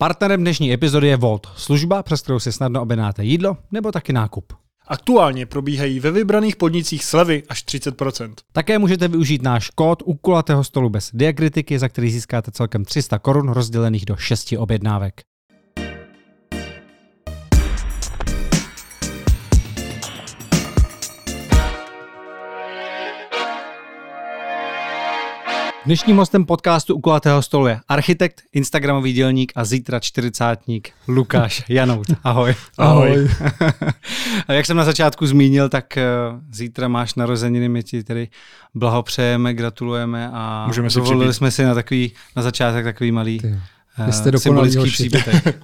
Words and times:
Partnerem 0.00 0.40
dnešní 0.40 0.72
epizody 0.72 1.08
je 1.08 1.16
Volt, 1.16 1.46
služba, 1.56 2.02
přes 2.02 2.22
kterou 2.22 2.38
si 2.38 2.52
snadno 2.52 2.82
objednáte 2.82 3.24
jídlo 3.24 3.56
nebo 3.70 3.92
taky 3.92 4.12
nákup. 4.12 4.52
Aktuálně 4.88 5.46
probíhají 5.46 6.00
ve 6.00 6.10
vybraných 6.10 6.56
podnicích 6.56 7.04
slevy 7.04 7.42
až 7.48 7.64
30%. 7.64 8.34
Také 8.52 8.78
můžete 8.78 9.08
využít 9.08 9.42
náš 9.42 9.70
kód 9.70 10.02
u 10.04 10.14
kulatého 10.14 10.64
stolu 10.64 10.90
bez 10.90 11.10
diakritiky, 11.14 11.78
za 11.78 11.88
který 11.88 12.10
získáte 12.10 12.50
celkem 12.50 12.84
300 12.84 13.18
korun 13.18 13.48
rozdělených 13.48 14.06
do 14.06 14.16
6 14.16 14.54
objednávek. 14.58 15.20
Dnešním 25.88 26.16
hostem 26.16 26.44
podcastu 26.44 26.94
u 26.94 27.00
kulatého 27.00 27.42
stolu 27.42 27.66
je 27.66 27.80
architekt, 27.88 28.42
instagramový 28.52 29.12
dělník 29.12 29.52
a 29.56 29.64
zítra 29.64 30.00
čtyřicátník 30.00 30.90
Lukáš 31.08 31.64
Janout. 31.68 32.06
Ahoj. 32.24 32.54
Ahoj. 32.78 33.28
Jak 34.48 34.66
jsem 34.66 34.76
na 34.76 34.84
začátku 34.84 35.26
zmínil, 35.26 35.68
tak 35.68 35.96
eh, 35.96 36.04
zítra 36.52 36.88
máš 36.88 37.14
narozeniny, 37.14 37.68
my 37.68 37.82
ti 37.82 38.04
tedy 38.04 38.28
blahopřejeme, 38.74 39.54
gratulujeme 39.54 40.30
a 40.32 40.66
Můžeme 40.66 40.90
si 40.90 40.96
dovolili 40.96 41.20
přibít. 41.24 41.36
jsme 41.36 41.50
si 41.50 41.64
na, 41.64 41.74
takový, 41.74 42.12
na 42.36 42.42
začátek 42.42 42.84
takový 42.84 43.12
malý 43.12 43.38
Ty, 43.38 43.56
uh, 43.98 44.10
jste 44.10 44.38
symbolický 44.38 44.78
hoši. 44.78 44.92
příbytek. 44.92 45.62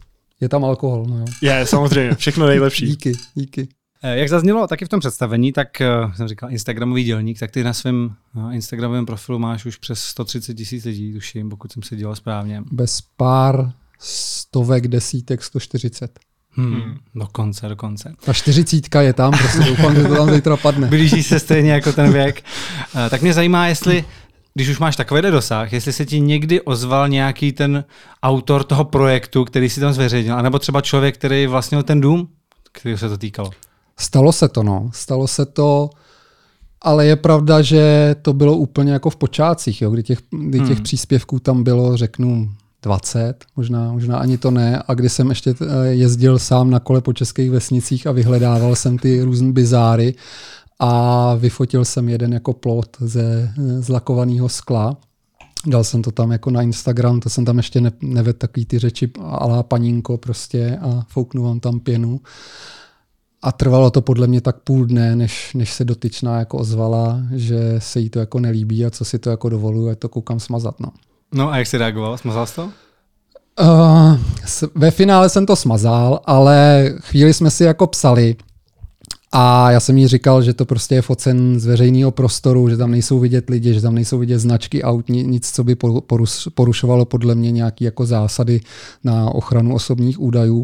Je 0.40 0.48
tam 0.48 0.64
alkohol, 0.64 1.06
no 1.08 1.18
jo. 1.18 1.24
Je, 1.42 1.66
samozřejmě, 1.66 2.14
všechno 2.14 2.46
nejlepší. 2.46 2.86
Díky, 2.86 3.12
díky. 3.34 3.68
Eh, 4.06 4.18
Jak 4.18 4.28
zaznělo 4.28 4.66
taky 4.66 4.84
v 4.84 4.88
tom 4.88 5.00
představení, 5.00 5.52
tak 5.52 5.80
eh, 5.80 5.88
jsem 6.16 6.28
říkal 6.28 6.50
Instagramový 6.50 7.04
dělník, 7.04 7.38
tak 7.38 7.50
ty 7.50 7.64
na 7.64 7.72
svém 7.72 8.10
eh, 8.50 8.54
Instagramovém 8.54 9.06
profilu 9.06 9.38
máš 9.38 9.66
už 9.66 9.76
přes 9.76 10.00
130 10.02 10.54
tisíc 10.54 10.84
lidí, 10.84 11.12
tuším, 11.12 11.48
pokud 11.48 11.72
jsem 11.72 11.82
se 11.82 11.96
dělal 11.96 12.14
správně. 12.16 12.62
Bez 12.72 13.00
pár 13.16 13.72
stovek, 13.98 14.88
desítek, 14.88 15.42
140. 15.42 16.18
Hmm, 16.50 16.74
Hmm. 16.74 16.98
Dokonce, 17.14 17.68
dokonce. 17.68 18.14
Ta 18.24 18.32
čtyřicítka 18.32 19.02
je 19.02 19.12
tam, 19.12 19.32
prostě 19.38 19.58
doufám, 19.68 19.94
že 19.94 20.02
to 20.02 20.14
tam 20.14 20.34
zítra 20.34 20.56
padne. 20.56 20.86
Blíží 20.86 21.22
se 21.22 21.38
stejně 21.38 21.72
jako 21.72 21.92
ten 21.92 22.12
věk. 22.12 22.44
Tak 23.10 23.22
mě 23.22 23.32
zajímá, 23.34 23.66
jestli, 23.66 24.04
když 24.54 24.68
už 24.68 24.78
máš 24.78 24.96
takovýhle 24.96 25.30
dosah, 25.30 25.72
jestli 25.72 25.92
se 25.92 26.06
ti 26.06 26.20
někdy 26.20 26.60
ozval 26.60 27.08
nějaký 27.08 27.52
ten 27.52 27.84
autor 28.22 28.64
toho 28.64 28.84
projektu, 28.84 29.44
který 29.44 29.70
si 29.70 29.80
tam 29.80 29.92
zveřejnil, 29.92 30.34
anebo 30.34 30.58
třeba 30.58 30.80
člověk, 30.80 31.14
který 31.14 31.46
vlastnil 31.46 31.82
ten 31.82 32.00
dům, 32.00 32.28
který 32.72 32.98
se 32.98 33.08
to 33.08 33.18
týkalo. 33.18 33.50
Stalo 33.98 34.32
se 34.32 34.48
to, 34.48 34.62
no. 34.62 34.90
Stalo 34.94 35.26
se 35.26 35.46
to, 35.46 35.90
ale 36.82 37.06
je 37.06 37.16
pravda, 37.16 37.62
že 37.62 38.16
to 38.22 38.32
bylo 38.32 38.56
úplně 38.56 38.92
jako 38.92 39.10
v 39.10 39.16
počátcích, 39.16 39.82
jo, 39.82 39.90
kdy 39.90 40.02
těch, 40.02 40.18
kdy 40.30 40.58
těch 40.58 40.68
Hmm. 40.76 40.82
příspěvků 40.82 41.38
tam 41.38 41.64
bylo, 41.64 41.96
řeknu, 41.96 42.50
20, 42.82 43.34
možná, 43.56 43.92
možná 43.92 44.18
ani 44.18 44.38
to 44.38 44.50
ne. 44.50 44.82
A 44.88 44.94
kdy 44.94 45.08
jsem 45.08 45.28
ještě 45.28 45.54
eh, 45.60 45.86
jezdil 45.86 46.38
sám 46.38 46.70
na 46.70 46.80
kole 46.80 47.00
po 47.00 47.12
českých 47.12 47.50
vesnicích 47.50 48.06
a 48.06 48.12
vyhledával 48.12 48.76
jsem 48.76 48.98
ty 48.98 49.22
různé 49.22 49.52
bizáry 49.52 50.14
a 50.78 51.34
vyfotil 51.34 51.84
jsem 51.84 52.08
jeden 52.08 52.32
jako 52.32 52.52
plot 52.52 52.96
ze 53.00 53.52
z 53.78 53.88
lakovaného 53.88 54.48
skla. 54.48 54.96
Dal 55.66 55.84
jsem 55.84 56.02
to 56.02 56.10
tam 56.10 56.32
jako 56.32 56.50
na 56.50 56.62
Instagram, 56.62 57.20
to 57.20 57.30
jsem 57.30 57.44
tam 57.44 57.56
ještě 57.56 57.80
ne, 57.80 57.92
nevedl 58.02 58.38
takový 58.38 58.66
ty 58.66 58.78
řeči 58.78 59.10
alá 59.22 59.62
paninko 59.62 60.18
prostě 60.18 60.78
a 60.82 61.06
fouknu 61.08 61.42
vám 61.42 61.60
tam 61.60 61.80
pěnu. 61.80 62.20
A 63.44 63.52
trvalo 63.52 63.90
to 63.90 64.00
podle 64.00 64.26
mě 64.26 64.40
tak 64.40 64.56
půl 64.56 64.86
dne, 64.86 65.16
než, 65.16 65.54
než 65.54 65.72
se 65.72 65.84
dotyčná 65.84 66.38
jako 66.38 66.58
ozvala, 66.58 67.18
že 67.34 67.74
se 67.78 68.00
jí 68.00 68.10
to 68.10 68.18
jako 68.18 68.40
nelíbí 68.40 68.86
a 68.86 68.90
co 68.90 69.04
si 69.04 69.18
to 69.18 69.30
jako 69.30 69.48
dovoluje, 69.48 69.96
to 69.96 70.08
koukám 70.08 70.40
smazat. 70.40 70.80
No. 70.80 70.88
No 71.34 71.50
a 71.50 71.56
jak 71.58 71.66
jsi 71.66 71.78
reagoval? 71.78 72.18
Smazal 72.18 72.46
jsi 72.46 72.54
to? 72.54 72.70
Uh, 73.60 74.16
ve 74.74 74.90
finále 74.90 75.28
jsem 75.28 75.46
to 75.46 75.56
smazal, 75.56 76.20
ale 76.24 76.90
chvíli 77.00 77.34
jsme 77.34 77.50
si 77.50 77.64
jako 77.64 77.86
psali 77.86 78.36
a 79.36 79.70
já 79.70 79.80
jsem 79.80 79.98
jí 79.98 80.08
říkal, 80.08 80.42
že 80.42 80.54
to 80.54 80.64
prostě 80.64 80.94
je 80.94 81.02
focen 81.02 81.60
z 81.60 81.66
veřejného 81.66 82.10
prostoru, 82.10 82.68
že 82.68 82.76
tam 82.76 82.90
nejsou 82.90 83.18
vidět 83.18 83.50
lidi, 83.50 83.74
že 83.74 83.80
tam 83.80 83.94
nejsou 83.94 84.18
vidět 84.18 84.38
značky 84.38 84.82
aut, 84.82 85.08
ni- 85.08 85.22
nic, 85.24 85.50
co 85.50 85.64
by 85.64 85.76
porušovalo 86.54 87.04
podle 87.04 87.34
mě 87.34 87.50
nějaké 87.50 87.84
jako 87.84 88.06
zásady 88.06 88.60
na 89.04 89.30
ochranu 89.30 89.74
osobních 89.74 90.20
údajů 90.20 90.62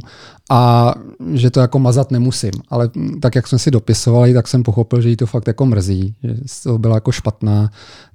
a 0.50 0.94
že 1.34 1.50
to 1.50 1.60
jako 1.60 1.78
mazat 1.78 2.10
nemusím. 2.10 2.50
Ale 2.68 2.90
tak, 3.20 3.34
jak 3.34 3.46
jsme 3.46 3.58
si 3.58 3.70
dopisovali, 3.70 4.34
tak 4.34 4.48
jsem 4.48 4.62
pochopil, 4.62 5.00
že 5.00 5.08
jí 5.08 5.16
to 5.16 5.26
fakt 5.26 5.46
jako 5.46 5.66
mrzí, 5.66 6.14
že 6.22 6.34
toho 6.62 6.78
byla 6.78 6.94
jako 6.94 7.12
špatná, 7.12 7.70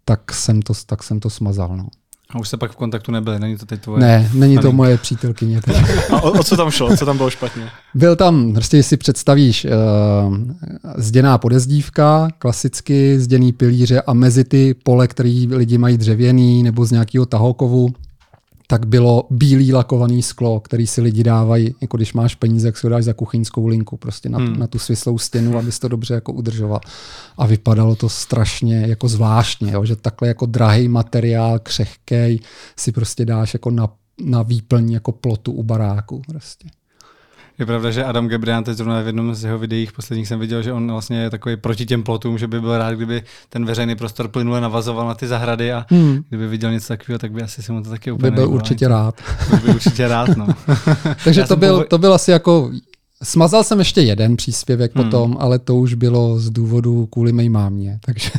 tak 0.06 0.34
jsem 0.34 0.62
to, 0.62 0.74
tak 0.86 1.04
jsem 1.04 1.20
to 1.20 1.30
smazal. 1.30 1.78
No. 1.78 1.88
A 2.36 2.40
už 2.40 2.50
se 2.50 2.58
pak 2.58 2.72
v 2.72 2.76
kontaktu 2.76 3.12
nebyli, 3.12 3.40
není 3.40 3.58
to 3.58 3.66
teď 3.66 3.82
tvoje? 3.82 4.02
Ne, 4.02 4.30
není 4.34 4.58
to 4.58 4.72
moje 4.72 4.98
přítelkyně. 4.98 5.62
teď. 5.62 5.76
A 6.12 6.22
o, 6.22 6.32
o 6.32 6.44
co 6.44 6.58
tam 6.58 6.72
šlo? 6.72 6.98
Co 6.98 7.06
tam 7.06 7.18
bylo 7.18 7.30
špatně? 7.30 7.70
Byl 7.94 8.16
tam, 8.16 8.54
prostě 8.54 8.84
si 8.84 8.98
představíš, 8.98 9.66
uh, 9.66 10.38
zděná 10.98 11.38
podezdívka, 11.38 12.28
klasicky 12.40 13.20
zděný 13.20 13.54
pilíře 13.54 14.02
a 14.02 14.14
mezi 14.14 14.44
ty 14.44 14.74
pole, 14.84 15.08
který 15.08 15.48
lidi 15.48 15.78
mají 15.78 15.98
dřevěný 15.98 16.64
nebo 16.64 16.86
z 16.86 16.92
nějakého 16.92 17.26
tahokovu, 17.26 17.90
tak 18.68 18.86
bylo 18.86 19.28
bílý 19.30 19.74
lakovaný 19.74 20.24
sklo, 20.24 20.60
který 20.60 20.88
si 20.88 21.02
lidi 21.02 21.24
dávají, 21.24 21.76
jako 21.82 21.98
když 21.98 22.14
máš 22.14 22.36
peníze, 22.36 22.68
jak 22.68 22.78
si 22.78 22.88
ho 22.88 22.92
dáš 22.92 23.04
za 23.04 23.14
kuchyňskou 23.14 23.68
linku, 23.68 23.98
prostě 23.98 24.30
na, 24.30 24.38
Hmm. 24.38 24.60
na 24.60 24.68
tu 24.68 24.80
svislou 24.80 25.18
stěnu, 25.18 25.58
abys 25.58 25.80
to 25.80 25.88
dobře 25.88 26.14
jako 26.14 26.34
udržoval. 26.34 26.80
A 27.38 27.46
vypadalo 27.46 27.96
to 27.96 28.10
strašně 28.10 28.86
jako 28.88 29.08
zvláštně, 29.08 29.72
jo, 29.72 29.86
že 29.86 29.96
takhle 29.96 30.28
jako 30.28 30.46
drahý 30.46 30.88
materiál, 30.88 31.60
křehkej, 31.60 32.40
si 32.78 32.92
prostě 32.92 33.26
dáš 33.26 33.54
jako 33.54 33.72
na, 33.72 33.90
na 34.22 34.42
výplň 34.44 34.92
jako 34.92 35.12
plotu 35.12 35.52
u 35.52 35.64
baráku. 35.64 36.22
Prostě. 36.28 36.68
Je 37.60 37.66
pravda, 37.66 37.92
že 37.92 38.04
Adam 38.04 38.28
Gebrian 38.28 38.64
teď 38.64 38.78
zrovna 38.78 39.02
v 39.02 39.06
jednom 39.08 39.36
z 39.36 39.44
jeho 39.44 39.60
videích 39.60 39.92
posledních 39.92 40.28
jsem 40.28 40.40
viděl, 40.40 40.62
že 40.64 40.74
on 40.74 40.92
vlastně 40.92 41.18
je 41.18 41.30
takový 41.30 41.56
proti 41.56 41.86
těm 41.86 42.04
plotům, 42.04 42.38
že 42.38 42.48
by 42.48 42.62
byl 42.62 42.78
rád, 42.78 42.94
kdyby 42.94 43.24
ten 43.50 43.66
veřejný 43.66 43.96
prostor 43.96 44.28
plynule 44.28 44.62
navazoval 44.62 45.08
na 45.08 45.14
ty 45.16 45.28
zahrady 45.28 45.74
a 45.74 45.86
Hmm. 45.90 46.24
kdyby 46.30 46.48
viděl 46.48 46.72
něco 46.72 46.88
takového, 46.88 47.20
tak 47.20 47.32
by 47.32 47.42
asi 47.42 47.64
si 47.64 47.72
mu 47.72 47.84
to 47.84 47.90
taky 47.90 48.10
by 48.10 48.14
úplně 48.14 48.32
byl 48.32 48.38
nelíbilo. 48.44 48.56
určitě 48.56 48.88
rád. 48.88 49.16
By 49.52 49.58
byl 49.58 49.76
určitě 49.76 50.08
rád, 50.08 50.38
no. 50.38 50.48
Takže 51.24 51.42
Já 51.42 51.48
to 51.48 51.56
byl, 51.56 51.86
to 51.90 51.98
byl 51.98 52.14
asi 52.14 52.32
jako... 52.32 52.72
Smazal 53.24 53.64
jsem 53.64 53.80
ještě 53.80 54.02
jeden 54.02 54.36
příspěvek 54.36 54.96
hmm. 54.96 55.04
potom, 55.04 55.38
ale 55.40 55.60
to 55.60 55.76
už 55.76 55.94
bylo 55.94 56.40
z 56.40 56.50
důvodu 56.50 57.06
kvůli 57.06 57.34
mé 57.34 57.50
mámě. 57.50 58.00
Takže 58.06 58.30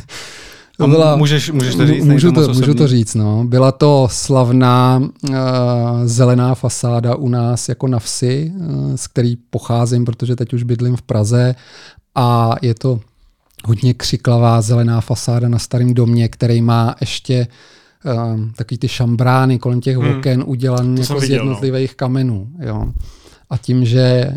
A 0.79 0.83
m- 0.85 1.17
můžeš, 1.17 1.51
můžeš 1.51 1.75
to 1.75 1.87
říct? 1.87 2.05
můžu, 2.05 2.31
to, 2.31 2.53
můžu 2.53 2.73
to 2.73 2.87
říct, 2.87 3.15
no. 3.15 3.43
Byla 3.43 3.71
to 3.71 4.07
slavná 4.11 5.01
uh, 5.29 5.35
zelená 6.05 6.55
fasáda 6.55 7.15
u 7.15 7.29
nás 7.29 7.69
jako 7.69 7.87
na 7.87 7.99
vsi, 7.99 8.51
uh, 8.55 8.95
z 8.95 9.07
který 9.07 9.35
pocházím, 9.49 10.05
protože 10.05 10.35
teď 10.35 10.53
už 10.53 10.63
bydlím 10.63 10.95
v 10.95 11.01
Praze 11.01 11.55
a 12.15 12.55
je 12.61 12.73
to 12.75 12.99
hodně 13.65 13.93
křiklavá 13.93 14.61
zelená 14.61 15.01
fasáda 15.01 15.49
na 15.49 15.59
starém 15.59 15.93
domě, 15.93 16.27
který 16.27 16.61
má 16.61 16.95
ještě 17.01 17.47
um, 18.33 18.51
takový 18.57 18.77
ty 18.77 18.87
šambrány 18.87 19.59
kolem 19.59 19.81
těch 19.81 19.97
Hmm. 19.97 20.17
oken 20.17 20.43
udělané 20.47 20.95
To 21.07 21.13
jako 21.13 21.25
z 21.25 21.29
no. 21.29 21.35
jednotlivých 21.35 21.95
kamenů. 21.95 22.47
Jo. 22.59 22.91
A 23.49 23.57
tím, 23.57 23.85
že 23.85 24.31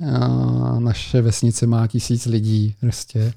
naše 0.78 1.22
vesnice 1.22 1.66
má 1.66 1.87
tisíc 1.87 2.26
lidí, 2.26 2.75
prostě, 2.81 3.32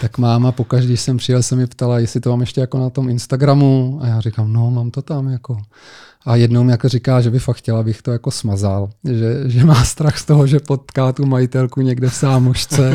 tak 0.00 0.18
máma 0.18 0.52
pokaždé, 0.52 0.86
když 0.88 1.00
jsem 1.00 1.16
přijel, 1.16 1.42
se 1.42 1.56
mi 1.56 1.66
ptala, 1.66 1.98
jestli 1.98 2.20
to 2.20 2.30
mám 2.30 2.40
ještě 2.40 2.60
jako 2.60 2.78
na 2.78 2.90
tom 2.90 3.08
Instagramu. 3.08 3.98
A 4.02 4.06
já 4.06 4.20
říkám, 4.20 4.52
no, 4.52 4.70
mám 4.70 4.90
to 4.90 5.02
tam 5.02 5.28
jako. 5.28 5.62
A 6.26 6.36
jednou 6.36 6.64
mi 6.64 6.72
jako 6.72 6.88
říká, 6.88 7.20
že 7.20 7.30
by 7.30 7.38
fakt 7.38 7.56
chtěla, 7.56 7.80
abych 7.80 8.02
to 8.02 8.12
jako 8.12 8.30
smazal. 8.30 8.90
Že, 9.04 9.50
že 9.50 9.64
má 9.64 9.84
strach 9.84 10.18
z 10.18 10.24
toho, 10.24 10.46
že 10.46 10.60
potká 10.60 11.12
tu 11.12 11.26
majitelku 11.26 11.80
někde 11.80 12.08
v 12.08 12.14
sámošce 12.14 12.94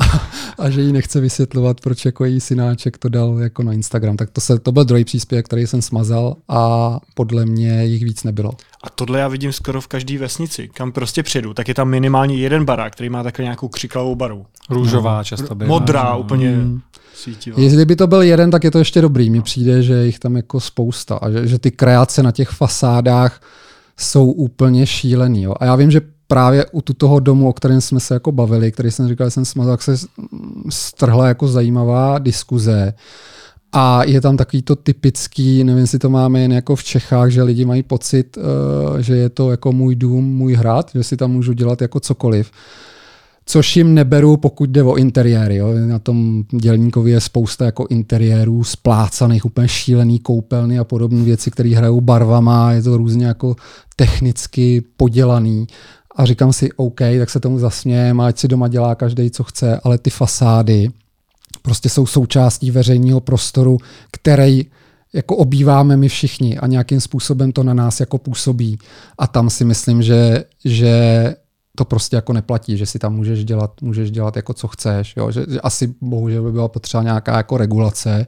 a, 0.00 0.28
a, 0.58 0.70
že 0.70 0.80
jí 0.80 0.92
nechce 0.92 1.20
vysvětlovat, 1.20 1.80
proč 1.80 2.04
jako 2.04 2.24
její 2.24 2.40
synáček 2.40 2.98
to 2.98 3.08
dal 3.08 3.38
jako 3.38 3.62
na 3.62 3.72
Instagram. 3.72 4.16
Tak 4.16 4.30
to, 4.30 4.40
se, 4.40 4.58
to 4.58 4.72
byl 4.72 4.84
druhý 4.84 5.04
příspěvek, 5.04 5.46
který 5.46 5.66
jsem 5.66 5.82
smazal 5.82 6.36
a 6.48 6.96
podle 7.14 7.46
mě 7.46 7.84
jich 7.84 8.04
víc 8.04 8.24
nebylo. 8.24 8.52
A 8.84 8.90
tohle 8.90 9.18
já 9.18 9.28
vidím 9.28 9.52
skoro 9.52 9.80
v 9.80 9.88
každé 9.88 10.18
vesnici. 10.18 10.68
Kam 10.68 10.92
prostě 10.92 11.22
přijedu, 11.22 11.54
tak 11.54 11.68
je 11.68 11.74
tam 11.74 11.88
minimálně 11.88 12.36
jeden 12.36 12.64
barák, 12.64 12.92
který 12.92 13.10
má 13.10 13.22
takhle 13.22 13.42
nějakou 13.42 13.68
křiklavou 13.68 14.14
baru. 14.14 14.46
Růžová 14.70 15.24
často 15.24 15.54
byla. 15.54 15.68
Modrá, 15.68 16.12
no. 16.12 16.20
úplně 16.20 16.48
Mm. 16.50 16.80
Sítivá. 17.18 17.60
Jestli 17.60 17.84
by 17.84 17.96
to 17.96 18.06
byl 18.06 18.22
jeden, 18.22 18.50
tak 18.50 18.64
je 18.64 18.70
to 18.70 18.78
ještě 18.78 19.00
dobrý. 19.00 19.30
Mně 19.30 19.42
přijde, 19.42 19.82
že 19.82 20.06
jich 20.06 20.18
tam 20.18 20.36
jako 20.36 20.60
spousta 20.60 21.16
a 21.16 21.30
že, 21.30 21.46
že 21.46 21.58
ty 21.58 21.70
kreace 21.70 22.22
na 22.22 22.32
těch 22.32 22.48
fasádách 22.48 23.40
jsou 23.96 24.30
úplně 24.30 24.86
šílený. 24.86 25.42
Jo. 25.42 25.54
A 25.60 25.64
já 25.64 25.76
vím, 25.76 25.90
že 25.90 26.00
právě 26.26 26.66
u 26.72 26.82
toho 26.82 27.20
domu, 27.20 27.48
o 27.48 27.52
kterém 27.52 27.80
jsme 27.80 28.00
se 28.00 28.14
jako 28.14 28.32
bavili, 28.32 28.72
který 28.72 28.90
jsem 28.90 29.08
říkal, 29.08 29.26
že 29.26 29.30
jsem 29.30 29.44
smazal, 29.44 29.76
tak 29.76 29.82
se 29.82 30.06
strhla 30.68 31.28
jako 31.28 31.48
zajímavá 31.48 32.18
diskuze. 32.18 32.94
A 33.72 34.04
je 34.04 34.20
tam 34.20 34.36
takový 34.36 34.62
to 34.62 34.76
typický, 34.76 35.64
nevím, 35.64 35.80
jestli 35.80 35.98
to 35.98 36.10
máme 36.10 36.40
jen 36.40 36.52
jako 36.52 36.76
v 36.76 36.84
Čechách, 36.84 37.30
že 37.30 37.42
lidi 37.42 37.64
mají 37.64 37.82
pocit, 37.82 38.36
uh, 38.36 38.98
že 38.98 39.16
je 39.16 39.28
to 39.28 39.50
jako 39.50 39.72
můj 39.72 39.94
dům, 39.94 40.24
můj 40.24 40.54
hrad, 40.54 40.90
že 40.94 41.02
si 41.02 41.16
tam 41.16 41.30
můžu 41.30 41.52
dělat 41.52 41.82
jako 41.82 42.00
cokoliv. 42.00 42.50
Což 43.50 43.76
jim 43.76 43.94
neberu, 43.94 44.36
pokud 44.36 44.70
jde 44.70 44.82
o 44.82 44.96
interiéry. 44.96 45.56
Jo. 45.56 45.74
Na 45.86 45.98
tom 45.98 46.44
dělníkovi 46.50 47.10
je 47.10 47.20
spousta 47.20 47.64
jako 47.64 47.86
interiérů 47.90 48.64
splácaných, 48.64 49.44
úplně 49.44 49.68
šílený 49.68 50.18
koupelny 50.18 50.78
a 50.78 50.84
podobné 50.84 51.24
věci, 51.24 51.50
které 51.50 51.76
hrajou 51.76 52.00
barvama, 52.00 52.72
je 52.72 52.82
to 52.82 52.96
různě 52.96 53.26
jako 53.26 53.56
technicky 53.96 54.82
podělaný. 54.96 55.66
A 56.16 56.24
říkám 56.24 56.52
si, 56.52 56.72
OK, 56.72 56.98
tak 57.18 57.30
se 57.30 57.40
tomu 57.40 57.58
zasmějem, 57.58 58.20
ať 58.20 58.38
si 58.38 58.48
doma 58.48 58.68
dělá 58.68 58.94
každý, 58.94 59.30
co 59.30 59.44
chce, 59.44 59.80
ale 59.84 59.98
ty 59.98 60.10
fasády 60.10 60.90
prostě 61.62 61.88
jsou 61.88 62.06
součástí 62.06 62.70
veřejného 62.70 63.20
prostoru, 63.20 63.78
který 64.10 64.66
jako 65.12 65.36
obýváme 65.36 65.96
my 65.96 66.08
všichni 66.08 66.58
a 66.58 66.66
nějakým 66.66 67.00
způsobem 67.00 67.52
to 67.52 67.62
na 67.62 67.74
nás 67.74 68.00
jako 68.00 68.18
působí. 68.18 68.78
A 69.18 69.26
tam 69.26 69.50
si 69.50 69.64
myslím, 69.64 70.02
že, 70.02 70.44
že 70.64 71.34
to 71.78 71.84
prostě 71.84 72.16
jako 72.16 72.32
neplatí, 72.32 72.76
že 72.76 72.86
si 72.86 72.98
tam 72.98 73.14
můžeš 73.14 73.44
dělat, 73.44 73.82
můžeš 73.82 74.10
dělat 74.10 74.36
jako 74.36 74.54
co 74.54 74.68
chceš. 74.68 75.14
Jo? 75.16 75.30
Že, 75.30 75.44
že 75.48 75.60
asi 75.60 75.94
bohužel 76.00 76.42
by 76.42 76.52
byla 76.52 76.68
potřeba 76.68 77.02
nějaká 77.02 77.36
jako 77.36 77.56
regulace 77.56 78.26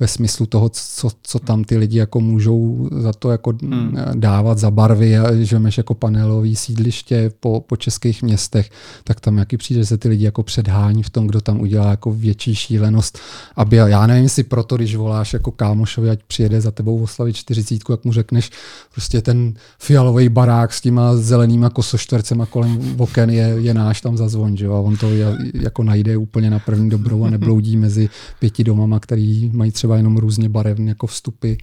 ve 0.00 0.08
smyslu 0.08 0.46
toho, 0.46 0.68
co, 0.68 1.10
co 1.22 1.38
tam 1.38 1.64
ty 1.64 1.76
lidi 1.76 1.98
jako 1.98 2.20
můžou 2.20 2.88
za 2.92 3.12
to 3.12 3.30
jako 3.30 3.52
hmm. 3.62 3.96
dávat 4.14 4.58
za 4.58 4.70
barvy, 4.70 5.14
že 5.42 5.58
máš 5.58 5.78
jako 5.78 5.94
panelový 5.94 6.56
sídliště 6.56 7.30
po, 7.40 7.60
po 7.60 7.76
českých 7.76 8.22
městech, 8.22 8.70
tak 9.04 9.20
tam 9.20 9.38
jaký 9.38 9.56
přijde, 9.56 9.80
že 9.80 9.86
se 9.86 9.98
ty 9.98 10.08
lidi 10.08 10.24
jako 10.24 10.42
předhání 10.42 11.02
v 11.02 11.10
tom, 11.10 11.26
kdo 11.26 11.40
tam 11.40 11.60
udělá 11.60 11.90
jako 11.90 12.12
větší 12.12 12.54
šílenost, 12.54 13.18
aby 13.56 13.76
já 13.76 14.06
nevím, 14.06 14.24
jestli 14.24 14.42
proto, 14.42 14.76
když 14.76 14.96
voláš 14.96 15.32
jako 15.32 15.50
kámošovi, 15.50 16.10
ať 16.10 16.20
přijede 16.26 16.60
za 16.60 16.70
tebou 16.70 17.02
oslavit 17.02 17.36
čtyřicítku, 17.36 17.92
jak 17.92 18.04
mu 18.04 18.12
řekneš 18.12 18.50
prostě 18.92 19.22
ten 19.22 19.54
fialový 19.78 20.28
barák 20.28 20.72
s 20.72 20.80
těma 20.80 21.16
zelenýma 21.16 21.70
kosoštvercema 21.70 22.46
kolem 22.46 22.83
oken 22.96 23.30
je, 23.30 23.54
je 23.58 23.74
náš, 23.74 24.00
tam 24.00 24.16
zazvon, 24.16 24.56
že 24.56 24.64
jo? 24.64 24.72
a 24.72 24.80
on 24.80 24.96
to 24.96 25.10
je, 25.10 25.26
jako 25.54 25.82
najde 25.82 26.16
úplně 26.16 26.50
na 26.50 26.58
první 26.58 26.90
dobrou 26.90 27.24
a 27.24 27.30
nebloudí 27.30 27.76
mezi 27.84 28.08
pěti 28.38 28.64
domama, 28.64 29.00
který 29.00 29.50
mají 29.54 29.72
třeba 29.72 29.96
jenom 29.96 30.16
různě 30.16 30.48
barevné 30.48 30.88
jako 30.88 31.06
vstupy 31.06 31.54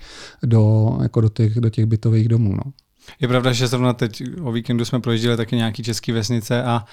do, 0.44 0.98
jako 1.02 1.22
do, 1.22 1.30
těch, 1.30 1.60
do 1.60 1.70
těch 1.70 1.86
bytových 1.86 2.28
domů. 2.28 2.56
No. 2.56 2.72
Je 3.20 3.28
pravda, 3.28 3.54
že 3.54 3.68
zrovna 3.68 3.94
teď 3.94 4.24
o 4.44 4.52
víkendu 4.52 4.86
jsme 4.86 5.00
projížděli 5.00 5.38
taky 5.38 5.56
nějaký 5.56 5.84
český 5.84 6.12
vesnice, 6.12 6.64
a, 6.64 6.86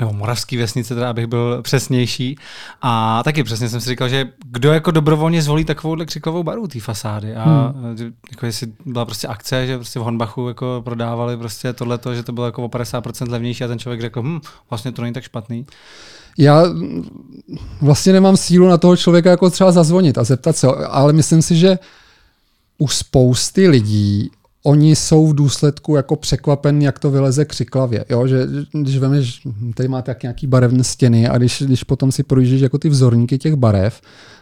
nebo 0.00 0.12
moravský 0.12 0.56
vesnice, 0.56 0.94
teda 0.94 1.10
abych 1.10 1.26
byl 1.26 1.62
přesnější. 1.62 2.38
A 2.82 3.22
taky 3.22 3.44
přesně 3.44 3.68
jsem 3.68 3.80
si 3.80 3.88
říkal, 3.88 4.08
že 4.08 4.28
kdo 4.44 4.72
jako 4.72 4.90
dobrovolně 4.90 5.42
zvolí 5.42 5.64
takovouhle 5.64 6.06
křikovou 6.06 6.42
baru 6.42 6.66
té 6.66 6.80
fasády. 6.80 7.34
A 7.34 7.44
hmm. 7.44 8.14
jako 8.30 8.46
jestli 8.46 8.66
byla 8.86 9.04
prostě 9.04 9.26
akce, 9.26 9.66
že 9.66 9.76
prostě 9.76 9.98
v 9.98 10.02
Honbachu 10.02 10.48
jako 10.48 10.82
prodávali 10.84 11.36
prostě 11.36 11.72
tohleto, 11.72 12.14
že 12.14 12.22
to 12.22 12.32
bylo 12.32 12.46
jako 12.46 12.64
o 12.64 12.68
50% 12.68 13.30
levnější 13.30 13.64
a 13.64 13.68
ten 13.68 13.78
člověk 13.78 14.00
řekl, 14.00 14.22
hm, 14.22 14.40
vlastně 14.70 14.92
to 14.92 15.02
není 15.02 15.14
tak 15.14 15.24
špatný. 15.24 15.66
Já 16.38 16.62
vlastně 17.80 18.12
nemám 18.12 18.36
sílu 18.36 18.68
na 18.68 18.78
toho 18.78 18.96
člověka 18.96 19.30
jako 19.30 19.50
třeba 19.50 19.72
zazvonit 19.72 20.18
a 20.18 20.24
zeptat 20.24 20.56
se, 20.56 20.66
ale 20.66 21.12
myslím 21.12 21.42
si, 21.42 21.56
že 21.56 21.78
u 22.78 22.88
spousty 22.88 23.68
lidí 23.68 24.30
oni 24.66 24.96
jsou 24.96 25.26
v 25.26 25.34
důsledku 25.34 25.96
jako 25.96 26.16
překvapen, 26.16 26.82
jak 26.82 26.98
to 26.98 27.10
vyleze 27.10 27.44
křiklavě. 27.44 28.04
Jo? 28.10 28.26
Že, 28.26 28.46
když 28.72 28.98
vemeš, 28.98 29.40
tady 29.74 29.88
máte 29.88 30.10
jak 30.10 30.22
nějaký 30.22 30.46
barevné 30.46 30.84
stěny 30.84 31.28
a 31.28 31.38
když, 31.38 31.62
když 31.66 31.84
potom 31.84 32.12
si 32.12 32.22
projížděš 32.22 32.60
jako 32.60 32.78
ty 32.78 32.88
vzorníky 32.88 33.38
těch 33.38 33.54
barev, 33.54 34.00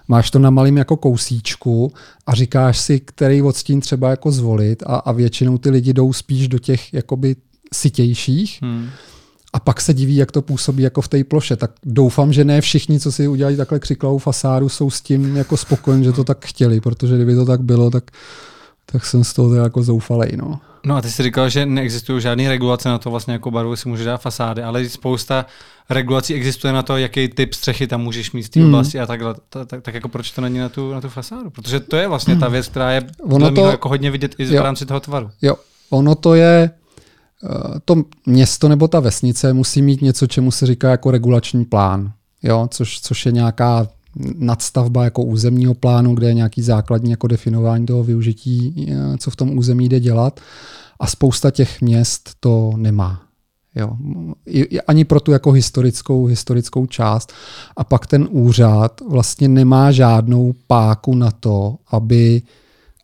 máš 0.09 0.31
to 0.31 0.39
na 0.39 0.51
malým 0.51 0.77
jako 0.77 0.97
kousíčku 0.97 1.93
a 2.27 2.35
říkáš 2.35 2.79
si, 2.79 3.01
který 3.01 3.43
odstín 3.43 3.81
třeba 3.81 4.11
jako 4.11 4.31
zvolit 4.31 4.83
a, 4.87 4.97
a 4.97 5.13
většinou 5.13 5.59
ty 5.59 5.71
lidi 5.71 5.93
jdou 5.93 6.13
spíš 6.13 6.49
do 6.49 6.59
těch 6.59 6.95
jakoby 6.95 7.37
sitějších. 7.75 8.59
Hmm. 8.63 8.89
A 9.53 9.61
pak 9.61 9.81
se 9.81 9.95
diví, 9.95 10.17
jak 10.17 10.33
to 10.33 10.43
působí 10.43 10.83
jako 10.83 11.01
v 11.01 11.09
té 11.09 11.25
ploše. 11.25 11.57
Tak 11.57 11.71
doufám, 11.85 12.33
že 12.33 12.45
ne 12.45 12.61
všichni, 12.61 13.01
co 13.01 13.13
si 13.13 13.29
udělali 13.29 13.57
takhle 13.57 13.79
křiklavou 13.79 14.19
fasádu, 14.19 14.69
jsou 14.69 14.91
s 14.91 15.01
tím 15.01 15.37
jako 15.37 15.57
spokojeni, 15.57 16.05
že 16.05 16.13
to 16.13 16.25
tak 16.25 16.47
chtěli, 16.47 16.81
protože 16.81 17.15
kdyby 17.15 17.35
to 17.35 17.45
tak 17.45 17.61
bylo, 17.61 17.91
tak 17.91 18.11
tak 18.95 19.07
jsem 19.07 19.25
z 19.25 19.33
toho 19.33 19.51
teda 19.51 19.63
jako 19.63 19.83
zoufalej. 19.83 20.33
No. 20.37 20.61
no 20.87 20.97
a 20.97 21.03
ty 21.03 21.11
jsi 21.11 21.23
říkal, 21.23 21.49
že 21.49 21.67
neexistují 21.67 22.21
žádné 22.21 22.49
regulace 22.49 22.89
na 22.89 22.99
to, 22.99 23.11
vlastně 23.11 23.33
jako 23.33 23.51
barvu 23.51 23.77
si 23.77 23.89
může 23.89 24.05
dát 24.05 24.17
fasády, 24.17 24.63
ale 24.63 24.89
spousta 24.89 25.47
regulací 25.91 26.35
existuje 26.35 26.73
na 26.73 26.83
to, 26.83 26.97
jaký 26.97 27.29
typ 27.29 27.55
střechy 27.55 27.87
tam 27.87 28.01
můžeš 28.01 28.33
mít 28.33 28.43
v 28.43 28.49
té 28.49 28.61
hmm. 28.61 28.69
oblasti 28.69 29.01
a 29.01 29.07
takhle. 29.07 29.35
Tak, 29.49 29.69
tak, 29.69 29.83
tak 29.83 29.95
jako 29.95 30.09
proč 30.09 30.31
to 30.31 30.41
není 30.41 30.59
na 30.59 30.69
tu, 30.69 30.93
na 30.93 31.01
tu 31.01 31.09
fasádu? 31.09 31.51
Protože 31.51 31.81
to 31.81 31.97
je 31.97 32.09
vlastně 32.09 32.37
ta 32.37 32.49
věc, 32.49 32.69
která 32.69 32.93
je 32.93 33.07
ono 33.23 33.51
to, 33.51 33.71
jako 33.71 33.89
hodně 33.89 34.11
vidět 34.11 34.35
i 34.39 34.45
v 34.45 34.63
rámci 34.63 34.87
toho 34.87 35.01
tvaru. 35.01 35.31
Jo, 35.43 35.55
ono 35.91 36.15
to 36.15 36.35
je, 36.35 36.71
eh, 37.45 37.81
to 37.85 38.03
město 38.27 38.69
nebo 38.69 38.89
ta 38.89 39.01
vesnice 39.01 39.53
musí 39.53 39.83
mít 39.83 40.03
něco, 40.03 40.27
čemu 40.27 40.51
se 40.51 40.67
říká 40.67 40.91
jako 40.91 41.11
regulační 41.11 41.65
plán. 41.65 42.13
Jo, 42.43 42.69
což, 42.71 43.01
což 43.01 43.27
je 43.27 43.33
nějaká 43.33 43.87
nadstavba 44.17 45.05
jako 45.05 45.23
územního 45.23 45.75
plánu, 45.75 46.15
kde 46.15 46.27
je 46.27 46.35
nějaký 46.35 46.63
základní 46.63 47.11
jako 47.11 47.27
definování 47.27 47.87
toho 47.87 48.05
využití, 48.05 48.87
eh, 48.89 49.19
co 49.19 49.31
v 49.31 49.37
tom 49.37 49.59
území 49.59 49.89
jde 49.89 50.01
dělat. 50.01 50.41
A 51.01 51.07
spousta 51.07 51.51
těch 51.51 51.81
měst 51.81 52.31
to 52.41 52.73
nemá. 52.77 53.25
Jo. 53.75 53.97
Ani 54.87 55.05
pro 55.05 55.21
tu 55.21 55.33
jako 55.33 55.53
historickou, 55.53 56.27
historickou 56.27 56.87
část. 56.87 57.33
A 57.77 57.85
pak 57.85 58.07
ten 58.07 58.29
úřad 58.31 59.01
vlastně 59.09 59.49
nemá 59.49 59.93
žádnou 59.93 60.55
páku 60.67 61.15
na 61.15 61.31
to, 61.31 61.77
aby, 61.91 62.43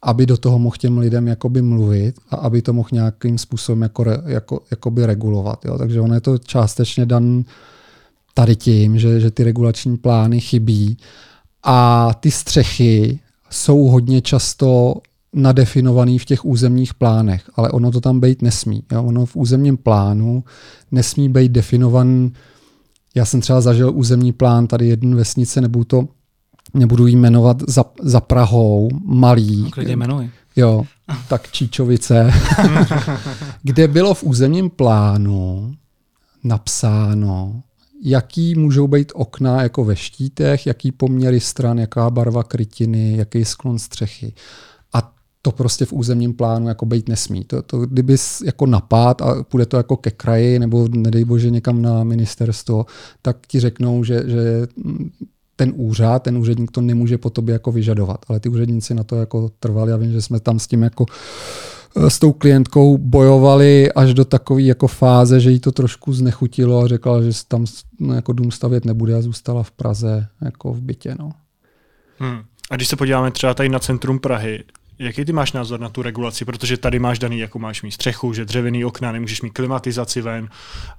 aby 0.02 0.26
do 0.26 0.36
toho 0.36 0.58
mohl 0.58 0.76
těm 0.78 0.98
lidem 0.98 1.28
jakoby 1.28 1.62
mluvit 1.62 2.14
a 2.30 2.36
aby 2.36 2.62
to 2.62 2.72
mohl 2.72 2.88
nějakým 2.92 3.38
způsobem 3.38 3.82
jako, 3.82 4.04
jako, 4.26 4.60
jakoby 4.70 5.06
regulovat. 5.06 5.64
Jo. 5.64 5.78
Takže 5.78 6.00
ono 6.00 6.14
je 6.14 6.20
to 6.20 6.38
částečně 6.38 7.06
dan 7.06 7.44
tady 8.40 8.56
tím, 8.56 8.98
že, 8.98 9.20
že 9.20 9.30
ty 9.30 9.44
regulační 9.44 9.96
plány 9.96 10.40
chybí 10.40 10.96
a 11.62 12.10
ty 12.20 12.30
střechy 12.30 13.18
jsou 13.50 13.84
hodně 13.84 14.20
často 14.20 14.94
nadefinovaný 15.32 16.18
v 16.18 16.24
těch 16.24 16.44
územních 16.44 16.94
plánech, 16.94 17.50
ale 17.54 17.70
ono 17.70 17.90
to 17.90 18.00
tam 18.00 18.20
být 18.20 18.42
nesmí. 18.42 18.82
Jo? 18.92 19.04
Ono 19.04 19.26
v 19.26 19.36
územním 19.36 19.76
plánu 19.76 20.44
nesmí 20.90 21.28
být 21.28 21.52
definovan, 21.52 22.30
já 23.14 23.24
jsem 23.24 23.40
třeba 23.40 23.60
zažil 23.60 23.92
územní 23.94 24.32
plán 24.32 24.66
tady 24.66 24.88
jedné 24.88 25.16
vesnice, 25.16 25.60
nebudu 25.60 25.84
to 25.84 26.08
nebudu 26.74 27.06
jí 27.06 27.16
jmenovat 27.16 27.62
za, 27.68 27.84
za 28.02 28.20
Prahou, 28.20 28.88
malý. 29.04 29.70
Klidně 29.70 29.96
jmenuji. 29.96 30.30
Jo, 30.56 30.84
tak 31.28 31.50
Číčovice, 31.50 32.32
kde 33.62 33.88
bylo 33.88 34.14
v 34.14 34.24
územním 34.24 34.70
plánu 34.70 35.72
napsáno, 36.44 37.62
jaký 38.02 38.54
můžou 38.54 38.88
být 38.88 39.12
okna 39.14 39.62
jako 39.62 39.84
ve 39.84 39.96
štítech, 39.96 40.66
jaký 40.66 40.92
poměry 40.92 41.40
stran, 41.40 41.78
jaká 41.78 42.10
barva 42.10 42.44
krytiny, 42.44 43.16
jaký 43.16 43.44
sklon 43.44 43.78
střechy. 43.78 44.32
A 44.92 45.12
to 45.42 45.52
prostě 45.52 45.84
v 45.84 45.92
územním 45.92 46.34
plánu 46.34 46.68
jako 46.68 46.86
být 46.86 47.08
nesmí. 47.08 47.44
To, 47.44 47.62
to 47.62 47.78
kdyby 47.78 48.16
jako 48.44 48.66
napad 48.66 49.22
a 49.22 49.42
půjde 49.42 49.66
to 49.66 49.76
jako 49.76 49.96
ke 49.96 50.10
kraji 50.10 50.58
nebo 50.58 50.88
nedej 50.88 51.24
bože 51.24 51.50
někam 51.50 51.82
na 51.82 52.04
ministerstvo, 52.04 52.86
tak 53.22 53.36
ti 53.46 53.60
řeknou, 53.60 54.04
že, 54.04 54.22
že 54.26 54.66
ten 55.56 55.72
úřad, 55.76 56.22
ten 56.22 56.38
úředník 56.38 56.70
to 56.70 56.80
nemůže 56.80 57.18
po 57.18 57.30
tobě 57.30 57.52
jako 57.52 57.72
vyžadovat. 57.72 58.24
Ale 58.28 58.40
ty 58.40 58.48
úředníci 58.48 58.94
na 58.94 59.04
to 59.04 59.16
jako 59.16 59.50
trvali. 59.60 59.90
Já 59.90 59.96
vím, 59.96 60.12
že 60.12 60.22
jsme 60.22 60.40
tam 60.40 60.58
s 60.58 60.66
tím 60.66 60.82
jako 60.82 61.06
s 61.96 62.18
tou 62.18 62.32
klientkou 62.32 62.98
bojovali 62.98 63.92
až 63.92 64.14
do 64.14 64.24
takové 64.24 64.62
jako 64.62 64.86
fáze, 64.86 65.40
že 65.40 65.50
jí 65.50 65.60
to 65.60 65.72
trošku 65.72 66.12
znechutilo 66.12 66.82
a 66.82 66.88
řekla, 66.88 67.22
že 67.22 67.30
tam 67.48 67.64
no, 68.00 68.14
jako 68.14 68.32
dům 68.32 68.50
stavět 68.50 68.84
nebude 68.84 69.14
a 69.14 69.22
zůstala 69.22 69.62
v 69.62 69.70
Praze 69.70 70.26
jako 70.44 70.72
v 70.72 70.80
bytě. 70.80 71.14
No. 71.18 71.30
Hmm. 72.18 72.40
A 72.70 72.76
když 72.76 72.88
se 72.88 72.96
podíváme 72.96 73.30
třeba 73.30 73.54
tady 73.54 73.68
na 73.68 73.78
centrum 73.78 74.18
Prahy, 74.18 74.64
jaký 74.98 75.24
ty 75.24 75.32
máš 75.32 75.52
názor 75.52 75.80
na 75.80 75.88
tu 75.88 76.02
regulaci? 76.02 76.44
Protože 76.44 76.76
tady 76.76 76.98
máš 76.98 77.18
daný, 77.18 77.38
jako 77.38 77.58
máš 77.58 77.82
mít 77.82 77.90
střechu, 77.90 78.32
že 78.32 78.44
dřevěný 78.44 78.84
okna, 78.84 79.12
nemůžeš 79.12 79.42
mít 79.42 79.50
klimatizaci 79.50 80.20
ven. 80.20 80.48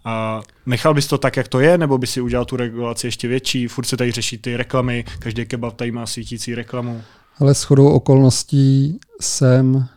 A 0.05 0.41
nechal 0.65 0.93
bys 0.93 1.07
to 1.07 1.17
tak, 1.17 1.37
jak 1.37 1.47
to 1.47 1.59
je, 1.59 1.77
nebo 1.77 1.97
by 1.97 2.07
si 2.07 2.21
udělal 2.21 2.45
tu 2.45 2.55
regulaci 2.55 3.07
ještě 3.07 3.27
větší? 3.27 3.67
Furt 3.67 3.85
se 3.85 3.97
tady 3.97 4.11
řeší 4.11 4.37
ty 4.37 4.57
reklamy, 4.57 5.05
každý 5.19 5.45
kebab 5.45 5.75
tady 5.75 5.91
má 5.91 6.05
svítící 6.05 6.55
reklamu. 6.55 7.01
Ale 7.39 7.53
shodou 7.53 7.87
okolností 7.87 8.99
jsem 9.21 9.87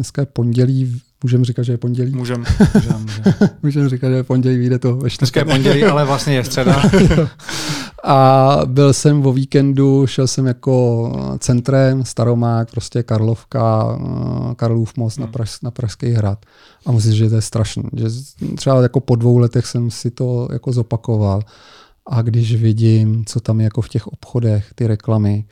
dneska 0.00 0.22
je 0.22 0.26
pondělí, 0.26 1.00
můžeme 1.22 1.44
říkat, 1.44 1.62
že 1.62 1.72
je 1.72 1.78
pondělí? 1.78 2.12
Můžeme. 2.12 2.44
Můžem, 2.74 3.02
můžem. 3.02 3.34
můžeme 3.62 3.88
říkat, 3.88 4.08
že 4.08 4.14
je 4.14 4.22
pondělí, 4.22 4.56
vyjde 4.56 4.78
to 4.78 4.96
ve 4.96 5.08
Dneska 5.18 5.40
je 5.40 5.44
pondělí, 5.44 5.84
ale 5.84 6.04
vlastně 6.04 6.34
je 6.34 6.44
středa. 6.44 6.82
a 8.04 8.60
byl 8.64 8.92
jsem 8.92 9.26
o 9.26 9.32
víkendu, 9.32 10.06
šel 10.06 10.26
jsem 10.26 10.46
jako 10.46 11.12
centrem, 11.38 12.04
Staromák, 12.04 12.70
prostě 12.70 13.02
Karlovka, 13.02 13.98
Karlův 14.56 14.96
most 14.96 15.16
hmm. 15.16 15.26
na, 15.26 15.32
Praž, 15.32 15.60
na 15.60 15.70
Pražský 15.70 16.10
hrad. 16.10 16.46
A 16.86 16.92
musím 16.92 17.10
říct, 17.10 17.18
že 17.18 17.28
to 17.28 17.34
je 17.34 17.42
strašné. 17.42 17.82
Že 17.96 18.06
třeba 18.56 18.82
jako 18.82 19.00
po 19.00 19.16
dvou 19.16 19.38
letech 19.38 19.66
jsem 19.66 19.90
si 19.90 20.10
to 20.10 20.48
jako 20.52 20.72
zopakoval. 20.72 21.42
A 22.06 22.22
když 22.22 22.54
vidím, 22.54 23.24
co 23.26 23.40
tam 23.40 23.60
je 23.60 23.64
jako 23.64 23.82
v 23.82 23.88
těch 23.88 24.06
obchodech, 24.06 24.72
ty 24.74 24.86
reklamy, 24.86 25.44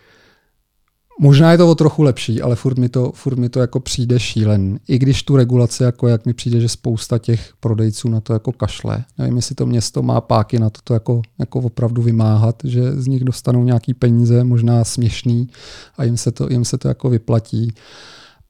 Možná 1.21 1.53
je 1.53 1.59
to 1.59 1.71
o 1.71 1.75
trochu 1.75 2.03
lepší, 2.03 2.43
ale 2.43 2.57
furt 2.57 2.79
mi 2.79 2.89
to, 2.89 3.13
furt 3.15 3.39
mi 3.39 3.49
to 3.49 3.61
jako 3.61 3.81
přijde 3.81 4.21
šílen. 4.21 4.79
I 4.89 4.99
když 4.99 5.23
tu 5.23 5.37
regulaci, 5.37 5.83
jako 5.83 6.09
jak 6.09 6.27
mi 6.27 6.35
přijde, 6.35 6.61
že 6.61 6.69
spousta 6.69 7.19
těch 7.19 7.53
prodejců 7.61 8.09
na 8.09 8.21
to 8.21 8.33
jako 8.33 8.53
kašle. 8.53 9.05
Nevím, 9.19 9.37
jestli 9.37 9.55
to 9.55 9.67
město 9.67 10.03
má 10.03 10.21
páky 10.21 10.59
na 10.59 10.71
to, 10.71 10.81
to 10.85 10.95
jako, 10.95 11.23
jako 11.39 11.61
opravdu 11.61 12.03
vymáhat, 12.03 12.57
že 12.65 12.93
z 12.93 13.07
nich 13.07 13.25
dostanou 13.25 13.65
nějaký 13.65 13.95
peníze, 13.95 14.45
možná 14.45 14.85
směšný 14.85 15.49
a 15.97 16.05
jim 16.05 16.17
se 16.17 16.33
to, 16.33 16.49
jim 16.51 16.65
se 16.65 16.79
to 16.79 16.89
jako 16.89 17.11
vyplatí. 17.11 17.73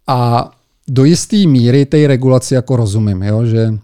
A 0.06 0.50
do 0.88 1.04
jisté 1.04 1.46
míry 1.46 1.86
té 1.86 2.06
regulaci 2.06 2.54
jako 2.54 2.76
rozumím, 2.76 3.22
jo? 3.22 3.46
že 3.46 3.78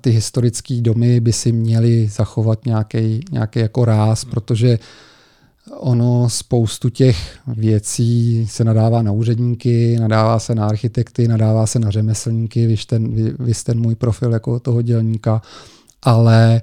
ty 0.00 0.10
historické 0.10 0.80
domy 0.80 1.20
by 1.20 1.32
si 1.32 1.52
měly 1.52 2.08
zachovat 2.08 2.66
nějaký, 2.66 3.20
nějaký 3.32 3.58
jako 3.58 3.84
ráz, 3.84 4.24
protože 4.24 4.78
ono 5.70 6.30
spoustu 6.30 6.88
těch 6.88 7.38
věcí 7.46 8.46
se 8.50 8.64
nadává 8.64 9.02
na 9.02 9.12
úředníky, 9.12 9.96
nadává 10.00 10.38
se 10.38 10.54
na 10.54 10.66
architekty, 10.66 11.28
nadává 11.28 11.66
se 11.66 11.78
na 11.78 11.90
řemeslníky, 11.90 12.66
víš 12.66 12.86
ten, 12.86 13.14
vy, 13.14 13.34
vy 13.38 13.52
ten 13.64 13.80
můj 13.80 13.94
profil 13.94 14.32
jako 14.32 14.60
toho 14.60 14.82
dělníka, 14.82 15.42
ale 16.02 16.62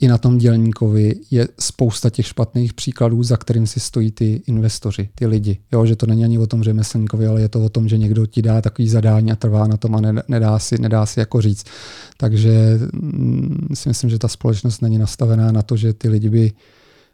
i 0.00 0.08
na 0.08 0.18
tom 0.18 0.38
dělníkovi 0.38 1.14
je 1.30 1.48
spousta 1.60 2.10
těch 2.10 2.26
špatných 2.26 2.74
příkladů, 2.74 3.22
za 3.22 3.36
kterým 3.36 3.66
si 3.66 3.80
stojí 3.80 4.12
ty 4.12 4.42
investoři, 4.46 5.08
ty 5.14 5.26
lidi. 5.26 5.58
Jo, 5.72 5.86
že 5.86 5.96
to 5.96 6.06
není 6.06 6.24
ani 6.24 6.38
o 6.38 6.46
tom 6.46 6.62
řemeslníkovi, 6.62 7.26
ale 7.26 7.40
je 7.40 7.48
to 7.48 7.64
o 7.64 7.68
tom, 7.68 7.88
že 7.88 7.98
někdo 7.98 8.26
ti 8.26 8.42
dá 8.42 8.60
takový 8.60 8.88
zadání 8.88 9.32
a 9.32 9.36
trvá 9.36 9.66
na 9.66 9.76
tom 9.76 9.96
a 9.96 10.00
nedá 10.28 10.58
si, 10.58 10.78
nedá 10.78 11.06
si 11.06 11.20
jako 11.20 11.40
říct. 11.40 11.66
Takže 12.16 12.78
mm, 12.92 13.68
si 13.74 13.88
myslím, 13.88 14.10
že 14.10 14.18
ta 14.18 14.28
společnost 14.28 14.82
není 14.82 14.98
nastavená 14.98 15.52
na 15.52 15.62
to, 15.62 15.76
že 15.76 15.92
ty 15.92 16.08
lidi 16.08 16.28
by 16.28 16.52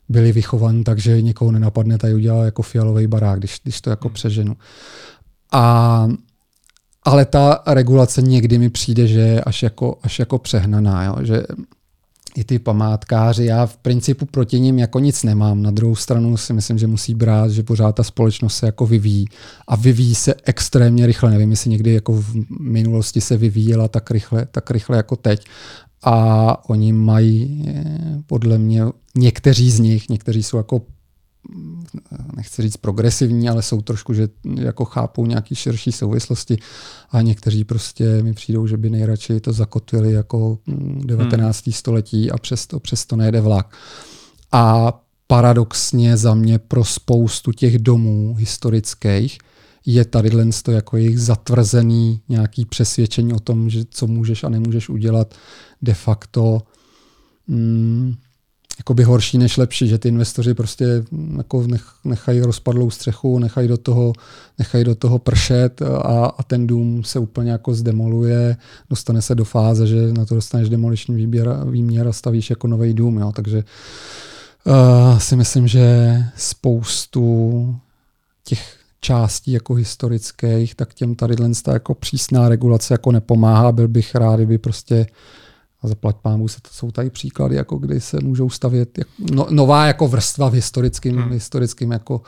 byli 0.09 0.33
vychovaní 0.33 0.85
tak, 0.85 0.99
že 0.99 1.23
někoho 1.23 1.53
nenapadne 1.53 1.99
tady 1.99 2.15
udělat 2.15 2.45
jako 2.45 2.63
fialový 2.63 3.07
barák, 3.07 3.39
když, 3.39 3.61
když 3.63 3.81
to 3.81 3.91
jako 3.91 4.09
hmm. 4.09 4.15
přeženu. 4.15 4.57
A, 5.53 6.09
ale 7.03 7.25
ta 7.25 7.63
regulace 7.67 8.23
někdy 8.23 8.59
mi 8.59 8.71
přijde, 8.71 9.07
že 9.07 9.21
je 9.21 9.41
až 9.41 9.63
jako, 9.63 9.99
až 10.03 10.19
jako 10.19 10.39
přehnaná, 10.39 11.05
jo? 11.05 11.17
že 11.23 11.43
i 12.37 12.45
ty 12.45 12.59
památkáři, 12.59 13.45
já 13.45 13.67
v 13.67 13.77
principu 13.77 14.27
proti 14.27 14.61
ním 14.61 14.79
jako 14.79 14.99
nic 14.99 15.23
nemám. 15.23 15.63
Na 15.63 15.71
druhou 15.71 15.97
stranu 15.97 16.37
si 16.37 16.53
myslím, 16.53 16.79
že 16.79 16.87
musí 16.87 17.15
brát, 17.15 17.51
že 17.51 17.63
pořád 17.63 17.93
ta 17.93 18.03
společnost 18.03 18.57
se 18.57 18.67
jako 18.67 18.87
vyvíjí 18.87 19.27
a 19.69 19.77
vyvíjí 19.77 20.15
se 20.15 20.35
extrémně 20.45 21.07
rychle. 21.07 21.31
Nevím, 21.31 21.51
jestli 21.51 21.71
někdy 21.71 21.95
jako 21.95 22.13
v 22.13 22.35
minulosti 22.61 23.21
se 23.21 23.37
vyvíjela 23.37 23.89
tak 23.89 24.11
rychle, 24.11 24.47
tak 24.51 24.71
rychle 24.71 24.97
jako 24.97 25.17
teď 25.17 25.47
a 26.05 26.69
oni 26.69 26.93
mají 26.93 27.65
eh, 27.69 28.23
podle 28.27 28.59
mě 28.59 28.83
někteří 29.17 29.71
z 29.71 29.81
nich, 29.81 30.09
někteří 30.09 30.43
jsou 30.43 30.57
jako 30.57 30.81
nechci 32.37 32.63
říct 32.63 32.77
progresivní, 32.77 33.49
ale 33.49 33.63
jsou 33.63 33.81
trošku, 33.83 34.15
že 34.15 34.29
jako 34.55 34.85
chápou 34.85 35.27
nějaký 35.27 35.55
širší 35.55 35.93
souvislosti 35.93 36.57
a 37.11 37.23
někteří 37.23 37.65
prostě 37.65 38.23
mi 38.23 38.33
přijdou, 38.33 38.67
že 38.67 38.77
by 38.77 38.91
nejradši 38.91 39.41
to 39.41 39.53
zakotvili 39.53 40.13
jako 40.13 40.59
19. 40.67 41.67
Hmm. 41.67 41.73
století 41.73 42.31
a 42.31 42.39
přesto, 42.39 42.81
přesto 42.81 43.17
nejde 43.17 43.41
vlak. 43.41 43.77
A 44.53 44.93
paradoxně 45.27 46.17
za 46.17 46.35
mě 46.35 46.59
pro 46.59 46.85
spoustu 46.85 47.53
těch 47.53 47.79
domů 47.79 48.35
historických 48.39 49.39
je 49.87 50.05
tady 50.05 50.31
to 50.65 50.73
jako 50.73 50.97
jejich 50.97 51.21
zatvrzený 51.21 52.21
nějaký 52.29 52.65
přesvědčení 52.65 53.33
o 53.33 53.41
tom, 53.41 53.71
že 53.71 53.85
co 53.91 54.07
můžeš 54.07 54.45
a 54.45 54.49
nemůžeš 54.49 54.89
udělat 54.89 55.35
de 55.85 55.95
facto 55.95 56.63
mm, 57.49 58.15
jakoby 58.79 59.03
horší 59.05 59.39
než 59.39 59.57
lepší, 59.57 59.89
že 59.89 59.99
ty 59.99 60.09
investoři 60.09 60.55
prostě 60.55 61.05
jako 61.37 61.67
nech, 61.67 61.85
nechají 62.05 62.41
rozpadlou 62.41 62.91
střechu, 62.91 63.39
nechají 63.39 63.69
do 63.69 63.77
toho, 63.77 64.13
nechají 64.59 64.85
do 64.85 64.95
toho 64.95 65.19
pršet 65.19 65.83
a, 65.83 66.27
a 66.27 66.43
ten 66.43 66.67
dům 66.67 67.05
se 67.05 67.19
úplně 67.19 67.51
jako 67.51 67.75
zdemoluje, 67.75 68.57
dostane 68.91 69.23
se 69.23 69.35
do 69.35 69.45
fáze, 69.45 69.87
že 69.87 70.13
na 70.13 70.25
to 70.25 70.35
dostaneš 70.35 70.69
demoliční 70.69 71.15
výběr, 71.15 71.49
výměr 71.71 72.09
a 72.09 72.13
stavíš 72.13 72.51
jako 72.51 72.67
nový 72.67 72.95
dům. 72.95 73.19
Jo. 73.19 73.33
Takže 73.33 73.65
uh, 74.65 75.19
si 75.19 75.37
myslím, 75.37 75.69
že 75.69 76.17
spoustu 76.37 77.77
těch 78.45 78.77
částí 79.01 79.53
jako 79.53 79.75
historických, 79.75 80.75
tak 80.75 80.95
těm 80.95 81.15
tady 81.15 81.37
jako 81.73 81.95
přísná 81.95 82.49
regulace 82.49 82.95
jako 82.95 83.13
nepomáhá. 83.13 83.73
Byl 83.73 83.89
bych 83.89 84.15
rád, 84.15 84.37
kdyby 84.37 84.59
prostě 84.59 85.07
a 85.85 85.89
zaplať 85.89 86.17
pámu 86.17 86.49
se 86.49 86.61
to 86.61 86.69
jsou 86.73 86.91
tady 86.91 87.11
příklady, 87.11 87.57
jako 87.57 87.77
kdy 87.77 88.01
se 88.01 88.19
můžou 88.23 88.51
stavět 88.51 88.99
jak, 88.99 89.09
no, 89.31 89.47
nová 89.51 89.87
jako 89.87 90.09
vrstva 90.09 90.49
v 90.49 90.53
historickém, 90.53 91.17
hmm. 91.17 91.33
historickém 91.33 91.91
jako 91.91 92.23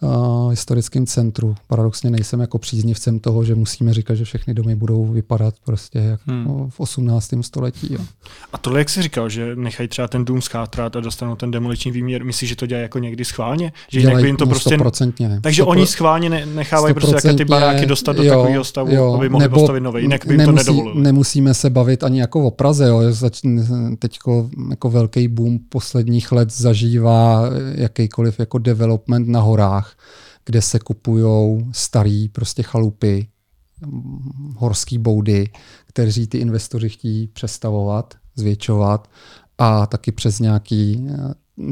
uh, 0.00 0.50
historickém 0.50 1.06
centru. 1.06 1.54
Paradoxně 1.66 2.10
nejsem 2.10 2.40
jako 2.40 2.58
příznivcem 2.58 3.18
toho, 3.18 3.44
že 3.44 3.54
musíme 3.54 3.94
říkat, 3.94 4.14
že 4.14 4.24
všechny 4.24 4.54
domy 4.54 4.76
budou 4.76 5.06
vypadat 5.06 5.54
prostě 5.64 5.98
jak 5.98 6.20
hmm. 6.26 6.44
no, 6.44 6.68
v 6.68 6.80
18. 6.80 7.30
století. 7.40 7.92
Jo. 7.92 8.00
A 8.52 8.58
tohle, 8.58 8.78
jak 8.78 8.90
jsi 8.90 9.02
říkal, 9.02 9.28
že 9.28 9.56
nechají 9.56 9.88
třeba 9.88 10.08
ten 10.08 10.24
dům 10.24 10.42
schátrat 10.42 10.96
a 10.96 11.00
dostanou 11.00 11.36
ten 11.36 11.50
demoliční 11.50 11.90
výměr, 11.90 12.24
myslíš, 12.24 12.48
že 12.48 12.56
to 12.56 12.66
dělají 12.66 12.82
jako 12.82 12.98
někdy 12.98 13.24
schválně? 13.24 13.72
Že 13.92 14.10
by 14.10 14.26
jim 14.26 14.36
to 14.36 14.44
no, 14.44 14.50
prostě... 14.50 14.76
100%. 14.76 15.40
Takže 15.40 15.62
100%, 15.62 15.68
oni 15.68 15.86
schválně 15.86 16.46
nechávají 16.46 16.94
prostě 16.94 17.16
jaké 17.16 17.34
ty 17.34 17.44
baráky 17.44 17.86
dostat 17.86 18.16
do 18.16 18.22
jo, 18.22 18.34
takového 18.34 18.64
stavu, 18.64 18.94
jo, 18.94 19.14
aby 19.14 19.28
mohli 19.28 19.48
postavit 19.48 19.80
nový, 19.80 20.02
jinak 20.02 20.26
by 20.26 20.34
jim 20.34 20.38
nemusí, 20.38 20.66
to 20.66 20.72
nedovolili. 20.72 21.02
Nemusíme 21.02 21.54
se 21.54 21.70
bavit 21.70 22.04
ani 22.04 22.20
jako 22.20 22.46
o 22.46 22.50
Praze, 22.50 22.88
jo. 22.88 23.00
Teď 23.98 24.18
jako 24.70 24.90
velký 24.90 25.28
boom 25.28 25.58
posledních 25.68 26.32
let 26.32 26.50
zažívá 26.52 27.42
jakýkoliv 27.74 28.38
jako 28.38 28.58
development 28.58 29.28
na 29.28 29.40
horách 29.40 29.89
kde 30.44 30.62
se 30.62 30.78
kupují 30.78 31.66
starý 31.72 32.28
prostě 32.28 32.62
chalupy, 32.62 33.28
horský 34.56 34.98
boudy, 34.98 35.50
kteří 35.86 36.26
ty 36.26 36.38
investoři 36.38 36.88
chtějí 36.88 37.26
přestavovat, 37.26 38.14
zvětšovat 38.36 39.10
a 39.58 39.86
taky 39.86 40.12
přes 40.12 40.40
nějaký, 40.40 41.08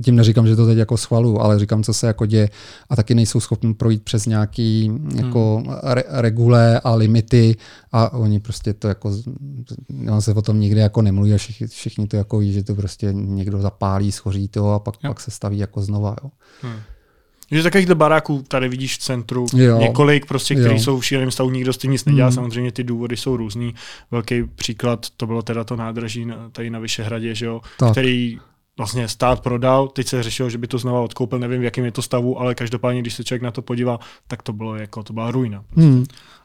tím 0.04 0.16
neříkám, 0.16 0.46
že 0.46 0.56
to 0.56 0.66
teď 0.66 0.78
jako 0.78 0.96
schvalu, 0.96 1.40
ale 1.40 1.58
říkám, 1.58 1.82
co 1.82 1.94
se 1.94 2.06
jako 2.06 2.26
děje 2.26 2.50
a 2.90 2.96
taky 2.96 3.14
nejsou 3.14 3.40
schopni 3.40 3.75
projít 3.75 4.02
přes 4.02 4.26
nějaký 4.26 4.92
jako 5.14 5.62
hmm. 5.66 5.76
re, 5.82 6.04
regule 6.08 6.80
a 6.80 6.94
limity 6.94 7.56
a 7.92 8.12
oni 8.12 8.40
prostě 8.40 8.75
to 8.75 8.88
jako, 8.88 9.12
on 10.10 10.22
se 10.22 10.34
o 10.34 10.42
tom 10.42 10.60
nikdy 10.60 10.80
jako 10.80 11.02
nemluví 11.02 11.34
a 11.34 11.38
všichni, 11.38 11.66
všichni 11.66 12.06
to 12.06 12.16
jako 12.16 12.38
ví, 12.38 12.52
že 12.52 12.62
to 12.62 12.75
prostě 12.75 13.08
někdo 13.12 13.60
zapálí, 13.60 14.12
schoří 14.12 14.48
to 14.48 14.72
a 14.72 14.78
pak, 14.78 14.94
pak 15.00 15.20
se 15.20 15.30
staví 15.30 15.58
jako 15.58 15.82
znova. 15.82 16.16
Jo. 16.25 16.30
Hmm. 16.62 16.80
Že 17.50 17.62
takovýchto 17.62 17.94
baráků 17.94 18.44
tady 18.48 18.68
vidíš 18.68 18.96
v 18.96 18.98
centru 18.98 19.46
jo. 19.56 19.78
několik, 19.78 20.26
prostě, 20.26 20.54
který 20.54 20.78
jsou 20.78 21.00
v 21.00 21.06
šíleném 21.06 21.30
stavu, 21.30 21.50
nikdo 21.50 21.72
s 21.72 21.78
tím 21.78 21.90
nic 21.90 22.04
nedělá, 22.04 22.28
hmm. 22.28 22.34
samozřejmě 22.34 22.72
ty 22.72 22.84
důvody 22.84 23.16
jsou 23.16 23.36
různý. 23.36 23.74
Velký 24.10 24.44
příklad, 24.44 25.06
to 25.16 25.26
bylo 25.26 25.42
teda 25.42 25.64
to 25.64 25.76
nádraží 25.76 26.26
tady 26.52 26.70
na 26.70 26.78
Vyšehradě, 26.78 27.34
že 27.34 27.46
jo, 27.46 27.60
který 27.90 28.38
vlastně 28.78 29.08
stát 29.08 29.40
prodal, 29.40 29.88
teď 29.88 30.06
se 30.06 30.22
řešilo, 30.22 30.50
že 30.50 30.58
by 30.58 30.66
to 30.66 30.78
znova 30.78 31.00
odkoupil, 31.00 31.38
nevím, 31.38 31.60
v 31.60 31.64
jakém 31.64 31.84
je 31.84 31.92
to 31.92 32.02
stavu, 32.02 32.40
ale 32.40 32.54
každopádně, 32.54 33.00
když 33.00 33.14
se 33.14 33.24
člověk 33.24 33.42
na 33.42 33.50
to 33.50 33.62
podívá, 33.62 33.98
tak 34.26 34.42
to 34.42 34.52
bylo 34.52 34.76
jako, 34.76 35.02
to 35.02 35.12
byla 35.12 35.30
ruina. 35.30 35.64
Prostě. 35.68 35.90
Hmm. 35.90 36.04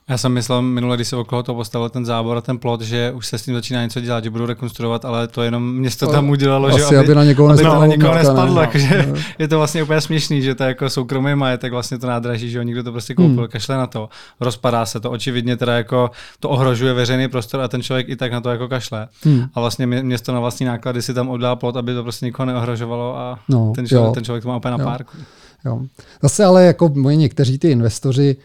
Já 0.10 0.18
jsem 0.18 0.32
myslel 0.32 0.62
minule, 0.62 0.98
když 0.98 1.08
se 1.08 1.16
okolo 1.16 1.44
toho 1.44 1.56
postavil 1.56 1.90
ten 1.90 2.06
zábor 2.06 2.38
a 2.38 2.42
ten 2.42 2.58
plot, 2.58 2.82
že 2.82 3.12
už 3.12 3.28
se 3.28 3.38
s 3.38 3.44
tím 3.44 3.54
začíná 3.54 3.84
něco 3.84 4.02
dělat, 4.02 4.24
že 4.24 4.30
budou 4.30 4.46
rekonstruovat, 4.46 5.06
ale 5.06 5.28
to 5.28 5.44
jenom 5.44 5.76
město 5.76 6.08
tam 6.08 6.30
udělalo, 6.30 6.68
Asi, 6.68 6.80
že 6.80 6.86
aby, 6.86 6.98
aby 6.98 7.16
na 7.16 7.24
někoho, 7.24 7.50
aby 7.50 7.64
to 7.64 7.80
na 7.80 7.86
někoho 7.86 8.14
nespadlo. 8.14 8.62
Ne, 8.62 8.68
takže 8.72 9.06
no. 9.10 9.16
je 9.40 9.48
to 9.48 9.58
vlastně 9.58 9.84
úplně 9.84 10.02
směšný, 10.02 10.42
že 10.42 10.56
to 10.56 10.64
je 10.64 10.68
jako 10.68 10.90
soukromý 10.90 11.36
majetek, 11.36 11.72
vlastně 11.72 11.98
to 11.98 12.08
nádraží, 12.08 12.50
že 12.50 12.64
někdo 12.64 12.84
to 12.84 12.92
prostě 12.92 13.14
koupil, 13.14 13.38
hmm. 13.38 13.48
kašle 13.48 13.78
na 13.78 13.88
to, 13.88 14.10
rozpadá 14.40 14.86
se 14.86 15.00
to, 15.00 15.12
očividně 15.12 15.58
teda 15.58 15.78
jako 15.78 16.12
to 16.40 16.50
ohrožuje 16.50 16.94
veřejný 16.94 17.28
prostor 17.28 17.62
a 17.62 17.68
ten 17.68 17.82
člověk 17.82 18.10
i 18.10 18.16
tak 18.16 18.32
na 18.32 18.42
to 18.42 18.50
jako 18.50 18.68
kašle. 18.68 19.08
Hmm. 19.24 19.44
A 19.54 19.60
vlastně 19.60 19.88
město 19.88 20.34
na 20.34 20.40
vlastní 20.40 20.66
náklady 20.66 21.02
si 21.02 21.14
tam 21.14 21.30
oddá 21.30 21.56
plot, 21.56 21.78
aby 21.78 21.94
to 21.94 22.04
prostě 22.04 22.26
nikoho 22.26 22.46
neohrožovalo 22.46 23.18
a 23.18 23.40
no, 23.50 23.74
ten, 23.76 23.88
člověk, 23.88 24.14
ten 24.14 24.24
člověk 24.24 24.44
to 24.44 24.50
má 24.50 24.58
úplně 24.58 24.72
na 24.72 24.86
párku. 24.86 25.18
Jo. 25.66 25.82
Zase 26.22 26.46
ale 26.46 26.66
jako 26.66 26.90
moji 26.90 27.18
někteří 27.18 27.60
ty 27.60 27.72
investoři 27.72 28.38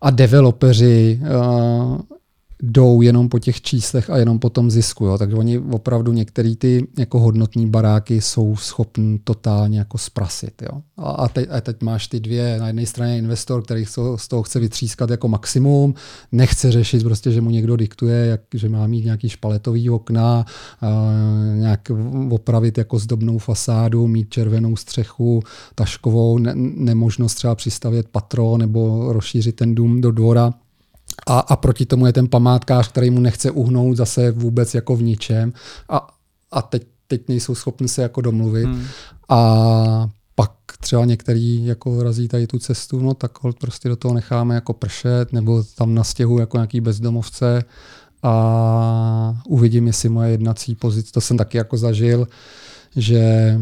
a 0.00 0.10
developeři 0.10 1.20
uh, 1.22 2.00
jdou 2.62 3.02
jenom 3.02 3.28
po 3.28 3.38
těch 3.38 3.60
číslech 3.60 4.10
a 4.10 4.16
jenom 4.16 4.38
po 4.38 4.50
tom 4.50 4.70
zisku. 4.70 5.06
Jo. 5.06 5.18
Takže 5.18 5.36
oni 5.36 5.58
opravdu 5.58 6.12
některé 6.12 6.54
ty 6.56 6.86
jako 6.98 7.20
hodnotní 7.20 7.66
baráky 7.66 8.20
jsou 8.20 8.56
schopni 8.56 9.20
totálně 9.24 9.78
jako 9.78 9.98
sprasit. 9.98 10.62
Jo. 10.62 10.82
A, 10.96 11.10
a, 11.10 11.28
teď, 11.28 11.48
a 11.50 11.60
teď 11.60 11.82
máš 11.82 12.06
ty 12.06 12.20
dvě, 12.20 12.58
na 12.60 12.66
jedné 12.66 12.86
straně 12.86 13.18
investor, 13.18 13.62
který 13.62 13.84
z 14.16 14.28
toho 14.28 14.42
chce 14.42 14.60
vytřískat 14.60 15.10
jako 15.10 15.28
maximum, 15.28 15.94
nechce 16.32 16.72
řešit 16.72 17.02
prostě, 17.02 17.30
že 17.30 17.40
mu 17.40 17.50
někdo 17.50 17.76
diktuje, 17.76 18.26
jak, 18.26 18.40
že 18.54 18.68
má 18.68 18.86
mít 18.86 19.04
nějaký 19.04 19.28
špaletový 19.28 19.90
okna, 19.90 20.44
a 20.80 21.12
nějak 21.54 21.90
opravit 22.30 22.78
jako 22.78 22.98
zdobnou 22.98 23.38
fasádu, 23.38 24.06
mít 24.06 24.30
červenou 24.30 24.76
střechu, 24.76 25.42
taškovou, 25.74 26.38
ne, 26.38 26.52
nemožnost 26.56 27.34
třeba 27.34 27.54
přistavět 27.54 28.08
patro 28.08 28.56
nebo 28.56 29.12
rozšířit 29.12 29.56
ten 29.56 29.74
dům 29.74 30.00
do 30.00 30.10
dvora 30.10 30.54
a, 31.26 31.38
a 31.38 31.56
proti 31.56 31.86
tomu 31.86 32.06
je 32.06 32.12
ten 32.12 32.28
památkář, 32.28 32.88
který 32.88 33.10
mu 33.10 33.20
nechce 33.20 33.50
uhnout 33.50 33.96
zase 33.96 34.30
vůbec 34.30 34.74
jako 34.74 34.96
v 34.96 35.02
ničem. 35.02 35.52
A, 35.88 36.06
a 36.50 36.62
teď, 36.62 36.82
teď 37.06 37.28
nejsou 37.28 37.54
schopni 37.54 37.88
se 37.88 38.02
jako 38.02 38.20
domluvit. 38.20 38.64
Hmm. 38.64 38.84
A 39.28 40.08
pak 40.34 40.52
třeba 40.80 41.04
některý 41.04 41.66
jako 41.66 42.02
razí 42.02 42.28
tady 42.28 42.46
tu 42.46 42.58
cestu, 42.58 43.00
no 43.00 43.14
tak 43.14 43.42
hold 43.42 43.58
prostě 43.58 43.88
do 43.88 43.96
toho 43.96 44.14
necháme 44.14 44.54
jako 44.54 44.72
pršet, 44.72 45.32
nebo 45.32 45.62
tam 45.74 45.94
na 45.94 46.04
stěhu 46.04 46.38
jako 46.38 46.56
nějaký 46.56 46.80
bezdomovce 46.80 47.64
a 48.22 49.42
uvidím, 49.46 49.86
jestli 49.86 50.08
moje 50.08 50.30
jednací 50.30 50.74
pozice, 50.74 51.12
to 51.12 51.20
jsem 51.20 51.36
taky 51.36 51.58
jako 51.58 51.76
zažil, 51.76 52.28
že 52.96 53.54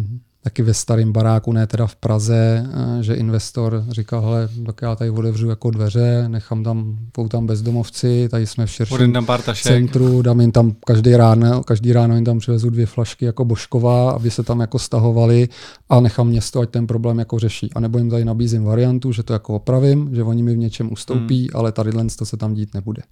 taky 0.46 0.62
ve 0.62 0.74
starém 0.74 1.12
baráku, 1.12 1.52
ne 1.52 1.66
teda 1.66 1.86
v 1.86 1.96
Praze, 1.96 2.66
eh, 2.66 3.02
že 3.02 3.14
investor 3.14 3.84
říkal, 3.88 4.20
hele, 4.20 4.48
tak 4.66 4.82
já 4.82 4.96
tady 4.96 5.10
otevřu 5.10 5.48
jako 5.48 5.70
dveře, 5.70 6.24
nechám 6.28 6.64
tam, 6.64 6.98
tam 7.28 7.46
bezdomovci, 7.46 8.28
tady 8.30 8.46
jsme 8.46 8.66
v 8.66 8.70
širším 8.70 9.12
tam 9.12 9.26
pár 9.26 9.42
centru, 9.42 10.22
dám 10.22 10.40
jim 10.40 10.52
tam 10.52 10.72
každý 10.86 11.16
ráno, 11.16 11.62
každý 11.62 11.92
ráno 11.92 12.14
jim 12.14 12.24
tam 12.24 12.38
přivezu 12.38 12.70
dvě 12.70 12.86
flašky 12.86 13.24
jako 13.24 13.44
božková, 13.44 14.10
aby 14.10 14.30
se 14.30 14.42
tam 14.42 14.60
jako 14.60 14.78
stahovali 14.78 15.48
a 15.88 16.00
nechám 16.00 16.28
město, 16.28 16.60
ať 16.60 16.70
ten 16.70 16.86
problém 16.86 17.18
jako 17.18 17.38
řeší. 17.38 17.70
A 17.74 17.80
nebo 17.80 17.98
jim 17.98 18.10
tady 18.10 18.24
nabízím 18.24 18.64
variantu, 18.64 19.12
že 19.12 19.22
to 19.22 19.32
jako 19.32 19.54
opravím, 19.54 20.14
že 20.14 20.22
oni 20.22 20.42
mi 20.42 20.54
v 20.54 20.58
něčem 20.58 20.92
ustoupí, 20.92 21.40
hmm. 21.40 21.60
ale 21.60 21.72
tady 21.72 21.90
to 22.18 22.26
se 22.26 22.36
tam 22.36 22.54
dít 22.54 22.74
nebude. 22.74 23.02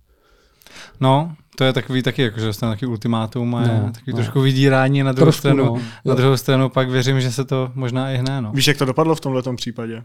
No, 1.00 1.32
to 1.56 1.64
je 1.64 1.72
takový 1.72 2.02
taky, 2.02 2.22
jako, 2.22 2.40
že 2.40 2.46
dostane 2.46 2.72
taky 2.72 2.86
ultimátum 2.86 3.54
a 3.54 3.60
no, 3.60 3.90
takový 3.92 4.12
no. 4.12 4.16
trošku 4.16 4.40
vydírání 4.40 5.02
na 5.02 5.12
druhou 5.12 5.24
Trošku, 5.24 5.40
stranu. 5.40 5.64
No. 5.64 5.80
Na 6.04 6.14
druhou 6.14 6.36
stranu 6.36 6.68
pak 6.68 6.90
věřím, 6.90 7.20
že 7.20 7.32
se 7.32 7.44
to 7.44 7.70
možná 7.74 8.10
i 8.10 8.16
hne. 8.16 8.42
No. 8.42 8.52
Víš, 8.52 8.66
jak 8.66 8.76
to 8.76 8.84
dopadlo 8.84 9.14
v 9.14 9.20
tomhle 9.20 9.42
případě? 9.56 10.02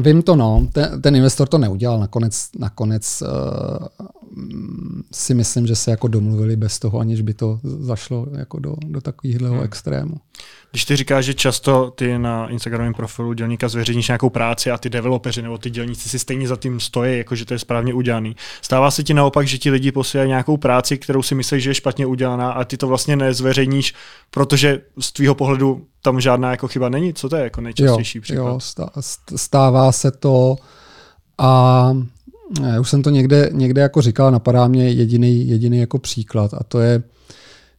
Vím 0.00 0.22
to, 0.22 0.36
no. 0.36 0.68
Ten, 0.72 1.02
ten 1.02 1.16
investor 1.16 1.48
to 1.48 1.58
neudělal. 1.58 2.00
Nakonec, 2.00 2.48
nakonec 2.58 3.22
uh, 3.22 4.06
si 5.12 5.34
myslím, 5.34 5.66
že 5.66 5.76
se 5.76 5.90
jako 5.90 6.08
domluvili 6.08 6.56
bez 6.56 6.78
toho, 6.78 6.98
aniž 6.98 7.20
by 7.20 7.34
to 7.34 7.60
zašlo 7.62 8.26
jako 8.38 8.58
do, 8.58 8.74
do 8.86 9.00
takového 9.00 9.54
hmm. 9.54 9.64
extrému. 9.64 10.14
Když 10.70 10.84
ty 10.84 10.96
říkáš, 10.96 11.24
že 11.24 11.34
často 11.34 11.90
ty 11.90 12.18
na 12.18 12.48
Instagramovém 12.48 12.94
profilu 12.94 13.32
dělníka 13.32 13.68
zveřejníš 13.68 14.08
nějakou 14.08 14.30
práci 14.30 14.70
a 14.70 14.78
ty 14.78 14.90
developeři 14.90 15.42
nebo 15.42 15.58
ty 15.58 15.70
dělníci 15.70 16.08
si 16.08 16.18
stejně 16.18 16.48
za 16.48 16.56
tím 16.56 16.80
stojí, 16.80 17.18
jakože 17.18 17.44
to 17.44 17.54
je 17.54 17.58
správně 17.58 17.94
udělaný. 17.94 18.36
Stává 18.62 18.90
se 18.90 19.02
ti 19.02 19.14
naopak, 19.14 19.46
že 19.46 19.58
ti 19.58 19.70
lidi 19.70 19.92
posílají 19.92 20.28
nějakou 20.28 20.56
práci, 20.56 20.98
kterou 20.98 21.22
si 21.22 21.34
myslíš, 21.34 21.62
že 21.62 21.70
je 21.70 21.74
špatně 21.74 22.06
udělaná 22.06 22.52
a 22.52 22.64
ty 22.64 22.76
to 22.76 22.88
vlastně 22.88 23.16
nezveřejníš, 23.16 23.94
protože 24.30 24.80
z 25.00 25.12
tvýho 25.12 25.34
pohledu 25.34 25.86
tam 26.02 26.20
žádná 26.20 26.50
jako 26.50 26.68
chyba 26.68 26.88
není? 26.88 27.14
Co 27.14 27.28
to 27.28 27.36
je 27.36 27.44
jako 27.44 27.60
nejčastější 27.60 28.18
jo, 28.18 28.22
příklad? 28.22 28.52
Jo, 28.52 28.58
stává 29.36 29.92
se 29.92 30.10
to 30.10 30.56
a 31.38 31.92
já 32.66 32.80
už 32.80 32.90
jsem 32.90 33.02
to 33.02 33.10
někde, 33.10 33.50
někde 33.52 33.82
jako 33.82 34.02
říkal, 34.02 34.30
napadá 34.30 34.68
mě 34.68 34.90
jediný, 34.90 35.48
jediný 35.48 35.78
jako 35.78 35.98
příklad 35.98 36.54
a 36.54 36.64
to 36.68 36.80
je, 36.80 37.02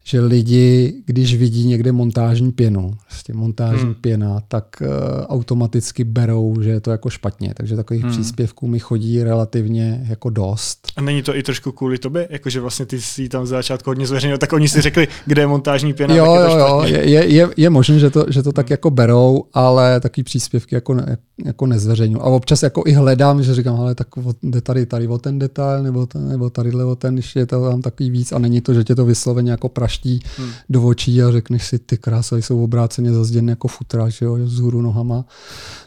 že 0.06 0.22
lidi, 0.22 0.94
když 1.06 1.36
vidí 1.36 1.68
někde 1.68 1.92
montážní 1.92 2.52
pěnu, 2.52 2.94
prostě 3.08 3.34
montážní 3.34 3.84
hmm. 3.84 3.94
pěna, 3.94 4.42
tak 4.48 4.66
uh, 4.82 4.88
automaticky 5.26 6.04
berou, 6.04 6.62
že 6.62 6.70
je 6.70 6.80
to 6.80 6.92
jako 6.92 7.10
špatně. 7.10 7.54
Takže 7.58 7.76
takových 7.76 8.04
hmm. 8.04 8.12
příspěvků 8.12 8.68
mi 8.68 8.80
chodí 8.80 9.24
relativně 9.24 10.06
jako 10.10 10.30
dost. 10.30 10.88
A 10.98 11.02
není 11.02 11.24
to 11.24 11.36
i 11.36 11.44
trošku 11.44 11.72
kvůli 11.72 11.98
tobě? 11.98 12.28
Jakože 12.30 12.60
vlastně 12.60 12.86
ty 12.86 13.02
si 13.02 13.30
tam 13.30 13.46
za 13.46 13.56
začátku 13.56 13.90
hodně 13.90 14.08
zveřejnil, 14.08 14.38
tak 14.38 14.54
oni 14.54 14.68
si 14.70 14.82
řekli, 14.82 15.08
kde 15.26 15.42
je 15.42 15.48
montážní 15.48 15.94
pěna, 15.94 16.16
jo, 16.16 16.26
tak 16.26 16.50
je 16.50 16.56
to 16.56 16.58
jo, 16.58 16.82
jo, 16.82 16.84
je, 16.86 17.26
je, 17.26 17.50
je 17.58 17.70
možné, 17.70 18.00
že 18.00 18.10
to, 18.10 18.26
že 18.30 18.44
to 18.44 18.52
tak 18.52 18.66
hmm. 18.66 18.74
jako 18.74 18.90
berou, 18.90 19.44
ale 19.54 20.00
takový 20.00 20.24
příspěvky 20.24 20.76
jako, 20.76 20.94
ne, 20.94 21.18
jako 21.46 21.66
nezveřejňuji. 21.66 22.22
A 22.22 22.26
občas 22.26 22.64
jako 22.64 22.84
i 22.86 22.92
hledám, 22.92 23.44
že 23.44 23.56
říkám, 23.56 23.76
ale 23.76 23.96
tak 23.96 24.08
jde 24.44 24.62
tady, 24.62 24.86
tady 24.86 25.08
o 25.08 25.18
ten 25.18 25.40
detail, 25.40 25.84
nebo, 25.84 26.06
ten, 26.06 26.30
nebo 26.30 26.50
tadyhle 26.50 26.86
o 26.86 26.96
ten, 26.96 27.14
když 27.14 27.36
je 27.36 27.46
to 27.46 27.70
tam 27.70 27.82
takový 27.82 28.10
víc 28.10 28.32
a 28.32 28.40
není 28.40 28.62
to, 28.62 28.74
že 28.74 28.84
tě 28.84 28.96
to 28.96 29.06
vysloveně 29.06 29.52
jako 29.52 29.70
praští 29.70 30.20
hmm. 30.38 30.50
do 30.70 30.84
očí 30.84 31.22
a 31.24 31.32
řekneš 31.32 31.68
si, 31.68 31.80
ty 31.80 31.98
krásy 31.98 32.42
jsou 32.42 32.64
obráceně 32.64 33.14
zazděny 33.14 33.52
jako 33.52 33.68
futra, 33.68 34.10
že 34.10 34.26
jo, 34.26 34.34
vzhůru 34.36 34.82
nohama. 34.82 35.26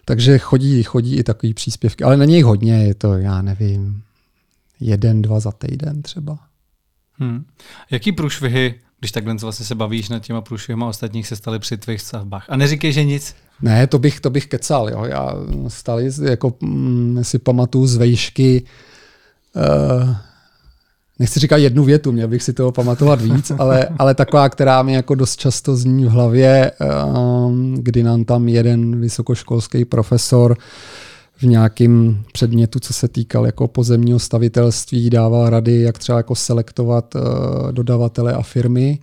Takže 0.05 0.39
chodí, 0.39 0.83
chodí 0.83 1.17
i 1.17 1.23
takový 1.23 1.55
příspěvky, 1.55 2.05
ale 2.05 2.17
není 2.17 2.35
jich 2.35 2.45
hodně, 2.45 2.85
je 2.87 2.95
to, 2.95 3.15
já 3.15 3.43
nevím, 3.43 4.03
jeden, 4.81 5.23
dva 5.23 5.41
za 5.41 5.53
týden 5.53 6.03
třeba. 6.03 6.39
Hmm. 7.19 7.45
Jaký 7.91 8.13
průšvihy, 8.13 8.75
když 8.99 9.13
takhle 9.13 9.35
vlastně 9.35 9.67
se 9.67 9.75
bavíš 9.75 10.09
nad 10.09 10.19
těma 10.19 10.41
průšvihama 10.41 10.89
ostatních, 10.89 11.27
se 11.27 11.37
staly 11.37 11.59
při 11.59 11.77
tvých 11.77 12.01
stavbách? 12.01 12.47
A 12.49 12.57
neříkej, 12.57 12.93
že 12.93 13.05
nic. 13.05 13.35
Ne, 13.63 13.87
to 13.87 13.99
bych, 13.99 14.21
to 14.21 14.31
bych 14.31 14.47
kecal. 14.47 14.91
Jo. 14.91 15.05
Já 15.05 15.35
stále 15.69 16.03
jako, 16.23 16.55
mm, 16.61 17.19
si 17.23 17.39
pamatuju 17.39 17.87
z 17.87 17.97
vejšky, 17.97 18.63
uh, 19.57 20.15
nechci 21.19 21.41
říkat 21.41 21.57
jednu 21.57 21.85
větu, 21.85 22.13
měl 22.13 22.29
bych 22.29 22.43
si 22.43 22.53
toho 22.53 22.73
pamatovat 22.73 23.21
víc, 23.21 23.53
ale, 23.59 23.89
ale 23.99 24.15
taková, 24.15 24.49
která 24.49 24.83
mi 24.83 24.93
jako 24.93 25.15
dost 25.15 25.37
často 25.37 25.77
zní 25.77 26.05
v 26.05 26.09
hlavě, 26.09 26.73
um, 27.47 27.75
kdy 27.75 28.03
nám 28.03 28.25
tam 28.25 28.49
jeden 28.49 29.01
vysokoškolský 29.01 29.85
profesor 29.85 30.57
v 31.37 31.43
nějakém 31.43 32.23
předmětu, 32.33 32.81
co 32.81 32.93
se 32.93 33.09
týkal 33.09 33.47
jako 33.47 33.69
pozemního 33.69 34.19
stavitelství, 34.19 35.11
dával 35.11 35.51
rady, 35.51 35.81
jak 35.81 35.99
třeba 35.99 36.19
jako 36.19 36.35
selektovat 36.35 37.15
uh, 37.15 37.23
dodavatele 37.73 38.33
a 38.33 38.43
firmy. 38.43 38.99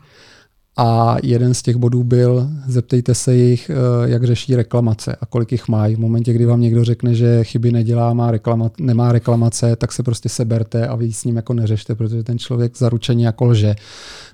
A 0.78 1.18
jeden 1.24 1.54
z 1.54 1.62
těch 1.62 1.76
bodů 1.76 2.04
byl, 2.04 2.50
zeptejte 2.68 3.16
se 3.16 3.36
jich, 3.36 3.70
eh, 3.70 4.10
jak 4.10 4.24
řeší 4.24 4.56
reklamace 4.56 5.16
a 5.22 5.26
kolik 5.26 5.52
jich 5.52 5.68
mají. 5.68 5.96
V 5.96 6.00
momentě, 6.00 6.34
kdy 6.34 6.46
vám 6.46 6.62
někdo 6.62 6.84
řekne, 6.84 7.16
že 7.16 7.44
chyby 7.44 7.72
nedělá, 7.72 8.14
má 8.14 8.32
reklama, 8.32 8.72
nemá 8.80 9.12
reklamace, 9.12 9.76
tak 9.76 9.92
se 9.92 10.04
prostě 10.04 10.30
seberte 10.30 10.88
a 10.88 10.96
vy 10.96 11.14
s 11.14 11.24
ním 11.24 11.36
jako 11.36 11.54
neřešte, 11.54 11.96
protože 11.96 12.24
ten 12.24 12.40
člověk 12.40 12.78
zaručeně 12.78 13.26
jako 13.26 13.46
lže. 13.46 13.76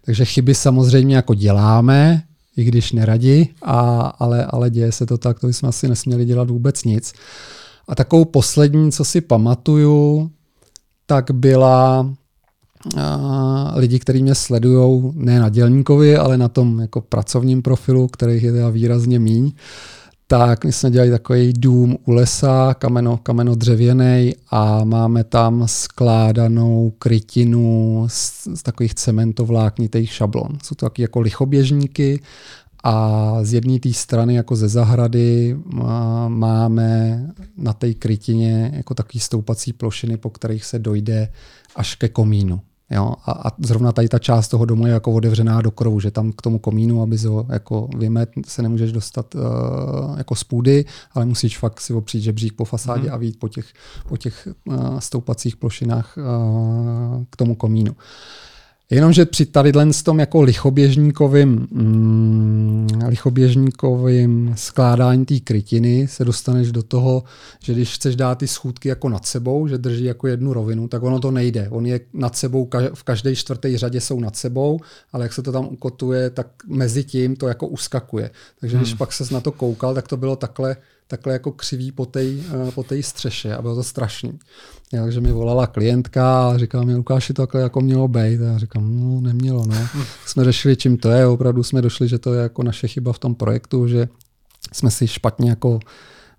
Takže 0.05 0.25
chyby 0.25 0.55
samozřejmě 0.55 1.15
jako 1.15 1.33
děláme, 1.33 2.23
i 2.57 2.63
když 2.63 2.91
neradi, 2.91 3.47
a, 3.61 3.99
ale, 4.19 4.45
ale 4.45 4.69
děje 4.69 4.91
se 4.91 5.05
to 5.05 5.17
tak, 5.17 5.39
to 5.39 5.47
bychom 5.47 5.69
asi 5.69 5.87
nesměli 5.87 6.25
dělat 6.25 6.49
vůbec 6.49 6.83
nic. 6.83 7.13
A 7.89 7.95
takovou 7.95 8.25
poslední, 8.25 8.91
co 8.91 9.05
si 9.05 9.21
pamatuju, 9.21 10.31
tak 11.05 11.31
byla 11.31 12.09
lidi, 13.75 13.99
kteří 13.99 14.23
mě 14.23 14.35
sledují 14.35 15.11
ne 15.15 15.39
na 15.39 15.49
dělníkovi, 15.49 16.17
ale 16.17 16.37
na 16.37 16.47
tom 16.47 16.79
jako 16.79 17.01
pracovním 17.01 17.61
profilu, 17.61 18.07
kterých 18.07 18.43
je 18.43 18.51
teda 18.51 18.69
výrazně 18.69 19.19
míň, 19.19 19.51
tak 20.27 20.65
my 20.65 20.71
jsme 20.71 20.91
dělali 20.91 21.11
takový 21.11 21.53
dům 21.53 21.97
u 22.05 22.11
lesa, 22.11 22.73
kameno, 22.73 23.17
kameno 23.17 23.55
dřevěný 23.55 24.33
a 24.51 24.83
máme 24.83 25.23
tam 25.23 25.63
skládanou 25.65 26.93
krytinu 26.99 28.05
z, 28.07 28.47
z 28.55 28.63
takových 28.63 28.95
cementovláknitých 28.95 30.13
šablon. 30.13 30.57
Jsou 30.63 30.75
to 30.75 30.85
taky 30.85 31.01
jako 31.01 31.19
lichoběžníky 31.19 32.21
a 32.83 33.37
z 33.43 33.53
jedné 33.53 33.79
té 33.79 33.93
strany, 33.93 34.35
jako 34.35 34.55
ze 34.55 34.67
zahrady, 34.67 35.57
máme 36.27 37.21
na 37.57 37.73
té 37.73 37.93
krytině 37.93 38.71
jako 38.75 38.93
takový 38.93 39.19
stoupací 39.19 39.73
plošiny, 39.73 40.17
po 40.17 40.29
kterých 40.29 40.65
se 40.65 40.79
dojde 40.79 41.29
až 41.75 41.95
ke 41.95 42.09
komínu. 42.09 42.61
Jo? 42.91 43.13
A, 43.25 43.31
a 43.31 43.51
zrovna 43.59 43.91
tady 43.91 44.09
ta 44.09 44.19
část 44.19 44.47
toho 44.47 44.65
domu 44.65 44.85
je 44.85 44.93
jako 44.93 45.13
otevřená 45.13 45.61
do 45.61 45.71
krovu, 45.71 45.99
že 45.99 46.11
tam 46.11 46.31
k 46.31 46.41
tomu 46.41 46.59
komínu, 46.59 47.01
aby 47.01 47.17
ho 47.17 47.45
jako 47.49 47.89
vymet, 47.97 48.29
se 48.47 48.61
nemůžeš 48.61 48.91
dostat 48.91 49.35
uh, 49.35 49.41
jako 50.17 50.35
z 50.35 50.43
půdy, 50.43 50.85
ale 51.13 51.25
musíš 51.25 51.57
fakt 51.57 51.81
si 51.81 51.93
opřít 51.93 52.21
žebřík 52.21 52.53
po 52.53 52.65
fasádě 52.65 53.07
mm. 53.07 53.13
a 53.13 53.17
vít 53.17 53.39
po 53.39 53.47
těch, 53.47 53.65
po 54.07 54.17
těch 54.17 54.47
uh, 54.65 54.99
stoupacích 54.99 55.57
plošinách 55.57 56.17
uh, 56.17 57.23
k 57.29 57.35
tomu 57.35 57.55
komínu. 57.55 57.95
Jenomže 58.91 59.25
při 59.25 59.45
tady 59.45 59.71
tom 60.03 60.19
jako 60.19 60.41
lichoběžníkovým, 60.41 61.67
mm, 61.71 62.87
lichoběžníkovým 63.07 64.53
skládání 64.57 65.25
té 65.25 65.39
krytiny 65.39 66.07
se 66.07 66.25
dostaneš 66.25 66.71
do 66.71 66.83
toho, 66.83 67.23
že 67.63 67.73
když 67.73 67.95
chceš 67.95 68.15
dát 68.15 68.37
ty 68.37 68.47
schůdky 68.47 68.89
jako 68.89 69.09
nad 69.09 69.25
sebou, 69.25 69.67
že 69.67 69.77
drží 69.77 70.03
jako 70.03 70.27
jednu 70.27 70.53
rovinu, 70.53 70.87
tak 70.87 71.03
ono 71.03 71.19
to 71.19 71.31
nejde. 71.31 71.67
On 71.69 71.85
je 71.85 71.99
nad 72.13 72.35
sebou, 72.35 72.69
v 72.93 73.03
každé 73.03 73.35
čtvrté 73.35 73.77
řadě 73.77 74.01
jsou 74.01 74.19
nad 74.19 74.35
sebou, 74.35 74.79
ale 75.13 75.25
jak 75.25 75.33
se 75.33 75.41
to 75.41 75.51
tam 75.51 75.65
ukotuje, 75.65 76.29
tak 76.29 76.47
mezi 76.67 77.03
tím 77.03 77.35
to 77.35 77.47
jako 77.47 77.67
uskakuje. 77.67 78.31
Takže 78.59 78.75
hmm. 78.75 78.83
když 78.83 78.93
pak 78.93 79.13
se 79.13 79.33
na 79.33 79.41
to 79.41 79.51
koukal, 79.51 79.93
tak 79.93 80.07
to 80.07 80.17
bylo 80.17 80.35
takhle 80.35 80.75
takhle 81.09 81.33
jako 81.33 81.51
křivý 81.51 81.91
po 81.91 82.05
té 82.05 82.23
eh, 82.23 82.71
po 82.75 82.85
střeše 83.01 83.55
a 83.55 83.61
bylo 83.61 83.75
to 83.75 83.83
strašný. 83.83 84.39
Já, 84.93 85.03
takže 85.03 85.21
mi 85.21 85.31
volala 85.31 85.67
klientka 85.67 86.49
a 86.49 86.57
říkala 86.57 86.83
mi, 86.83 86.95
Lukáši, 86.95 87.33
to 87.33 87.41
takhle 87.41 87.61
jako 87.61 87.81
mělo 87.81 88.07
být. 88.07 88.41
A 88.41 88.45
já 88.45 88.57
říkám, 88.57 88.99
no 88.99 89.21
nemělo. 89.21 89.65
No. 89.65 89.75
jsme 90.25 90.43
řešili, 90.43 90.75
čím 90.75 90.97
to 90.97 91.09
je. 91.09 91.27
Opravdu 91.27 91.63
jsme 91.63 91.81
došli, 91.81 92.07
že 92.07 92.19
to 92.19 92.33
je 92.33 92.41
jako 92.41 92.63
naše 92.63 92.87
chyba 92.87 93.13
v 93.13 93.19
tom 93.19 93.35
projektu, 93.35 93.87
že 93.87 94.07
jsme 94.73 94.91
si 94.91 95.07
špatně 95.07 95.49
jako 95.49 95.79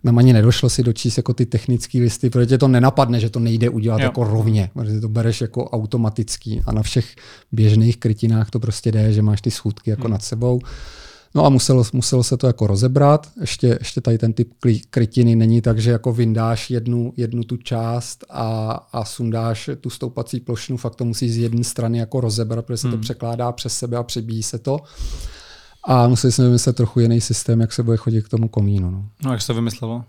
nám 0.04 0.18
ani 0.18 0.32
nedošlo 0.32 0.70
si 0.70 0.82
dočíst 0.82 1.16
jako 1.16 1.34
ty 1.34 1.46
technické 1.46 1.98
listy, 1.98 2.30
protože 2.30 2.46
tě 2.46 2.58
to 2.58 2.68
nenapadne, 2.68 3.20
že 3.20 3.30
to 3.30 3.40
nejde 3.40 3.68
udělat 3.68 4.00
jo. 4.00 4.04
jako 4.04 4.24
rovně, 4.24 4.70
protože 4.74 5.00
to 5.00 5.08
bereš 5.08 5.40
jako 5.40 5.70
automatický 5.70 6.62
a 6.66 6.72
na 6.72 6.82
všech 6.82 7.16
běžných 7.52 7.96
krytinách 7.96 8.50
to 8.50 8.60
prostě 8.60 8.92
jde, 8.92 9.12
že 9.12 9.22
máš 9.22 9.40
ty 9.40 9.50
schůdky 9.50 9.90
jako 9.90 10.02
hmm. 10.02 10.12
nad 10.12 10.22
sebou. 10.22 10.60
No 11.34 11.46
a 11.46 11.48
muselo, 11.48 11.84
muselo 11.92 12.24
se 12.24 12.36
to 12.36 12.46
jako 12.46 12.66
rozebrat. 12.66 13.30
Ještě, 13.40 13.76
ještě 13.80 14.00
tady 14.00 14.18
ten 14.18 14.32
typ 14.32 14.52
krytiny 14.90 15.36
není 15.36 15.62
tak, 15.62 15.78
že 15.78 15.90
jako 15.90 16.12
vyndáš 16.12 16.70
jednu, 16.70 17.12
jednu 17.16 17.44
tu 17.44 17.56
část 17.56 18.24
a, 18.30 18.72
a 18.92 19.04
sundáš 19.04 19.70
tu 19.80 19.90
stoupací 19.90 20.40
plošinu, 20.40 20.78
fakt 20.78 20.94
to 20.94 21.04
musí 21.04 21.30
z 21.30 21.38
jedné 21.38 21.64
strany 21.64 21.98
jako 21.98 22.20
rozebrat, 22.20 22.66
protože 22.66 22.76
se 22.76 22.88
hmm. 22.88 22.96
to 22.96 23.00
překládá 23.00 23.52
přes 23.52 23.78
sebe 23.78 23.96
a 23.96 24.02
přebíjí 24.02 24.42
se 24.42 24.58
to. 24.58 24.78
a 25.86 26.08
museli 26.08 26.32
jsme 26.32 26.44
vymyslet 26.44 26.76
trochu 26.76 27.00
jiný 27.00 27.20
systém, 27.20 27.60
jak 27.60 27.72
se 27.72 27.82
bude 27.82 27.96
chodit 27.96 28.22
k 28.22 28.28
tomu 28.28 28.48
komínu. 28.48 28.90
No, 28.90 29.08
no 29.24 29.32
jak 29.32 29.40
se 29.40 29.46
to 29.46 29.54
vymyslelo? 29.54 30.04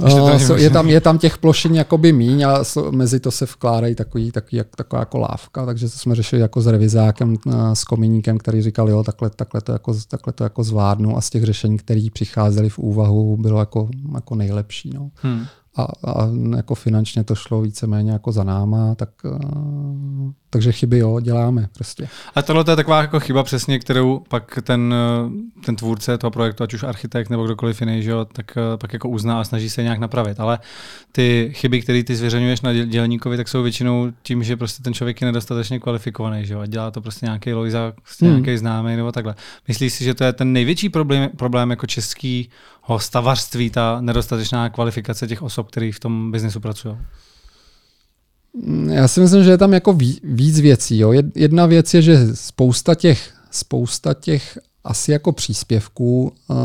Uh, 0.00 0.56
je, 0.56 0.70
tam, 0.70 0.88
je 0.88 1.00
tam 1.00 1.18
těch 1.18 1.38
plošin 1.38 1.74
jakoby 1.74 2.12
míň 2.12 2.42
a 2.42 2.64
mezi 2.90 3.20
to 3.20 3.30
se 3.30 3.44
vkládají 3.44 3.94
takový, 3.94 4.32
takový, 4.32 4.56
jak, 4.56 4.76
taková 4.76 5.00
jako 5.00 5.18
lávka, 5.18 5.66
takže 5.66 5.88
to 5.88 5.98
jsme 5.98 6.14
řešili 6.14 6.42
jako 6.42 6.60
s 6.60 6.66
revizákem, 6.66 7.36
uh, 7.46 7.72
s 7.72 7.84
komíníkem, 7.84 8.38
který 8.38 8.62
říkal, 8.62 8.90
jo, 8.90 9.02
takhle, 9.02 9.30
takhle, 9.30 9.60
to 9.60 9.72
jako, 9.72 9.94
takhle 10.08 10.32
to 10.32 10.44
jako 10.44 10.64
zvládnu 10.64 11.16
a 11.16 11.20
z 11.20 11.30
těch 11.30 11.44
řešení, 11.44 11.76
které 11.76 12.06
přicházely 12.12 12.68
v 12.68 12.78
úvahu, 12.78 13.36
bylo 13.36 13.58
jako, 13.58 13.88
jako 14.14 14.34
nejlepší. 14.34 14.90
No. 14.94 15.10
Hmm 15.14 15.44
a, 15.76 15.82
a 15.82 16.28
jako 16.56 16.74
finančně 16.74 17.24
to 17.24 17.34
šlo 17.34 17.60
víceméně 17.60 18.12
jako 18.12 18.32
za 18.32 18.44
náma, 18.44 18.94
tak, 18.94 19.10
uh, 19.24 20.32
takže 20.54 20.72
chyby 20.72 20.98
jo, 20.98 21.20
děláme 21.20 21.68
prostě. 21.76 22.08
A 22.34 22.42
tohle 22.42 22.64
je 22.68 22.76
taková 22.76 23.00
jako 23.00 23.20
chyba 23.20 23.42
přesně, 23.42 23.78
kterou 23.78 24.18
pak 24.28 24.58
ten, 24.62 24.94
ten 25.64 25.76
tvůrce 25.76 26.18
toho 26.18 26.30
projektu, 26.30 26.64
ať 26.64 26.74
už 26.74 26.82
architekt 26.82 27.30
nebo 27.30 27.44
kdokoliv 27.44 27.80
jiný, 27.80 28.02
že 28.02 28.10
jo, 28.10 28.24
tak 28.24 28.52
uh, 28.56 28.76
pak 28.76 28.92
jako 28.92 29.08
uzná 29.08 29.40
a 29.40 29.44
snaží 29.44 29.70
se 29.70 29.82
nějak 29.82 29.98
napravit. 29.98 30.40
Ale 30.40 30.58
ty 31.12 31.50
chyby, 31.54 31.82
které 31.82 32.04
ty 32.04 32.16
zveřejňuješ 32.16 32.60
na 32.60 32.72
dělníkovi, 32.72 33.36
tak 33.36 33.48
jsou 33.48 33.62
většinou 33.62 34.12
tím, 34.22 34.42
že 34.42 34.56
prostě 34.56 34.82
ten 34.82 34.94
člověk 34.94 35.20
je 35.20 35.24
nedostatečně 35.24 35.78
kvalifikovaný, 35.78 36.46
že 36.46 36.54
jo, 36.54 36.60
a 36.60 36.66
dělá 36.66 36.90
to 36.90 37.00
prostě 37.00 37.26
nějaký 37.26 37.52
Loiza, 37.52 37.92
prostě 38.02 38.26
hmm. 38.26 38.34
nějaký 38.34 38.58
známý 38.58 38.96
nebo 38.96 39.12
takhle. 39.12 39.34
Myslíš 39.68 39.92
si, 39.92 40.04
že 40.04 40.14
to 40.14 40.24
je 40.24 40.32
ten 40.32 40.52
největší 40.52 40.88
problém, 40.88 41.30
problém 41.36 41.70
jako 41.70 41.86
český 41.86 42.48
stavařství, 42.96 43.70
ta 43.70 44.00
nedostatečná 44.00 44.68
kvalifikace 44.68 45.26
těch 45.26 45.42
osob, 45.42 45.70
kteří 45.70 45.92
v 45.92 46.00
tom 46.00 46.32
biznesu 46.32 46.60
pracují? 46.60 46.96
Já 48.86 49.08
si 49.08 49.20
myslím, 49.20 49.44
že 49.44 49.50
je 49.50 49.58
tam 49.58 49.72
jako 49.72 49.98
víc 50.24 50.60
věcí. 50.60 50.98
Jo. 50.98 51.12
Jedna 51.34 51.66
věc 51.66 51.94
je, 51.94 52.02
že 52.02 52.28
spousta 52.34 52.94
těch, 52.94 53.30
spousta 53.50 54.14
těch 54.14 54.58
asi 54.84 55.12
jako 55.12 55.32
příspěvků 55.32 56.32
uh, 56.48 56.56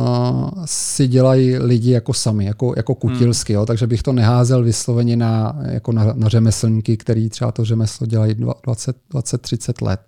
si 0.65 1.08
dělají 1.08 1.58
lidi 1.58 1.91
jako 1.91 2.13
sami, 2.13 2.45
jako, 2.45 2.73
jako 2.78 2.95
kutilsky, 2.95 3.54
hmm. 3.54 3.60
jo, 3.60 3.65
takže 3.65 3.88
bych 3.88 4.04
to 4.04 4.13
neházel 4.13 4.63
vysloveně 4.63 5.17
na, 5.17 5.60
jako 5.65 5.91
na, 5.91 6.13
na 6.13 6.30
řemeslníky, 6.30 6.97
který 6.97 7.30
třeba 7.30 7.52
to 7.52 7.65
řemeslo 7.65 8.08
dělají 8.08 8.36
20-30 8.36 9.86
let. 9.86 9.99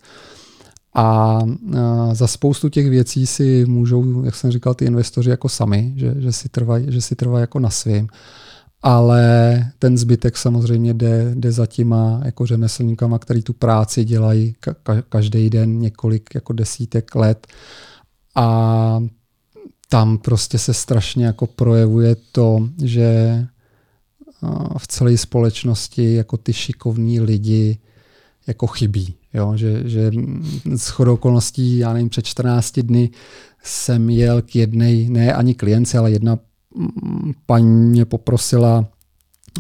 A 0.96 1.40
za 2.14 2.28
spoustu 2.28 2.70
těch 2.70 2.90
věcí 2.90 3.28
si 3.28 3.66
můžou, 3.68 4.24
jak 4.24 4.36
jsem 4.36 4.52
říkal, 4.52 4.74
ty 4.74 4.86
investoři 4.86 5.30
jako 5.30 5.50
sami, 5.50 5.94
že, 5.96 6.16
že 6.18 6.32
si 6.32 6.50
trvají 6.50 6.86
že 6.90 7.02
si 7.02 7.16
trvaj 7.16 7.42
jako 7.42 7.60
na 7.60 7.70
svým. 7.70 8.08
Ale 8.84 9.66
ten 9.80 9.98
zbytek 9.98 10.38
samozřejmě 10.38 10.94
jde, 10.94 11.32
jde 11.36 11.52
za 11.52 11.66
těma 11.66 12.22
jako 12.26 12.46
řemeslníkama, 12.46 13.20
který 13.20 13.42
tu 13.42 13.54
práci 13.54 14.06
dělají 14.06 14.56
ka- 14.64 15.04
každý 15.10 15.50
den 15.50 15.80
několik 15.80 16.36
jako 16.36 16.54
desítek 16.54 17.16
let. 17.16 17.48
A 18.36 19.04
tam 19.90 20.18
prostě 20.18 20.58
se 20.58 20.74
strašně 20.74 21.26
jako 21.26 21.48
projevuje 21.48 22.16
to, 22.32 22.70
že 22.84 23.48
v 24.78 24.88
celé 24.88 25.18
společnosti 25.18 26.14
jako 26.14 26.38
ty 26.38 26.54
šikovní 26.54 27.20
lidi 27.20 27.78
jako 28.48 28.68
chybí. 28.68 29.16
Jo, 29.34 29.54
že, 29.56 29.90
že 29.90 30.12
s 30.76 30.90
chodou 30.90 31.14
okolností, 31.14 31.78
já 31.78 31.94
nevím, 31.94 32.10
před 32.10 32.26
14 32.26 32.80
dny 32.80 33.10
jsem 33.64 34.10
jel 34.10 34.42
k 34.42 34.56
jedné, 34.56 34.94
ne 34.94 35.34
ani 35.34 35.56
klience, 35.56 35.98
ale 35.98 36.12
jedna 36.12 36.40
paní 37.46 37.68
mě 37.68 38.06
poprosila, 38.06 38.86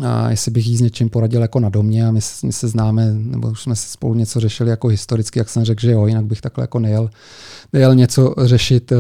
a 0.04 0.30
jestli 0.30 0.52
bych 0.52 0.68
jí 0.68 0.78
s 0.78 0.82
něčím 0.82 1.10
poradil 1.10 1.42
jako 1.42 1.60
na 1.60 1.70
domě 1.70 2.08
a 2.08 2.12
my, 2.12 2.20
my 2.44 2.54
se 2.54 2.68
známe, 2.68 3.14
nebo 3.14 3.50
už 3.50 3.62
jsme 3.62 3.76
se 3.76 3.90
spolu 3.90 4.14
něco 4.14 4.40
řešili 4.40 4.70
jako 4.70 4.88
historicky, 4.88 5.40
jak 5.40 5.50
jsem 5.50 5.64
řekl, 5.64 5.82
že 5.82 5.92
jo, 5.92 6.08
jinak 6.08 6.26
bych 6.26 6.42
takhle 6.42 6.64
jako 6.64 6.80
nejel, 6.80 7.10
nejel 7.74 7.96
něco 7.96 8.36
řešit 8.38 8.92
uh, 8.92 8.98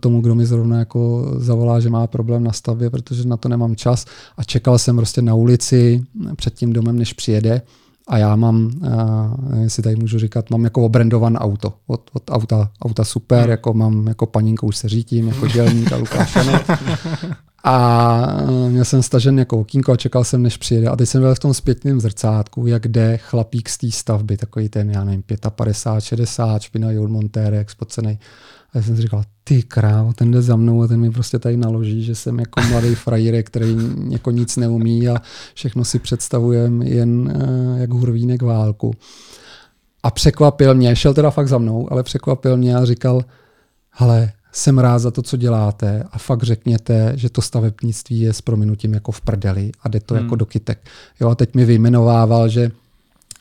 tomu, 0.00 0.20
kdo 0.20 0.34
mi 0.34 0.46
zrovna 0.46 0.78
jako 0.78 1.32
zavolá, 1.36 1.80
že 1.80 1.90
má 1.90 2.06
problém 2.06 2.44
na 2.44 2.52
stavbě, 2.52 2.90
protože 2.90 3.28
na 3.28 3.36
to 3.36 3.48
nemám 3.48 3.76
čas 3.76 4.06
a 4.36 4.44
čekal 4.44 4.78
jsem 4.78 4.96
prostě 4.96 5.22
na 5.22 5.34
ulici 5.34 6.02
před 6.36 6.54
tím 6.54 6.72
domem, 6.72 6.98
než 6.98 7.12
přijede 7.12 7.62
a 8.08 8.18
já 8.18 8.36
mám, 8.36 8.70
uh, 8.82 9.62
jestli 9.62 9.82
tady 9.82 9.96
můžu 9.96 10.18
říkat, 10.18 10.50
mám 10.50 10.64
jako 10.64 10.84
obrendované 10.84 11.38
auto. 11.38 11.74
Od, 11.86 12.10
od 12.12 12.22
auta, 12.30 12.70
auta 12.82 13.04
super, 13.04 13.40
hmm. 13.40 13.50
jako 13.50 13.74
mám 13.74 14.06
jako 14.06 14.26
panínko 14.26 14.66
už 14.66 14.76
se 14.76 14.88
řítím, 14.88 15.28
jako 15.28 15.46
dělník 15.46 15.92
a 15.92 15.96
Lukáš 15.96 16.36
A 17.64 18.26
měl 18.68 18.84
jsem 18.84 19.02
stažen 19.02 19.38
jako 19.38 19.58
okýnko 19.58 19.92
a 19.92 19.96
čekal 19.96 20.24
jsem, 20.24 20.42
než 20.42 20.56
přijede. 20.56 20.88
A 20.88 20.96
teď 20.96 21.08
jsem 21.08 21.20
byl 21.20 21.34
v 21.34 21.38
tom 21.38 21.54
zpětném 21.54 22.00
zrcátku, 22.00 22.66
jak 22.66 22.88
jde 22.88 23.18
chlapík 23.18 23.68
z 23.68 23.78
té 23.78 23.90
stavby, 23.90 24.36
takový 24.36 24.68
ten, 24.68 24.90
já 24.90 25.04
nevím, 25.04 25.24
55, 25.50 26.04
60, 26.04 26.62
špinavý 26.62 26.98
od 26.98 27.10
montérek, 27.10 27.70
spocený. 27.70 28.18
A 28.72 28.78
já 28.78 28.82
jsem 28.82 28.96
si 28.96 29.02
říkal, 29.02 29.22
ty 29.44 29.62
krávo, 29.62 30.12
ten 30.12 30.30
jde 30.30 30.42
za 30.42 30.56
mnou 30.56 30.82
a 30.82 30.86
ten 30.86 31.00
mi 31.00 31.10
prostě 31.10 31.38
tady 31.38 31.56
naloží, 31.56 32.04
že 32.04 32.14
jsem 32.14 32.38
jako 32.38 32.60
mladý 32.60 32.94
frajír, 32.94 33.42
který 33.42 33.76
jako 34.08 34.30
nic 34.30 34.56
neumí 34.56 35.08
a 35.08 35.16
všechno 35.54 35.84
si 35.84 35.98
představujem 35.98 36.82
jen 36.82 37.20
uh, 37.20 37.80
jak 37.80 37.90
hurvínek 37.90 38.42
válku. 38.42 38.94
A 40.02 40.10
překvapil 40.10 40.74
mě, 40.74 40.96
šel 40.96 41.14
teda 41.14 41.30
fakt 41.30 41.48
za 41.48 41.58
mnou, 41.58 41.92
ale 41.92 42.02
překvapil 42.02 42.56
mě 42.56 42.76
a 42.76 42.84
říkal, 42.84 43.24
hele, 43.90 44.32
jsem 44.52 44.78
rád 44.78 44.98
za 44.98 45.10
to, 45.10 45.22
co 45.22 45.36
děláte 45.36 46.04
a 46.12 46.18
fakt 46.18 46.42
řekněte, 46.42 47.12
že 47.16 47.30
to 47.30 47.42
stavebnictví 47.42 48.20
je 48.20 48.32
s 48.32 48.40
prominutím 48.40 48.94
jako 48.94 49.12
v 49.12 49.20
prdeli 49.20 49.72
a 49.82 49.88
jde 49.88 50.00
to 50.00 50.14
hmm. 50.14 50.24
jako 50.24 50.36
do 50.36 50.46
kytek. 50.46 50.88
Jo, 51.20 51.28
a 51.28 51.34
teď 51.34 51.54
mi 51.54 51.64
vyjmenovával, 51.64 52.48
že 52.48 52.70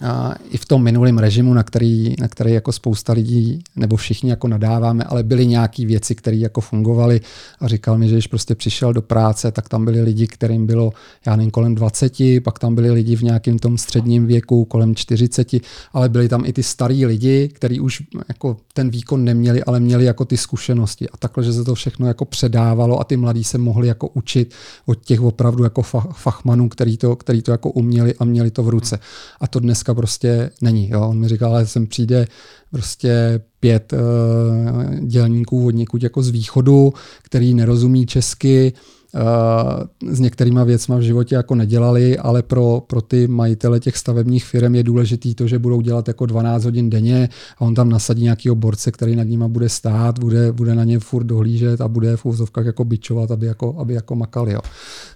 a 0.02 0.34
i 0.50 0.58
v 0.58 0.66
tom 0.66 0.84
minulém 0.84 1.18
režimu, 1.18 1.54
na 1.54 1.64
který, 1.64 2.16
na 2.20 2.28
který 2.28 2.54
jako 2.54 2.72
spousta 2.72 3.14
lidí, 3.14 3.64
nebo 3.76 3.96
všichni 3.96 4.30
jako 4.30 4.48
nadáváme, 4.48 5.04
ale 5.04 5.24
byly 5.24 5.48
nějaké 5.48 5.86
věci, 5.86 6.16
které 6.16 6.38
jako 6.38 6.62
fungovaly 6.62 7.22
a 7.60 7.68
říkal 7.68 7.98
mi, 7.98 8.08
že 8.08 8.16
když 8.16 8.28
prostě 8.28 8.56
přišel 8.56 8.94
do 8.94 9.02
práce, 9.02 9.52
tak 9.52 9.70
tam 9.70 9.86
byli 9.86 10.02
lidi, 10.02 10.28
kterým 10.28 10.66
bylo, 10.66 10.92
já 11.26 11.36
nevím, 11.36 11.52
kolem 11.52 11.76
20, 11.76 12.14
pak 12.44 12.60
tam 12.60 12.76
byli 12.76 12.92
lidi 12.92 13.16
v 13.16 13.22
nějakém 13.22 13.60
tom 13.60 13.78
středním 13.78 14.26
věku, 14.26 14.66
kolem 14.66 14.96
40, 14.96 15.48
ale 15.94 16.10
byli 16.10 16.30
tam 16.30 16.46
i 16.46 16.54
ty 16.54 16.64
starý 16.64 17.06
lidi, 17.06 17.50
kteří 17.54 17.80
už 17.80 18.04
jako 18.28 18.58
ten 18.74 18.90
výkon 18.90 19.24
neměli, 19.24 19.64
ale 19.64 19.80
měli 19.80 20.06
jako 20.06 20.26
ty 20.26 20.38
zkušenosti 20.38 21.10
a 21.10 21.18
takhle, 21.18 21.44
že 21.44 21.54
se 21.54 21.64
to 21.64 21.76
všechno 21.76 22.08
jako 22.08 22.26
předávalo 22.26 23.00
a 23.00 23.04
ty 23.04 23.18
mladí 23.18 23.44
se 23.44 23.58
mohli 23.58 23.88
jako 23.88 24.08
učit 24.08 24.54
od 24.86 25.06
těch 25.06 25.22
opravdu 25.22 25.64
jako 25.64 25.82
fachmanů, 26.14 26.70
který 26.70 26.98
to, 26.98 27.16
který 27.16 27.42
to 27.42 27.52
jako 27.52 27.70
uměli 27.70 28.14
a 28.20 28.26
měli 28.26 28.52
to 28.52 28.64
v 28.64 28.70
ruce. 28.70 29.00
A 29.42 29.48
to 29.48 29.60
dneska 29.60 29.89
dneska 29.90 29.94
prostě 29.94 30.50
není. 30.62 30.90
Jo. 30.90 31.10
On 31.10 31.20
mi 31.20 31.28
říkal, 31.28 31.52
ale 31.52 31.66
sem 31.66 31.88
přijde 31.88 32.28
prostě 32.72 33.42
pět 33.60 33.94
uh, 33.94 35.00
dělníků 35.08 35.66
od 35.66 35.76
někud 35.76 36.04
jako 36.04 36.24
z 36.24 36.30
východu, 36.30 36.94
který 37.24 37.54
nerozumí 37.54 38.06
česky, 38.06 38.74
Uh, 39.14 40.14
s 40.14 40.20
některýma 40.20 40.64
věcma 40.64 40.98
v 40.98 41.02
životě 41.02 41.36
jako 41.36 41.56
nedělali, 41.56 42.18
ale 42.18 42.44
pro, 42.44 42.84
pro 42.88 43.02
ty 43.02 43.28
majitele 43.28 43.80
těch 43.80 43.98
stavebních 43.98 44.46
firm 44.46 44.76
je 44.76 44.84
důležitý 44.84 45.36
to, 45.36 45.48
že 45.48 45.60
budou 45.60 45.82
dělat 45.82 46.08
jako 46.08 46.26
12 46.26 46.64
hodin 46.64 46.90
denně 46.90 47.30
a 47.58 47.62
on 47.62 47.76
tam 47.76 47.90
nasadí 47.90 48.24
nějakého 48.24 48.56
borce, 48.56 48.92
který 48.92 49.16
nad 49.16 49.24
nima 49.24 49.48
bude 49.48 49.70
stát, 49.70 50.20
bude, 50.20 50.52
bude 50.52 50.76
na 50.76 50.84
ně 50.84 51.00
furt 51.00 51.24
dohlížet 51.24 51.82
a 51.82 51.88
bude 51.88 52.18
v 52.18 52.26
úzovkách 52.26 52.66
jako 52.66 52.86
bičovat, 52.86 53.32
aby 53.32 53.46
jako, 53.46 53.76
aby 53.80 53.94
jako 53.94 54.16
makali. 54.16 54.54
Jo. 54.54 54.62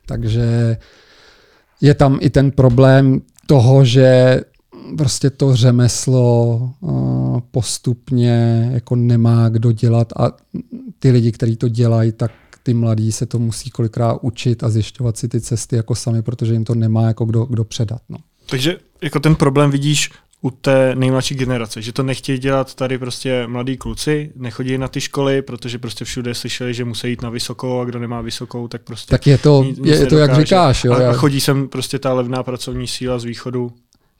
Takže 0.06 0.78
je 1.82 1.94
tam 1.94 2.18
i 2.22 2.30
ten 2.30 2.52
problém 2.52 3.22
toho, 3.46 3.86
že 3.86 4.40
prostě 4.98 5.30
to 5.30 5.56
řemeslo 5.56 6.56
uh, 6.80 7.40
postupně 7.52 8.70
jako 8.74 8.96
nemá 8.96 9.50
kdo 9.50 9.72
dělat 9.72 10.14
a 10.18 10.32
ty 11.00 11.12
lidi, 11.12 11.32
kteří 11.32 11.56
to 11.56 11.70
dělají, 11.70 12.12
tak 12.12 12.32
ty 12.64 12.74
mladí 12.74 13.12
se 13.12 13.26
to 13.26 13.40
musí 13.40 13.70
kolikrát 13.70 14.20
učit 14.22 14.64
a 14.64 14.70
zjišťovat 14.70 15.18
si 15.18 15.28
ty 15.28 15.42
cesty 15.42 15.76
jako 15.76 15.96
sami, 15.96 16.22
protože 16.22 16.54
jim 16.54 16.64
to 16.64 16.76
nemá 16.76 17.02
jako 17.02 17.26
kdo, 17.26 17.46
kdo 17.46 17.64
předat. 17.64 18.02
No. 18.10 18.18
Takže 18.50 18.78
jako 19.02 19.20
ten 19.20 19.36
problém 19.36 19.72
vidíš 19.72 20.10
u 20.42 20.52
té 20.52 20.96
nejmladší 20.96 21.36
generace, 21.36 21.82
že 21.82 21.94
to 21.94 22.04
nechtějí 22.04 22.40
dělat 22.40 22.76
tady 22.76 22.98
prostě 22.98 23.48
mladí 23.48 23.78
kluci, 23.78 24.32
nechodí 24.36 24.78
na 24.78 24.88
ty 24.88 25.02
školy, 25.02 25.42
protože 25.42 25.80
prostě 25.80 26.06
všude 26.06 26.36
slyšeli, 26.36 26.74
že 26.74 26.86
musí 26.86 27.10
jít 27.10 27.22
na 27.22 27.30
vysokou 27.30 27.80
a 27.80 27.86
kdo 27.86 28.00
nemá 28.00 28.22
vysokou, 28.22 28.68
tak 28.68 28.82
prostě 28.82 29.12
Tak 29.12 29.28
je 29.28 29.38
to, 29.38 29.64
nic, 29.64 29.78
nic 29.78 29.88
je, 29.88 29.96
je 29.96 30.06
to 30.06 30.18
jak 30.18 30.36
říkáš. 30.36 30.84
Jo, 30.84 30.94
a, 30.94 31.10
a 31.10 31.14
chodí 31.14 31.42
sem 31.42 31.68
prostě 31.68 32.00
ta 32.00 32.14
levná 32.14 32.44
pracovní 32.44 32.88
síla 32.88 33.20
z 33.20 33.24
východu. 33.24 33.72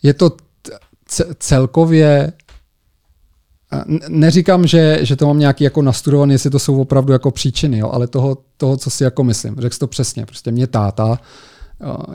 Je 0.04 0.14
to 0.14 0.32
celkově 1.40 2.34
Neříkám, 4.08 4.68
že, 4.68 5.00
že 5.02 5.16
to 5.16 5.28
mám 5.28 5.40
nějaký 5.40 5.64
jako 5.64 5.82
nastudovaný, 5.82 6.32
jestli 6.34 6.50
to 6.50 6.60
jsou 6.60 6.82
opravdu 6.82 7.14
jako 7.14 7.32
příčiny, 7.32 7.78
jo, 7.78 7.90
ale 7.92 8.08
toho, 8.08 8.38
toho, 8.58 8.78
co 8.78 8.90
si 8.90 9.04
jako 9.04 9.24
myslím. 9.24 9.56
Řekl 9.60 9.76
to 9.80 9.88
přesně. 9.88 10.26
Prostě 10.26 10.52
mě 10.52 10.68
táta 10.68 11.20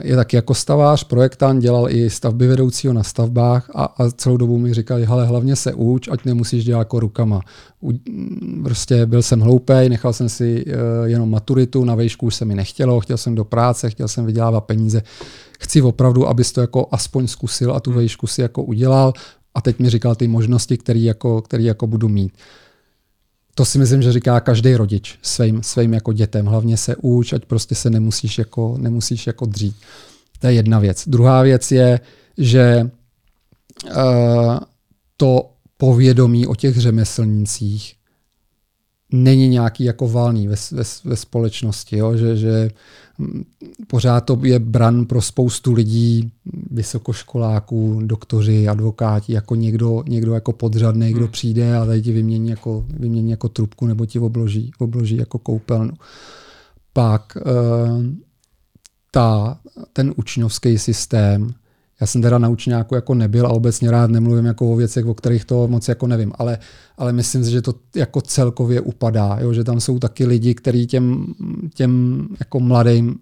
je 0.01 0.15
taky 0.15 0.35
jako 0.35 0.53
stavář, 0.53 1.03
projektant, 1.03 1.61
dělal 1.61 1.89
i 1.89 2.09
stavby 2.09 2.47
vedoucího 2.47 2.93
na 2.93 3.03
stavbách 3.03 3.69
a, 3.75 3.83
a 3.83 4.11
celou 4.11 4.37
dobu 4.37 4.57
mi 4.57 4.73
říkali, 4.73 5.05
hele, 5.05 5.25
hlavně 5.25 5.55
se 5.55 5.73
uč, 5.73 6.07
ať 6.07 6.25
nemusíš 6.25 6.65
dělat 6.65 6.79
jako 6.79 6.99
rukama. 6.99 7.41
U, 7.83 7.91
prostě 8.63 9.05
byl 9.05 9.21
jsem 9.21 9.39
hloupej, 9.39 9.89
nechal 9.89 10.13
jsem 10.13 10.29
si 10.29 10.65
uh, 10.65 10.73
jenom 11.05 11.31
maturitu, 11.31 11.83
na 11.85 11.95
vejšku 11.95 12.25
už 12.25 12.35
se 12.35 12.45
mi 12.45 12.55
nechtělo, 12.55 12.99
chtěl 12.99 13.17
jsem 13.17 13.35
do 13.35 13.43
práce, 13.45 13.89
chtěl 13.89 14.07
jsem 14.07 14.25
vydělávat 14.25 14.61
peníze. 14.61 15.01
Chci 15.59 15.81
opravdu, 15.81 16.27
abys 16.27 16.51
to 16.51 16.61
jako 16.61 16.87
aspoň 16.91 17.27
zkusil 17.27 17.73
a 17.75 17.79
tu 17.79 17.89
hmm. 17.89 17.97
vejšku 17.97 18.27
si 18.27 18.41
jako 18.41 18.63
udělal 18.63 19.13
a 19.55 19.61
teď 19.61 19.79
mi 19.79 19.89
říkal 19.89 20.15
ty 20.15 20.27
možnosti, 20.27 20.77
které 20.77 20.99
jako, 20.99 21.41
který 21.41 21.63
jako 21.63 21.87
budu 21.87 22.09
mít 22.09 22.33
to 23.59 23.65
si 23.65 23.77
myslím, 23.77 24.01
že 24.01 24.11
říká 24.11 24.39
každý 24.39 24.75
rodič 24.75 25.19
svým, 25.21 25.63
svým 25.63 25.93
jako 25.93 26.13
dětem. 26.13 26.45
Hlavně 26.45 26.77
se 26.77 26.95
uč, 26.95 27.33
ať 27.33 27.45
prostě 27.45 27.75
se 27.75 27.89
nemusíš 27.89 28.37
jako, 28.37 28.75
nemusíš 28.77 29.27
jako 29.27 29.45
dřít. 29.45 29.75
To 30.39 30.47
je 30.47 30.53
jedna 30.53 30.79
věc. 30.79 31.03
Druhá 31.07 31.41
věc 31.41 31.71
je, 31.71 31.99
že 32.37 32.89
uh, 33.85 34.59
to 35.17 35.49
povědomí 35.77 36.47
o 36.47 36.55
těch 36.55 36.77
řemeslnících 36.77 37.95
není 39.11 39.47
nějaký 39.47 39.83
jako 39.83 40.07
valný 40.07 40.47
ve, 40.47 40.55
ve, 40.71 40.83
ve 41.03 41.15
společnosti, 41.15 41.97
jo? 41.97 42.17
Že, 42.17 42.37
že 42.37 42.69
pořád 43.87 44.21
to 44.21 44.39
je 44.43 44.59
bran 44.59 45.05
pro 45.05 45.21
spoustu 45.21 45.73
lidí, 45.73 46.31
vysokoškoláků, 46.71 48.01
doktoři, 48.05 48.67
advokáti, 48.67 49.33
jako 49.33 49.55
někdo, 49.55 50.03
někdo 50.07 50.33
jako 50.33 50.53
podřadný, 50.53 51.11
kdo 51.11 51.25
hmm. 51.25 51.31
přijde 51.31 51.77
a 51.77 51.85
tady 51.85 52.01
ti 52.01 52.11
vymění 52.11 52.49
jako, 52.49 52.85
vymění 52.89 53.31
jako 53.31 53.49
trubku 53.49 53.87
nebo 53.87 54.05
ti 54.05 54.19
obloží, 54.19 54.71
obloží 54.79 55.17
jako 55.17 55.37
koupelnu. 55.37 55.93
Pak 56.93 57.37
uh, 57.37 58.03
ta, 59.11 59.59
ten 59.93 60.13
učňovský 60.15 60.77
systém 60.77 61.53
já 62.01 62.07
jsem 62.07 62.21
teda 62.21 62.37
na 62.37 62.49
učňáku 62.49 62.95
jako 62.95 63.13
nebyl 63.13 63.47
a 63.47 63.49
obecně 63.49 63.91
rád 63.91 64.09
nemluvím 64.11 64.45
jako 64.45 64.71
o 64.71 64.75
věcech, 64.75 65.05
o 65.05 65.13
kterých 65.13 65.45
to 65.45 65.67
moc 65.67 65.87
jako 65.87 66.07
nevím, 66.07 66.31
ale, 66.35 66.57
ale 66.97 67.13
myslím 67.13 67.43
si, 67.43 67.51
že 67.51 67.61
to 67.61 67.73
jako 67.95 68.21
celkově 68.21 68.81
upadá, 68.81 69.37
jo? 69.41 69.53
že 69.53 69.63
tam 69.63 69.79
jsou 69.79 69.99
taky 69.99 70.25
lidi, 70.25 70.55
kteří 70.55 70.87
těm, 70.87 71.33
těm 71.73 72.27
jako 72.39 72.59
mladým 72.59 73.15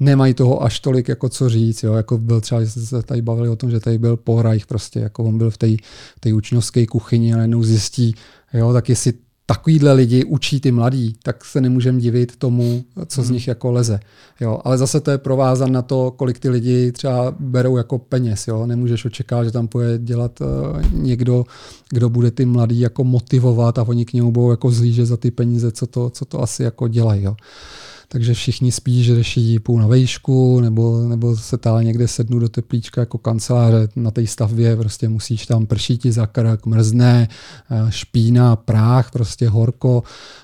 nemají 0.00 0.34
toho 0.34 0.62
až 0.62 0.80
tolik 0.80 1.08
jako 1.08 1.28
co 1.28 1.48
říct. 1.48 1.82
Jo? 1.82 1.92
Jako 1.92 2.18
byl 2.18 2.40
třeba, 2.40 2.60
se 2.66 3.02
tady 3.02 3.22
bavili 3.22 3.48
o 3.48 3.56
tom, 3.56 3.70
že 3.70 3.80
tady 3.80 3.98
byl 3.98 4.16
Pohrajch 4.16 4.66
prostě, 4.66 5.00
jako 5.00 5.24
on 5.24 5.38
byl 5.38 5.50
v 5.50 5.58
té 6.20 6.32
učňovské 6.34 6.86
kuchyni 6.86 7.34
a 7.34 7.36
najednou 7.36 7.62
zjistí, 7.62 8.14
jo, 8.54 8.72
tak 8.72 8.88
jestli 8.88 9.12
takovýhle 9.50 9.92
lidi 9.92 10.24
učí 10.24 10.60
ty 10.60 10.70
mladí, 10.70 11.16
tak 11.22 11.44
se 11.44 11.60
nemůžeme 11.60 12.00
divit 12.00 12.36
tomu, 12.36 12.84
co 13.06 13.22
z 13.22 13.24
hmm. 13.24 13.34
nich 13.34 13.48
jako 13.48 13.70
leze. 13.72 14.00
Jo, 14.40 14.60
ale 14.64 14.78
zase 14.78 15.00
to 15.00 15.10
je 15.10 15.18
provázan 15.18 15.72
na 15.72 15.82
to, 15.82 16.10
kolik 16.10 16.38
ty 16.38 16.48
lidi 16.48 16.92
třeba 16.92 17.34
berou 17.38 17.76
jako 17.76 17.98
peněz. 17.98 18.48
Jo. 18.48 18.66
Nemůžeš 18.66 19.04
očekávat, 19.04 19.44
že 19.44 19.50
tam 19.50 19.68
půjde 19.68 19.98
dělat 19.98 20.40
uh, 20.40 20.46
někdo, 20.92 21.44
kdo 21.90 22.08
bude 22.08 22.30
ty 22.30 22.44
mladí 22.44 22.80
jako 22.80 23.04
motivovat 23.04 23.78
a 23.78 23.82
oni 23.82 24.04
k 24.04 24.12
němu 24.12 24.32
budou 24.32 24.50
jako 24.50 24.70
zlížet 24.70 25.06
za 25.06 25.16
ty 25.16 25.30
peníze, 25.30 25.72
co 25.72 25.86
to, 25.86 26.10
co 26.10 26.24
to 26.24 26.42
asi 26.42 26.62
jako 26.62 26.88
dělají. 26.88 27.22
Jo 27.22 27.36
takže 28.12 28.34
všichni 28.34 28.72
spíš 28.72 29.14
řeší 29.14 29.58
půl 29.58 29.80
na 29.80 29.86
vejšku 29.86 30.60
nebo, 30.60 31.08
nebo 31.08 31.36
se 31.36 31.58
tá 31.58 31.82
někde 31.82 32.08
sednu 32.08 32.38
do 32.38 32.48
teplíčka 32.48 33.00
jako 33.00 33.18
kanceláře 33.18 33.88
na 33.96 34.10
té 34.10 34.26
stavbě, 34.26 34.76
prostě 34.76 35.08
musíš 35.08 35.46
tam 35.46 35.66
pršít 35.66 36.02
ti 36.02 36.12
za 36.12 36.26
krk, 36.26 36.66
mrzne, 36.66 37.28
eh, 37.70 37.86
špína, 37.88 38.56
práh, 38.56 39.10
prostě 39.10 39.48
horko. 39.48 40.02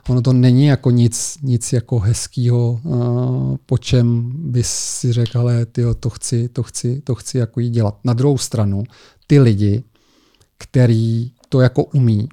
Ono 0.08 0.22
to 0.22 0.32
není 0.32 0.66
jako 0.66 0.90
nic, 0.90 1.38
nic 1.42 1.72
jako 1.72 1.98
hezkého, 1.98 2.80
eh, 2.84 3.58
po 3.66 3.78
čem 3.78 4.32
bys 4.34 4.68
si 4.68 5.12
řekl, 5.12 5.38
ale 5.38 5.66
tyjo, 5.66 5.94
to 5.94 6.10
chci, 6.10 6.48
to 6.48 6.62
chci, 6.62 7.00
to 7.04 7.14
chci 7.14 7.38
jako 7.38 7.60
jí 7.60 7.70
dělat. 7.70 7.98
Na 8.04 8.12
druhou 8.12 8.38
stranu, 8.38 8.84
ty 9.26 9.40
lidi, 9.40 9.82
který 10.58 11.30
to 11.48 11.60
jako 11.60 11.84
umí 11.84 12.28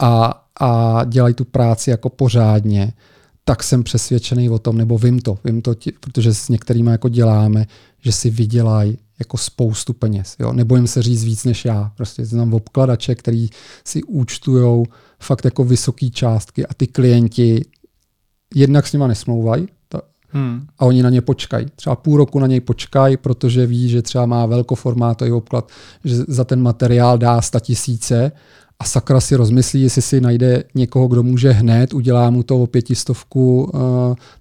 a, 0.00 0.44
a 0.60 1.04
dělají 1.04 1.34
tu 1.34 1.44
práci 1.44 1.90
jako 1.90 2.08
pořádně, 2.08 2.92
tak 3.48 3.62
jsem 3.62 3.82
přesvědčený 3.82 4.50
o 4.50 4.58
tom, 4.58 4.78
nebo 4.78 4.98
vím 4.98 5.20
to, 5.20 5.38
vím 5.44 5.62
to, 5.62 5.74
protože 6.00 6.34
s 6.34 6.48
některými 6.48 6.90
jako 6.90 7.08
děláme, 7.08 7.66
že 8.00 8.12
si 8.12 8.30
vydělají 8.30 8.98
jako 9.18 9.36
spoustu 9.36 9.92
peněz. 9.92 10.36
Jo? 10.38 10.52
Nebojím 10.52 10.86
se 10.86 11.02
říct 11.02 11.24
víc 11.24 11.44
než 11.44 11.64
já. 11.64 11.92
Prostě 11.96 12.24
znám 12.24 12.54
obkladače, 12.54 13.14
který 13.14 13.48
si 13.84 14.02
účtují 14.02 14.84
fakt 15.20 15.44
jako 15.44 15.64
vysoké 15.64 16.10
částky 16.10 16.66
a 16.66 16.74
ty 16.74 16.86
klienti 16.86 17.64
jednak 18.54 18.86
s 18.86 18.92
nima 18.92 19.06
nesmlouvají 19.06 19.68
hmm. 20.36 20.66
a 20.78 20.84
oni 20.84 21.02
na 21.02 21.10
ně 21.10 21.20
počkají. 21.20 21.66
Třeba 21.76 21.96
půl 21.96 22.16
roku 22.16 22.38
na 22.38 22.46
něj 22.46 22.60
počkají, 22.60 23.16
protože 23.16 23.66
ví, 23.66 23.88
že 23.88 24.02
třeba 24.02 24.26
má 24.26 24.46
velkoformátový 24.46 25.32
obklad, 25.32 25.70
že 26.04 26.16
za 26.28 26.44
ten 26.44 26.62
materiál 26.62 27.18
dá 27.18 27.42
100 27.42 27.60
tisíce 27.60 28.32
a 28.78 28.84
sakra 28.84 29.20
si 29.20 29.36
rozmyslí, 29.36 29.82
jestli 29.82 30.02
si 30.02 30.20
najde 30.20 30.64
někoho, 30.74 31.08
kdo 31.08 31.22
může 31.22 31.50
hned, 31.50 31.94
udělá 31.94 32.30
mu 32.30 32.42
to 32.42 32.62
o 32.62 32.66
pětistovku 32.66 33.64
uh, 33.64 33.80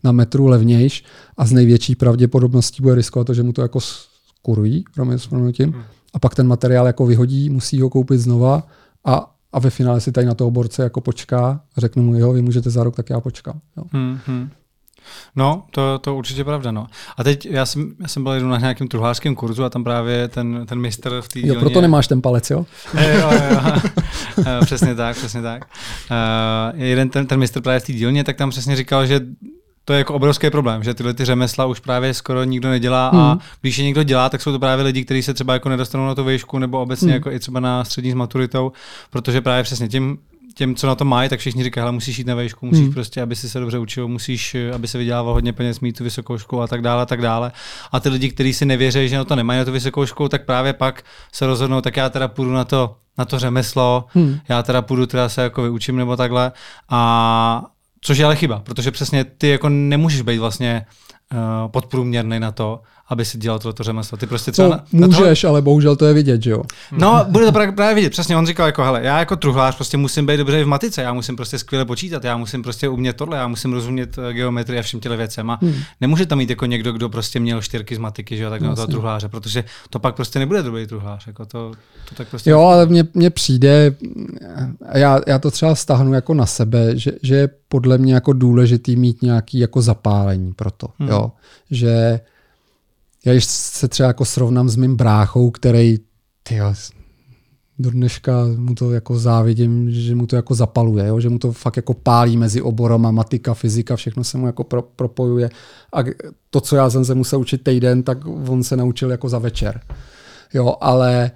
na 0.03 0.11
metru 0.11 0.47
levnějš 0.47 1.03
a 1.37 1.45
z 1.45 1.51
největší 1.51 1.95
pravděpodobností 1.95 2.81
bude 2.81 2.95
riskovat 2.95 3.27
to, 3.27 3.33
že 3.33 3.43
mu 3.43 3.53
to 3.53 3.61
jako 3.61 3.79
skurují, 3.79 4.83
hmm. 5.65 5.83
a 6.13 6.19
pak 6.19 6.35
ten 6.35 6.47
materiál 6.47 6.87
jako 6.87 7.05
vyhodí, 7.05 7.49
musí 7.49 7.81
ho 7.81 7.89
koupit 7.89 8.17
znova 8.17 8.67
a, 9.05 9.35
a 9.51 9.59
ve 9.59 9.69
finále 9.69 10.01
si 10.01 10.11
tady 10.11 10.27
na 10.27 10.33
toho 10.33 10.51
borce 10.51 10.83
jako 10.83 11.01
počká 11.01 11.61
řeknu 11.77 12.03
mu, 12.03 12.19
jo, 12.19 12.33
vy 12.33 12.41
můžete 12.41 12.69
za 12.69 12.83
rok, 12.83 12.95
tak 12.95 13.09
já 13.09 13.19
počkám. 13.19 13.59
Jo. 13.77 13.83
Hmm, 13.91 14.19
hmm. 14.25 14.49
No, 15.35 15.63
to, 15.71 15.99
to 15.99 16.15
určitě 16.15 16.43
pravda. 16.43 16.71
No. 16.71 16.87
A 17.17 17.23
teď 17.23 17.45
já 17.45 17.65
jsem, 17.65 17.93
já 18.01 18.07
jsem 18.07 18.23
byl 18.23 18.39
na 18.39 18.57
nějakém 18.57 18.87
truhlářském 18.87 19.35
kurzu 19.35 19.63
a 19.63 19.69
tam 19.69 19.83
právě 19.83 20.27
ten, 20.27 20.65
ten 20.65 20.79
mistr 20.79 21.21
v 21.21 21.27
té 21.27 21.39
dílně... 21.39 21.55
Jo, 21.55 21.59
proto 21.59 21.81
nemáš 21.81 22.07
ten 22.07 22.21
palec, 22.21 22.49
jo? 22.49 22.65
jo, 22.93 23.31
jo, 23.31 23.31
jo. 23.51 23.73
Eh, 24.47 24.65
přesně 24.65 24.95
tak, 24.95 25.17
přesně 25.17 25.41
tak. 25.41 25.65
Uh, 26.11 26.81
jeden 26.81 27.09
ten, 27.09 27.27
ten 27.27 27.39
mistr 27.39 27.61
právě 27.61 27.79
v 27.79 27.85
té 27.85 27.93
dílně, 27.93 28.23
tak 28.23 28.37
tam 28.37 28.49
přesně 28.49 28.75
říkal, 28.75 29.05
že 29.05 29.21
to 29.85 29.93
je 29.93 29.97
jako 29.97 30.13
obrovský 30.13 30.49
problém, 30.49 30.83
že 30.83 30.93
tyhle 30.93 31.13
ty 31.13 31.25
řemesla 31.25 31.65
už 31.65 31.79
právě 31.79 32.13
skoro 32.13 32.43
nikdo 32.43 32.69
nedělá 32.69 33.09
hmm. 33.09 33.21
a 33.21 33.39
když 33.61 33.77
je 33.77 33.85
někdo 33.85 34.03
dělá, 34.03 34.29
tak 34.29 34.41
jsou 34.41 34.51
to 34.51 34.59
právě 34.59 34.85
lidi, 34.85 35.05
kteří 35.05 35.23
se 35.23 35.33
třeba 35.33 35.53
jako 35.53 35.69
nedostanou 35.69 36.05
na 36.05 36.15
tu 36.15 36.23
výšku 36.23 36.59
nebo 36.59 36.81
obecně 36.81 37.07
hmm. 37.07 37.13
jako 37.13 37.31
i 37.31 37.39
třeba 37.39 37.59
na 37.59 37.83
střední 37.83 38.11
s 38.11 38.13
maturitou, 38.13 38.71
protože 39.09 39.41
právě 39.41 39.63
přesně 39.63 39.87
tím 39.87 40.17
těm, 40.55 40.75
co 40.75 40.87
na 40.87 40.95
to 40.95 41.05
mají, 41.05 41.29
tak 41.29 41.39
všichni 41.39 41.63
říkají, 41.63 41.81
hele, 41.81 41.91
musíš 41.91 42.17
jít 42.17 42.27
na 42.27 42.35
vejšku, 42.35 42.65
musíš 42.65 42.83
hmm. 42.83 42.93
prostě, 42.93 43.21
aby 43.21 43.35
si 43.35 43.49
se 43.49 43.59
dobře 43.59 43.79
učil, 43.79 44.07
musíš, 44.07 44.55
aby 44.75 44.87
se 44.87 44.97
vydělával 44.97 45.33
hodně 45.33 45.53
peněz, 45.53 45.79
mít 45.79 45.97
tu 45.97 46.03
vysokou 46.03 46.37
školu 46.37 46.61
a 46.61 46.67
tak 46.67 46.81
dále, 46.81 47.01
a 47.01 47.05
tak 47.05 47.21
dále. 47.21 47.51
A 47.91 47.99
ty 47.99 48.09
lidi, 48.09 48.29
kteří 48.29 48.53
si 48.53 48.65
nevěří, 48.65 49.09
že 49.09 49.17
na 49.17 49.23
to 49.23 49.35
nemají 49.35 49.59
na 49.59 49.65
tu 49.65 49.71
vysokou 49.71 50.05
školu, 50.05 50.29
tak 50.29 50.45
právě 50.45 50.73
pak 50.73 51.03
se 51.31 51.45
rozhodnou, 51.45 51.81
tak 51.81 51.97
já 51.97 52.09
teda 52.09 52.27
půjdu 52.27 52.51
na 52.51 52.63
to, 52.65 52.95
na 53.17 53.25
to 53.25 53.39
řemeslo, 53.39 54.05
hmm. 54.13 54.39
já 54.49 54.63
teda 54.63 54.81
půjdu 54.81 55.05
teda 55.05 55.29
se 55.29 55.41
jako 55.41 55.61
vyučím 55.61 55.95
nebo 55.95 56.17
takhle. 56.17 56.51
A 56.89 57.63
což 58.01 58.17
je 58.17 58.25
ale 58.25 58.35
chyba, 58.35 58.59
protože 58.59 58.91
přesně 58.91 59.23
ty 59.23 59.49
jako 59.49 59.69
nemůžeš 59.69 60.21
být 60.21 60.37
vlastně 60.37 60.85
uh, 61.33 61.71
podprůměrný 61.71 62.39
na 62.39 62.51
to, 62.51 62.81
aby 63.07 63.25
si 63.25 63.37
dělal 63.37 63.59
tohle 63.59 63.73
řemeslo. 63.81 64.17
Ty 64.17 64.27
prostě 64.27 64.51
třeba 64.51 64.67
to 64.69 64.75
na, 64.91 65.07
můžeš, 65.07 65.43
na 65.43 65.47
toho... 65.47 65.51
ale 65.51 65.61
bohužel 65.61 65.95
to 65.95 66.05
je 66.05 66.13
vidět, 66.13 66.43
že 66.43 66.51
jo? 66.51 66.63
No, 66.91 67.25
bude 67.29 67.45
to 67.45 67.51
právě 67.51 67.95
vidět. 67.95 68.09
Přesně, 68.09 68.37
on 68.37 68.47
říkal 68.47 68.65
jako, 68.65 68.83
hele, 68.83 69.01
já 69.03 69.19
jako 69.19 69.35
truhlář 69.35 69.75
prostě 69.75 69.97
musím 69.97 70.25
být 70.25 70.37
dobře 70.37 70.63
v 70.63 70.67
matice, 70.67 71.01
já 71.01 71.13
musím 71.13 71.35
prostě 71.35 71.59
skvěle 71.59 71.85
počítat, 71.85 72.23
já 72.23 72.37
musím 72.37 72.63
prostě 72.63 72.89
umět 72.89 73.13
tohle, 73.13 73.37
já 73.37 73.47
musím 73.47 73.73
rozumět 73.73 74.17
eh, 74.17 74.33
geometrii 74.33 74.79
a 74.79 74.83
všem 74.83 74.99
těle 74.99 75.17
věcem. 75.17 75.49
A 75.49 75.59
hmm. 75.61 75.75
nemůže 76.01 76.25
tam 76.25 76.37
mít 76.37 76.49
jako 76.49 76.65
někdo, 76.65 76.91
kdo 76.91 77.09
prostě 77.09 77.39
měl 77.39 77.61
čtyřky 77.61 77.95
z 77.95 77.99
matiky, 77.99 78.37
že 78.37 78.43
jo, 78.43 78.49
tak 78.49 78.61
na 78.61 78.75
toho 78.75 78.87
truhláře, 78.87 79.27
protože 79.27 79.63
to 79.89 79.99
pak 79.99 80.15
prostě 80.15 80.39
nebude 80.39 80.63
dobrý 80.63 80.87
truhlář. 80.87 81.27
Jako 81.27 81.45
to, 81.45 81.71
to 82.09 82.15
tak 82.15 82.27
prostě 82.27 82.49
jo, 82.49 82.61
ale 82.61 82.85
mně, 82.85 83.03
mně 83.13 83.29
přijde, 83.29 83.95
já, 84.93 85.19
já 85.27 85.39
to 85.39 85.51
třeba 85.51 85.75
stahnu 85.75 86.13
jako 86.13 86.33
na 86.33 86.45
sebe, 86.45 86.97
že, 86.97 87.11
že 87.23 87.35
je 87.35 87.49
podle 87.67 87.97
mě 87.97 88.13
jako 88.13 88.33
důležitý 88.33 88.95
mít 88.95 89.21
nějaký 89.21 89.59
jako 89.59 89.81
zapálení 89.81 90.53
pro 90.53 90.71
to, 90.71 90.87
hmm. 90.99 91.09
jo, 91.09 91.31
že 91.71 92.19
já 93.25 93.33
když 93.33 93.45
se 93.45 93.87
třeba 93.87 94.07
jako 94.07 94.25
srovnám 94.25 94.69
s 94.69 94.75
mým 94.75 94.95
bráchou, 94.95 95.51
který 95.51 95.97
tyjo, 96.43 96.73
do 97.79 97.91
dneška 97.91 98.45
mu 98.57 98.75
to 98.75 98.91
jako 98.91 99.19
závidím, 99.19 99.91
že 99.91 100.15
mu 100.15 100.27
to 100.27 100.35
jako 100.35 100.55
zapaluje, 100.55 101.07
jo? 101.07 101.19
že 101.19 101.29
mu 101.29 101.39
to 101.39 101.51
fakt 101.51 101.77
jako 101.77 101.93
pálí 101.93 102.37
mezi 102.37 102.61
oborama, 102.61 103.11
matika, 103.11 103.53
fyzika, 103.53 103.95
všechno 103.95 104.23
se 104.23 104.37
mu 104.37 104.45
jako 104.45 104.63
pro, 104.63 104.81
propojuje. 104.81 105.49
A 105.93 105.99
to, 106.49 106.61
co 106.61 106.75
já 106.75 106.89
jsem 106.89 107.05
se 107.05 107.15
musel 107.15 107.39
učit 107.39 107.63
týden, 107.63 108.03
tak 108.03 108.25
on 108.25 108.63
se 108.63 108.77
naučil 108.77 109.11
jako 109.11 109.29
za 109.29 109.39
večer. 109.39 109.81
Jo, 110.53 110.75
ale, 110.81 111.31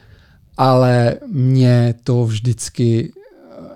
ale 0.58 1.16
mě 1.32 1.96
to 2.04 2.26
vždycky 2.26 3.12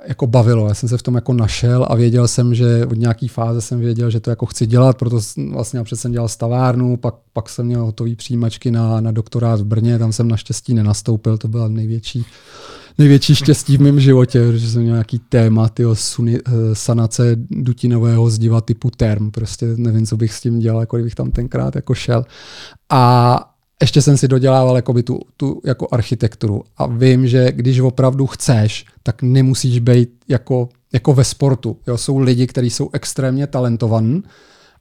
jako 0.08 0.28
bavilo. 0.28 0.68
Já 0.68 0.74
jsem 0.74 0.90
se 0.90 0.98
v 0.98 1.02
tom 1.02 1.16
jako 1.16 1.34
našel 1.34 1.86
a 1.90 1.96
věděl 1.96 2.28
jsem, 2.28 2.56
že 2.56 2.86
od 2.86 2.98
nějaký 2.98 3.28
fáze 3.28 3.62
jsem 3.62 3.80
věděl, 3.80 4.10
že 4.10 4.20
to 4.20 4.30
jako 4.30 4.46
chci 4.46 4.68
dělat, 4.68 4.98
proto 4.98 5.20
vlastně 5.52 5.78
napřed 5.78 5.96
jsem 5.96 6.12
dělal 6.12 6.28
stavárnu, 6.28 6.98
pak, 6.98 7.16
pak 7.34 7.50
jsem 7.50 7.66
měl 7.66 7.86
hotový 7.86 8.16
přijímačky 8.16 8.72
na, 8.72 9.02
na 9.02 9.12
doktorát 9.12 9.60
v 9.60 9.66
Brně, 9.66 10.00
tam 10.00 10.14
jsem 10.14 10.28
naštěstí 10.28 10.74
nenastoupil, 10.74 11.38
to 11.38 11.48
byla 11.48 11.68
největší 11.68 12.26
největší 12.98 13.36
štěstí 13.36 13.78
v 13.78 13.82
mém 13.82 14.00
životě, 14.00 14.48
protože 14.48 14.70
jsem 14.70 14.82
měl 14.82 14.96
nějaký 14.96 15.20
téma 15.20 15.70
tyjo, 15.70 15.96
suni, 15.96 16.40
eh, 16.48 16.52
sanace 16.74 17.36
dutinového 17.50 18.30
zdiva 18.30 18.62
typu 18.62 18.90
term. 18.90 19.32
Prostě 19.32 19.66
nevím, 19.78 20.06
co 20.06 20.18
bych 20.18 20.34
s 20.34 20.42
tím 20.42 20.60
dělal, 20.60 20.80
jako 20.80 20.98
kdybych 20.98 21.16
tam 21.16 21.32
tenkrát 21.32 21.76
jako 21.76 21.94
šel. 21.94 22.26
A 22.90 23.53
ještě 23.84 24.02
jsem 24.02 24.18
si 24.18 24.28
dodělával 24.28 24.76
jakoby 24.76 25.04
tu, 25.04 25.20
tu 25.38 25.62
jako 25.66 25.88
architekturu 25.92 26.64
a 26.78 26.88
vím, 26.88 27.28
že 27.28 27.52
když 27.52 27.80
opravdu 27.80 28.28
chceš, 28.28 28.86
tak 29.04 29.22
nemusíš 29.22 29.80
být 29.80 30.10
jako, 30.28 30.70
jako 30.94 31.14
ve 31.14 31.24
sportu. 31.24 31.78
Jo? 31.88 31.98
Jsou 31.98 32.18
lidi, 32.18 32.48
kteří 32.48 32.70
jsou 32.70 32.90
extrémně 32.94 33.48
talentovaní 33.48 34.24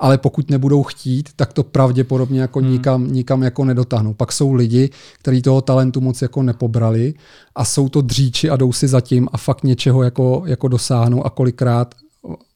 ale 0.03 0.19
pokud 0.19 0.51
nebudou 0.51 0.83
chtít, 0.83 1.29
tak 1.37 1.53
to 1.53 1.63
pravděpodobně 1.63 2.41
jako 2.41 2.59
hmm. 2.59 2.71
nikam, 2.71 3.13
nikam 3.13 3.43
jako 3.43 3.65
nedotáhnou. 3.65 4.15
Pak 4.15 4.33
jsou 4.33 4.53
lidi, 4.53 4.91
kteří 5.19 5.43
toho 5.43 5.61
talentu 5.61 6.01
moc 6.01 6.23
jako 6.23 6.43
nepobrali 6.43 7.15
a 7.55 7.65
jsou 7.65 7.89
to 7.89 8.01
dříči 8.01 8.51
a 8.51 8.57
jdou 8.57 8.73
si 8.73 8.89
zatím 8.89 9.29
a 9.33 9.39
fakt 9.39 9.65
něčeho 9.65 10.03
jako, 10.03 10.43
jako 10.47 10.69
dosáhnou 10.69 11.27
a 11.27 11.31
kolikrát 11.31 11.95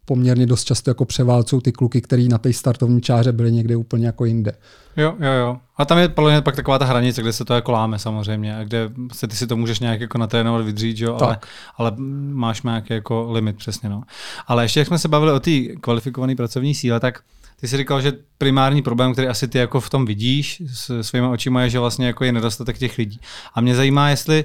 poměrně 0.06 0.46
dost 0.46 0.64
často 0.64 0.90
jako 0.90 1.04
převálcou 1.04 1.60
ty 1.60 1.72
kluky, 1.72 2.00
který 2.00 2.28
na 2.28 2.38
té 2.38 2.52
startovní 2.52 3.02
čáře 3.02 3.32
byli 3.32 3.52
někde 3.52 3.76
úplně 3.76 4.06
jako 4.06 4.24
jinde. 4.24 4.52
Jo, 4.96 5.14
jo, 5.20 5.32
jo. 5.32 5.56
A 5.76 5.84
tam 5.84 5.98
je 5.98 6.08
podle 6.08 6.32
mě 6.32 6.42
pak 6.42 6.56
taková 6.56 6.78
ta 6.78 6.84
hranice, 6.84 7.22
kde 7.22 7.32
se 7.32 7.44
to 7.44 7.54
jako 7.54 7.72
láme 7.72 7.98
samozřejmě, 7.98 8.56
a 8.56 8.64
kde 8.64 8.90
se 9.12 9.28
ty 9.28 9.36
si 9.36 9.46
to 9.46 9.56
můžeš 9.56 9.80
nějak 9.80 10.00
jako 10.00 10.18
natrénovat, 10.18 10.64
vydřít, 10.64 10.98
jo, 10.98 11.18
ale, 11.20 11.38
ale, 11.76 11.92
máš 12.32 12.62
nějaký 12.62 12.94
jako 12.94 13.32
limit 13.32 13.56
přesně. 13.56 13.88
No. 13.88 14.02
Ale 14.46 14.64
ještě 14.64 14.80
jak 14.80 14.86
jsme 14.86 14.98
se 14.98 15.08
bavili 15.08 15.32
o 15.32 15.40
té 15.40 15.60
kvalifikované 15.80 16.36
pracovní 16.36 16.74
síle, 16.74 17.00
tak 17.00 17.20
ty 17.60 17.68
jsi 17.68 17.76
říkal, 17.76 18.00
že 18.00 18.12
primární 18.38 18.82
problém, 18.82 19.12
který 19.12 19.28
asi 19.28 19.48
ty 19.48 19.58
jako 19.58 19.80
v 19.80 19.90
tom 19.90 20.04
vidíš 20.04 20.62
s 20.66 21.02
svými 21.02 21.26
očima, 21.26 21.62
je, 21.62 21.70
že 21.70 21.78
vlastně 21.78 22.06
jako 22.06 22.24
je 22.24 22.32
nedostatek 22.32 22.78
těch 22.78 22.98
lidí. 22.98 23.20
A 23.54 23.60
mě 23.60 23.74
zajímá, 23.74 24.10
jestli 24.10 24.44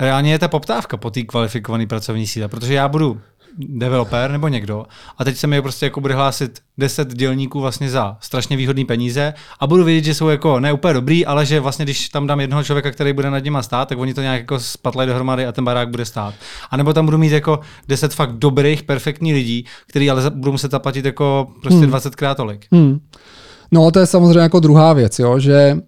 reálně 0.00 0.32
je 0.32 0.38
ta 0.38 0.48
poptávka 0.48 0.96
po 0.96 1.10
té 1.10 1.22
kvalifikované 1.22 1.86
pracovní 1.86 2.26
síle, 2.26 2.48
protože 2.48 2.74
já 2.74 2.88
budu 2.88 3.20
developer 3.58 4.30
nebo 4.30 4.48
někdo 4.48 4.84
a 5.18 5.24
teď 5.24 5.36
se 5.36 5.46
mi 5.46 5.62
prostě 5.62 5.86
jako 5.86 6.00
bude 6.00 6.14
hlásit 6.14 6.60
10 6.78 7.14
dělníků 7.14 7.60
vlastně 7.60 7.90
za 7.90 8.16
strašně 8.20 8.56
výhodné 8.56 8.84
peníze 8.84 9.34
a 9.60 9.66
budu 9.66 9.84
vědět, 9.84 10.04
že 10.04 10.14
jsou 10.14 10.28
jako 10.28 10.60
ne 10.60 10.72
úplně 10.72 10.94
dobrý, 10.94 11.26
ale 11.26 11.46
že 11.46 11.60
vlastně 11.60 11.84
když 11.84 12.08
tam 12.08 12.26
dám 12.26 12.40
jednoho 12.40 12.64
člověka, 12.64 12.90
který 12.90 13.12
bude 13.12 13.30
nad 13.30 13.44
nima 13.44 13.62
stát, 13.62 13.88
tak 13.88 13.98
oni 13.98 14.14
to 14.14 14.22
nějak 14.22 14.40
jako 14.40 14.60
spatlají 14.60 15.08
dohromady 15.08 15.46
a 15.46 15.52
ten 15.52 15.64
barák 15.64 15.90
bude 15.90 16.04
stát. 16.04 16.34
A 16.70 16.76
nebo 16.76 16.92
tam 16.92 17.04
budu 17.04 17.18
mít 17.18 17.32
jako 17.32 17.60
10 17.88 18.14
fakt 18.14 18.32
dobrých, 18.32 18.82
perfektních 18.82 19.34
lidí, 19.34 19.64
kteří 19.86 20.10
ale 20.10 20.30
budou 20.30 20.52
muset 20.52 20.70
zaplatit 20.70 21.04
jako 21.04 21.46
prostě 21.62 21.78
hmm. 21.78 21.90
20 21.90 22.16
krát 22.16 22.36
tolik. 22.36 22.66
Hmm. 22.72 23.00
No 23.72 23.90
to 23.90 23.98
je 23.98 24.06
samozřejmě 24.06 24.40
jako 24.40 24.60
druhá 24.60 24.92
věc, 24.92 25.18
jo, 25.18 25.38
že 25.38 25.78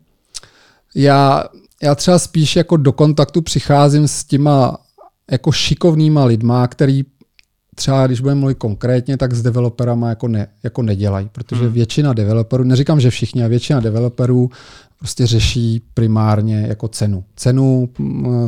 já, 0.95 1.45
já 1.83 1.95
třeba 1.95 2.19
spíš 2.19 2.57
jako 2.57 2.77
do 2.77 2.93
kontaktu 2.93 3.43
přicházím 3.43 4.09
s 4.09 4.25
těma 4.25 4.77
jako 5.31 5.53
šikovnýma 5.53 6.25
lidma, 6.25 6.69
který 6.69 7.03
třeba 7.75 8.07
když 8.07 8.21
budeme 8.21 8.41
mluvit 8.41 8.59
konkrétně, 8.59 9.17
tak 9.17 9.33
s 9.33 9.43
developerama 9.43 10.09
jako, 10.09 10.29
ne, 10.29 10.47
jako 10.63 10.83
nedělají, 10.83 11.29
protože 11.33 11.65
hmm. 11.65 11.73
většina 11.73 12.13
developerů, 12.13 12.65
neříkám, 12.65 13.01
že 13.01 13.11
všichni, 13.11 13.45
a 13.45 13.49
většina 13.49 13.81
developerů 13.81 14.51
prostě 15.05 15.27
řeší 15.27 15.83
primárně 15.95 16.65
jako 16.69 16.89
cenu. 16.89 17.25
Cenu 17.37 17.89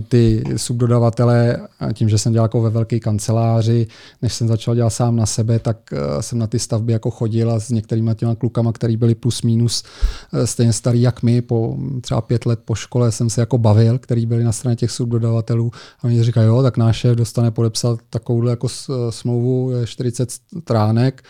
ty 0.09 0.45
subdodavatele, 0.57 1.69
tím, 1.93 2.09
že 2.09 2.19
jsem 2.19 2.33
dělal 2.33 2.45
jako 2.45 2.63
ve 2.63 2.71
velké 2.71 3.01
kanceláři, 3.01 3.87
než 4.23 4.35
jsem 4.35 4.49
začal 4.49 4.75
dělat 4.75 4.91
sám 4.91 5.17
na 5.17 5.27
sebe, 5.27 5.59
tak 5.59 5.93
e, 5.93 6.23
jsem 6.23 6.39
na 6.39 6.47
ty 6.47 6.59
stavby 6.59 6.93
jako 6.93 7.11
chodil 7.11 7.51
a 7.51 7.61
s 7.61 7.71
některými 7.71 8.11
těma 8.15 8.35
klukama, 8.35 8.73
který 8.73 8.97
byli 8.97 9.15
plus 9.15 9.43
minus 9.43 9.85
e, 10.33 10.47
stejně 10.47 10.73
starý 10.73 11.03
jak 11.03 11.23
my, 11.23 11.43
po 11.43 11.77
třeba 12.01 12.21
pět 12.21 12.47
let 12.47 12.61
po 12.65 12.75
škole 12.75 13.13
jsem 13.13 13.31
se 13.31 13.41
jako 13.41 13.59
bavil, 13.59 13.99
který 13.99 14.27
byli 14.27 14.45
na 14.45 14.53
straně 14.53 14.77
těch 14.77 14.91
subdodavatelů 14.91 15.71
a 16.01 16.05
oni 16.05 16.23
říkají, 16.23 16.47
jo, 16.47 16.63
tak 16.63 16.77
náš 16.77 16.97
šéf 16.97 17.17
dostane 17.17 17.51
podepsat 17.51 18.01
takovouhle 18.11 18.51
jako 18.51 18.67
e, 18.67 19.13
smlouvu 19.13 19.73
40 19.85 20.31
stránek 20.31 21.23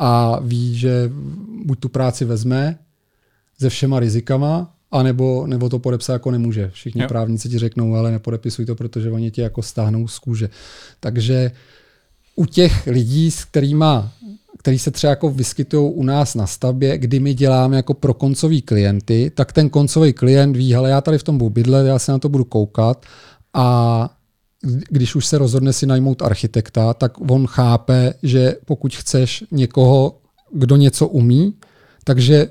a 0.00 0.40
ví, 0.40 0.78
že 0.78 1.10
buď 1.64 1.80
tu 1.80 1.88
práci 1.88 2.24
vezme, 2.24 2.78
se 3.62 3.68
všema 3.68 4.00
rizikama, 4.00 4.71
anebo 4.92 5.46
nebo 5.46 5.68
to 5.68 5.78
podepsat 5.78 6.12
jako 6.12 6.30
nemůže. 6.30 6.70
Všichni 6.72 7.02
jo. 7.02 7.08
právníci 7.08 7.48
ti 7.48 7.58
řeknou, 7.58 7.94
ale 7.94 8.10
nepodepisuj 8.10 8.66
to, 8.66 8.74
protože 8.74 9.10
oni 9.10 9.30
tě 9.30 9.42
jako 9.42 9.62
stáhnou 9.62 10.08
z 10.08 10.18
kůže. 10.18 10.48
Takže 11.00 11.50
u 12.36 12.46
těch 12.46 12.86
lidí, 12.86 13.30
s 13.30 13.44
kterýma, 13.44 14.12
který 14.58 14.78
se 14.78 14.90
třeba 14.90 15.10
jako 15.10 15.30
vyskytují 15.30 15.92
u 15.92 16.04
nás 16.04 16.34
na 16.34 16.46
stavbě, 16.46 16.98
kdy 16.98 17.20
my 17.20 17.34
děláme 17.34 17.76
jako 17.76 17.94
pro 17.94 18.14
koncový 18.14 18.62
klienty, 18.62 19.32
tak 19.34 19.52
ten 19.52 19.70
koncový 19.70 20.12
klient 20.12 20.56
ví, 20.56 20.74
ale 20.74 20.90
já 20.90 21.00
tady 21.00 21.18
v 21.18 21.22
tom 21.22 21.38
budu 21.38 21.50
bydlet, 21.50 21.86
já 21.86 21.98
se 21.98 22.12
na 22.12 22.18
to 22.18 22.28
budu 22.28 22.44
koukat 22.44 23.06
a 23.54 24.08
když 24.90 25.14
už 25.14 25.26
se 25.26 25.38
rozhodne 25.38 25.72
si 25.72 25.86
najmout 25.86 26.22
architekta, 26.22 26.94
tak 26.94 27.30
on 27.30 27.46
chápe, 27.46 28.14
že 28.22 28.56
pokud 28.64 28.96
chceš 28.96 29.44
někoho, 29.50 30.18
kdo 30.52 30.76
něco 30.76 31.08
umí, 31.08 31.54
takže 32.04 32.48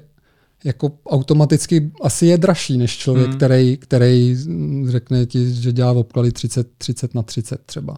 jako 0.64 0.92
automaticky 1.08 1.92
asi 2.02 2.26
je 2.26 2.38
dražší 2.38 2.78
než 2.78 2.98
člověk, 2.98 3.28
hmm. 3.28 3.38
který, 3.38 3.78
který 3.78 4.38
řekne 4.88 5.26
ti, 5.26 5.54
že 5.54 5.72
dělá 5.72 5.92
obklady 5.92 6.32
30, 6.32 6.68
30 6.78 7.16
na 7.16 7.22
30 7.22 7.62
třeba. 7.66 7.98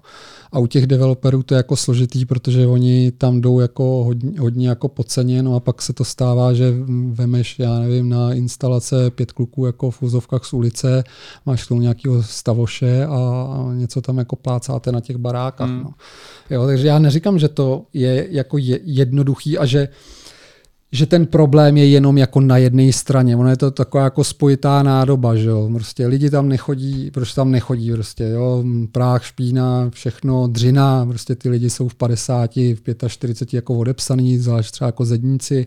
A 0.52 0.60
u 0.60 0.68
těch 0.68 0.88
developerů 0.88 1.44
to 1.44 1.54
je 1.54 1.58
jako 1.58 1.76
složitý, 1.76 2.26
protože 2.26 2.68
oni 2.68 3.12
tam 3.12 3.42
jdou 3.42 3.60
jako 3.60 3.84
hodně, 3.84 4.40
hodně 4.40 4.70
jako 4.70 4.88
podceně, 4.88 5.44
no 5.44 5.56
a 5.56 5.60
pak 5.60 5.82
se 5.82 5.94
to 5.94 6.06
stává, 6.06 6.54
že 6.54 6.74
vemeš, 7.12 7.60
já 7.60 7.80
nevím, 7.80 8.10
na 8.10 8.34
instalace 8.34 9.10
pět 9.12 9.32
kluků 9.32 9.66
jako 9.66 9.92
v 9.92 10.02
úzovkách 10.02 10.46
z 10.46 10.54
ulice, 10.54 11.04
máš 11.46 11.64
k 11.66 11.68
tomu 11.68 11.82
nějakého 11.82 12.24
stavoše 12.24 13.06
a 13.06 13.56
něco 13.74 14.02
tam 14.02 14.18
jako 14.18 14.36
plácáte 14.36 14.92
na 14.92 15.02
těch 15.02 15.18
barákách. 15.18 15.70
Hmm. 15.70 15.84
No. 15.84 15.94
Jo, 16.50 16.66
takže 16.66 16.88
já 16.88 17.00
neříkám, 17.00 17.40
že 17.40 17.48
to 17.48 17.86
je 17.94 18.28
jako 18.30 18.58
je 18.58 18.80
jednoduchý 18.84 19.58
a 19.58 19.66
že 19.66 19.88
že 20.94 21.06
ten 21.06 21.26
problém 21.26 21.78
je 21.78 21.88
jenom 21.88 22.18
jako 22.18 22.40
na 22.40 22.58
jedné 22.58 22.94
straně. 22.94 23.36
Ono 23.36 23.50
je 23.50 23.58
to 23.58 23.72
taková 23.72 24.04
jako 24.04 24.24
spojitá 24.24 24.84
nádoba, 24.84 25.36
že 25.36 25.50
jo. 25.50 25.70
Prostě 25.74 26.08
lidi 26.08 26.30
tam 26.30 26.50
nechodí, 26.50 27.12
proč 27.12 27.34
tam 27.34 27.52
nechodí 27.52 27.92
prostě, 27.92 28.24
jo. 28.24 28.64
Práh, 28.92 29.26
špína, 29.26 29.90
všechno, 29.90 30.48
dřina, 30.48 31.06
prostě 31.06 31.36
ty 31.36 31.50
lidi 31.50 31.70
jsou 31.70 31.88
v 31.88 31.96
50, 31.96 32.56
v 32.56 33.08
45 33.08 33.58
jako 33.58 33.78
odepsaný, 33.78 34.38
zvlášť 34.38 34.72
třeba 34.72 34.86
jako 34.86 35.06
zedníci, 35.06 35.66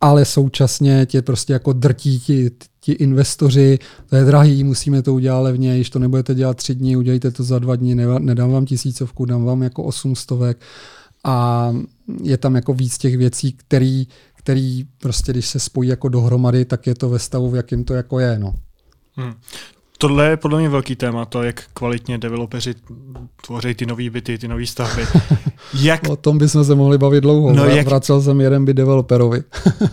ale 0.00 0.24
současně 0.24 1.06
tě 1.06 1.22
prostě 1.22 1.52
jako 1.52 1.72
drtí 1.72 2.20
ti, 2.20 2.50
ti 2.80 2.92
investoři, 2.92 3.78
to 4.06 4.16
je 4.16 4.24
drahý, 4.24 4.64
musíme 4.64 5.02
to 5.02 5.14
udělat 5.14 5.40
levně, 5.40 5.74
když 5.74 5.90
to 5.90 5.98
nebudete 5.98 6.34
dělat 6.34 6.56
tři 6.56 6.74
dny, 6.74 6.96
udělejte 6.96 7.30
to 7.30 7.44
za 7.44 7.58
dva 7.58 7.76
dny, 7.76 7.94
nedám 8.18 8.50
vám 8.50 8.66
tisícovku, 8.66 9.24
dám 9.24 9.44
vám 9.44 9.62
jako 9.62 9.82
osm 9.82 10.16
stovek 10.16 10.60
a 11.24 11.68
je 12.22 12.36
tam 12.36 12.54
jako 12.54 12.74
víc 12.74 12.98
těch 12.98 13.16
věcí, 13.16 13.52
které 13.52 14.04
který 14.42 14.84
prostě, 14.98 15.32
když 15.32 15.48
se 15.48 15.60
spojí 15.60 15.88
jako 15.88 16.08
dohromady, 16.08 16.64
tak 16.64 16.86
je 16.86 16.94
to 16.94 17.08
ve 17.08 17.18
stavu, 17.18 17.50
v 17.50 17.56
jakém 17.56 17.84
to 17.84 17.94
jako 17.94 18.20
je. 18.20 18.38
No. 18.38 18.54
Hmm. 19.16 19.34
Tohle 19.98 20.28
je 20.28 20.36
podle 20.36 20.58
mě 20.58 20.68
velký 20.68 20.96
téma, 20.96 21.24
to, 21.24 21.42
jak 21.42 21.64
kvalitně 21.74 22.18
developeři 22.18 22.74
tvoří 23.46 23.74
ty 23.74 23.86
nové 23.86 24.10
byty, 24.10 24.38
ty 24.38 24.48
nové 24.48 24.66
stavby. 24.66 25.02
Jak... 25.80 26.08
O 26.08 26.16
tom 26.16 26.38
bychom 26.38 26.64
se 26.64 26.74
mohli 26.74 26.98
bavit 26.98 27.20
dlouho. 27.20 27.52
No, 27.52 27.66
jak... 27.66 27.86
Vracel 27.86 28.22
jsem 28.22 28.40
jeden 28.40 28.64
byt 28.64 28.74
developerovi. 28.74 29.42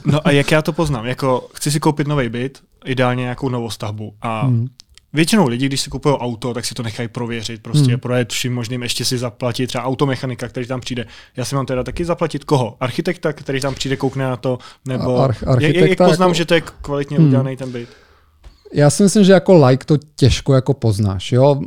no 0.06 0.28
a 0.28 0.32
jak 0.32 0.52
já 0.52 0.62
to 0.62 0.74
poznám? 0.74 1.06
Jako, 1.06 1.48
chci 1.54 1.72
si 1.72 1.80
koupit 1.80 2.08
nový 2.08 2.30
byt, 2.30 2.60
ideálně 2.86 3.22
nějakou 3.22 3.50
novou 3.50 3.70
stavbu. 3.70 4.14
A 4.22 4.46
hmm. 4.46 4.68
Většinou 5.14 5.48
lidí, 5.48 5.66
když 5.66 5.82
si 5.82 5.90
kupují 5.90 6.16
auto, 6.16 6.54
tak 6.54 6.66
si 6.66 6.74
to 6.74 6.84
nechají 6.84 7.08
prověřit, 7.08 7.62
prostě 7.62 7.92
hmm. 7.92 8.00
projet 8.00 8.34
vším 8.34 8.54
možným, 8.54 8.84
ještě 8.84 9.06
si 9.06 9.18
zaplatit 9.18 9.68
třeba 9.68 9.84
automechanika, 9.84 10.48
který 10.48 10.68
tam 10.68 10.82
přijde. 10.82 11.06
Já 11.38 11.46
si 11.46 11.56
mám 11.56 11.66
teda 11.66 11.84
taky 11.84 12.06
zaplatit 12.06 12.44
koho? 12.44 12.78
Architekta, 12.80 13.34
který 13.34 13.62
tam 13.62 13.76
přijde, 13.76 13.98
koukne 13.98 14.24
na 14.24 14.38
to, 14.38 14.58
nebo 14.86 15.22
Ar- 15.22 15.36
jak, 15.60 15.76
jak 15.76 15.98
poznám, 15.98 16.30
jako... 16.30 16.34
že 16.34 16.46
to 16.46 16.54
je 16.54 16.62
kvalitně 16.82 17.18
hmm. 17.18 17.28
udělaný 17.28 17.58
ten 17.58 17.72
byt? 17.72 17.90
Já 18.74 18.90
si 18.90 19.04
myslím, 19.04 19.24
že 19.24 19.32
jako 19.32 19.66
like 19.66 19.86
to 19.86 19.98
těžko 20.16 20.54
jako 20.54 20.74
poznáš. 20.74 21.32
Jo? 21.32 21.62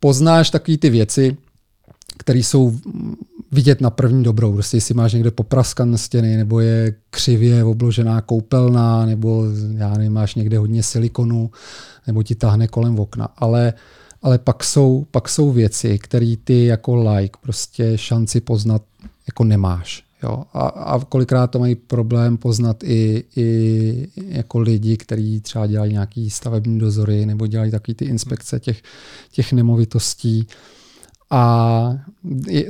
Poznáš 0.00 0.50
takové 0.50 0.78
ty 0.78 0.90
věci, 0.90 1.36
které 2.18 2.38
jsou 2.38 2.78
vidět 3.54 3.80
na 3.80 3.90
první 3.90 4.22
dobrou. 4.22 4.52
Prostě 4.52 4.76
jestli 4.76 4.94
máš 4.94 5.12
někde 5.12 5.30
popraskan 5.30 5.98
stěny, 5.98 6.36
nebo 6.36 6.60
je 6.60 6.94
křivě 7.10 7.64
obložená 7.64 8.20
koupelná, 8.20 9.06
nebo 9.06 9.44
já 9.76 9.94
nevím, 9.94 10.12
máš 10.12 10.34
někde 10.34 10.58
hodně 10.58 10.82
silikonu, 10.82 11.50
nebo 12.06 12.22
ti 12.22 12.34
tahne 12.34 12.68
kolem 12.68 12.98
okna. 12.98 13.28
Ale, 13.36 13.72
ale 14.22 14.38
pak, 14.38 14.64
jsou, 14.64 15.06
pak 15.10 15.28
jsou 15.28 15.52
věci, 15.52 15.98
které 15.98 16.34
ty 16.44 16.64
jako 16.64 16.96
like 16.96 17.38
prostě 17.42 17.98
šanci 17.98 18.40
poznat 18.40 18.82
jako 19.26 19.44
nemáš. 19.44 20.04
Jo? 20.22 20.44
A, 20.52 20.60
a 20.68 21.04
kolikrát 21.04 21.46
to 21.46 21.58
mají 21.58 21.74
problém 21.74 22.36
poznat 22.36 22.84
i, 22.84 23.24
i 23.36 24.08
jako 24.16 24.58
lidi, 24.58 24.96
kteří 24.96 25.40
třeba 25.40 25.66
dělají 25.66 25.92
nějaký 25.92 26.30
stavební 26.30 26.78
dozory 26.78 27.26
nebo 27.26 27.46
dělají 27.46 27.70
taky 27.70 27.94
ty 27.94 28.04
inspekce 28.04 28.60
těch, 28.60 28.82
těch 29.32 29.52
nemovitostí. 29.52 30.46
A 31.30 31.98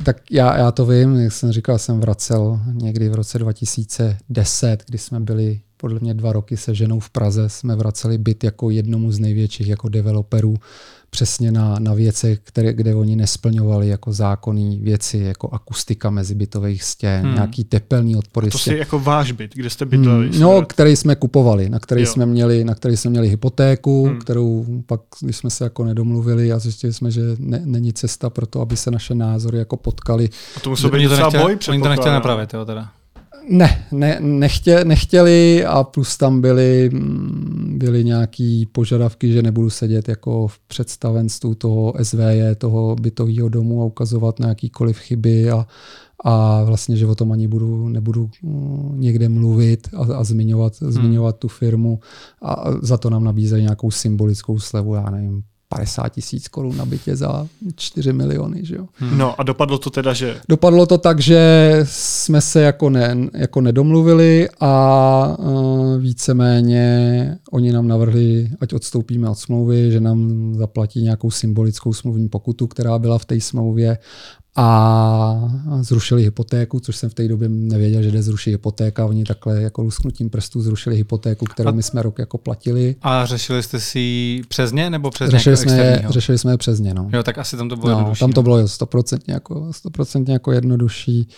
tak 0.05 0.31
já, 0.31 0.57
já 0.59 0.73
to 0.73 0.87
vím, 0.87 1.17
jak 1.17 1.33
jsem 1.33 1.53
říkal, 1.53 1.79
jsem 1.79 2.01
vracel 2.01 2.61
někdy 2.73 3.09
v 3.09 3.15
roce 3.15 3.39
2010, 3.39 4.85
kdy 4.87 4.99
jsme 4.99 5.21
byli 5.21 5.61
podle 5.85 5.99
mě 6.01 6.15
dva 6.15 6.33
roky 6.33 6.57
se 6.57 6.75
ženou 6.75 7.01
v 7.01 7.11
Praze, 7.11 7.49
jsme 7.49 7.77
vraceli 7.77 8.19
byt 8.19 8.45
jako 8.45 8.71
jednomu 8.71 9.13
z 9.13 9.19
největších 9.19 9.69
jako 9.69 9.89
developerů 9.89 10.57
přesně 11.11 11.53
na, 11.53 11.79
na 11.79 11.95
věcech, 11.95 12.39
které, 12.43 12.73
kde 12.73 12.95
oni 12.95 13.17
nesplňovali 13.17 13.89
jako 13.89 14.13
zákonné 14.13 14.77
věci, 14.77 15.19
jako 15.19 15.49
akustika 15.49 16.11
mezibytových 16.11 16.83
stěn, 16.83 17.23
hmm. 17.25 17.35
nějaký 17.35 17.65
tepelný 17.65 18.17
odpory. 18.17 18.51
To 18.51 18.59
si 18.59 18.75
jako 18.75 18.99
váš 18.99 19.33
byt, 19.33 19.55
kde 19.55 19.71
jste 19.71 19.85
bydleli? 19.85 20.29
Hmm. 20.29 20.41
No, 20.41 20.63
který 20.63 20.97
jsme 20.97 21.17
kupovali, 21.17 21.69
na 21.69 21.79
který 21.79 22.07
jsme 22.07 22.27
měli, 22.27 22.65
na 22.65 22.75
který 22.75 22.97
jsme 22.97 23.11
měli 23.11 23.29
hypotéku, 23.29 24.07
hmm. 24.07 24.19
kterou 24.19 24.67
pak, 24.87 25.01
když 25.21 25.37
jsme 25.37 25.51
se 25.51 25.65
jako 25.65 25.85
nedomluvili 25.85 26.53
a 26.53 26.59
zjistili 26.59 26.93
jsme, 26.93 27.11
že 27.11 27.23
ne, 27.39 27.63
není 27.65 27.93
cesta 27.93 28.31
pro 28.31 28.47
to, 28.47 28.61
aby 28.61 28.77
se 28.77 28.91
naše 28.91 29.15
názory 29.15 29.59
jako 29.59 29.77
potkali. 29.77 30.29
A 30.57 30.61
to 30.61 30.71
musel 30.71 30.91
být 30.91 31.09
docela 31.09 31.31
boj, 31.31 31.59
Oni 31.69 31.83
to 31.83 31.89
nechtěli 31.89 32.15
napravit, 32.15 32.55
jo, 32.55 32.65
teda. 32.65 32.91
Ne, 33.49 33.87
ne 33.93 34.19
nechtě, 34.21 34.85
nechtěli 34.85 35.65
a 35.65 35.85
plus 35.85 36.17
tam 36.17 36.41
byly, 36.41 36.91
mm, 36.93 37.75
byly 37.79 38.05
nějaký 38.05 38.67
požadavky, 38.67 39.33
že 39.33 39.43
nebudu 39.43 39.71
sedět 39.71 40.09
jako 40.09 40.49
v 40.49 40.59
představenstvu 40.59 41.55
toho 41.55 41.95
SVJ, 42.03 42.55
toho 42.59 42.97
bytového 43.01 43.49
domu 43.49 43.83
a 43.83 43.85
ukazovat 43.85 44.41
na 44.41 44.49
jakýkoliv 44.49 44.99
chyby 44.99 45.51
a, 45.51 45.67
a 46.25 46.65
vlastně, 46.65 46.97
že 46.97 47.07
o 47.07 47.15
tom 47.15 47.33
ani 47.33 47.49
budu, 47.49 47.89
nebudu 47.89 48.31
mm, 48.43 49.01
někde 49.01 49.29
mluvit 49.29 49.89
a, 49.97 50.15
a 50.15 50.25
zmiňovat, 50.25 50.81
hmm. 50.81 50.93
zmiňovat 50.93 51.39
tu 51.39 51.49
firmu 51.49 52.01
a 52.43 52.65
za 52.83 52.97
to 52.99 53.11
nám 53.11 53.25
nabízejí 53.25 53.63
nějakou 53.63 53.91
symbolickou 53.91 54.59
slevu, 54.59 54.95
já 54.95 55.11
nevím, 55.11 55.43
50 55.77 56.09
tisíc 56.09 56.49
korun 56.49 56.77
na 56.77 56.85
bytě 56.85 57.17
za 57.17 57.47
4 57.77 58.13
miliony. 58.13 58.61
Že 58.65 58.75
jo? 58.75 58.87
Hmm. 58.95 59.19
No 59.19 59.41
a 59.41 59.43
dopadlo 59.43 59.79
to 59.79 59.91
teda, 59.91 60.13
že... 60.13 60.41
Dopadlo 60.49 60.87
to 60.87 60.99
tak, 60.99 61.21
že 61.21 61.81
jsme 61.89 62.41
se 62.41 62.61
jako, 62.61 62.91
ne, 62.91 63.17
jako 63.35 63.61
nedomluvili 63.61 64.49
a 64.61 65.37
uh, 65.39 65.99
víceméně 65.99 67.39
oni 67.51 67.73
nám 67.73 67.89
navrhli, 67.89 68.51
ať 68.61 68.73
odstoupíme 68.73 69.31
od 69.31 69.39
smlouvy, 69.39 69.91
že 69.93 70.01
nám 70.01 70.53
zaplatí 70.55 71.03
nějakou 71.03 71.31
symbolickou 71.31 71.93
smluvní 71.93 72.29
pokutu, 72.29 72.67
která 72.67 72.99
byla 72.99 73.19
v 73.19 73.25
té 73.25 73.41
smlouvě 73.41 73.99
a 74.57 75.53
zrušili 75.81 76.23
hypotéku, 76.23 76.81
což 76.81 76.97
jsem 76.97 77.11
v 77.11 77.15
té 77.15 77.29
době 77.29 77.49
nevěděl, 77.49 78.03
že 78.03 78.11
jde 78.11 78.23
zrušit 78.23 78.51
hypotéka. 78.51 79.07
Oni 79.07 79.25
takhle 79.25 79.63
jako 79.63 79.83
lusknutím 79.83 80.31
prstů 80.31 80.63
zrušili 80.63 80.97
hypotéku, 80.97 81.45
kterou 81.45 81.73
my 81.73 81.83
jsme 81.83 82.03
rok 82.03 82.19
jako 82.19 82.39
platili. 82.39 82.97
A 83.03 83.27
řešili 83.27 83.63
jste 83.63 83.81
si 83.81 83.99
ji 83.99 84.43
přes 84.43 84.73
ně 84.73 84.91
nebo 84.91 85.11
přes 85.11 85.31
řešili 85.31 85.57
jsme, 85.57 86.05
řešili 86.09 86.39
jsme 86.39 86.53
je 86.53 86.59
přes 86.59 86.81
ně, 86.81 86.95
no. 86.95 87.11
Jo, 87.13 87.23
tak 87.23 87.39
asi 87.39 87.57
tam 87.57 87.69
to 87.69 87.77
bylo 87.77 87.91
no, 87.91 87.99
jednodušší. 87.99 88.21
Tam 88.21 88.33
to 88.33 88.43
bylo 88.43 88.65
100% 88.65 89.19
jako, 89.27 89.55
100% 89.55 90.33
jako 90.33 90.53
jednodušší. 90.53 91.29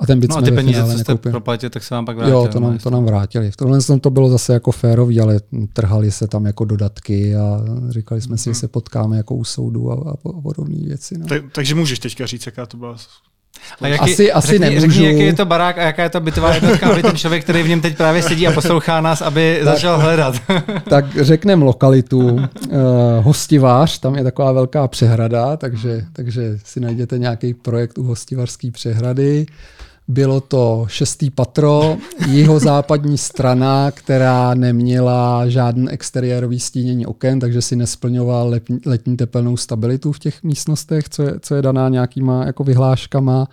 A 0.00 0.06
ten 0.06 0.20
byt 0.20 0.30
no 0.30 0.36
a 0.36 0.42
ty 0.42 0.52
peníze, 0.52 0.84
co 0.84 0.98
jste 0.98 1.14
proplatili, 1.14 1.70
tak 1.70 1.82
se 1.82 1.94
vám 1.94 2.06
pak 2.06 2.16
vrátili. 2.16 2.38
Jo, 2.38 2.48
to 2.52 2.60
nám, 2.60 2.78
to 2.78 2.90
nám 2.90 3.04
vrátili. 3.04 3.50
V 3.50 3.56
tomhle 3.56 3.80
to 4.00 4.10
bylo 4.10 4.28
zase 4.28 4.52
jako 4.52 4.72
férový, 4.72 5.20
ale 5.20 5.40
trhali 5.72 6.10
se 6.10 6.26
tam 6.26 6.46
jako 6.46 6.64
dodatky 6.64 7.36
a 7.36 7.60
říkali 7.88 8.20
jsme 8.20 8.38
si, 8.38 8.44
že 8.44 8.50
hmm. 8.50 8.54
se 8.60 8.68
potkáme 8.68 9.16
jako 9.16 9.34
u 9.34 9.44
soudu 9.44 9.92
a, 9.92 9.94
a 9.94 10.16
podobné 10.42 10.76
věci. 10.86 11.18
No. 11.18 11.26
Tak, 11.26 11.42
takže 11.52 11.74
můžeš 11.74 11.98
teďka 11.98 12.26
říct, 12.26 12.46
jaká 12.46 12.66
to 12.66 12.76
byla 12.76 12.96
a 13.80 13.88
jaký, 13.88 14.12
asi, 14.12 14.32
asi 14.32 14.48
řekni, 14.48 14.66
nemůžu. 14.66 14.90
Řekni, 14.90 15.06
jaký 15.06 15.20
je 15.20 15.34
to 15.34 15.44
barák 15.44 15.78
a 15.78 15.82
jaká 15.82 16.02
je 16.02 16.10
to 16.10 16.20
bytová 16.20 16.54
jednotka, 16.54 16.90
aby 16.90 17.02
ten 17.02 17.16
člověk, 17.16 17.42
který 17.42 17.62
v 17.62 17.68
něm 17.68 17.80
teď 17.80 17.96
právě 17.96 18.22
sedí 18.22 18.46
a 18.46 18.52
poslouchá 18.52 19.00
nás, 19.00 19.22
aby 19.22 19.60
tak, 19.64 19.74
začal 19.74 19.98
hledat. 19.98 20.34
tak 20.88 21.24
řekneme 21.24 21.64
lokalitu. 21.64 22.18
Uh, 22.18 22.40
hostivář, 23.20 23.98
tam 23.98 24.14
je 24.14 24.24
taková 24.24 24.52
velká 24.52 24.88
přehrada, 24.88 25.56
takže, 25.56 26.04
takže 26.12 26.58
si 26.64 26.80
najděte 26.80 27.18
nějaký 27.18 27.54
projekt 27.54 27.98
u 27.98 28.02
hostivařské 28.02 28.70
přehrady. 28.70 29.46
Bylo 30.08 30.40
to 30.40 30.86
šestý 30.88 31.30
patro, 31.30 31.96
jeho 32.28 32.60
západní 32.60 33.18
strana, 33.18 33.90
která 33.90 34.54
neměla 34.54 35.48
žádný 35.48 35.88
exteriérový 35.90 36.60
stínění 36.60 37.06
oken, 37.06 37.40
takže 37.40 37.62
si 37.62 37.76
nesplňoval 37.76 38.48
letní, 38.48 38.78
letní 38.86 39.16
tepelnou 39.16 39.56
stabilitu 39.56 40.12
v 40.12 40.18
těch 40.18 40.42
místnostech, 40.42 41.08
co 41.08 41.22
je, 41.22 41.40
co 41.40 41.54
je 41.54 41.62
daná 41.62 41.88
nějakýma 41.88 42.44
jako 42.46 42.64
vyhláškama. 42.64 43.46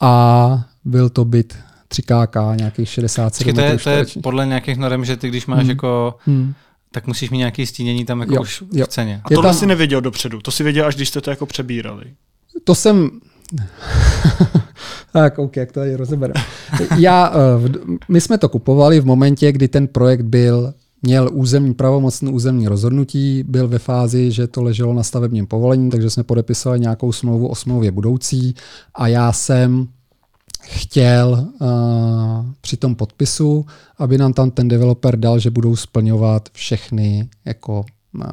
A 0.00 0.64
byl 0.84 1.08
to 1.08 1.24
byt 1.24 1.56
3KK, 1.90 2.56
nějakých 2.56 2.88
67 2.88 3.54
to 3.54 3.60
je, 3.60 3.78
to 3.78 3.90
je 3.90 4.04
podle 4.22 4.46
nějakých 4.46 4.78
norm, 4.78 5.04
že 5.04 5.16
ty 5.16 5.28
když 5.28 5.46
máš 5.46 5.60
hmm. 5.60 5.70
jako 5.70 6.14
hmm 6.26 6.54
tak 6.90 7.06
musíš 7.06 7.30
mít 7.30 7.38
nějaké 7.38 7.66
stínění 7.66 8.04
tam 8.04 8.20
jako 8.20 8.34
jo, 8.34 8.42
už 8.42 8.62
jo. 8.72 8.86
v 8.86 8.88
ceně. 8.88 9.20
A 9.24 9.28
tohle 9.28 9.50
tam... 9.50 9.58
si 9.58 9.66
nevěděl 9.66 10.00
dopředu, 10.00 10.40
to 10.40 10.50
si 10.50 10.62
věděl, 10.62 10.86
až 10.86 10.94
když 10.94 11.08
jste 11.08 11.20
to 11.20 11.30
jako 11.30 11.46
přebírali. 11.46 12.04
To 12.64 12.74
jsem, 12.74 13.10
tak, 15.12 15.38
OK, 15.38 15.56
jak 15.56 15.72
to 15.72 15.80
tady 15.80 15.96
rozebereme. 15.96 16.40
Já, 16.98 17.32
eh, 17.34 17.68
my 18.08 18.20
jsme 18.20 18.38
to 18.38 18.48
kupovali 18.48 19.00
v 19.00 19.06
momentě, 19.06 19.52
kdy 19.52 19.68
ten 19.68 19.88
projekt 19.88 20.22
byl 20.22 20.74
měl 21.02 21.30
územní 21.32 21.74
pravomocné 21.74 22.30
územní 22.30 22.68
rozhodnutí, 22.68 23.44
byl 23.48 23.68
ve 23.68 23.78
fázi, 23.78 24.32
že 24.32 24.46
to 24.46 24.62
leželo 24.62 24.94
na 24.94 25.02
stavebním 25.02 25.46
povolení, 25.46 25.90
takže 25.90 26.10
jsme 26.10 26.22
podepisovali 26.22 26.80
nějakou 26.80 27.12
smlouvu 27.12 27.48
o 27.48 27.54
smlouvě 27.54 27.90
budoucí 27.90 28.54
a 28.94 29.08
já 29.08 29.32
jsem 29.32 29.88
chtěl 30.62 31.48
uh, 31.60 31.68
při 32.60 32.76
tom 32.76 32.94
podpisu, 32.94 33.66
aby 33.98 34.18
nám 34.18 34.32
tam 34.32 34.50
ten 34.50 34.68
developer 34.68 35.16
dal, 35.16 35.38
že 35.38 35.50
budou 35.50 35.76
splňovat 35.76 36.48
všechny 36.52 37.28
jako, 37.44 37.84
uh, 38.14 38.24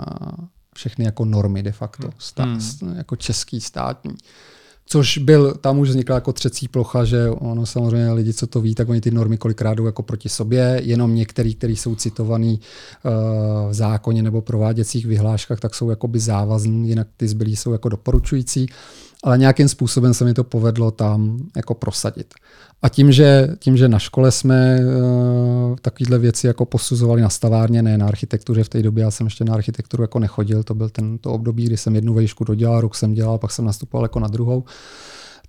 všechny 0.75 1.05
jako 1.05 1.25
normy 1.25 1.63
de 1.63 1.71
facto, 1.71 2.07
hmm. 2.07 2.61
stá, 2.61 2.87
jako 2.95 3.15
český 3.15 3.61
státní. 3.61 4.11
Uh, 4.11 4.17
Což 4.87 5.17
byl, 5.17 5.53
tam 5.53 5.79
už 5.79 5.89
vznikla 5.89 6.15
jako 6.15 6.33
třecí 6.33 6.67
plocha, 6.67 7.05
že 7.05 7.29
ono 7.29 7.65
samozřejmě 7.65 8.11
lidi, 8.11 8.33
co 8.33 8.47
to 8.47 8.61
ví, 8.61 8.75
tak 8.75 8.89
oni 8.89 9.01
ty 9.01 9.11
normy 9.11 9.37
kolikrát 9.37 9.73
jdou 9.73 9.85
jako 9.85 10.03
proti 10.03 10.29
sobě, 10.29 10.81
jenom 10.83 11.15
některý, 11.15 11.55
který 11.55 11.75
jsou 11.75 11.95
citovaný 11.95 12.59
uh, 13.03 13.11
v 13.69 13.73
zákoně 13.73 14.23
nebo 14.23 14.41
prováděcích 14.41 15.05
vyhláškách, 15.05 15.59
tak 15.59 15.75
jsou 15.75 15.89
jakoby 15.89 16.19
závazný, 16.19 16.89
jinak 16.89 17.07
ty 17.17 17.27
zbylí 17.27 17.55
jsou 17.55 17.71
jako 17.71 17.89
doporučující 17.89 18.67
ale 19.25 19.37
nějakým 19.37 19.69
způsobem 19.69 20.13
se 20.13 20.25
mi 20.25 20.33
to 20.33 20.43
povedlo 20.43 20.91
tam 20.91 21.37
jako 21.55 21.73
prosadit. 21.73 22.33
A 22.81 22.89
tím, 22.89 23.11
že, 23.11 23.47
tím, 23.59 23.77
že 23.77 23.87
na 23.87 23.99
škole 23.99 24.31
jsme 24.31 24.79
uh, 24.79 25.75
takovéhle 25.81 26.19
věci 26.19 26.47
jako 26.47 26.65
posuzovali 26.65 27.21
na 27.21 27.29
stavárně, 27.29 27.81
ne 27.81 27.97
na 27.97 28.07
architektuře, 28.07 28.63
v 28.63 28.69
té 28.69 28.83
době 28.83 29.01
já 29.01 29.11
jsem 29.11 29.27
ještě 29.27 29.43
na 29.43 29.53
architekturu 29.53 30.03
jako 30.03 30.19
nechodil, 30.19 30.63
to 30.63 30.75
byl 30.75 30.89
ten, 30.89 31.17
to 31.17 31.31
období, 31.31 31.65
kdy 31.65 31.77
jsem 31.77 31.95
jednu 31.95 32.13
vejšku 32.13 32.43
dodělal, 32.43 32.81
rok 32.81 32.95
jsem 32.95 33.13
dělal, 33.13 33.37
pak 33.37 33.51
jsem 33.51 33.65
nastupoval 33.65 34.05
jako 34.05 34.19
na 34.19 34.27
druhou, 34.27 34.63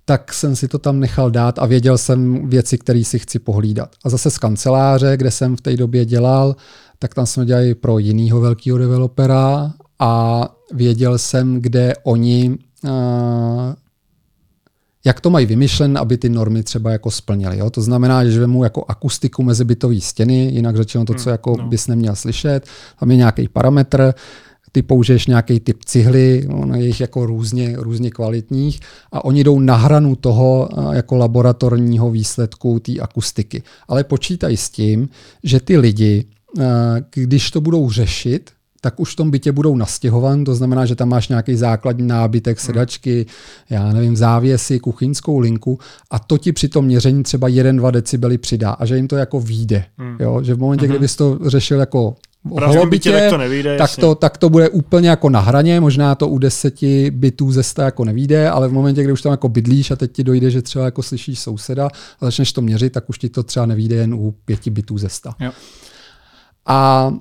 tak 0.05 0.33
jsem 0.33 0.55
si 0.55 0.67
to 0.67 0.79
tam 0.79 0.99
nechal 0.99 1.31
dát 1.31 1.59
a 1.59 1.65
věděl 1.65 1.97
jsem 1.97 2.49
věci, 2.49 2.77
které 2.77 3.03
si 3.03 3.19
chci 3.19 3.39
pohlídat. 3.39 3.89
A 4.05 4.09
zase 4.09 4.31
z 4.31 4.37
kanceláře, 4.37 5.17
kde 5.17 5.31
jsem 5.31 5.55
v 5.55 5.61
té 5.61 5.77
době 5.77 6.05
dělal, 6.05 6.55
tak 6.99 7.13
tam 7.13 7.25
jsme 7.25 7.45
dělali 7.45 7.75
pro 7.75 7.99
jiného 7.99 8.41
velkého 8.41 8.77
developera 8.77 9.73
a 9.99 10.43
věděl 10.73 11.17
jsem, 11.17 11.61
kde 11.61 11.93
oni 12.03 12.57
jak 15.05 15.21
to 15.21 15.29
mají 15.29 15.45
vymyšlen, 15.45 15.97
aby 15.97 16.17
ty 16.17 16.29
normy 16.29 16.63
třeba 16.63 16.91
jako 16.91 17.11
splnily. 17.11 17.57
Jo? 17.57 17.69
To 17.69 17.81
znamená, 17.81 18.25
že 18.25 18.39
vemu 18.39 18.63
jako 18.63 18.85
akustiku 18.87 19.43
mezi 19.43 19.63
bytové 19.63 20.01
stěny, 20.01 20.49
jinak 20.53 20.77
řečeno 20.77 21.05
to, 21.05 21.13
co 21.13 21.23
hmm, 21.23 21.31
jako 21.31 21.55
no. 21.57 21.67
bys 21.67 21.87
neměl 21.87 22.15
slyšet, 22.15 22.67
tam 22.99 23.11
je 23.11 23.17
nějaký 23.17 23.47
parametr, 23.47 24.13
ty 24.71 24.81
použiješ 24.81 25.27
nějaký 25.27 25.59
typ 25.59 25.85
cihly, 25.85 26.47
ono 26.49 26.75
je 26.75 26.85
jich 26.85 27.01
jako 27.01 27.25
různě, 27.25 27.75
různě 27.77 28.11
kvalitních 28.11 28.79
a 29.11 29.25
oni 29.25 29.43
jdou 29.43 29.59
na 29.59 29.75
hranu 29.75 30.15
toho 30.15 30.69
jako 30.91 31.15
laboratorního 31.15 32.11
výsledku 32.11 32.79
té 32.79 32.91
akustiky. 32.99 33.63
Ale 33.87 34.03
počítají 34.03 34.57
s 34.57 34.69
tím, 34.69 35.09
že 35.43 35.59
ty 35.59 35.77
lidi, 35.77 36.25
když 37.13 37.51
to 37.51 37.61
budou 37.61 37.91
řešit, 37.91 38.51
tak 38.81 38.99
už 38.99 39.13
v 39.13 39.15
tom 39.15 39.31
bytě 39.31 39.51
budou 39.51 39.75
nastěhovan, 39.75 40.43
to 40.43 40.55
znamená, 40.55 40.85
že 40.85 40.95
tam 40.95 41.09
máš 41.09 41.27
nějaký 41.27 41.55
základní 41.55 42.07
nábytek, 42.07 42.59
sedačky, 42.59 43.25
já 43.69 43.93
nevím, 43.93 44.15
závěsy, 44.15 44.79
kuchyňskou 44.79 45.39
linku 45.39 45.79
a 46.11 46.19
to 46.19 46.37
ti 46.37 46.51
při 46.51 46.67
tom 46.67 46.85
měření 46.85 47.23
třeba 47.23 47.49
1-2 47.49 47.91
decibely 47.91 48.37
přidá 48.37 48.71
a 48.71 48.85
že 48.85 48.95
jim 48.95 49.07
to 49.07 49.15
jako 49.15 49.39
vyjde. 49.39 49.85
Hmm. 49.97 50.17
Jo? 50.19 50.43
Že 50.43 50.53
v 50.53 50.59
momentě, 50.59 50.85
mm-hmm. 50.85 50.89
kdybys 50.89 51.15
to 51.15 51.39
řešil 51.45 51.79
jako 51.79 52.15
holobitě, 52.49 53.11
tak 53.11 53.29
to, 53.29 53.37
nevíde, 53.37 53.77
tak, 53.77 53.95
to, 53.95 54.15
tak 54.15 54.37
to 54.37 54.49
bude 54.49 54.69
úplně 54.69 55.09
jako 55.09 55.29
na 55.29 55.39
hraně, 55.39 55.79
možná 55.79 56.15
to 56.15 56.27
u 56.27 56.37
deseti 56.37 57.11
bytů 57.11 57.51
ze 57.51 57.63
sta 57.63 57.83
jako 57.83 58.05
nevíde, 58.05 58.49
ale 58.49 58.67
v 58.67 58.73
momentě, 58.73 59.03
kdy 59.03 59.13
už 59.13 59.21
tam 59.21 59.31
jako 59.31 59.49
bydlíš 59.49 59.91
a 59.91 59.95
teď 59.95 60.11
ti 60.11 60.23
dojde, 60.23 60.51
že 60.51 60.61
třeba 60.61 60.85
jako 60.85 61.03
slyšíš 61.03 61.39
souseda 61.39 61.87
a 62.21 62.25
začneš 62.25 62.53
to 62.53 62.61
měřit, 62.61 62.93
tak 62.93 63.09
už 63.09 63.17
ti 63.17 63.29
to 63.29 63.43
třeba 63.43 63.65
nevíde 63.65 63.95
jen 63.95 64.13
u 64.13 64.35
pěti 64.45 64.69
bytů 64.69 64.97
ze 64.97 65.09
sta. 65.09 65.35
Jo. 65.39 65.51
A 66.65 67.11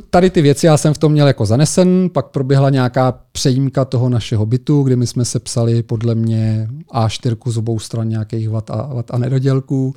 tady 0.00 0.30
ty 0.30 0.42
věci 0.42 0.66
já 0.66 0.76
jsem 0.76 0.94
v 0.94 0.98
tom 0.98 1.12
měl 1.12 1.26
jako 1.26 1.46
zanesen, 1.46 2.10
pak 2.12 2.26
proběhla 2.26 2.70
nějaká 2.70 3.20
přejímka 3.32 3.84
toho 3.84 4.08
našeho 4.08 4.46
bytu, 4.46 4.82
kdy 4.82 4.96
my 4.96 5.06
jsme 5.06 5.24
se 5.24 5.40
psali 5.40 5.82
podle 5.82 6.14
mě 6.14 6.68
A4 6.94 7.50
z 7.50 7.56
obou 7.56 7.78
stran 7.78 8.08
nějakých 8.08 8.48
vat 8.48 8.70
a, 8.70 8.94
vat 8.94 9.10
a 9.10 9.18
nedodělků 9.18 9.94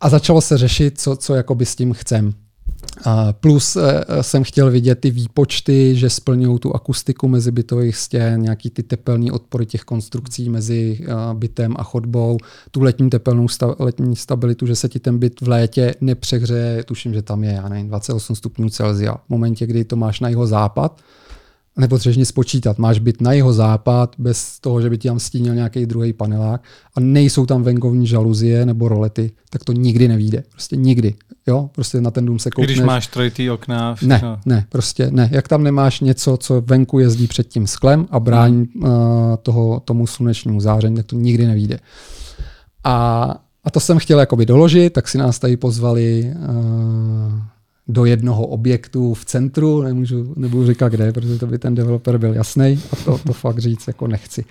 a 0.00 0.08
začalo 0.08 0.40
se 0.40 0.58
řešit, 0.58 1.00
co, 1.00 1.16
co 1.16 1.34
jakoby 1.34 1.66
s 1.66 1.76
tím 1.76 1.92
chcem. 1.92 2.34
Plus 3.40 3.76
eh, 3.76 4.04
jsem 4.22 4.44
chtěl 4.44 4.70
vidět 4.70 4.94
ty 4.94 5.10
výpočty, 5.10 5.96
že 5.96 6.10
splňují 6.10 6.58
tu 6.58 6.76
akustiku 6.76 7.28
mezi 7.28 7.50
bytových 7.50 7.96
stěn, 7.96 8.42
nějaký 8.42 8.70
ty 8.70 8.82
tepelní 8.82 9.30
odpory 9.30 9.66
těch 9.66 9.82
konstrukcí 9.82 10.50
mezi 10.50 11.00
eh, 11.02 11.14
bytem 11.34 11.74
a 11.78 11.82
chodbou, 11.82 12.38
tu 12.70 12.82
letní 12.82 13.10
tepelnou 13.10 13.48
sta- 13.48 13.76
letní 13.78 14.16
stabilitu, 14.16 14.66
že 14.66 14.76
se 14.76 14.88
ti 14.88 15.00
ten 15.00 15.18
byt 15.18 15.40
v 15.40 15.48
létě 15.48 15.94
nepřehřeje, 16.00 16.84
tuším, 16.84 17.14
že 17.14 17.22
tam 17.22 17.44
je, 17.44 17.52
já 17.52 17.68
nevím, 17.68 17.88
28 17.88 18.36
stupňů 18.36 18.70
Celsia. 18.70 19.14
V 19.14 19.28
momentě, 19.28 19.66
kdy 19.66 19.84
to 19.84 19.96
máš 19.96 20.20
na 20.20 20.28
jeho 20.28 20.46
západ, 20.46 21.00
nepotřebuješ 21.76 22.16
nic 22.16 22.28
spočítat. 22.28 22.78
Máš 22.78 22.98
byt 22.98 23.20
na 23.20 23.32
jeho 23.32 23.52
západ, 23.52 24.14
bez 24.18 24.60
toho, 24.60 24.82
že 24.82 24.90
by 24.90 24.98
ti 24.98 25.08
tam 25.08 25.18
stínil 25.18 25.54
nějaký 25.54 25.86
druhý 25.86 26.12
panelák 26.12 26.62
a 26.94 27.00
nejsou 27.00 27.46
tam 27.46 27.62
venkovní 27.62 28.06
žaluzie 28.06 28.66
nebo 28.66 28.88
rolety, 28.88 29.30
tak 29.50 29.64
to 29.64 29.72
nikdy 29.72 30.08
nevíde. 30.08 30.42
Prostě 30.52 30.76
nikdy. 30.76 31.14
Jo, 31.46 31.70
prostě 31.72 32.00
na 32.00 32.10
ten 32.10 32.26
dům 32.26 32.38
se 32.38 32.50
koukneš. 32.50 32.76
Když 32.76 32.86
máš 32.86 33.06
trojitý 33.06 33.50
okna. 33.50 33.94
Všechno. 33.94 34.38
Ne, 34.46 34.54
ne, 34.54 34.66
prostě 34.68 35.10
ne. 35.10 35.28
Jak 35.32 35.48
tam 35.48 35.62
nemáš 35.62 36.00
něco, 36.00 36.36
co 36.36 36.60
venku 36.60 36.98
jezdí 36.98 37.26
před 37.26 37.48
tím 37.48 37.66
sklem 37.66 38.06
a 38.10 38.20
brání 38.20 38.68
hmm. 38.74 38.84
uh, 38.84 38.90
toho, 39.42 39.80
tomu 39.84 40.06
slunečnímu 40.06 40.60
záření, 40.60 40.96
tak 40.96 41.06
to 41.06 41.16
nikdy 41.16 41.46
nevíde. 41.46 41.78
A 42.84 43.36
A 43.66 43.70
to 43.70 43.80
jsem 43.80 43.98
chtěl 43.98 44.20
jakoby 44.20 44.46
doložit, 44.46 44.92
tak 44.92 45.08
si 45.08 45.18
nás 45.18 45.38
tady 45.38 45.56
pozvali 45.56 46.22
uh, 46.22 46.85
do 47.88 48.04
jednoho 48.04 48.46
objektu 48.46 49.14
v 49.14 49.24
centru, 49.24 49.82
nemůžu, 49.82 50.34
nebudu 50.36 50.66
říkat 50.66 50.88
kde, 50.88 51.12
protože 51.12 51.38
to 51.38 51.46
by 51.46 51.58
ten 51.58 51.74
developer 51.74 52.18
byl 52.18 52.34
jasný 52.34 52.80
a 52.92 52.96
to, 53.04 53.18
to 53.18 53.32
fakt 53.32 53.58
říct 53.58 53.86
jako 53.86 54.06
nechci. 54.06 54.44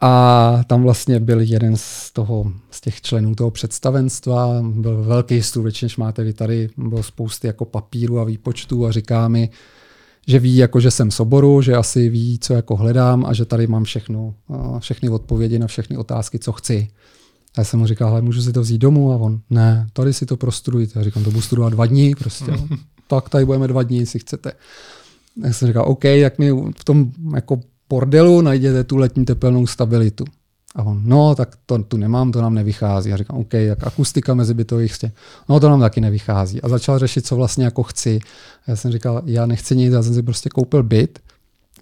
A 0.00 0.60
tam 0.66 0.82
vlastně 0.82 1.20
byl 1.20 1.40
jeden 1.40 1.76
z, 1.76 2.10
toho, 2.12 2.52
z 2.70 2.80
těch 2.80 3.00
členů 3.00 3.34
toho 3.34 3.50
představenstva, 3.50 4.62
byl 4.62 5.04
velký 5.04 5.42
stůl, 5.42 5.62
většině 5.62 5.88
máte 5.98 6.24
vy 6.24 6.32
tady, 6.32 6.68
bylo 6.76 7.02
spousty 7.02 7.46
jako 7.46 7.64
papíru 7.64 8.20
a 8.20 8.24
výpočtů 8.24 8.86
a 8.86 8.92
říká 8.92 9.28
mi, 9.28 9.50
že 10.26 10.38
ví, 10.38 10.56
jako, 10.56 10.80
že 10.80 10.90
jsem 10.90 11.10
soboru, 11.10 11.62
že 11.62 11.76
asi 11.76 12.08
ví, 12.08 12.38
co 12.38 12.54
jako 12.54 12.76
hledám 12.76 13.24
a 13.26 13.32
že 13.32 13.44
tady 13.44 13.66
mám 13.66 13.84
všechno, 13.84 14.34
všechny 14.78 15.08
odpovědi 15.08 15.58
na 15.58 15.66
všechny 15.66 15.96
otázky, 15.96 16.38
co 16.38 16.52
chci. 16.52 16.88
A 17.56 17.60
já 17.60 17.64
jsem 17.64 17.80
mu 17.80 17.86
říkal, 17.86 18.08
ale 18.08 18.22
můžu 18.22 18.42
si 18.42 18.52
to 18.52 18.60
vzít 18.60 18.78
domů? 18.78 19.12
A 19.12 19.16
on, 19.16 19.40
ne, 19.50 19.86
tady 19.92 20.12
si 20.12 20.26
to 20.26 20.36
prostudujte. 20.36 20.98
Já 20.98 21.04
říkám, 21.04 21.24
to 21.24 21.30
budu 21.30 21.42
studovat 21.42 21.72
dva 21.72 21.86
dny, 21.86 22.14
prostě. 22.14 22.52
tak 23.06 23.28
tady 23.28 23.44
budeme 23.44 23.68
dva 23.68 23.82
dny, 23.82 23.96
jestli 23.96 24.18
chcete. 24.18 24.52
Já 25.44 25.52
jsem 25.52 25.68
říkal, 25.68 25.84
OK, 25.88 26.04
jak 26.04 26.38
mi 26.38 26.52
v 26.52 26.84
tom 26.84 27.12
jako 27.34 27.60
bordelu 27.88 28.40
najděte 28.40 28.84
tu 28.84 28.96
letní 28.96 29.24
tepelnou 29.24 29.66
stabilitu. 29.66 30.24
A 30.74 30.82
on, 30.82 31.02
no, 31.04 31.34
tak 31.34 31.56
to 31.66 31.78
tu 31.78 31.96
nemám, 31.96 32.32
to 32.32 32.42
nám 32.42 32.54
nevychází. 32.54 33.10
Já 33.10 33.16
říkám, 33.16 33.38
OK, 33.38 33.52
jak 33.52 33.86
akustika 33.86 34.34
mezi 34.34 34.54
bytových 34.54 34.94
stěn. 34.94 35.12
No, 35.48 35.60
to 35.60 35.68
nám 35.68 35.80
taky 35.80 36.00
nevychází. 36.00 36.62
A 36.62 36.68
začal 36.68 36.98
řešit, 36.98 37.26
co 37.26 37.36
vlastně 37.36 37.64
jako 37.64 37.82
chci. 37.82 38.18
A 38.66 38.70
já 38.70 38.76
jsem 38.76 38.92
říkal, 38.92 39.22
já 39.26 39.46
nechci 39.46 39.76
nic, 39.76 39.92
já 39.92 40.02
jsem 40.02 40.14
si 40.14 40.22
prostě 40.22 40.48
koupil 40.48 40.82
byt, 40.82 41.18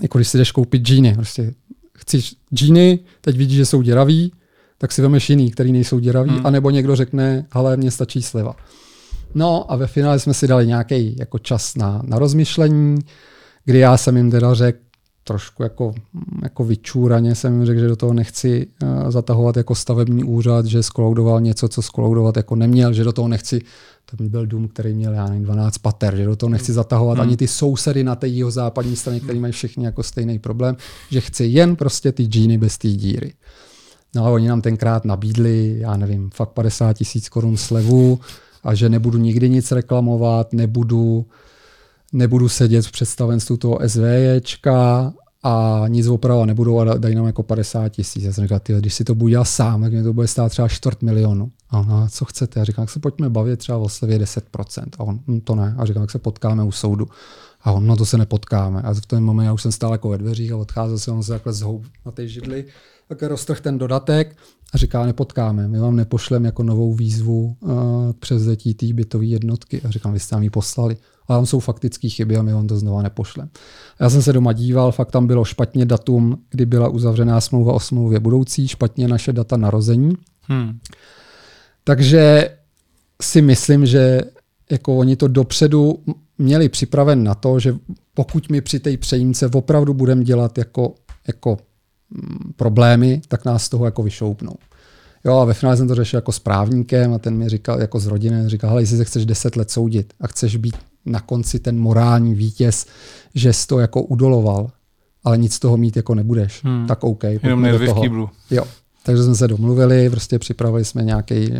jako 0.01 0.19
když 0.19 0.29
si 0.29 0.39
jdeš 0.39 0.53
koupit 0.53 0.83
džíny. 0.83 1.15
Prostě 1.15 1.55
chceš 1.97 2.35
džíny, 2.55 2.99
teď 3.21 3.37
vidíš, 3.37 3.57
že 3.57 3.67
jsou 3.67 3.83
děravý, 3.83 4.33
tak 4.81 4.93
si 4.93 5.03
vemeš 5.03 5.31
jiný, 5.31 5.51
který 5.51 5.73
nejsou 5.73 5.99
děravý, 5.99 6.31
hmm. 6.31 6.47
anebo 6.47 6.71
někdo 6.71 6.97
řekne, 6.97 7.47
ale 7.53 7.77
mně 7.77 7.91
stačí 7.91 8.23
sleva. 8.23 8.57
No 9.35 9.73
a 9.73 9.77
ve 9.77 9.87
finále 9.87 10.19
jsme 10.19 10.35
si 10.35 10.47
dali 10.47 10.67
nějaký 10.67 11.17
jako 11.19 11.39
čas 11.39 11.77
na, 11.77 12.03
na 12.05 12.19
rozmyšlení, 12.19 12.99
kdy 13.65 13.79
já 13.79 13.97
jsem 13.97 14.17
jim 14.17 14.31
teda 14.31 14.55
řekl, 14.55 14.79
trošku 15.25 15.63
jako, 15.63 15.95
jako 16.43 16.65
vyčúraně 16.65 17.35
jsem 17.35 17.55
jim 17.55 17.67
řekl, 17.67 17.81
že 17.81 17.89
do 17.89 17.97
toho 17.97 18.13
nechci 18.13 18.67
uh, 18.83 19.11
zatahovat 19.11 19.57
jako 19.57 19.75
stavební 19.75 20.25
úřad, 20.25 20.67
že 20.67 20.83
skoloudoval 20.83 21.41
něco, 21.41 21.69
co 21.69 21.83
skoloudovat 21.83 22.37
jako 22.37 22.57
neměl, 22.57 22.93
že 22.93 23.05
do 23.05 23.13
toho 23.13 23.29
nechci, 23.29 23.61
to 24.11 24.25
byl 24.25 24.47
dům, 24.47 24.69
který 24.69 24.95
měl, 24.95 25.13
já 25.13 25.27
nevím, 25.27 25.45
12 25.45 25.79
pater, 25.79 26.17
že 26.17 26.25
do 26.25 26.37
toho 26.37 26.51
nechci 26.51 26.73
zatahovat 26.73 27.19
hmm. 27.19 27.23
ani 27.29 27.37
ty 27.37 27.49
sousedy 27.49 28.05
na 28.05 28.17
té 28.17 28.29
jeho 28.29 28.51
západní 28.51 28.97
straně, 28.97 29.21
který 29.21 29.41
mají 29.41 29.53
všichni 29.53 29.85
jako 29.85 30.03
stejný 30.03 30.39
problém, 30.39 30.77
že 31.11 31.21
chci 31.21 31.45
jen 31.45 31.77
prostě 31.77 32.13
ty 32.13 32.25
džíny 32.25 32.59
bez 32.59 32.79
té 32.79 32.89
díry. 32.89 33.33
No 34.15 34.27
a 34.27 34.31
oni 34.31 34.49
nám 34.49 34.61
tenkrát 34.61 35.05
nabídli, 35.05 35.77
já 35.79 35.97
nevím, 35.97 36.31
fakt 36.35 36.51
50 36.51 36.93
tisíc 36.93 37.29
korun 37.29 37.57
slevu 37.57 38.21
a 38.65 38.75
že 38.75 38.89
nebudu 38.89 39.19
nikdy 39.19 39.51
nic 39.51 39.73
reklamovat, 39.73 40.53
nebudu, 40.53 41.27
nebudu 42.13 42.49
sedět 42.49 42.87
v 42.87 42.93
představenstvu 42.93 43.57
toho 43.57 43.79
SVJčka 43.87 45.13
a 45.43 45.85
nic 45.89 46.07
oprava 46.07 46.47
nebudou 46.47 46.79
a 46.79 46.85
dají 46.85 47.15
nám 47.15 47.27
jako 47.27 47.43
50 47.43 47.89
tisíc. 47.89 48.25
Já 48.25 48.33
jsem 48.33 48.45
říkal, 48.45 48.61
ty, 48.61 48.73
když 48.73 48.95
si 48.95 49.05
to 49.05 49.15
budu 49.15 49.29
dělat 49.29 49.45
sám, 49.45 49.83
tak 49.83 49.93
mi 49.93 50.03
to 50.03 50.13
bude 50.13 50.29
stát 50.29 50.49
třeba 50.49 50.69
čtvrt 50.69 51.03
milionu. 51.03 51.51
Aha, 51.71 52.09
co 52.11 52.25
chcete? 52.25 52.61
Já 52.61 52.65
říkám, 52.65 52.85
tak 52.87 52.93
se 52.93 53.01
pojďme 53.01 53.31
bavit 53.31 53.59
třeba 53.59 53.79
o 53.79 53.89
slevě 53.89 54.19
10%. 54.19 54.85
A 54.99 55.05
on, 55.05 55.21
hm, 55.29 55.41
to 55.41 55.55
ne. 55.55 55.75
A 55.79 55.85
říkám, 55.85 56.03
tak 56.03 56.11
se 56.11 56.19
potkáme 56.19 56.65
u 56.65 56.73
soudu. 56.73 57.09
A 57.63 57.73
on, 57.73 57.87
no 57.87 57.97
to 57.97 58.07
se 58.07 58.19
nepotkáme. 58.19 58.83
A 58.83 58.95
v 58.95 59.07
tom 59.07 59.25
moment 59.25 59.45
já 59.45 59.53
už 59.53 59.63
jsem 59.63 59.73
stál 59.73 59.93
jako 59.93 60.09
ve 60.09 60.19
dveřích 60.19 60.53
a 60.53 60.57
odcházel 60.57 60.99
jsem 60.99 61.15
on 61.15 61.23
se 61.23 61.33
takhle 61.33 61.53
zhoub 61.53 61.85
na 62.07 62.13
té 62.13 62.29
židli 62.29 62.65
tak 63.11 63.23
roztrh 63.23 63.61
ten 63.61 63.79
dodatek 63.79 64.37
a 64.73 64.79
říká, 64.79 65.07
nepotkáme, 65.07 65.69
my 65.69 65.79
vám 65.79 65.97
nepošleme 65.97 66.49
jako 66.49 66.63
novou 66.63 66.95
výzvu 66.95 67.57
uh, 67.61 67.73
k 68.13 68.17
převzetí 68.17 68.75
té 68.75 68.87
bytové 68.87 69.25
jednotky. 69.25 69.83
A 69.83 69.91
říkám, 69.91 70.13
vy 70.13 70.21
jste 70.21 70.37
nám 70.37 70.43
ji 70.43 70.51
poslali. 70.51 70.97
A 71.29 71.35
tam 71.35 71.47
jsou 71.47 71.61
faktické 71.61 72.09
chyby 72.09 72.37
a 72.37 72.43
my 72.43 72.53
vám 72.53 72.67
to 72.67 72.77
znova 72.77 73.03
nepošleme. 73.03 73.51
Já 74.01 74.11
jsem 74.11 74.23
se 74.23 74.33
doma 74.33 74.53
díval, 74.53 74.93
fakt 74.93 75.11
tam 75.11 75.27
bylo 75.27 75.45
špatně 75.45 75.87
datum, 75.87 76.39
kdy 76.51 76.67
byla 76.67 76.89
uzavřená 76.89 77.41
smlouva 77.41 77.73
o 77.73 77.81
smlouvě 77.81 78.21
budoucí, 78.21 78.69
špatně 78.69 79.09
naše 79.09 79.33
data 79.33 79.57
narození. 79.57 80.13
Hmm. 80.43 80.79
Takže 81.85 82.51
si 83.23 83.43
myslím, 83.43 83.87
že 83.87 84.21
jako 84.71 84.97
oni 84.97 85.17
to 85.17 85.29
dopředu 85.29 85.99
měli 86.39 86.69
připraven 86.69 87.25
na 87.25 87.35
to, 87.35 87.59
že 87.59 87.75
pokud 88.15 88.51
my 88.51 88.61
při 88.61 88.81
té 88.81 88.97
přejímce 88.97 89.47
opravdu 89.47 89.95
budeme 89.95 90.25
dělat 90.25 90.59
jako, 90.59 90.95
jako 91.27 91.59
problémy, 92.57 93.23
tak 93.29 93.45
nás 93.45 93.65
z 93.65 93.69
toho 93.69 93.85
jako 93.85 94.03
vyšoupnou. 94.03 94.55
Jo, 95.25 95.39
a 95.39 95.45
ve 95.45 95.55
finále 95.55 95.77
jsem 95.77 95.89
to 95.89 95.95
řešil 95.95 96.17
jako 96.19 96.33
s 96.33 96.39
právníkem 96.39 97.15
a 97.15 97.19
ten 97.19 97.37
mi 97.37 97.49
říkal, 97.49 97.81
jako 97.81 98.01
z 98.01 98.07
rodiny, 98.07 98.49
říkal, 98.49 98.71
hele, 98.71 98.83
jestli 98.83 98.97
se 98.97 99.05
chceš 99.05 99.27
10 99.27 99.57
let 99.57 99.71
soudit 99.71 100.13
a 100.21 100.27
chceš 100.27 100.57
být 100.57 100.77
na 101.07 101.21
konci 101.21 101.59
ten 101.59 101.79
morální 101.79 102.35
vítěz, 102.35 102.87
že 103.35 103.53
jsi 103.53 103.67
to 103.67 103.79
jako 103.79 104.03
udoloval, 104.03 104.71
ale 105.25 105.39
nic 105.39 105.55
z 105.55 105.59
toho 105.59 105.77
mít 105.77 105.97
jako 105.97 106.15
nebudeš, 106.15 106.65
hmm. 106.65 106.87
tak 106.87 107.05
OK. 107.05 107.25
Jenom 107.25 107.65
do 107.65 107.87
toho. 107.87 108.31
Jo, 108.51 108.65
takže 109.03 109.23
jsme 109.23 109.35
se 109.35 109.49
domluvili, 109.49 110.11
prostě 110.11 110.39
připravili 110.39 110.85
jsme 110.85 111.05
nějaký, 111.05 111.51
uh, 111.51 111.59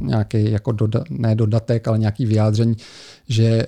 nějaký 0.00 0.50
jako 0.50 0.72
doda, 0.72 1.04
ne 1.10 1.34
dodatek, 1.34 1.88
ale 1.88 1.98
nějaký 1.98 2.26
vyjádření, 2.26 2.76
že 3.28 3.66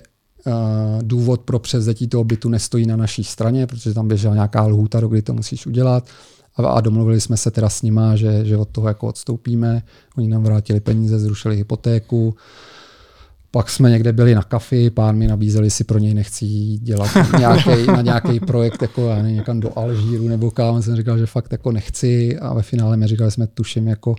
důvod 1.03 1.41
pro 1.41 1.59
převzetí 1.59 2.09
toho 2.09 2.25
bytu 2.25 2.49
nestojí 2.49 2.87
na 2.87 2.97
naší 2.97 3.25
straně, 3.25 3.67
protože 3.67 3.95
tam 3.95 4.09
běžela 4.09 4.35
nějaká 4.35 4.67
lhůta, 4.67 5.01
do 5.01 5.09
kdy 5.09 5.23
to 5.23 5.35
musíš 5.35 5.67
udělat. 5.67 6.09
A, 6.57 6.81
domluvili 6.81 7.21
jsme 7.21 7.37
se 7.37 7.51
teda 7.51 7.69
s 7.69 7.83
nima, 7.83 8.17
že, 8.17 8.45
že 8.45 8.57
od 8.57 8.69
toho 8.69 8.89
jako 8.89 9.07
odstoupíme. 9.07 9.83
Oni 10.17 10.29
nám 10.29 10.43
vrátili 10.43 10.81
peníze, 10.81 11.19
zrušili 11.19 11.57
hypotéku. 11.57 12.37
Pak 13.51 13.71
jsme 13.71 13.91
někde 13.91 14.13
byli 14.13 14.35
na 14.35 14.43
kafi, 14.43 14.91
pán 14.91 15.17
mi 15.17 15.27
nabízeli 15.27 15.71
si 15.71 15.85
pro 15.85 15.99
něj 15.99 16.15
nechci 16.15 16.47
dělat 16.79 17.11
nějaký, 17.39 17.87
na 17.87 18.03
nějaký 18.03 18.41
projekt, 18.41 18.83
jako 18.83 19.09
já 19.09 19.17
nevím, 19.17 19.37
někam 19.37 19.61
do 19.61 19.79
Alžíru 19.79 20.29
nebo 20.29 20.51
kam. 20.51 20.83
Jsem 20.83 20.97
říkal, 20.97 21.19
že 21.19 21.27
fakt 21.27 21.53
jako 21.53 21.73
nechci 21.73 22.39
a 22.39 22.55
ve 22.55 22.63
finále 22.63 22.97
mi 22.97 23.07
říkali, 23.07 23.31
jsme 23.31 23.47
tuším 23.47 23.89
jako 23.89 24.15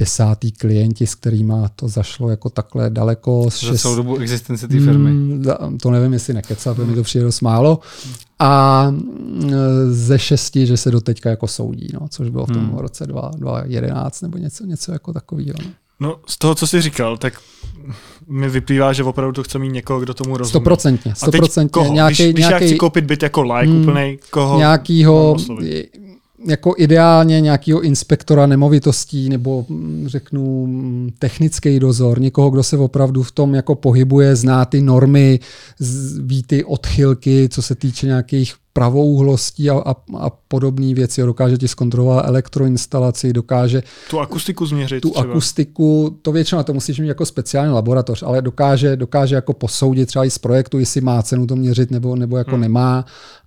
desátý 0.00 0.52
klienti, 0.52 1.06
s 1.06 1.14
kterými 1.14 1.54
to 1.76 1.88
zašlo 1.88 2.30
jako 2.30 2.50
takhle 2.50 2.90
daleko. 2.90 3.44
Za 3.44 3.50
šest... 3.50 3.80
celou 3.80 3.96
dobu 3.96 4.16
existence 4.16 4.68
té 4.68 4.80
firmy? 4.80 5.10
Mm, 5.10 5.44
to 5.82 5.90
nevím, 5.90 6.12
jestli 6.12 6.34
nekecal, 6.34 6.74
to 6.74 6.86
mi 6.86 6.94
to 6.94 7.02
přijde 7.02 7.24
dost 7.24 7.40
málo. 7.40 7.78
A 8.38 8.86
mm, 8.90 9.50
ze 9.90 10.18
šesti, 10.18 10.66
že 10.66 10.76
se 10.76 10.90
do 10.90 11.00
teďka 11.00 11.30
jako 11.30 11.46
soudí, 11.46 11.88
no, 11.94 12.08
což 12.08 12.28
bylo 12.28 12.46
v 12.46 12.52
tom 12.52 12.64
hmm. 12.64 12.78
roce 12.78 13.06
2011 13.06 14.20
nebo 14.20 14.38
něco, 14.38 14.64
něco 14.64 14.92
jako 14.92 15.12
takového. 15.12 15.58
No. 15.64 15.70
No, 16.02 16.16
z 16.26 16.38
toho, 16.38 16.54
co 16.54 16.66
jsi 16.66 16.80
říkal, 16.80 17.16
tak 17.16 17.34
mi 18.28 18.48
vyplývá, 18.48 18.92
že 18.92 19.04
opravdu 19.04 19.32
to 19.32 19.42
chce 19.42 19.58
mít 19.58 19.72
někoho, 19.72 20.00
kdo 20.00 20.14
tomu 20.14 20.36
rozumí. 20.36 20.50
Stoprocentně. 20.50 21.14
Stoprocentně. 21.14 21.88
Nějaký, 21.88 22.14
když, 22.14 22.32
když 22.32 22.46
nějaký, 22.46 22.64
já 22.64 22.68
chci 22.68 22.76
koupit 22.76 23.04
byt 23.04 23.22
jako 23.22 23.42
like 23.42 23.70
hmm, 23.70 23.80
úplnej, 23.80 24.18
koho 24.30 24.58
nějakýho, 24.58 25.36
jako 26.46 26.74
ideálně 26.76 27.40
nějakého 27.40 27.80
inspektora 27.80 28.46
nemovitostí 28.46 29.28
nebo 29.28 29.66
mm, 29.68 30.04
řeknu 30.08 30.66
mm, 30.66 31.10
technický 31.18 31.80
dozor, 31.80 32.20
někoho, 32.20 32.50
kdo 32.50 32.62
se 32.62 32.76
opravdu 32.76 33.22
v 33.22 33.32
tom 33.32 33.54
jako 33.54 33.74
pohybuje, 33.74 34.36
zná 34.36 34.64
ty 34.64 34.80
normy, 34.80 35.40
ví 36.20 36.42
ty 36.42 36.64
odchylky, 36.64 37.48
co 37.48 37.62
se 37.62 37.74
týče 37.74 38.06
nějakých 38.06 38.54
pravouhlostí 38.72 39.70
a, 39.70 39.78
a, 39.78 39.94
a 40.18 40.30
podobné 40.48 40.94
věci. 40.94 41.22
Dokáže 41.22 41.58
ti 41.58 41.68
zkontrolovat 41.68 42.26
elektroinstalaci, 42.26 43.32
dokáže 43.32 43.82
tu 44.10 44.20
akustiku 44.20 44.66
změřit. 44.66 45.00
Tu 45.00 45.10
třeba. 45.10 45.30
akustiku, 45.30 46.18
to 46.22 46.32
většinou 46.32 46.62
to 46.62 46.72
musíš 46.74 46.98
mít 46.98 47.08
jako 47.08 47.26
speciální 47.26 47.72
laboratoř, 47.72 48.22
ale 48.22 48.42
dokáže, 48.42 48.96
dokáže 48.96 49.34
jako 49.34 49.52
posoudit 49.52 50.06
třeba 50.06 50.24
i 50.24 50.30
z 50.30 50.38
projektu, 50.38 50.78
jestli 50.78 51.00
má 51.00 51.22
cenu 51.22 51.46
to 51.46 51.56
měřit 51.56 51.90
nebo, 51.90 52.16
nebo 52.16 52.36
jako 52.36 52.50
hmm. 52.50 52.60
nemá. 52.60 53.04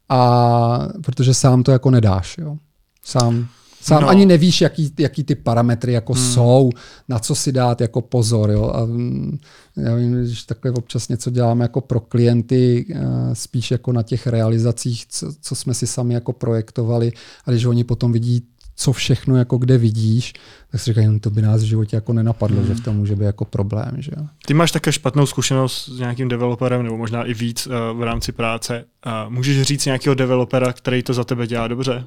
A 0.10 0.89
protože 1.06 1.34
sám 1.34 1.64
to 1.64 1.72
jako 1.72 1.91
nedáš. 1.91 2.38
Jo. 2.38 2.58
Sám, 3.04 3.47
sám 3.82 4.01
no. 4.01 4.10
ani 4.10 4.26
nevíš, 4.26 4.62
jaký, 4.62 4.93
jaký 4.99 5.24
ty 5.24 5.36
parametry 5.36 5.93
jako 5.93 6.14
hmm. 6.14 6.34
jsou, 6.34 6.70
na 7.10 7.20
co 7.20 7.36
si 7.36 7.51
dát 7.51 7.82
jako 7.82 8.01
pozor. 8.01 8.51
Jo. 8.51 8.72
A 8.76 8.86
mm, 8.86 9.39
já 9.78 9.95
vím, 9.95 10.26
že 10.26 10.45
takhle 10.45 10.72
občas 10.72 11.08
něco 11.08 11.30
děláme 11.30 11.66
jako 11.66 11.82
pro 11.82 11.99
klienty, 11.99 12.86
eh, 12.89 13.01
spíš 13.34 13.72
jako 13.72 13.91
na 13.91 14.04
těch 14.04 14.28
realizacích, 14.28 15.06
co, 15.08 15.34
co 15.41 15.56
jsme 15.56 15.74
si 15.74 15.88
sami 15.88 16.14
jako 16.14 16.34
projektovali, 16.34 17.12
a 17.45 17.51
když 17.51 17.66
oni 17.66 17.84
potom 17.84 18.12
vidí, 18.12 18.43
co 18.76 18.91
všechno 18.91 19.38
jako 19.38 19.58
kde 19.58 19.78
vidíš, 19.78 20.34
tak 20.72 20.82
si 20.82 20.91
říkají, 20.91 21.08
no 21.08 21.20
to 21.20 21.30
by 21.30 21.41
nás 21.41 21.62
v 21.62 21.66
životě 21.66 21.95
jako 21.95 22.14
nenapadlo, 22.14 22.58
hmm. 22.58 22.68
že 22.68 22.74
v 22.74 22.82
tom 22.82 22.95
může 22.95 23.16
být 23.16 23.26
jako 23.26 23.45
problém. 23.45 23.91
Že? 23.97 24.12
Ty 24.45 24.54
máš 24.54 24.72
také 24.72 24.91
špatnou 24.91 25.26
zkušenost 25.26 25.89
s 25.95 25.99
nějakým 25.99 26.28
developerem, 26.28 26.84
nebo 26.84 26.97
možná 26.97 27.24
i 27.24 27.34
víc 27.34 27.68
uh, 27.68 27.74
v 27.99 28.04
rámci 28.04 28.32
práce. 28.32 28.86
Uh, 29.06 29.34
můžeš 29.34 29.62
říct 29.62 29.86
nějakého 29.86 30.16
developera, 30.16 30.74
který 30.74 31.04
to 31.04 31.14
za 31.14 31.24
tebe 31.24 31.47
dělá 31.47 31.68
dobře? 31.68 32.06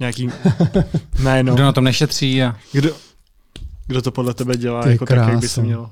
Nějaký 0.00 0.28
jméno. 1.22 1.54
Kdo 1.54 1.62
na 1.64 1.72
tom 1.72 1.84
nešetří 1.84 2.42
a... 2.42 2.56
Kdo, 2.72 2.90
kdo 3.86 4.02
to 4.02 4.10
podle 4.10 4.34
tebe 4.34 4.56
dělá 4.56 4.82
Ty 4.82 4.90
jako 4.90 5.06
tak, 5.06 5.28
jak 5.28 5.38
by 5.38 5.48
se 5.48 5.62
mělo? 5.62 5.90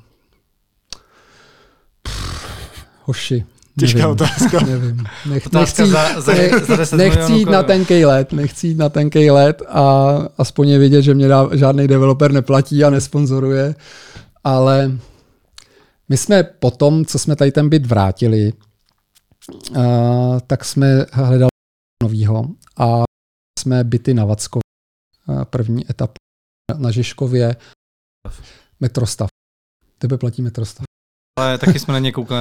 Hoši, 3.05 3.44
Těžká 3.78 3.98
nevím, 3.98 4.12
otázka. 4.12 4.61
Nevím. 4.66 5.05
Nech, 5.28 5.46
Otázka 5.46 5.82
nechci, 5.82 5.92
za- 5.92 6.20
za- 6.20 6.34
ne- 6.34 6.50
za 6.66 6.76
10 6.76 6.96
nechci 6.96 7.32
jít 7.32 7.48
na 7.48 7.62
tenkej 7.62 8.05
let, 8.05 8.32
nechci 8.32 8.66
jít 8.66 8.78
na 8.78 8.88
tenkej 8.88 9.30
let 9.30 9.62
a 9.68 10.12
aspoň 10.38 10.68
je 10.68 10.78
vidět, 10.78 11.03
že 11.03 11.14
mě 11.14 11.28
dá, 11.28 11.48
žádný 11.53 11.88
developer 11.88 12.32
neplatí 12.32 12.84
a 12.84 12.90
nesponzoruje, 12.90 13.74
ale 14.44 14.92
my 16.09 16.16
jsme 16.16 16.42
potom, 16.42 17.05
co 17.05 17.18
jsme 17.18 17.36
tady 17.36 17.53
ten 17.53 17.68
byt 17.68 17.86
vrátili, 17.86 18.53
uh, 19.76 20.38
tak 20.46 20.64
jsme 20.64 21.07
hledali 21.12 21.48
novýho 22.03 22.44
a 22.78 23.03
jsme 23.62 23.84
byty 23.84 24.14
na 24.14 24.24
Vackově, 24.24 24.62
první 25.44 25.90
etapa 25.90 26.14
na 26.78 26.90
Žižkově, 26.90 27.56
metrostav. 28.80 29.28
Tebe 29.98 30.18
platí 30.18 30.42
metrostav. 30.42 30.84
Ale 31.38 31.58
taky 31.58 31.78
jsme 31.78 31.92
na 31.92 31.98
ně 31.98 32.12
koukali, 32.12 32.40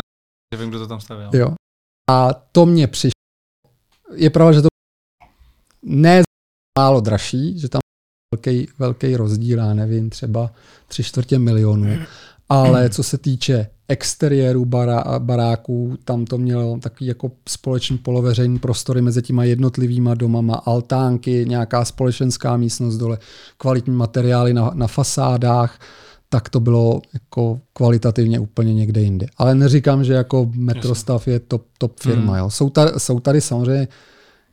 že 0.56 0.62
vím, 0.62 0.70
kdo 0.70 0.80
to 0.80 0.88
tam 0.88 1.02
stavěl. 1.02 1.30
Jo. 1.34 1.56
A 2.10 2.34
to 2.34 2.66
mě 2.66 2.88
přišlo. 2.88 3.22
Je 4.16 4.30
pravda, 4.30 4.54
že 4.54 4.62
to 4.62 4.68
ne 5.82 6.22
málo 6.80 7.02
dražší, 7.02 7.60
že 7.60 7.70
tam 7.70 7.80
velký, 8.36 8.68
velký 8.80 9.16
rozdíl, 9.16 9.60
já 9.60 9.74
nevím, 9.74 10.10
třeba 10.10 10.54
tři 10.88 11.04
čtvrtě 11.04 11.40
milionů, 11.40 12.06
ale 12.52 12.90
co 12.90 13.04
se 13.04 13.18
týče 13.18 13.68
exteriéru 13.88 14.66
bará, 14.66 15.20
baráků, 15.20 15.98
tam 16.06 16.26
to 16.26 16.38
mělo 16.38 16.78
takový 16.78 17.06
jako 17.06 17.32
společný 17.50 17.98
poloveřejný 17.98 18.60
prostory 18.60 19.02
mezi 19.02 19.22
těma 19.22 19.44
jednotlivýma 19.44 20.14
domama, 20.14 20.56
altánky, 20.56 21.46
nějaká 21.48 21.86
společenská 21.86 22.58
místnost 22.58 22.98
dole, 22.98 23.18
kvalitní 23.58 23.96
materiály 23.96 24.54
na, 24.54 24.72
na 24.74 24.88
fasádách, 24.88 25.80
tak 26.30 26.50
to 26.50 26.60
bylo 26.60 27.02
jako 27.14 27.60
kvalitativně 27.74 28.40
úplně 28.40 28.74
někde 28.74 29.02
jinde. 29.02 29.26
Ale 29.38 29.56
neříkám, 29.56 30.04
že 30.04 30.14
jako 30.14 30.52
Metrostav 30.56 31.28
je 31.28 31.40
top, 31.40 31.66
top 31.78 32.00
firma. 32.00 32.38
Jo. 32.38 32.50
Jsou, 32.50 32.70
tady, 32.70 32.92
jsou 32.98 33.20
tady 33.20 33.42
samozřejmě 33.42 33.88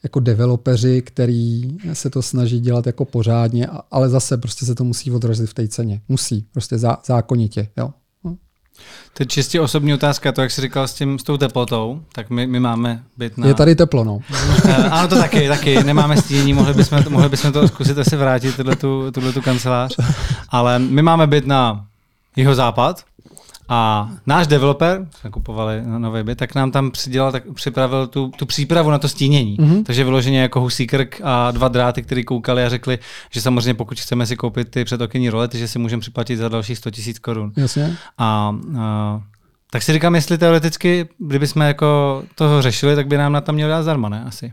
jako 0.03 0.20
developeři, 0.20 1.03
který 1.03 1.62
se 1.92 2.11
to 2.11 2.22
snaží 2.22 2.61
dělat 2.61 2.86
jako 2.86 3.05
pořádně, 3.05 3.68
ale 3.90 4.09
zase 4.09 4.36
prostě 4.36 4.66
se 4.66 4.74
to 4.74 4.84
musí 4.84 5.11
odrazit 5.11 5.51
v 5.51 5.55
té 5.55 5.68
ceně. 5.68 6.01
Musí, 6.09 6.46
prostě 6.53 6.78
zá, 6.78 6.99
zákonitě. 7.07 7.68
Jo. 7.76 7.90
To 9.14 9.22
je 9.22 9.26
čistě 9.26 9.61
osobní 9.61 9.94
otázka, 9.94 10.32
to 10.32 10.42
jak 10.42 10.51
jsi 10.51 10.61
říkal 10.61 10.88
s, 10.88 10.94
tím, 10.94 11.18
s 11.18 11.22
tou 11.22 11.36
teplotou, 11.36 12.03
tak 12.12 12.30
my, 12.30 12.46
my 12.46 12.61
máme 12.61 13.03
byt 13.16 13.38
na... 13.38 13.46
Je 13.46 13.55
tady 13.55 13.74
teplo, 13.74 14.05
no. 14.05 14.20
Eh, 14.64 14.74
ano, 14.74 15.09
to 15.09 15.16
taky, 15.16 15.49
taky. 15.49 15.84
Nemáme 15.84 16.16
stínění, 16.16 16.53
mohli 16.53 16.74
bychom, 16.74 17.05
mohli 17.09 17.28
bychom 17.28 17.53
to 17.53 17.68
zkusit 17.68 17.99
asi 17.99 18.16
vrátit, 18.16 18.57
tuhle 18.57 18.76
tu, 18.76 19.11
tuhle 19.11 19.32
tu 19.32 19.42
kancelář. 19.42 19.96
Ale 20.49 20.78
my 20.78 21.03
máme 21.03 21.26
byt 21.26 21.46
na 21.46 21.86
jeho 22.36 22.55
západ 22.55 23.05
a 23.68 24.10
náš 24.26 24.46
developer, 24.46 25.06
jsme 25.20 25.30
kupovali 25.30 25.82
no- 25.86 25.98
nový 25.98 26.22
byt, 26.22 26.38
tak 26.38 26.54
nám 26.54 26.70
tam 26.70 26.90
přidělal, 26.90 27.32
tak 27.32 27.42
připravil 27.54 28.06
tu, 28.06 28.30
tu 28.36 28.46
přípravu 28.46 28.90
na 28.90 28.98
to 28.98 29.08
stínění. 29.08 29.56
Mm-hmm. 29.56 29.82
Takže 29.84 30.04
vyloženě 30.04 30.40
jako 30.40 30.60
husí 30.60 30.86
krk 30.86 31.20
a 31.24 31.50
dva 31.50 31.68
dráty, 31.68 32.02
který 32.02 32.24
koukali 32.24 32.64
a 32.64 32.68
řekli, 32.68 32.98
že 33.30 33.40
samozřejmě 33.40 33.74
pokud 33.74 34.00
chceme 34.00 34.26
si 34.26 34.36
koupit 34.36 34.70
ty 34.70 34.84
předokenní 34.84 35.30
rolety, 35.30 35.58
že 35.58 35.68
si 35.68 35.78
můžeme 35.78 36.00
připlatit 36.00 36.38
za 36.38 36.48
dalších 36.48 36.78
100 36.78 36.90
000 37.06 37.12
korun. 37.20 37.52
Jasně. 37.56 37.96
A, 38.18 38.56
a 38.78 39.20
tak 39.70 39.82
si 39.82 39.92
říkám, 39.92 40.14
jestli 40.14 40.38
teoreticky, 40.38 41.08
kdybychom 41.18 41.62
jako 41.62 42.22
toho 42.34 42.62
řešili, 42.62 42.96
tak 42.96 43.06
by 43.06 43.16
nám 43.16 43.32
na 43.32 43.40
tam 43.40 43.54
měli 43.54 43.70
dát 43.70 43.82
zdarma, 43.82 44.08
ne? 44.08 44.24
Asi. 44.26 44.52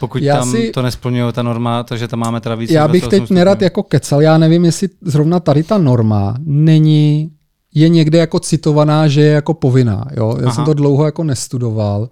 Pokud 0.00 0.22
Já 0.22 0.36
tam 0.36 0.50
si- 0.50 0.70
to 0.70 0.82
nesplňuje 0.82 1.32
ta 1.32 1.42
norma, 1.42 1.82
takže 1.82 2.08
tam 2.08 2.18
máme 2.18 2.40
teda 2.40 2.54
víc. 2.54 2.70
Já 2.70 2.88
bych 2.88 3.00
28 3.00 3.26
teď 3.26 3.34
nerad 3.36 3.62
jako 3.62 3.82
kecal, 3.82 4.22
já 4.22 4.38
nevím, 4.38 4.64
jestli 4.64 4.88
zrovna 5.02 5.40
tady 5.40 5.62
ta 5.62 5.78
norma 5.78 6.34
není, 6.44 7.30
je 7.74 7.88
někde 7.88 8.18
jako 8.18 8.40
citovaná, 8.40 9.08
že 9.08 9.20
je 9.20 9.32
jako 9.32 9.54
povinná. 9.54 10.04
Jo? 10.16 10.36
Já 10.40 10.46
Aha. 10.46 10.54
jsem 10.54 10.64
to 10.64 10.74
dlouho 10.74 11.04
jako 11.04 11.24
nestudoval 11.24 12.08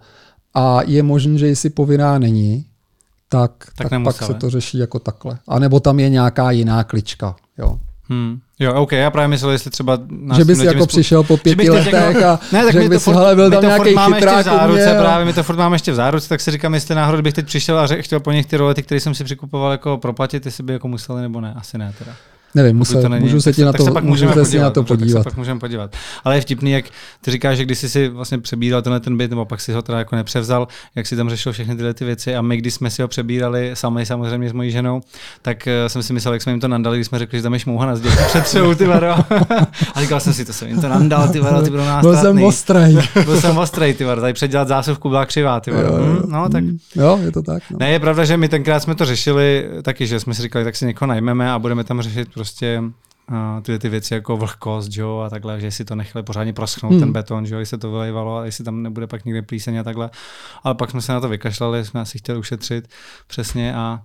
a 0.55 0.79
je 0.87 1.03
možné, 1.03 1.39
že 1.39 1.47
jestli 1.47 1.71
povinná 1.71 2.19
není, 2.19 2.65
tak, 3.29 3.53
tak, 3.77 3.89
tak 3.91 4.03
pak 4.03 4.23
se 4.23 4.35
to 4.35 4.51
řeší 4.51 4.79
jako 4.79 4.99
takhle. 4.99 5.39
A 5.49 5.59
nebo 5.59 5.81
tam 5.81 6.01
je 6.01 6.09
nějaká 6.09 6.51
jiná 6.51 6.85
klička. 6.85 7.37
Jo? 7.59 7.79
Hmm. 8.11 8.39
Jo, 8.59 8.75
OK, 8.75 8.93
já 8.93 9.11
právě 9.11 9.29
myslel, 9.29 9.51
jestli 9.51 9.71
třeba... 9.71 9.99
že 10.37 10.45
bys 10.45 10.59
jako 10.59 10.75
spolu- 10.75 10.87
přišel 10.87 11.23
po 11.23 11.37
pěti 11.37 11.71
letech 11.71 12.23
a 12.23 12.41
ne, 12.53 12.65
tak 12.65 12.73
řekl 12.73 12.89
bys 12.89 13.05
furt, 13.05 13.15
hele, 13.15 13.35
byl 13.35 13.51
my 13.51 13.57
tam 13.57 13.65
nějaký 13.65 13.95
máme 13.95 14.17
ještě 14.17 14.27
v 14.27 14.31
chytrák 14.31 14.45
záruce, 14.45 14.83
mě 14.85 14.97
a- 14.97 15.03
právě 15.03 15.25
my 15.27 15.33
to 15.33 15.43
furt 15.43 15.57
máme 15.57 15.75
ještě 15.75 15.93
v 15.93 15.95
záruce, 15.95 16.29
tak 16.29 16.41
si 16.41 16.51
říkám, 16.51 16.75
jestli 16.75 16.95
náhodou 16.95 17.23
bych 17.23 17.35
teď 17.35 17.47
přišel 17.47 17.79
a 17.79 17.87
řek, 17.87 18.05
chtěl 18.05 18.21
po 18.21 18.33
nich 18.33 18.47
ty 18.47 18.57
rolety, 18.57 18.83
které 18.83 19.01
jsem 19.01 19.15
si 19.15 19.25
přikupoval, 19.25 19.73
jako 19.73 19.99
proplatit, 19.99 20.47
jestli 20.47 20.65
by 20.65 20.73
jako 20.73 20.89
museli 20.89 21.23
nebo 21.23 21.41
ne, 21.41 21.55
asi 21.57 21.79
ne 21.79 21.93
teda. 21.99 22.13
Nevím, 22.55 22.77
musel, 22.77 23.03
to 23.03 23.09
není, 23.09 23.25
můžu 23.25 23.41
se 23.41 23.51
tak 23.51 23.57
ti 23.57 23.65
na 23.65 23.73
tak 23.73 23.79
to, 23.79 23.85
se 23.85 23.91
pak 23.91 24.05
můžeme 24.05 24.33
se 24.33 24.41
podívat, 24.41 24.63
na 24.63 24.71
to 24.71 24.81
dobře, 24.81 24.93
tak 24.95 24.99
podívat. 24.99 25.23
Se 25.23 25.25
pak 25.25 25.37
můžeme 25.37 25.61
podívat. 25.61 25.97
Ale 26.25 26.37
je 26.37 26.41
vtipný, 26.41 26.71
jak 26.71 26.85
ty 27.21 27.31
říkáš, 27.31 27.57
že 27.57 27.65
když 27.65 27.79
jsi 27.79 27.89
si 27.89 28.09
vlastně 28.09 28.39
přebíral 28.39 28.83
tenhle 28.83 29.01
ten 29.01 29.17
byt, 29.17 29.31
nebo 29.31 29.45
pak 29.45 29.61
si 29.61 29.73
ho 29.73 29.83
teda 29.83 29.99
jako 29.99 30.17
nepřevzal, 30.17 30.69
jak 30.95 31.07
si 31.07 31.17
tam 31.17 31.31
řešil 31.31 31.53
všechny 31.53 31.77
tyhle 31.77 31.95
ty 31.95 32.05
věci 32.05 32.37
a 32.37 32.43
my, 32.43 32.57
když 32.57 32.75
jsme 32.75 32.91
si 32.91 33.03
ho 33.03 33.09
přebírali 33.09 33.71
sami 33.75 34.07
samozřejmě 34.07 34.49
s 34.51 34.53
mojí 34.53 34.71
ženou, 34.71 35.01
tak 35.43 35.67
eh, 35.67 35.89
jsem 35.89 36.03
si 36.03 36.13
myslel, 36.13 36.35
jak 36.35 36.43
jsme 36.43 36.53
jim 36.53 36.61
to 36.61 36.69
nandali, 36.69 36.97
když 36.97 37.07
jsme 37.07 37.19
řekli, 37.19 37.39
že 37.39 37.43
tam 37.43 37.55
je 37.55 37.61
šmouha 37.61 37.87
na 37.87 37.97
zdi, 37.97 38.09
přetřou 38.27 38.75
ty 38.75 38.87
varo. 38.87 39.15
a 39.95 40.01
říkal 40.01 40.21
jsem 40.21 40.33
si, 40.33 40.45
to 40.45 40.53
jsem 40.53 40.69
jim 40.69 40.81
to 40.81 40.89
nandal, 40.89 41.29
ty 41.29 41.41
varo, 41.41 41.63
ty 41.63 41.71
budou 41.71 41.85
nás 41.85 42.03
Byl 42.03 42.17
jsem 42.17 42.43
ostrý. 42.43 42.99
Byl 43.25 43.41
jsem 43.41 43.59
ostrý, 43.59 43.95
ty 43.95 44.05
varo, 44.05 44.21
tady 44.21 44.33
předělat 44.33 44.69
zásuvku 44.69 45.09
byla 45.09 45.27
křivá, 45.27 45.61
ty 45.61 45.71
varo. 45.71 45.89
Hm, 45.93 46.23
No, 46.29 46.49
tak 46.49 46.65
Jo, 46.97 47.19
je 47.23 47.33
to 47.33 47.43
tak. 47.43 47.63
No. 47.71 47.77
ne, 47.81 47.91
je 47.91 47.99
pravda, 48.01 48.25
že 48.25 48.37
my 48.37 48.49
tenkrát 48.49 48.81
jsme 48.81 48.95
to 48.95 49.05
řešili 49.05 49.69
taky, 49.83 50.07
že 50.07 50.21
jsme 50.21 50.35
si 50.35 50.43
říkali, 50.43 50.65
tak 50.65 50.77
si 50.77 50.87
někoho 50.87 51.07
najmeme 51.07 51.51
a 51.53 51.59
budeme 51.59 51.85
tam 51.85 52.03
řešit 52.03 52.29
prostě 52.39 52.83
uh, 53.31 53.63
tyhle 53.63 53.79
ty 53.79 53.89
věci 53.89 54.15
jako 54.15 54.37
vlhkost, 54.37 54.93
že 54.93 55.01
jo, 55.01 55.19
a 55.27 55.31
takhle, 55.31 55.61
že 55.61 55.71
si 55.71 55.85
to 55.85 55.95
nechali 55.95 56.23
pořádně 56.23 56.53
proschnout 56.53 56.93
Hmm. 56.93 57.01
ten 57.01 57.13
beton, 57.13 57.47
že 57.47 57.55
jo, 57.55 57.59
jestli 57.59 57.71
se 57.71 57.79
to 57.79 57.91
vylejvalo 57.91 58.37
a 58.37 58.45
jestli 58.45 58.65
tam 58.65 58.83
nebude 58.83 59.07
pak 59.07 59.25
někde 59.25 59.43
plíseň 59.43 59.79
a 59.79 59.83
takhle. 59.85 60.11
Ale 60.63 60.75
pak 60.75 60.91
jsme 60.91 61.03
se 61.03 61.13
na 61.13 61.21
to 61.21 61.29
vykašlali, 61.29 61.85
jsme 61.85 62.01
asi 62.01 62.19
chtěli 62.19 62.39
ušetřit 62.39 62.89
přesně 63.27 63.75
a 63.75 64.03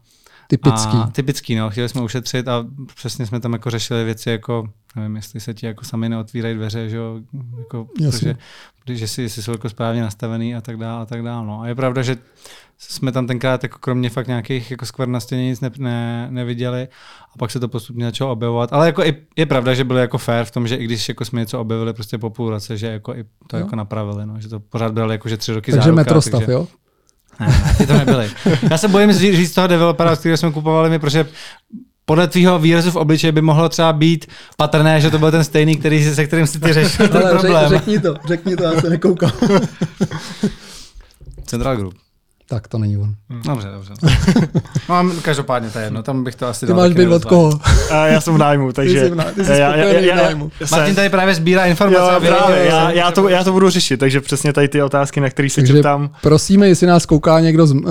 Typický. 0.48 0.98
a 0.98 1.08
typický, 1.08 1.56
no, 1.56 1.70
chtěli 1.70 1.90
jsme 1.90 2.02
ušetřit 2.02 2.48
a 2.48 2.66
přesně 2.96 3.26
jsme 3.26 3.40
tam 3.40 3.54
jako 3.54 3.70
řešili 3.70 4.04
věci 4.04 4.30
jako, 4.30 4.70
nevím, 4.96 5.16
jestli 5.16 5.40
se 5.40 5.54
ti 5.54 5.66
jako 5.66 5.86
sami 5.86 6.10
neotvírají 6.10 6.56
dveře, 6.56 6.90
že 6.90 6.98
jo, 6.98 7.20
jako, 7.58 7.88
protože, 8.00 8.36
že 8.88 9.08
si, 9.08 9.22
jestli 9.22 9.44
jsou 9.44 9.52
jako 9.52 9.70
správně 9.70 10.02
nastavený 10.02 10.56
a 10.56 10.62
tak 10.62 10.78
dále 10.78 11.02
a 11.02 11.06
tak 11.06 11.24
dále. 11.24 11.48
No. 11.48 11.62
A 11.62 11.68
je 11.68 11.76
pravda, 11.76 12.02
že 12.02 12.18
jsme 12.78 13.12
tam 13.12 13.28
tenkrát 13.28 13.64
jako 13.64 13.78
kromě 13.80 14.10
fakt 14.10 14.28
nějakých 14.28 14.72
jako 14.72 14.86
skvar 14.86 15.08
na 15.08 15.20
stěně 15.20 15.46
nic 15.46 15.62
ne, 15.62 15.72
ne, 15.78 16.28
neviděli 16.30 16.88
a 17.34 17.38
pak 17.38 17.52
se 17.52 17.60
to 17.60 17.68
postupně 17.68 18.06
začalo 18.06 18.32
objevovat. 18.32 18.74
Ale 18.74 18.86
jako 18.86 19.04
i, 19.04 19.16
je 19.36 19.46
pravda, 19.46 19.74
že 19.74 19.84
byly 19.84 20.02
jako 20.02 20.18
fair 20.18 20.46
v 20.46 20.52
tom, 20.52 20.68
že 20.68 20.76
i 20.76 20.86
když 20.86 21.10
jako 21.10 21.26
jsme 21.26 21.40
něco 21.40 21.60
objevili 21.60 21.94
prostě 21.94 22.18
po 22.18 22.30
půl 22.30 22.50
roce, 22.50 22.78
že 22.78 22.88
jako 22.88 23.16
i 23.16 23.26
to 23.48 23.58
Jo. 23.58 23.64
jako 23.64 23.76
napravili, 23.76 24.26
no, 24.26 24.40
že 24.40 24.50
to 24.50 24.60
pořád 24.60 24.94
bylo 24.94 25.12
jako 25.12 25.30
že 25.30 25.38
tři 25.38 25.54
roky 25.54 25.72
Takže 25.72 25.84
záruka, 25.84 26.02
metrostav, 26.02 26.40
takže, 26.40 26.52
jo? 26.52 26.68
Ne, 27.40 27.48
ne, 27.48 27.76
ty 27.78 27.88
to 27.88 27.94
nebyly. 27.94 28.30
Já 28.72 28.78
se 28.78 28.88
bojím 28.88 29.14
říct 29.14 29.54
toho 29.54 29.68
developera, 29.68 30.16
z 30.16 30.20
kterého 30.20 30.38
jsme 30.38 30.52
kupovali 30.52 30.90
my, 30.90 31.00
protože 31.00 31.26
podle 32.06 32.28
tvýho 32.28 32.60
výrazu 32.60 32.92
v 32.92 32.96
obličeji 32.96 33.32
by 33.32 33.42
mohlo 33.42 33.70
třeba 33.70 33.94
být 33.94 34.26
patrné, 34.58 35.02
že 35.02 35.12
to 35.12 35.20
byl 35.20 35.32
ten 35.32 35.44
stejný, 35.44 35.76
který, 35.76 36.14
se 36.16 36.26
kterým 36.26 36.48
si 36.48 36.60
ty 36.60 36.74
řešil 36.74 37.08
ten 37.08 37.22
Ale 37.22 37.32
problém. 37.40 37.70
řek, 37.70 37.78
řekni 37.80 38.00
to, 38.00 38.16
řekni 38.28 38.56
to, 38.56 38.64
já 38.64 38.82
se 38.82 38.90
nekoukám. 38.90 39.32
Central 41.46 41.78
Group. 41.78 41.94
Tak 42.54 42.68
to 42.68 42.78
není 42.78 42.98
on. 42.98 43.16
Dobře, 43.46 43.68
dobře. 43.74 43.94
No, 44.90 44.96
a 44.96 45.06
každopádně 45.22 45.70
to 45.70 45.80
je 45.80 45.86
jedno, 45.86 46.04
tam 46.04 46.24
bych 46.24 46.36
to 46.36 46.48
asi 46.48 46.60
Ty 46.66 46.74
dal 46.74 46.78
máš 46.82 46.94
být 46.94 47.08
od 47.08 47.26
koho? 47.26 47.60
A 47.92 48.08
já 48.08 48.22
jsem 48.22 48.34
v 48.34 48.38
nájmu, 48.38 48.72
takže... 48.72 49.00
jsi 49.00 49.10
v 49.10 49.16
ná- 49.16 49.24
ty 49.24 49.46
jsi 49.46 49.52
já, 49.52 49.58
já, 49.58 49.76
já, 49.76 49.84
spokojený 49.84 50.06
v 50.06 50.10
já, 50.10 50.16
já, 50.18 50.24
nájmu. 50.24 50.52
já, 50.60 50.68
Martin 50.72 50.96
tady 50.96 51.10
právě 51.10 51.36
sbírá 51.36 51.66
informace. 51.66 52.00
Jo, 52.14 52.20
právě, 52.38 52.56
věděl, 52.62 52.78
já, 52.78 52.92
já, 52.92 53.12
to, 53.12 53.30
já 53.30 53.44
to 53.44 53.52
budu 53.52 53.70
řešit, 53.70 53.98
takže 53.98 54.22
přesně 54.22 54.54
tady 54.54 54.68
ty 54.68 54.82
otázky, 54.82 55.20
na 55.20 55.30
které 55.30 55.50
se 55.50 55.56
Takže 55.56 55.74
tě 55.74 55.80
ptám. 55.80 56.10
prosíme, 56.22 56.68
jestli 56.68 56.88
nás 56.88 57.06
kouká 57.06 57.40
někdo 57.40 57.68
z, 57.68 57.72
uh, 57.74 57.82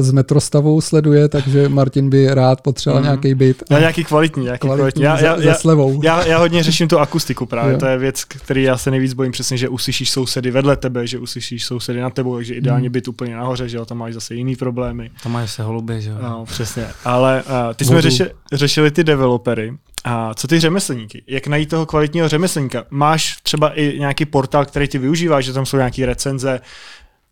z 0.00 0.12
metrostavu, 0.12 0.80
sleduje, 0.80 1.28
takže 1.28 1.68
Martin 1.68 2.10
by 2.10 2.34
rád 2.34 2.60
potřeboval 2.60 3.02
Mhm. 3.02 3.06
nějaký 3.10 3.34
byt. 3.34 3.62
Já 3.70 3.78
nějaký 3.78 4.04
kvalitní, 4.04 4.44
nějaký 4.44 4.60
kvalitní. 4.60 4.80
kvalitní 5.02 5.02
Já, 5.02 5.20
já, 5.20 5.42
já, 5.42 5.54
slevou. 5.54 6.00
já, 6.04 6.26
já 6.26 6.38
hodně 6.38 6.62
řeším 6.62 6.88
tu 6.88 6.98
akustiku 6.98 7.46
právě, 7.46 7.72
Jo. 7.72 7.78
to 7.78 7.86
je 7.86 7.98
věc, 7.98 8.24
který 8.24 8.62
já 8.62 8.76
se 8.78 8.90
nejvíc 8.90 9.12
bojím 9.12 9.32
přesně, 9.32 9.56
že 9.56 9.68
uslyšíš 9.68 10.10
sousedy 10.10 10.50
vedle 10.50 10.76
tebe, 10.76 11.06
že 11.06 11.18
uslyšíš 11.18 11.64
sousedy 11.64 12.00
nad 12.00 12.12
tebou, 12.14 12.36
takže 12.36 12.54
ideálně 12.54 12.88
Hmm. 12.88 12.92
být 12.92 13.08
úplně 13.08 13.36
nahoře, 13.36 13.68
že 13.68 13.76
jo, 13.76 13.84
tam 13.84 13.98
máš 13.98 14.09
zase 14.12 14.34
jiný 14.34 14.56
problémy. 14.56 15.10
To 15.22 15.28
máš 15.28 15.52
se 15.52 15.62
holuby, 15.62 16.02
že 16.02 16.10
jo. 16.10 16.16
No, 16.22 16.44
přesně. 16.44 16.86
Ale 17.04 17.42
uh, 17.42 17.74
ty 17.74 17.84
jsme 17.84 18.02
řeši, 18.02 18.24
řešili 18.52 18.90
ty 18.90 19.04
developery. 19.04 19.78
A 20.04 20.34
co 20.34 20.48
ty 20.48 20.60
řemeslníky? 20.60 21.22
Jak 21.26 21.46
najít 21.46 21.68
toho 21.68 21.86
kvalitního 21.86 22.28
řemeslníka? 22.28 22.84
Máš 22.90 23.36
třeba 23.42 23.78
i 23.78 23.98
nějaký 23.98 24.24
portál, 24.24 24.64
který 24.64 24.88
ty 24.88 24.98
využíváš, 24.98 25.44
že 25.44 25.52
tam 25.52 25.66
jsou 25.66 25.76
nějaké 25.76 26.06
recenze, 26.06 26.60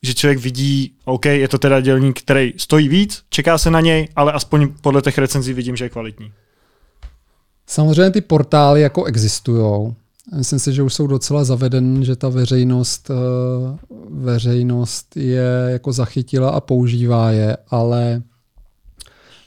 že 0.02 0.14
člověk 0.14 0.38
vidí, 0.38 0.92
OK, 1.04 1.24
je 1.24 1.48
to 1.48 1.58
teda 1.58 1.80
dělník, 1.80 2.20
který 2.20 2.52
stojí 2.56 2.88
víc, 2.88 3.22
čeká 3.30 3.58
se 3.58 3.70
na 3.70 3.80
něj, 3.80 4.08
ale 4.16 4.32
aspoň 4.32 4.68
podle 4.80 5.02
těch 5.02 5.18
recenzí 5.18 5.52
vidím, 5.52 5.76
že 5.76 5.84
je 5.84 5.88
kvalitní. 5.88 6.32
Samozřejmě 7.66 8.10
ty 8.10 8.20
portály 8.20 8.80
jako 8.80 9.04
existují. 9.04 9.94
Myslím 10.34 10.58
si, 10.58 10.72
že 10.72 10.82
už 10.82 10.94
jsou 10.94 11.06
docela 11.06 11.44
zaveden, 11.44 12.04
že 12.04 12.16
ta 12.16 12.28
veřejnost, 12.28 13.10
eh, 13.10 13.78
veřejnost 14.10 15.16
je 15.16 15.66
jako 15.68 15.92
zachytila 15.92 16.50
a 16.50 16.60
používá 16.60 17.30
je, 17.30 17.56
ale 17.68 18.22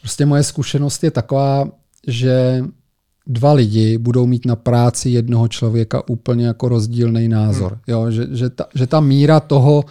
prostě 0.01 0.25
moje 0.25 0.43
zkušenost 0.43 1.03
je 1.03 1.11
taková, 1.11 1.67
že 2.07 2.63
dva 3.27 3.53
lidi 3.53 3.97
budou 3.97 4.25
mít 4.25 4.45
na 4.45 4.55
práci 4.55 5.09
jednoho 5.09 5.47
člověka 5.47 6.09
úplně 6.09 6.45
jako 6.45 6.69
rozdílný 6.69 7.27
názor. 7.27 7.71
Hmm. 7.71 7.81
Jo, 7.87 8.11
že, 8.11 8.27
že, 8.31 8.49
ta, 8.49 8.65
že 8.75 8.87
ta 8.87 8.99
míra 8.99 9.39
toho, 9.39 9.83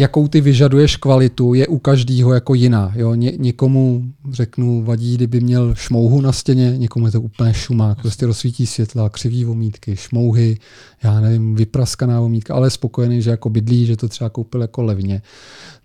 jakou 0.00 0.28
ty 0.28 0.40
vyžaduješ 0.40 0.96
kvalitu, 0.96 1.54
je 1.54 1.66
u 1.66 1.78
každého 1.78 2.34
jako 2.34 2.54
jiná. 2.54 2.92
Jo? 2.96 3.14
Ně, 3.14 3.32
někomu, 3.36 4.02
řeknu, 4.30 4.84
vadí, 4.84 5.14
kdyby 5.14 5.40
měl 5.40 5.74
šmouhu 5.74 6.20
na 6.20 6.32
stěně, 6.32 6.78
někomu 6.78 7.06
je 7.06 7.12
to 7.12 7.20
úplně 7.20 7.54
šumák, 7.54 8.00
prostě 8.00 8.26
rozsvítí 8.26 8.66
světla, 8.66 9.08
křivý 9.08 9.44
vomítky, 9.44 9.96
šmouhy, 9.96 10.58
já 11.02 11.20
nevím, 11.20 11.54
vypraskaná 11.54 12.20
vomítka, 12.20 12.54
ale 12.54 12.70
spokojený, 12.70 13.22
že 13.22 13.30
jako 13.30 13.50
bydlí, 13.50 13.86
že 13.86 13.96
to 13.96 14.08
třeba 14.08 14.30
koupil 14.30 14.62
jako 14.62 14.82
levně. 14.82 15.22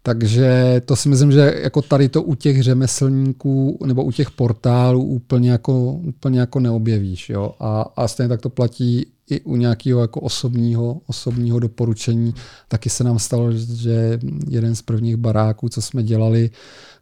Takže 0.04 0.82
to 0.86 0.96
si 0.96 1.10
myslím, 1.10 1.32
že 1.32 1.54
jako 1.64 1.82
tady 1.82 2.10
to 2.10 2.24
u 2.24 2.36
těch 2.36 2.64
řemeslníků 2.64 3.78
nebo 3.86 4.04
u 4.04 4.12
těch 4.12 4.32
portálů 4.32 5.04
úplně 5.04 5.52
jako, 5.52 5.92
úplně 5.92 6.40
jako 6.40 6.60
neobjevíš. 6.60 7.30
Jo? 7.30 7.52
A, 7.60 7.86
a 7.96 8.08
stejně 8.08 8.30
tak 8.30 8.42
to 8.42 8.50
platí 8.50 9.06
i 9.30 9.42
u 9.42 9.56
nějakého 9.56 10.02
jako 10.02 10.20
osobního, 10.20 11.02
osobního 11.08 11.60
doporučení. 11.60 12.34
Taky 12.68 12.90
se 12.90 13.04
nám 13.04 13.20
stalo, 13.20 13.52
že 13.52 14.20
jeden 14.50 14.76
z 14.76 14.82
prvních 14.82 15.18
baráků, 15.18 15.70
co 15.70 15.82
jsme 15.82 16.04
dělali, 16.04 16.50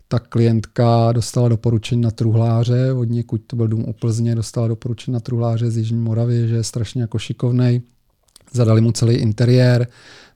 ta 0.07 0.19
klientka 0.19 1.11
dostala 1.11 1.49
doporučení 1.49 2.01
na 2.01 2.11
truhláře, 2.11 2.93
od 2.93 3.03
někud 3.03 3.41
to 3.47 3.55
byl 3.55 3.67
dům 3.67 3.85
u 3.87 3.93
Plzně, 3.93 4.35
dostala 4.35 4.67
doporučení 4.67 5.13
na 5.13 5.19
truhláře 5.19 5.71
z 5.71 5.77
Jižní 5.77 5.99
Moravy, 5.99 6.47
že 6.47 6.55
je 6.55 6.63
strašně 6.63 7.01
jako 7.01 7.19
šikovnej. 7.19 7.81
Zadali 8.51 8.81
mu 8.81 8.91
celý 8.91 9.15
interiér, 9.15 9.87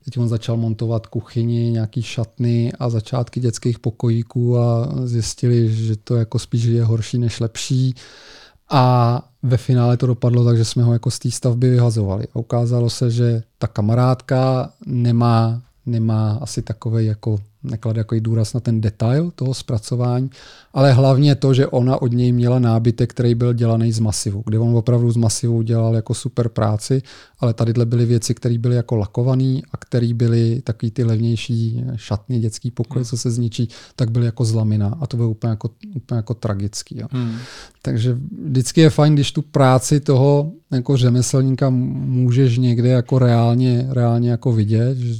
teď 0.05 0.17
on 0.17 0.27
začal 0.27 0.57
montovat 0.57 1.07
kuchyni, 1.07 1.71
nějaký 1.71 2.01
šatny 2.01 2.71
a 2.79 2.89
začátky 2.89 3.39
dětských 3.39 3.79
pokojíků 3.79 4.57
a 4.57 4.93
zjistili, 5.03 5.73
že 5.73 5.95
to 5.95 6.15
jako 6.15 6.39
spíš 6.39 6.63
je 6.63 6.83
horší 6.83 7.17
než 7.17 7.39
lepší. 7.39 7.95
A 8.69 9.23
ve 9.43 9.57
finále 9.57 9.97
to 9.97 10.07
dopadlo 10.07 10.45
tak, 10.45 10.57
že 10.57 10.65
jsme 10.65 10.83
ho 10.83 10.93
jako 10.93 11.11
z 11.11 11.19
té 11.19 11.31
stavby 11.31 11.69
vyhazovali. 11.69 12.27
A 12.33 12.39
ukázalo 12.39 12.89
se, 12.89 13.11
že 13.11 13.43
ta 13.57 13.67
kamarádka 13.67 14.69
nemá, 14.85 15.61
nemá 15.85 16.39
asi 16.41 16.61
takový 16.61 17.05
jako 17.05 17.39
neklade 17.63 17.99
jako 17.99 18.15
důraz 18.19 18.53
na 18.53 18.59
ten 18.59 18.81
detail 18.81 19.31
toho 19.35 19.53
zpracování, 19.53 20.29
ale 20.73 20.93
hlavně 20.93 21.35
to, 21.35 21.53
že 21.53 21.67
ona 21.67 22.01
od 22.01 22.11
něj 22.11 22.31
měla 22.31 22.59
nábytek, 22.59 23.09
který 23.09 23.35
byl 23.35 23.53
dělaný 23.53 23.91
z 23.91 23.99
masivu, 23.99 24.43
kde 24.45 24.59
on 24.59 24.77
opravdu 24.77 25.11
z 25.11 25.17
masivu 25.17 25.61
dělal 25.61 25.95
jako 25.95 26.13
super 26.13 26.49
práci, 26.49 27.01
ale 27.39 27.53
tady 27.53 27.73
byly 27.85 28.05
věci, 28.05 28.33
které 28.33 28.57
byly 28.57 28.75
jako 28.75 28.95
lakované 28.95 29.61
a 29.71 29.77
které 29.77 30.13
byly 30.13 30.61
takový 30.63 30.91
ty 30.91 31.03
levnější 31.03 31.83
šatny, 31.95 32.39
dětský 32.39 32.71
pokoj, 32.71 32.99
hmm. 32.99 33.05
co 33.05 33.17
se 33.17 33.31
zničí, 33.31 33.69
tak 33.95 34.11
byly 34.11 34.25
jako 34.25 34.45
z 34.45 34.53
lamina 34.53 34.97
a 35.01 35.07
to 35.07 35.17
bylo 35.17 35.29
úplně 35.29 35.49
jako, 35.49 35.69
úplně 35.95 36.17
jako 36.17 36.33
tragický. 36.33 36.99
Jo. 36.99 37.07
Hmm. 37.11 37.35
Takže 37.81 38.17
vždycky 38.45 38.81
je 38.81 38.89
fajn, 38.89 39.13
když 39.13 39.31
tu 39.31 39.41
práci 39.41 39.99
toho 39.99 40.51
jako 40.71 40.97
řemeslníka 40.97 41.69
můžeš 41.69 42.57
někde 42.57 42.89
jako 42.89 43.19
reálně, 43.19 43.87
reálně 43.89 44.29
jako 44.29 44.51
vidět, 44.51 44.97
že 44.97 45.15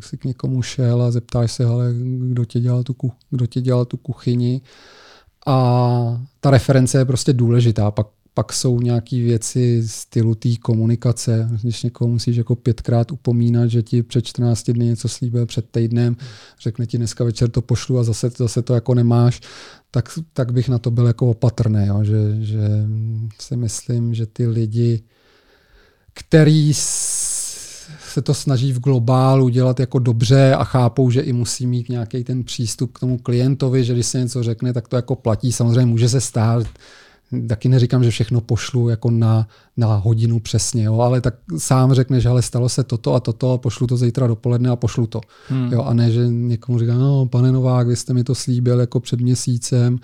si 0.00 0.16
k 0.16 0.24
někomu 0.24 0.62
šel 0.62 1.02
a 1.02 1.10
zeptáš 1.10 1.52
se, 1.52 1.64
ale 1.74 1.94
kdo 2.30 2.44
tě 2.44 2.60
dělal 2.60 2.82
tu, 2.82 2.96
kdo 3.30 3.46
tě 3.46 3.60
dělal 3.60 3.84
tu 3.84 3.96
kuchyni. 3.96 4.60
A 5.46 6.22
ta 6.40 6.50
reference 6.50 6.98
je 6.98 7.04
prostě 7.04 7.32
důležitá. 7.32 7.90
Pak, 7.90 8.06
pak 8.34 8.52
jsou 8.52 8.80
nějaké 8.80 9.16
věci 9.16 9.88
stylu 9.88 10.34
té 10.34 10.48
komunikace. 10.56 11.48
Když 11.62 11.82
někoho 11.82 12.08
musíš 12.08 12.36
jako 12.36 12.56
pětkrát 12.56 13.12
upomínat, 13.12 13.66
že 13.66 13.82
ti 13.82 14.02
před 14.02 14.26
14 14.26 14.70
dny 14.70 14.84
něco 14.84 15.08
slíbil 15.08 15.46
před 15.46 15.70
týdnem, 15.70 16.16
řekne 16.60 16.86
ti 16.86 16.98
dneska 16.98 17.24
večer 17.24 17.50
to 17.50 17.62
pošlu 17.62 17.98
a 17.98 18.04
zase, 18.04 18.30
zase 18.36 18.62
to 18.62 18.74
jako 18.74 18.94
nemáš, 18.94 19.40
tak, 19.90 20.18
tak 20.32 20.52
bych 20.52 20.68
na 20.68 20.78
to 20.78 20.90
byl 20.90 21.06
jako 21.06 21.30
opatrný. 21.30 21.86
Jo? 21.86 22.04
Že, 22.04 22.36
že 22.40 22.68
si 23.40 23.56
myslím, 23.56 24.14
že 24.14 24.26
ty 24.26 24.46
lidi, 24.46 25.02
který 26.14 26.74
se 28.14 28.22
to 28.22 28.34
snaží 28.34 28.72
v 28.72 28.80
globálu 28.80 29.48
dělat 29.48 29.80
jako 29.80 29.98
dobře 29.98 30.54
a 30.54 30.64
chápou, 30.64 31.10
že 31.10 31.20
i 31.20 31.32
musí 31.32 31.66
mít 31.66 31.88
nějaký 31.88 32.24
ten 32.24 32.44
přístup 32.44 32.92
k 32.92 32.98
tomu 33.00 33.18
klientovi, 33.18 33.84
že 33.84 33.92
když 33.92 34.06
se 34.06 34.18
něco 34.18 34.42
řekne, 34.42 34.72
tak 34.72 34.88
to 34.88 34.96
jako 34.96 35.14
platí. 35.16 35.52
Samozřejmě 35.52 35.86
může 35.86 36.08
se 36.08 36.20
stát, 36.20 36.66
taky 37.48 37.68
neříkám, 37.68 38.04
že 38.04 38.10
všechno 38.10 38.40
pošlu 38.40 38.88
jako 38.88 39.10
na, 39.10 39.48
na 39.76 39.96
hodinu 39.96 40.40
přesně, 40.40 40.82
jo, 40.82 41.00
ale 41.00 41.20
tak 41.20 41.34
sám 41.58 41.94
řekneš, 41.94 42.26
ale 42.26 42.42
stalo 42.42 42.68
se 42.68 42.84
toto 42.84 43.14
a 43.14 43.20
toto 43.20 43.52
a 43.52 43.58
pošlu 43.58 43.86
to 43.86 43.96
zítra 43.96 44.26
dopoledne 44.26 44.70
a 44.70 44.76
pošlu 44.76 45.06
to. 45.06 45.20
Hmm. 45.48 45.72
Jo, 45.72 45.82
a 45.82 45.94
ne, 45.94 46.10
že 46.10 46.28
někomu 46.28 46.78
říká, 46.78 46.94
no 46.94 47.26
pane 47.26 47.52
Novák, 47.52 47.86
vy 47.86 47.96
jste 47.96 48.14
mi 48.14 48.24
to 48.24 48.34
slíbil 48.34 48.80
jako 48.80 49.00
před 49.00 49.20
měsícem 49.20 49.98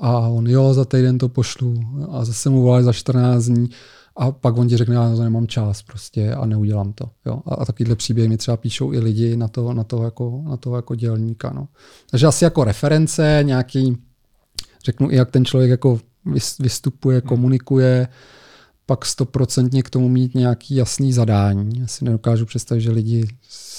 a 0.00 0.18
on, 0.18 0.46
jo, 0.46 0.74
za 0.74 0.84
týden 0.84 1.18
to 1.18 1.28
pošlu 1.28 1.74
a 2.10 2.24
zase 2.24 2.50
mu 2.50 2.62
volali 2.62 2.84
za 2.84 2.92
14 2.92 3.44
dní 3.44 3.70
a 4.20 4.32
pak 4.32 4.58
on 4.58 4.68
ti 4.68 4.76
řekne, 4.76 4.94
já 4.94 5.14
to 5.16 5.22
nemám 5.22 5.46
čas 5.46 5.82
prostě 5.82 6.34
a 6.34 6.46
neudělám 6.46 6.92
to. 6.92 7.10
Jo? 7.26 7.42
A, 7.46 7.54
a 7.54 7.64
takovýhle 7.64 7.96
příběhy 7.96 8.28
mi 8.28 8.36
třeba 8.36 8.56
píšou 8.56 8.92
i 8.92 8.98
lidi 8.98 9.36
na 9.36 9.48
toho, 9.48 9.74
na 9.74 9.84
toho, 9.84 10.04
jako, 10.04 10.42
na 10.44 10.56
toho 10.56 10.76
jako 10.76 10.94
dělníka. 10.94 11.52
No. 11.54 11.68
Takže 12.10 12.26
asi 12.26 12.44
jako 12.44 12.64
reference, 12.64 13.40
nějaký, 13.42 13.96
řeknu 14.84 15.10
i 15.10 15.16
jak 15.16 15.30
ten 15.30 15.44
člověk 15.44 15.70
jako 15.70 16.00
vystupuje, 16.60 17.20
komunikuje, 17.20 18.08
pak 18.86 19.06
stoprocentně 19.06 19.82
k 19.82 19.90
tomu 19.90 20.08
mít 20.08 20.34
nějaký 20.34 20.74
jasný 20.74 21.12
zadání. 21.12 21.80
Já 21.80 21.86
si 21.86 22.04
nedokážu 22.04 22.46
představit, 22.46 22.80
že 22.80 22.90
lidi 22.90 23.28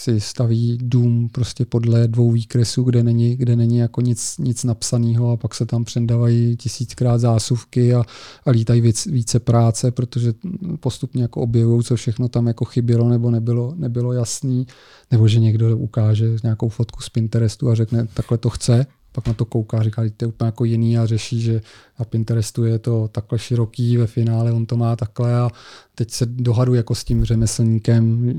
si 0.02 0.20
staví 0.20 0.78
dům 0.82 1.30
prostě 1.32 1.66
podle 1.66 2.08
dvou 2.08 2.32
výkresů, 2.32 2.84
kde 2.84 3.04
není, 3.04 3.36
kde 3.36 3.56
není 3.56 3.78
jako 3.78 4.02
nic, 4.02 4.38
nic 4.38 4.64
napsaného 4.64 5.32
a 5.32 5.38
pak 5.38 5.56
se 5.56 5.66
tam 5.66 5.84
předávají 5.84 6.58
tisíckrát 6.58 7.22
zásuvky 7.22 7.94
a, 7.94 8.04
a 8.46 8.52
lítají 8.52 8.82
víc, 8.82 9.06
více 9.06 9.40
práce, 9.40 9.92
protože 9.92 10.34
postupně 10.80 11.22
jako 11.22 11.42
objevují, 11.42 11.84
co 11.84 11.96
všechno 11.96 12.30
tam 12.30 12.48
jako 12.48 12.66
chybělo 12.66 13.10
nebo 13.10 13.32
nebylo, 13.32 13.74
nebylo 13.78 14.14
jasný, 14.14 14.68
nebo 15.12 15.28
že 15.28 15.40
někdo 15.40 15.78
ukáže 15.78 16.36
nějakou 16.44 16.70
fotku 16.70 17.02
z 17.02 17.10
Pinterestu 17.10 17.70
a 17.70 17.76
řekne, 17.76 18.08
takhle 18.14 18.38
to 18.38 18.50
chce 18.50 18.86
pak 19.12 19.28
na 19.28 19.34
to 19.34 19.46
kouká 19.46 19.84
říká, 19.84 20.06
že 20.06 20.12
to 20.12 20.26
je 20.26 20.28
úplně 20.28 20.46
jako 20.46 20.66
jiný 20.66 20.98
a 20.98 21.06
řeší, 21.06 21.42
že 21.42 21.62
na 22.00 22.06
Pinterestu 22.06 22.66
je 22.66 22.80
to 22.80 23.08
takhle 23.08 23.40
široký, 23.40 23.98
ve 23.98 24.08
finále 24.08 24.52
on 24.52 24.66
to 24.66 24.78
má 24.78 24.96
takhle 24.96 25.40
a 25.40 25.50
teď 25.96 26.12
se 26.12 26.26
dohadu 26.26 26.74
jako 26.74 26.96
s 26.96 27.04
tím 27.04 27.26
řemeslníkem, 27.26 28.34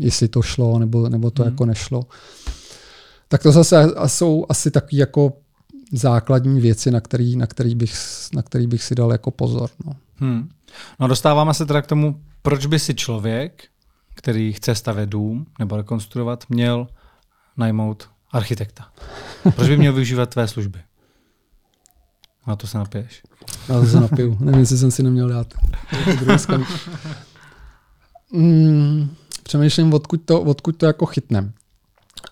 jestli 0.00 0.28
to 0.28 0.42
šlo 0.42 0.78
nebo, 0.78 1.08
nebo 1.08 1.30
to 1.30 1.42
hmm. 1.42 1.52
jako 1.52 1.66
nešlo. 1.66 2.06
Tak 3.28 3.42
to 3.42 3.52
zase 3.52 3.86
jsou 4.06 4.46
asi 4.48 4.70
takové 4.70 4.98
jako 4.98 5.32
základní 5.92 6.60
věci, 6.60 6.90
na 6.90 7.00
který, 7.00 7.36
na 7.36 7.46
který, 7.46 7.74
bych, 7.74 7.94
na 8.34 8.42
který 8.42 8.66
bych 8.66 8.82
si 8.82 8.94
dal 8.94 9.12
jako 9.12 9.30
pozor. 9.30 9.70
No. 9.86 9.92
Hmm. 10.16 10.48
no 11.00 11.08
dostáváme 11.08 11.54
se 11.54 11.66
teda 11.66 11.82
k 11.82 11.86
tomu, 11.86 12.20
proč 12.42 12.66
by 12.66 12.78
si 12.78 12.94
člověk, 12.94 13.64
který 14.14 14.52
chce 14.52 14.74
stavět 14.74 15.08
dům 15.08 15.46
nebo 15.58 15.76
rekonstruovat, 15.76 16.44
měl 16.48 16.86
najmout 17.56 18.08
architekta. 18.30 18.88
Proč 19.56 19.68
by 19.68 19.76
měl 19.76 19.92
využívat 19.92 20.30
tvé 20.30 20.48
služby? 20.48 20.78
Na 22.46 22.56
to 22.56 22.66
se 22.66 22.78
napiješ. 22.78 23.22
Já 23.68 23.80
to 23.80 23.86
se 23.86 24.00
napiju. 24.00 24.36
Nevím, 24.40 24.60
jestli 24.60 24.78
jsem 24.78 24.90
si 24.90 25.02
neměl 25.02 25.28
dát. 25.28 25.54
mm, 28.32 29.14
přemýšlím, 29.42 29.94
odkud 29.94 30.20
to, 30.24 30.40
odkud 30.40 30.76
to 30.76 30.86
jako 30.86 31.06
chytnem. 31.06 31.52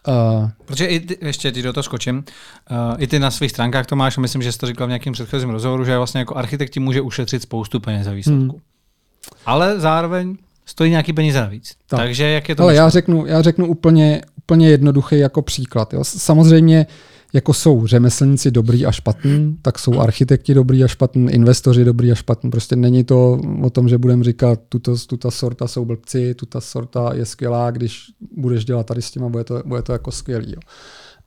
Uh, 0.08 0.50
Protože 0.64 0.86
i 0.86 1.00
ty, 1.00 1.18
ještě 1.26 1.52
ty 1.52 1.62
do 1.62 1.72
toho 1.72 1.84
skočím, 1.84 2.24
uh, 2.70 3.02
i 3.02 3.06
ty 3.06 3.18
na 3.18 3.30
svých 3.30 3.50
stránkách 3.50 3.86
to 3.86 3.96
máš, 3.96 4.16
myslím, 4.16 4.42
že 4.42 4.52
jsi 4.52 4.58
to 4.58 4.66
říkal 4.66 4.86
v 4.86 4.90
nějakém 4.90 5.12
předchozím 5.12 5.50
rozhovoru, 5.50 5.84
že 5.84 5.96
vlastně 5.96 6.18
jako 6.18 6.36
architekti 6.36 6.80
může 6.80 7.00
ušetřit 7.00 7.42
spoustu 7.42 7.80
peněz 7.80 8.04
za 8.04 8.12
výsledku. 8.12 8.52
Hmm. 8.52 8.60
Ale 9.46 9.80
zároveň 9.80 10.36
stojí 10.66 10.90
nějaký 10.90 11.12
peníze 11.12 11.40
navíc. 11.40 11.76
Tak. 11.86 12.00
Takže 12.00 12.24
jak 12.24 12.48
je 12.48 12.56
to? 12.56 12.62
Ale 12.62 12.74
já 12.74 12.88
řeknu, 12.88 13.26
já 13.26 13.42
řeknu 13.42 13.66
úplně, 13.66 14.22
úplně 14.46 14.68
jednoduchý 14.68 15.18
jako 15.18 15.42
příklad. 15.42 15.92
Jo. 15.92 16.04
Samozřejmě 16.04 16.86
jako 17.32 17.54
jsou 17.54 17.86
řemeslníci 17.86 18.50
dobrý 18.50 18.86
a 18.86 18.92
špatný, 18.92 19.56
tak 19.62 19.78
jsou 19.78 20.00
architekti 20.00 20.54
dobrý 20.54 20.84
a 20.84 20.88
špatný, 20.88 21.32
investoři 21.32 21.84
dobrý 21.84 22.12
a 22.12 22.14
špatný. 22.14 22.50
Prostě 22.50 22.76
není 22.76 23.04
to 23.04 23.40
o 23.62 23.70
tom, 23.70 23.88
že 23.88 23.98
budeme 23.98 24.24
říkat, 24.24 24.60
tuto, 24.68 24.96
tuta 25.06 25.30
sorta 25.30 25.66
jsou 25.66 25.84
blbci, 25.84 26.34
tuta 26.34 26.60
sorta 26.60 27.10
je 27.14 27.26
skvělá, 27.26 27.70
když 27.70 28.04
budeš 28.36 28.64
dělat 28.64 28.86
tady 28.86 29.02
s 29.02 29.10
tím 29.10 29.24
a 29.24 29.28
bude 29.28 29.44
to, 29.44 29.62
bude 29.66 29.82
to 29.82 29.92
jako 29.92 30.10
skvělý. 30.10 30.52
Jo. 30.52 30.60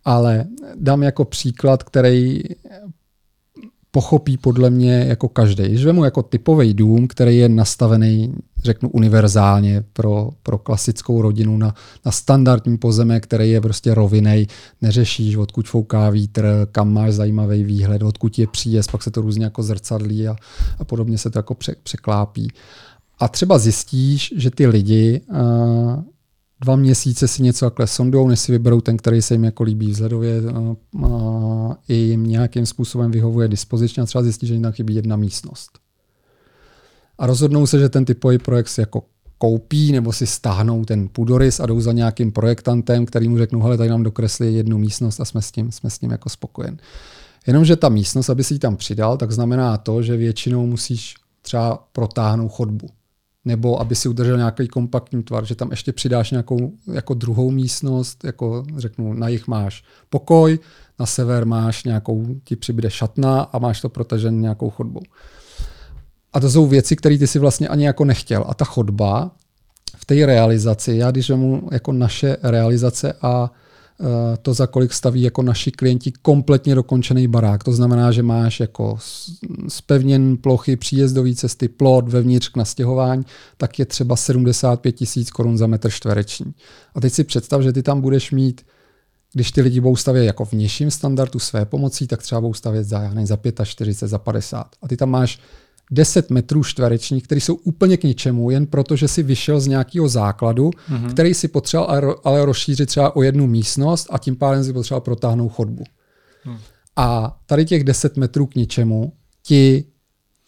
Ale 0.05 0.45
dám 0.75 1.03
jako 1.03 1.25
příklad, 1.25 1.83
který 1.83 2.41
pochopí 3.91 4.37
podle 4.37 4.69
mě 4.69 5.05
jako 5.07 5.27
každý. 5.27 5.63
Když 5.63 5.85
vemu 5.85 6.03
jako 6.03 6.23
typový 6.23 6.73
dům, 6.73 7.07
který 7.07 7.37
je 7.37 7.49
nastavený, 7.49 8.33
řeknu, 8.63 8.89
univerzálně 8.89 9.83
pro, 9.93 10.29
pro 10.43 10.57
klasickou 10.57 11.21
rodinu 11.21 11.57
na, 11.57 11.75
na 12.05 12.11
standardní 12.11 12.77
pozemek, 12.77 13.23
který 13.23 13.51
je 13.51 13.61
prostě 13.61 13.93
rovinej, 13.93 14.47
neřešíš, 14.81 15.35
odkud 15.35 15.67
fouká 15.67 16.09
vítr, 16.09 16.67
kam 16.71 16.93
máš 16.93 17.13
zajímavý 17.13 17.63
výhled, 17.63 18.03
odkud 18.03 18.39
je 18.39 18.47
příjezd, 18.47 18.91
pak 18.91 19.03
se 19.03 19.11
to 19.11 19.21
různě 19.21 19.43
jako 19.43 19.63
zrcadlí 19.63 20.27
a, 20.27 20.35
a 20.79 20.83
podobně 20.83 21.17
se 21.17 21.29
to 21.29 21.39
jako 21.39 21.53
pře, 21.53 21.75
překlápí. 21.83 22.51
A 23.19 23.27
třeba 23.27 23.57
zjistíš, 23.57 24.33
že 24.37 24.51
ty 24.51 24.67
lidi 24.67 25.21
uh, 25.31 26.03
dva 26.61 26.75
měsíce 26.75 27.27
si 27.27 27.43
něco 27.43 27.65
takhle 27.65 27.87
sondou, 27.87 28.27
než 28.27 28.39
si 28.39 28.51
vyberou 28.51 28.81
ten, 28.81 28.97
který 28.97 29.21
se 29.21 29.33
jim 29.33 29.43
jako 29.43 29.63
líbí 29.63 29.91
vzhledově 29.91 30.41
a, 31.03 31.77
i 31.87 31.93
jim 31.95 32.23
nějakým 32.23 32.65
způsobem 32.65 33.11
vyhovuje 33.11 33.47
dispozičně 33.47 34.03
a 34.03 34.05
třeba 34.05 34.23
zjistí, 34.23 34.47
že 34.47 34.53
jim 34.53 34.63
tam 34.63 34.71
chybí 34.71 34.95
jedna 34.95 35.15
místnost. 35.15 35.79
A 37.17 37.27
rozhodnou 37.27 37.67
se, 37.67 37.79
že 37.79 37.89
ten 37.89 38.05
typový 38.05 38.37
projekt 38.37 38.67
si 38.67 38.81
jako 38.81 39.03
koupí 39.37 39.91
nebo 39.91 40.13
si 40.13 40.27
stáhnou 40.27 40.85
ten 40.85 41.07
půdorys 41.07 41.59
a 41.59 41.65
jdou 41.65 41.81
za 41.81 41.91
nějakým 41.91 42.31
projektantem, 42.31 43.05
který 43.05 43.29
mu 43.29 43.37
řeknou, 43.37 43.61
hele, 43.61 43.77
tady 43.77 43.89
nám 43.89 44.03
dokreslí 44.03 44.55
jednu 44.55 44.77
místnost 44.77 45.19
a 45.19 45.25
jsme 45.25 45.41
s 45.41 45.51
tím, 45.51 45.71
jsme 45.71 45.89
s 45.89 45.99
tím 45.99 46.11
jako 46.11 46.29
spokojen. 46.29 46.77
Jenomže 47.47 47.75
ta 47.75 47.89
místnost, 47.89 48.29
aby 48.29 48.43
si 48.43 48.53
ji 48.53 48.59
tam 48.59 48.77
přidal, 48.77 49.17
tak 49.17 49.31
znamená 49.31 49.77
to, 49.77 50.01
že 50.01 50.17
většinou 50.17 50.65
musíš 50.65 51.15
třeba 51.41 51.87
protáhnout 51.91 52.51
chodbu. 52.51 52.87
Nebo 53.49 53.81
aby 53.81 53.95
si 53.95 54.09
udržel 54.09 54.37
nějaký 54.37 54.67
kompaktní 54.67 55.23
tvar, 55.23 55.45
že 55.45 55.55
tam 55.55 55.71
ještě 55.71 55.91
přidáš 55.91 56.31
nějakou 56.31 56.71
jako 56.93 57.13
druhou 57.13 57.51
místnost, 57.51 58.23
jako 58.23 58.65
řeknu, 58.77 59.13
na 59.13 59.27
jich 59.27 59.47
máš 59.47 59.83
pokoj, 60.09 60.59
na 60.99 61.05
sever 61.05 61.45
máš 61.45 61.83
nějakou, 61.83 62.25
ti 62.43 62.55
přibude 62.55 62.89
šatna 62.89 63.41
a 63.41 63.59
máš 63.59 63.81
to 63.81 63.89
protažen 63.89 64.41
nějakou 64.41 64.69
chodbou. 64.69 65.01
A 66.33 66.39
to 66.39 66.49
jsou 66.49 66.67
věci, 66.67 66.95
které 66.95 67.17
ty 67.17 67.27
si 67.27 67.39
vlastně 67.39 67.67
ani 67.67 67.85
jako 67.85 68.05
nechtěl. 68.05 68.45
A 68.47 68.53
ta 68.53 68.65
chodba 68.65 69.31
v 69.95 70.05
té 70.05 70.25
realizaci, 70.25 70.93
já 70.95 71.11
když 71.11 71.29
mu 71.29 71.69
jako 71.71 71.91
naše 71.91 72.37
realizace 72.43 73.13
a 73.21 73.51
to, 74.41 74.53
za 74.53 74.67
kolik 74.67 74.93
staví 74.93 75.21
jako 75.21 75.41
naši 75.41 75.71
klienti 75.71 76.11
kompletně 76.21 76.75
dokončený 76.75 77.27
barák. 77.27 77.63
To 77.63 77.71
znamená, 77.71 78.11
že 78.11 78.23
máš 78.23 78.59
jako 78.59 78.97
spevněn 79.67 80.37
plochy, 80.37 80.75
příjezdové 80.75 81.35
cesty, 81.35 81.67
plot 81.67 82.09
vevnitř 82.09 82.49
k 82.49 82.57
nastěhování, 82.57 83.25
tak 83.57 83.79
je 83.79 83.85
třeba 83.85 84.15
75 84.15 84.91
tisíc 84.91 85.31
korun 85.31 85.57
za 85.57 85.67
metr 85.67 85.89
čtvereční. 85.89 86.53
A 86.95 87.01
teď 87.01 87.13
si 87.13 87.23
představ, 87.23 87.61
že 87.61 87.73
ty 87.73 87.83
tam 87.83 88.01
budeš 88.01 88.31
mít 88.31 88.61
když 89.33 89.51
ty 89.51 89.61
lidi 89.61 89.79
budou 89.79 89.95
stavět 89.95 90.25
jako 90.25 90.45
v 90.45 90.53
nižším 90.53 90.91
standardu 90.91 91.39
své 91.39 91.65
pomocí, 91.65 92.07
tak 92.07 92.21
třeba 92.21 92.41
budou 92.41 92.53
stavět 92.53 92.83
za, 92.83 93.13
ne, 93.13 93.25
za 93.25 93.37
45, 93.63 94.09
za 94.09 94.17
50. 94.17 94.67
A 94.81 94.87
ty 94.87 94.97
tam 94.97 95.09
máš 95.09 95.39
10 95.91 96.29
metrů 96.29 96.63
čtverečních, 96.63 97.23
které 97.23 97.41
jsou 97.41 97.55
úplně 97.55 97.97
k 97.97 98.03
ničemu, 98.03 98.49
jen 98.49 98.67
proto, 98.67 98.95
že 98.95 99.07
si 99.07 99.23
vyšel 99.23 99.59
z 99.59 99.67
nějakého 99.67 100.09
základu, 100.09 100.69
mm-hmm. 100.69 101.11
který 101.11 101.33
si 101.33 101.47
potřeboval 101.47 102.19
ale 102.23 102.45
rozšířit 102.45 102.89
třeba 102.89 103.15
o 103.15 103.23
jednu 103.23 103.47
místnost 103.47 104.07
a 104.09 104.17
tím 104.17 104.35
pádem 104.35 104.63
si 104.63 104.73
potřeboval 104.73 105.01
protáhnout 105.01 105.49
chodbu. 105.49 105.83
Mm. 106.45 106.57
A 106.95 107.37
tady 107.45 107.65
těch 107.65 107.83
10 107.83 108.17
metrů 108.17 108.45
k 108.45 108.55
ničemu 108.55 109.13
ti 109.43 109.85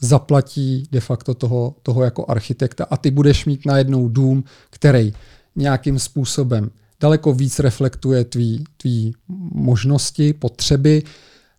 zaplatí 0.02 0.84
de 0.92 1.00
facto 1.00 1.34
toho, 1.34 1.76
toho 1.84 2.04
jako 2.04 2.26
architekta 2.28 2.86
a 2.90 2.98
ty 2.98 3.12
budeš 3.12 3.46
mít 3.46 3.66
najednou 3.66 4.10
dům, 4.10 4.44
který 4.70 5.14
nějakým 5.56 6.00
způsobem 6.00 6.70
daleko 7.00 7.34
víc 7.34 7.60
reflektuje 7.60 8.26
tvý, 8.26 8.64
tvý 8.78 9.14
možnosti, 9.54 10.34
potřeby, 10.34 11.04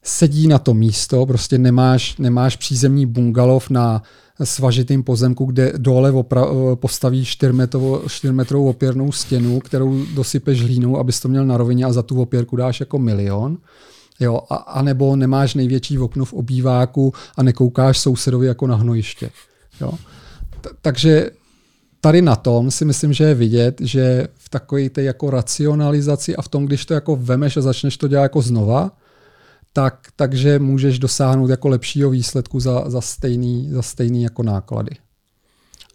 sedí 0.03 0.49
na 0.49 0.59
to 0.59 0.75
místo, 0.75 1.27
prostě 1.27 1.59
nemáš, 1.59 2.17
nemáš 2.17 2.57
přízemní 2.57 3.07
bungalov 3.07 3.71
na 3.71 4.03
svažitým 4.45 5.03
pozemku, 5.03 5.45
kde 5.45 5.73
dole 5.77 6.13
opra- 6.13 6.77
postaví 6.77 7.25
4-metrovou 7.25 8.69
opěrnou 8.69 9.13
stěnu, 9.13 9.61
kterou 9.61 10.05
dosypeš 10.15 10.63
hlínou, 10.63 10.99
abys 10.99 11.21
to 11.21 11.29
měl 11.29 11.47
na 11.47 11.57
rovině 11.57 11.85
a 11.85 11.93
za 11.93 12.03
tu 12.03 12.23
opěrku 12.23 12.57
dáš 12.57 12.81
jako 12.81 12.99
milion. 12.99 13.59
Jo, 14.21 14.41
a, 14.51 14.55
a 14.55 14.83
nebo 14.83 15.17
nemáš 15.17 15.55
největší 15.55 15.99
okno 15.99 16.25
v 16.25 16.33
obýváku 16.33 17.13
a 17.37 17.43
nekoukáš 17.43 17.99
sousedovi 17.99 18.47
jako 18.47 18.67
na 18.67 18.77
hnojiště. 18.77 19.31
Jo. 19.81 19.93
T- 20.61 20.71
takže 20.83 21.31
tady 22.01 22.23
na 22.23 22.37
tom 22.37 22.71
si 22.71 22.85
myslím, 22.85 23.13
že 23.13 23.25
je 23.25 23.35
vidět, 23.35 23.81
že 23.81 24.29
v 24.35 24.49
takové 24.49 24.91
té 24.91 25.03
jako 25.03 25.31
racionalizaci 25.31 26.37
a 26.37 26.43
v 26.43 26.49
tom, 26.49 26.67
když 26.67 26.87
to 26.87 26.95
jako 26.95 27.17
vemeš 27.17 27.57
a 27.57 27.61
začneš 27.61 27.97
to 27.97 28.09
dělat 28.09 28.23
jako 28.23 28.43
znova, 28.43 28.91
tak, 29.73 30.09
takže 30.17 30.59
můžeš 30.59 30.99
dosáhnout 30.99 31.51
jako 31.51 31.69
lepšího 31.69 32.11
výsledku 32.11 32.61
za, 32.61 32.91
za, 32.91 33.01
stejný, 33.01 33.71
za 33.71 33.83
stejný 33.83 34.23
jako 34.23 34.43
náklady. 34.43 34.97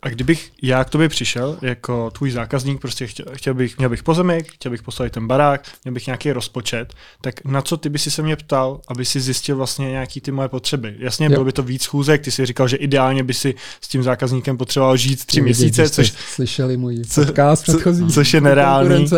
A 0.02 0.10
kdybych 0.10 0.52
já 0.62 0.84
k 0.84 0.90
tobě 0.90 1.10
přišel 1.10 1.58
jako 1.62 2.12
tvůj 2.12 2.32
zákazník, 2.32 2.82
prostě 2.82 3.08
chtěl, 3.08 3.26
chtěl 3.34 3.54
bych, 3.54 3.78
měl 3.78 3.90
bych 3.90 4.04
pozemek, 4.04 4.52
chtěl 4.52 4.72
bych 4.72 4.84
postavit 4.84 5.14
ten 5.14 5.28
barák, 5.28 5.64
měl 5.84 5.94
bych 5.94 6.08
nějaký 6.08 6.32
rozpočet, 6.32 6.94
tak 7.22 7.46
na 7.46 7.62
co 7.62 7.78
ty 7.78 7.90
by 7.90 8.00
si 8.00 8.12
se 8.12 8.22
mě 8.22 8.36
ptal, 8.36 8.82
aby 8.88 9.06
si 9.06 9.20
zjistil 9.20 9.56
vlastně 9.56 9.92
nějaký 9.92 10.22
ty 10.22 10.32
moje 10.32 10.50
potřeby? 10.50 10.96
Jasně, 11.00 11.26
jo. 11.26 11.30
bylo 11.30 11.46
by 11.46 11.52
to 11.52 11.64
víc 11.64 11.84
schůzek, 11.84 12.22
ty 12.22 12.32
si 12.32 12.46
říkal, 12.46 12.68
že 12.68 12.78
ideálně 12.78 13.24
by 13.24 13.34
si 13.34 13.56
s 13.82 13.88
tím 13.88 14.04
zákazníkem 14.04 14.58
potřeboval 14.58 14.98
žít 14.98 15.26
tři 15.26 15.42
Vidět, 15.42 15.58
měsíce, 15.58 15.90
což... 15.90 16.14
Slyšeli 16.34 16.78
můj 16.78 17.04
podcast 17.26 17.66
co, 17.66 17.72
předchozí. 17.72 18.08
Což 18.08 18.34
je 18.34 18.42
nereálný, 18.42 19.10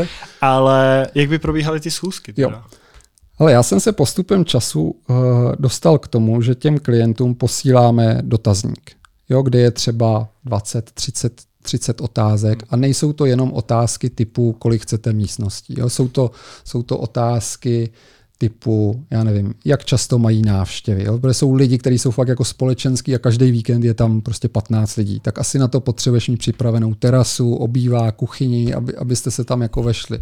ale 0.42 1.08
jak 1.16 1.30
by 1.30 1.40
probíhaly 1.40 1.80
ty 1.80 1.92
schůzky? 1.92 2.34
Teda? 2.34 2.50
Jo. 2.50 2.80
Ale 3.40 3.52
já 3.52 3.64
jsem 3.64 3.80
se 3.80 3.92
postupem 3.92 4.46
času 4.46 4.82
uh, 4.84 5.16
dostal 5.60 5.98
k 5.98 6.08
tomu, 6.08 6.42
že 6.42 6.56
těm 6.56 6.80
klientům 6.80 7.36
posíláme 7.36 8.20
dotazník, 8.22 8.92
jo, 9.30 9.42
kde 9.42 9.60
je 9.60 9.72
třeba 9.72 10.28
20, 10.46 10.92
30, 10.92 11.42
30 11.62 12.02
otázek 12.02 12.64
a 12.70 12.76
nejsou 12.76 13.14
to 13.14 13.26
jenom 13.26 13.54
otázky 13.54 14.10
typu, 14.10 14.54
kolik 14.54 14.82
chcete 14.82 15.14
místností. 15.14 15.76
Jo. 15.78 15.90
Jsou, 15.90 16.08
to, 16.08 16.32
jsou 16.64 16.84
to 16.84 16.98
otázky 16.98 17.90
typu, 18.42 19.06
já 19.12 19.24
nevím, 19.24 19.54
jak 19.66 19.86
často 19.86 20.20
mají 20.20 20.42
návštěvy. 20.42 21.04
Jo? 21.04 21.20
Protože 21.20 21.34
jsou 21.34 21.54
lidi, 21.54 21.78
kteří 21.78 22.00
jsou 22.00 22.12
fakt 22.12 22.28
jako 22.28 22.46
společenský 22.46 23.16
a 23.16 23.20
každý 23.20 23.52
víkend 23.52 23.84
je 23.84 23.94
tam 23.94 24.22
prostě 24.22 24.48
15 24.48 24.96
lidí. 24.96 25.20
Tak 25.20 25.40
asi 25.40 25.60
na 25.60 25.68
to 25.68 25.80
potřebuješ 25.80 26.30
mít 26.30 26.38
připravenou 26.38 26.94
terasu, 26.94 27.56
obývá, 27.56 28.12
kuchyni, 28.12 28.74
aby, 28.74 28.96
abyste 28.96 29.32
se 29.32 29.44
tam 29.44 29.62
jako 29.62 29.84
vešli. 29.84 30.20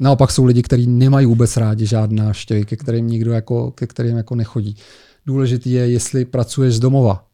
Naopak 0.00 0.30
jsou 0.30 0.44
lidi, 0.44 0.62
kteří 0.62 0.86
nemají 0.86 1.26
vůbec 1.26 1.56
rádi 1.56 1.86
žádná 1.86 2.24
návštěvy, 2.24 2.64
ke 2.64 2.76
kterým 2.76 3.06
nikdo 3.08 3.32
jako, 3.32 3.70
ke 3.70 3.86
kterým 3.86 4.16
jako 4.16 4.34
nechodí. 4.34 4.76
Důležitý 5.26 5.72
je, 5.72 5.90
jestli 5.90 6.24
pracuješ 6.24 6.74
z 6.74 6.80
domova. 6.80 7.24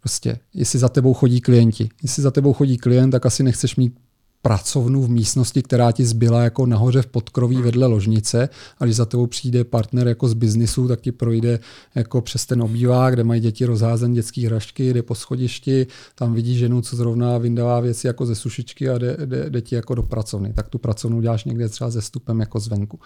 Prostě, 0.00 0.38
jestli 0.54 0.78
za 0.78 0.88
tebou 0.88 1.14
chodí 1.14 1.40
klienti. 1.40 1.88
Jestli 2.02 2.22
za 2.22 2.30
tebou 2.30 2.52
chodí 2.52 2.76
klient, 2.78 3.10
tak 3.10 3.26
asi 3.26 3.42
nechceš 3.42 3.76
mít 3.76 3.94
pracovnu 4.42 5.02
v 5.02 5.10
místnosti, 5.10 5.62
která 5.62 5.92
ti 5.92 6.04
zbyla 6.04 6.42
jako 6.42 6.66
nahoře 6.66 7.02
v 7.02 7.06
podkroví 7.06 7.56
vedle 7.56 7.86
ložnice 7.86 8.48
a 8.78 8.84
když 8.84 8.96
za 8.96 9.04
tebou 9.04 9.26
přijde 9.26 9.64
partner 9.64 10.08
jako 10.08 10.28
z 10.28 10.34
biznisu, 10.34 10.88
tak 10.88 11.00
ti 11.00 11.12
projde 11.12 11.58
jako 11.94 12.20
přes 12.20 12.46
ten 12.46 12.62
obývák, 12.62 13.14
kde 13.14 13.24
mají 13.24 13.40
děti 13.40 13.64
rozházen 13.64 14.12
dětské 14.12 14.46
hrašky, 14.46 14.92
jde 14.92 15.02
po 15.02 15.14
schodišti, 15.14 15.86
tam 16.14 16.34
vidí 16.34 16.58
ženu, 16.58 16.82
co 16.82 16.96
zrovna 16.96 17.38
vyndává 17.38 17.80
věci 17.80 18.06
jako 18.06 18.26
ze 18.26 18.34
sušičky 18.34 18.88
a 18.88 18.98
jde, 18.98 19.16
jde, 19.24 19.50
jde 19.50 19.60
ti 19.60 19.74
jako 19.74 19.94
do 19.94 20.02
pracovny. 20.02 20.52
Tak 20.52 20.68
tu 20.68 20.78
pracovnu 20.78 21.20
děláš 21.20 21.44
někde 21.44 21.68
třeba 21.68 21.90
ze 21.90 22.02
stupem 22.02 22.40
jako 22.40 22.60
zvenku. 22.60 23.00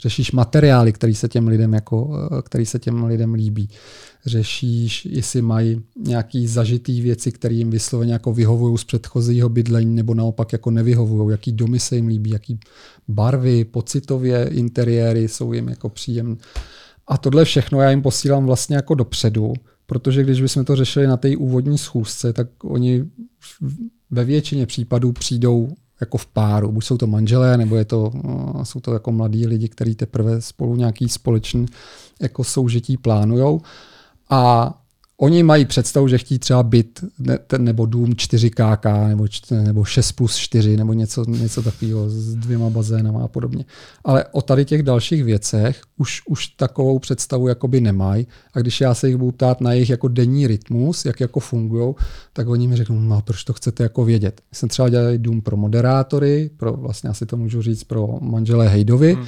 Řešíš 0.00 0.32
materiály, 0.32 0.92
který 0.92 1.14
se 1.14 1.28
těm 1.28 1.48
lidem, 1.48 1.74
jako, 1.74 2.28
který 2.42 2.66
se 2.66 2.78
těm 2.78 3.04
lidem 3.04 3.34
líbí 3.34 3.68
řešíš, 4.26 5.08
jestli 5.10 5.42
mají 5.42 5.82
nějaký 5.96 6.46
zažitý 6.46 7.00
věci, 7.00 7.32
které 7.32 7.54
jim 7.54 7.70
vysloveně 7.70 8.12
jako 8.12 8.32
vyhovují 8.32 8.78
z 8.78 8.84
předchozího 8.84 9.48
bydlení 9.48 9.96
nebo 9.96 10.14
naopak 10.14 10.52
jako 10.52 10.70
nevyhovují, 10.70 11.30
jaký 11.30 11.52
domy 11.52 11.80
se 11.80 11.96
jim 11.96 12.06
líbí, 12.06 12.30
jaký 12.30 12.60
barvy, 13.08 13.64
pocitově 13.64 14.48
interiéry 14.52 15.28
jsou 15.28 15.52
jim 15.52 15.68
jako 15.68 15.88
příjemné. 15.88 16.36
A 17.06 17.18
tohle 17.18 17.44
všechno 17.44 17.80
já 17.80 17.90
jim 17.90 18.02
posílám 18.02 18.46
vlastně 18.46 18.76
jako 18.76 18.94
dopředu, 18.94 19.52
protože 19.86 20.22
když 20.22 20.40
bychom 20.40 20.64
to 20.64 20.76
řešili 20.76 21.06
na 21.06 21.16
té 21.16 21.36
úvodní 21.36 21.78
schůzce, 21.78 22.32
tak 22.32 22.64
oni 22.64 23.04
ve 24.10 24.24
většině 24.24 24.66
případů 24.66 25.12
přijdou 25.12 25.68
jako 26.00 26.18
v 26.18 26.26
páru. 26.26 26.72
Buď 26.72 26.84
jsou 26.84 26.96
to 26.96 27.06
manželé, 27.06 27.56
nebo 27.56 27.76
je 27.76 27.84
to, 27.84 28.10
no, 28.24 28.64
jsou 28.64 28.80
to 28.80 28.92
jako 28.92 29.12
mladí 29.12 29.46
lidi, 29.46 29.68
kteří 29.68 29.94
teprve 29.94 30.40
spolu 30.40 30.76
nějaký 30.76 31.08
společný 31.08 31.66
jako 32.22 32.44
soužití 32.44 32.96
plánujou. 32.96 33.60
A 34.30 34.74
oni 35.20 35.42
mají 35.42 35.64
představu, 35.64 36.08
že 36.08 36.18
chtějí 36.18 36.38
třeba 36.38 36.62
byt 36.62 37.04
ne, 37.18 37.38
nebo 37.58 37.86
dům 37.86 38.10
4KK 38.10 39.08
nebo, 39.08 39.26
nebo 39.50 39.84
6 39.84 40.12
plus 40.12 40.36
4 40.36 40.76
nebo 40.76 40.92
něco, 40.92 41.24
něco 41.24 41.62
takového 41.62 42.10
s 42.10 42.34
dvěma 42.34 42.70
bazénama 42.70 43.24
a 43.24 43.28
podobně. 43.28 43.64
Ale 44.04 44.24
o 44.32 44.42
tady 44.42 44.64
těch 44.64 44.82
dalších 44.82 45.24
věcech 45.24 45.80
už, 45.96 46.22
už 46.26 46.46
takovou 46.46 46.98
představu 46.98 47.48
jakoby 47.48 47.80
nemají. 47.80 48.26
A 48.54 48.60
když 48.60 48.80
já 48.80 48.94
se 48.94 49.08
jich 49.08 49.16
budu 49.16 49.32
ptát 49.32 49.60
na 49.60 49.72
jejich 49.72 49.90
jako 49.90 50.08
denní 50.08 50.46
rytmus, 50.46 51.04
jak 51.04 51.20
jako 51.20 51.40
fungují, 51.40 51.94
tak 52.32 52.48
oni 52.48 52.68
mi 52.68 52.76
řeknou, 52.76 53.00
no 53.00 53.22
proč 53.22 53.44
to 53.44 53.52
chcete 53.52 53.82
jako 53.82 54.04
vědět. 54.04 54.40
My 54.50 54.56
jsme 54.56 54.68
třeba 54.68 54.88
dělali 54.88 55.18
dům 55.18 55.40
pro 55.40 55.56
moderátory, 55.56 56.50
pro 56.56 56.72
vlastně 56.72 57.10
asi 57.10 57.26
to 57.26 57.36
můžu 57.36 57.62
říct 57.62 57.84
pro 57.84 58.18
manželé 58.20 58.68
Hejdovi. 58.68 59.14
Hmm. 59.14 59.26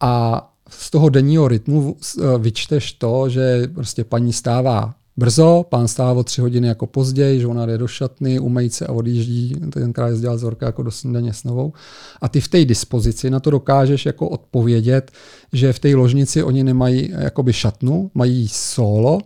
A 0.00 0.44
z 0.68 0.90
toho 0.90 1.08
denního 1.08 1.48
rytmu 1.48 1.96
eh, 1.96 2.22
vyčteš 2.38 2.92
to, 2.92 3.28
že 3.28 3.68
prostě 3.74 4.04
paní 4.04 4.32
stává 4.32 4.94
brzo, 5.18 5.64
pán 5.68 5.88
stává 5.88 6.12
o 6.12 6.24
tři 6.24 6.40
hodiny 6.40 6.68
jako 6.68 6.86
později, 6.86 7.40
že 7.40 7.46
ona 7.46 7.66
jde 7.66 7.78
do 7.78 7.86
šatny, 7.86 8.38
umejt 8.38 8.72
se 8.72 8.86
a 8.86 8.92
odjíždí, 8.92 9.56
tenkrát 9.70 10.08
jezdila 10.08 10.36
Zorka 10.36 10.66
jako 10.66 10.82
do 10.82 10.90
snídaně 10.90 11.32
s 11.32 11.44
novou. 11.44 11.72
A 12.20 12.28
ty 12.28 12.40
v 12.40 12.48
té 12.48 12.64
dispozici 12.64 13.30
na 13.30 13.40
to 13.40 13.50
dokážeš 13.50 14.06
jako 14.06 14.28
odpovědět, 14.28 15.10
že 15.52 15.72
v 15.72 15.78
té 15.78 15.94
ložnici 15.94 16.42
oni 16.42 16.64
nemají 16.64 17.10
jakoby 17.18 17.52
šatnu, 17.52 18.10
mají 18.14 18.48
solo, 18.48 19.18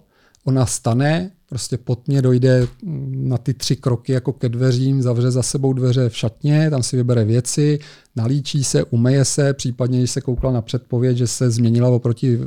ona 0.45 0.67
stane, 0.67 1.31
prostě 1.53 1.79
pod 1.79 2.09
mě 2.09 2.23
dojde 2.23 2.67
na 3.11 3.39
ty 3.39 3.55
tři 3.55 3.77
kroky 3.77 4.13
jako 4.13 4.33
ke 4.33 4.49
dveřím, 4.49 5.03
zavře 5.03 5.31
za 5.31 5.43
sebou 5.43 5.73
dveře 5.73 6.09
v 6.09 6.17
šatně, 6.17 6.71
tam 6.71 6.83
si 6.83 6.97
vybere 6.97 7.25
věci, 7.25 7.79
nalíčí 8.17 8.65
se, 8.65 8.85
umeje 8.85 9.25
se, 9.25 9.53
případně 9.55 9.99
když 9.99 10.11
se 10.11 10.21
koukla 10.21 10.53
na 10.53 10.63
předpověď, 10.63 11.17
že 11.17 11.27
se 11.27 11.51
změnila 11.51 11.89
oproti 11.89 12.37
uh, 12.37 12.47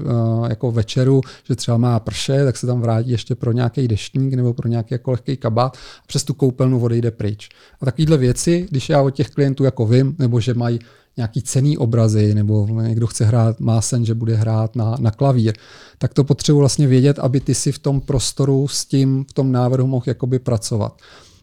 jako 0.49 0.71
večeru, 0.71 1.21
že 1.43 1.55
třeba 1.55 1.77
má 1.77 1.99
prše, 1.99 2.45
tak 2.45 2.57
se 2.57 2.67
tam 2.67 2.81
vrátí 2.81 3.09
ještě 3.09 3.35
pro 3.35 3.51
nějaký 3.51 3.87
deštník 3.87 4.33
nebo 4.33 4.53
pro 4.53 4.67
nějaký 4.67 4.93
jako 4.93 5.11
lehký 5.11 5.37
kabát 5.37 5.77
a 5.77 6.07
přes 6.07 6.23
tu 6.23 6.33
koupelnu 6.33 6.81
odejde 6.81 7.11
pryč. 7.11 7.49
A 7.81 7.85
takovéhle 7.85 8.17
věci, 8.17 8.67
když 8.69 8.89
já 8.89 9.01
od 9.01 9.11
těch 9.11 9.29
klientů 9.29 9.63
jako 9.63 9.85
vím, 9.85 10.15
nebo 10.19 10.39
že 10.39 10.53
mají 10.53 10.79
nějaký 11.17 11.41
cený 11.41 11.77
obrazy, 11.77 12.35
nebo 12.35 12.67
někdo 12.67 13.07
chce 13.07 13.25
hrát, 13.25 13.59
má 13.59 13.81
sen, 13.81 14.05
že 14.05 14.13
bude 14.13 14.35
hrát 14.35 14.75
na, 14.75 14.95
na 14.99 15.11
klavír, 15.11 15.53
tak 15.97 16.13
to 16.13 16.23
potřebuji 16.23 16.59
vlastně 16.59 16.87
vědět, 16.87 17.19
aby 17.19 17.39
ty 17.39 17.55
si 17.55 17.71
v 17.71 17.79
tom 17.79 18.01
prostoru 18.01 18.67
s 18.67 18.85
tím, 18.85 19.25
v 19.29 19.33
tom 19.33 19.51
návrhu 19.51 19.87
mohl 19.87 20.03
jakoby 20.07 20.39
pracovat. 20.39 21.01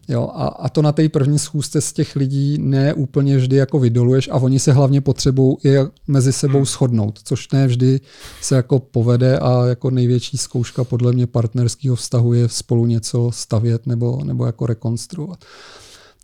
Jo, 0.09 0.31
a, 0.35 0.47
a 0.47 0.69
to 0.69 0.83
na 0.83 0.93
té 0.93 1.09
první 1.09 1.39
schůzce 1.39 1.81
z 1.81 1.93
těch 1.93 2.17
lidí 2.17 2.59
ne 2.59 2.95
úplně 2.95 3.37
vždy 3.37 3.57
jako 3.57 3.79
vydoluješ 3.79 4.29
a 4.33 4.37
oni 4.37 4.59
se 4.59 4.73
hlavně 4.73 5.01
potřebují 5.01 5.57
i 5.65 5.77
mezi 6.07 6.33
sebou 6.33 6.59
hmm. 6.59 6.67
shodnout, 6.67 7.21
což 7.25 7.51
ne 7.51 7.67
vždy 7.67 8.01
se 8.41 8.55
jako 8.57 8.79
povede 8.79 9.39
a 9.39 9.67
jako 9.67 9.91
největší 9.91 10.39
zkouška 10.39 10.85
podle 10.85 11.13
mě 11.13 11.27
partnerského 11.27 11.97
vztahu 11.97 12.33
je 12.33 12.49
spolu 12.49 12.87
něco 12.87 13.31
stavět 13.33 13.87
nebo, 13.87 14.21
nebo 14.25 14.47
jako 14.47 14.67
rekonstruovat. 14.67 15.45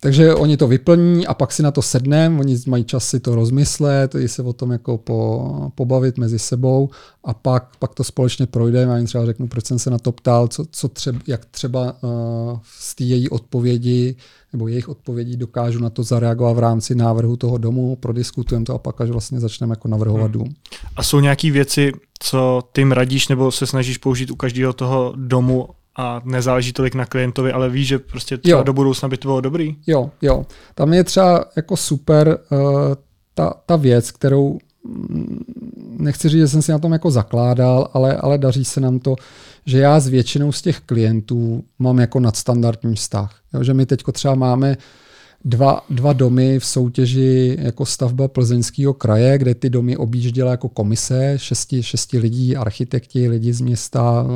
Takže 0.01 0.35
oni 0.35 0.57
to 0.57 0.69
vyplní 0.69 1.27
a 1.27 1.35
pak 1.35 1.53
si 1.53 1.63
na 1.63 1.71
to 1.71 1.83
sedneme, 1.83 2.41
oni 2.41 2.59
mají 2.67 2.85
čas 2.85 3.09
si 3.09 3.21
to 3.21 3.35
rozmyslet, 3.35 4.15
i 4.15 4.29
se 4.29 4.43
o 4.43 4.53
tom 4.53 4.71
jako 4.73 4.99
po, 4.99 5.71
pobavit 5.75 6.19
mezi 6.19 6.39
sebou 6.39 6.91
a 7.25 7.35
pak, 7.35 7.77
pak 7.79 7.95
to 7.95 8.05
společně 8.05 8.47
projdeme. 8.47 8.93
Já 8.93 8.99
jim 8.99 9.07
třeba 9.07 9.27
řeknu, 9.27 9.49
proč 9.49 9.67
jsem 9.67 9.79
se 9.79 9.91
na 9.91 9.99
to 9.99 10.13
ptal, 10.13 10.49
co, 10.49 10.65
co 10.71 10.89
třeba, 10.89 11.19
jak 11.27 11.45
třeba 11.45 11.97
uh, 12.03 12.59
z 12.79 12.95
té 12.95 13.05
její 13.05 13.29
odpovědi 13.29 14.17
nebo 14.53 14.69
jejich 14.69 14.89
odpovědí 14.89 15.37
dokážu 15.37 15.79
na 15.79 15.91
to 15.91 16.03
zareagovat 16.03 16.57
v 16.57 16.59
rámci 16.59 16.95
návrhu 16.95 17.37
toho 17.37 17.59
domu, 17.59 17.97
prodiskutujeme 17.97 18.65
to 18.65 18.75
a 18.75 18.79
pak 18.79 19.01
až 19.01 19.11
vlastně 19.11 19.41
začneme 19.41 19.73
jako 19.73 19.89
navrhovat 19.89 20.23
hmm. 20.23 20.33
dům. 20.33 20.55
A 20.97 21.03
jsou 21.03 21.21
nějaké 21.21 21.51
věci, 21.51 21.93
co 22.19 22.63
ty 22.73 22.81
jim 22.81 22.93
radíš 22.93 23.29
nebo 23.29 23.53
se 23.53 23.67
snažíš 23.67 23.99
použít 23.99 24.31
u 24.31 24.37
každého 24.37 24.73
toho 24.73 25.13
domu, 25.17 25.69
a 25.99 26.23
nezáleží 26.25 26.73
tolik 26.73 26.95
na 26.95 27.07
klientovi, 27.07 27.53
ale 27.53 27.69
ví, 27.69 27.85
že 27.85 27.99
prostě 27.99 28.39
třeba 28.39 28.59
jo. 28.59 28.65
do 28.65 28.73
budoucna 28.73 29.09
by 29.09 29.17
to 29.17 29.29
bylo 29.29 29.41
dobrý? 29.41 29.77
Jo, 29.87 30.11
jo. 30.23 30.47
Tam 30.75 30.93
je 30.93 31.05
třeba 31.05 31.45
jako 31.57 31.77
super 31.77 32.39
uh, 32.51 32.59
ta, 33.35 33.55
ta 33.67 33.77
věc, 33.77 34.11
kterou 34.11 34.59
mm, 34.85 35.45
nechci 35.99 36.29
říct, 36.29 36.41
že 36.41 36.49
jsem 36.49 36.63
si 36.63 36.73
na 36.73 36.79
tom 36.79 36.93
jako 36.93 37.11
zakládal, 37.11 37.89
ale, 37.93 38.17
ale 38.17 38.39
daří 38.39 38.65
se 38.65 38.81
nám 38.81 38.99
to, 38.99 39.17
že 39.67 39.79
já 39.79 40.01
s 40.01 40.09
většinou 40.09 40.53
z 40.53 40.63
těch 40.63 40.81
klientů 40.81 41.65
mám 41.79 41.99
jako 41.99 42.21
nadstandardní 42.21 42.95
vztah. 42.95 43.41
Jo, 43.55 43.65
že 43.65 43.75
my 43.75 43.87
teď 43.87 44.03
třeba 44.13 44.35
máme 44.35 44.71
uh, 44.71 44.83
dva, 45.45 45.85
dva 45.91 46.13
domy 46.13 46.59
v 46.59 46.65
soutěži 46.65 47.57
jako 47.61 47.87
stavba 47.87 48.29
plzeňského 48.29 48.95
kraje, 48.95 49.39
kde 49.39 49.55
ty 49.55 49.71
domy 49.71 49.97
objížděla 49.97 50.51
jako 50.51 50.69
komise, 50.69 51.35
šesti, 51.37 51.83
šesti 51.83 52.19
lidí, 52.19 52.57
architekti, 52.57 53.29
lidi 53.29 53.53
z 53.53 53.61
města 53.61 54.27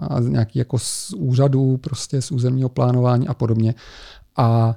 a 0.00 0.20
nějaký 0.20 0.58
jako 0.58 0.78
z 0.78 1.12
úřadů, 1.16 1.76
prostě 1.76 2.22
z 2.22 2.32
územního 2.32 2.68
plánování 2.68 3.28
a 3.28 3.34
podobně. 3.34 3.74
A 4.36 4.76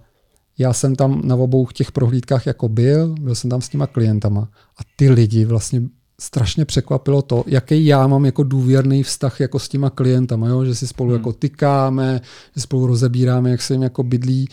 já 0.58 0.74
jsem 0.74 0.96
tam 0.96 1.22
na 1.26 1.36
obou 1.36 1.68
těch 1.68 1.92
prohlídkách 1.92 2.46
jako 2.46 2.70
byl, 2.70 3.16
byl 3.22 3.36
jsem 3.36 3.50
tam 3.50 3.62
s 3.62 3.70
těma 3.70 3.88
klientama 3.88 4.50
a 4.78 4.82
ty 4.96 5.10
lidi 5.10 5.46
vlastně 5.46 5.82
strašně 6.20 6.66
překvapilo 6.66 7.22
to, 7.22 7.44
jaký 7.48 7.86
já 7.86 8.08
mám 8.08 8.26
jako 8.26 8.44
důvěrný 8.44 9.04
vztah 9.04 9.40
jako 9.40 9.60
s 9.60 9.70
těma 9.70 9.90
klientama, 9.90 10.48
jo? 10.48 10.66
že 10.66 10.76
si 10.76 10.88
spolu 10.88 11.10
hmm. 11.10 11.18
jako 11.18 11.34
tykáme, 11.34 12.22
že 12.56 12.62
spolu 12.62 12.88
rozebíráme, 12.88 13.50
jak 13.50 13.62
se 13.62 13.74
jim 13.74 13.84
jako 13.84 14.04
bydlí 14.04 14.48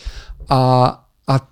a, 0.49 0.85
a 1.27 1.47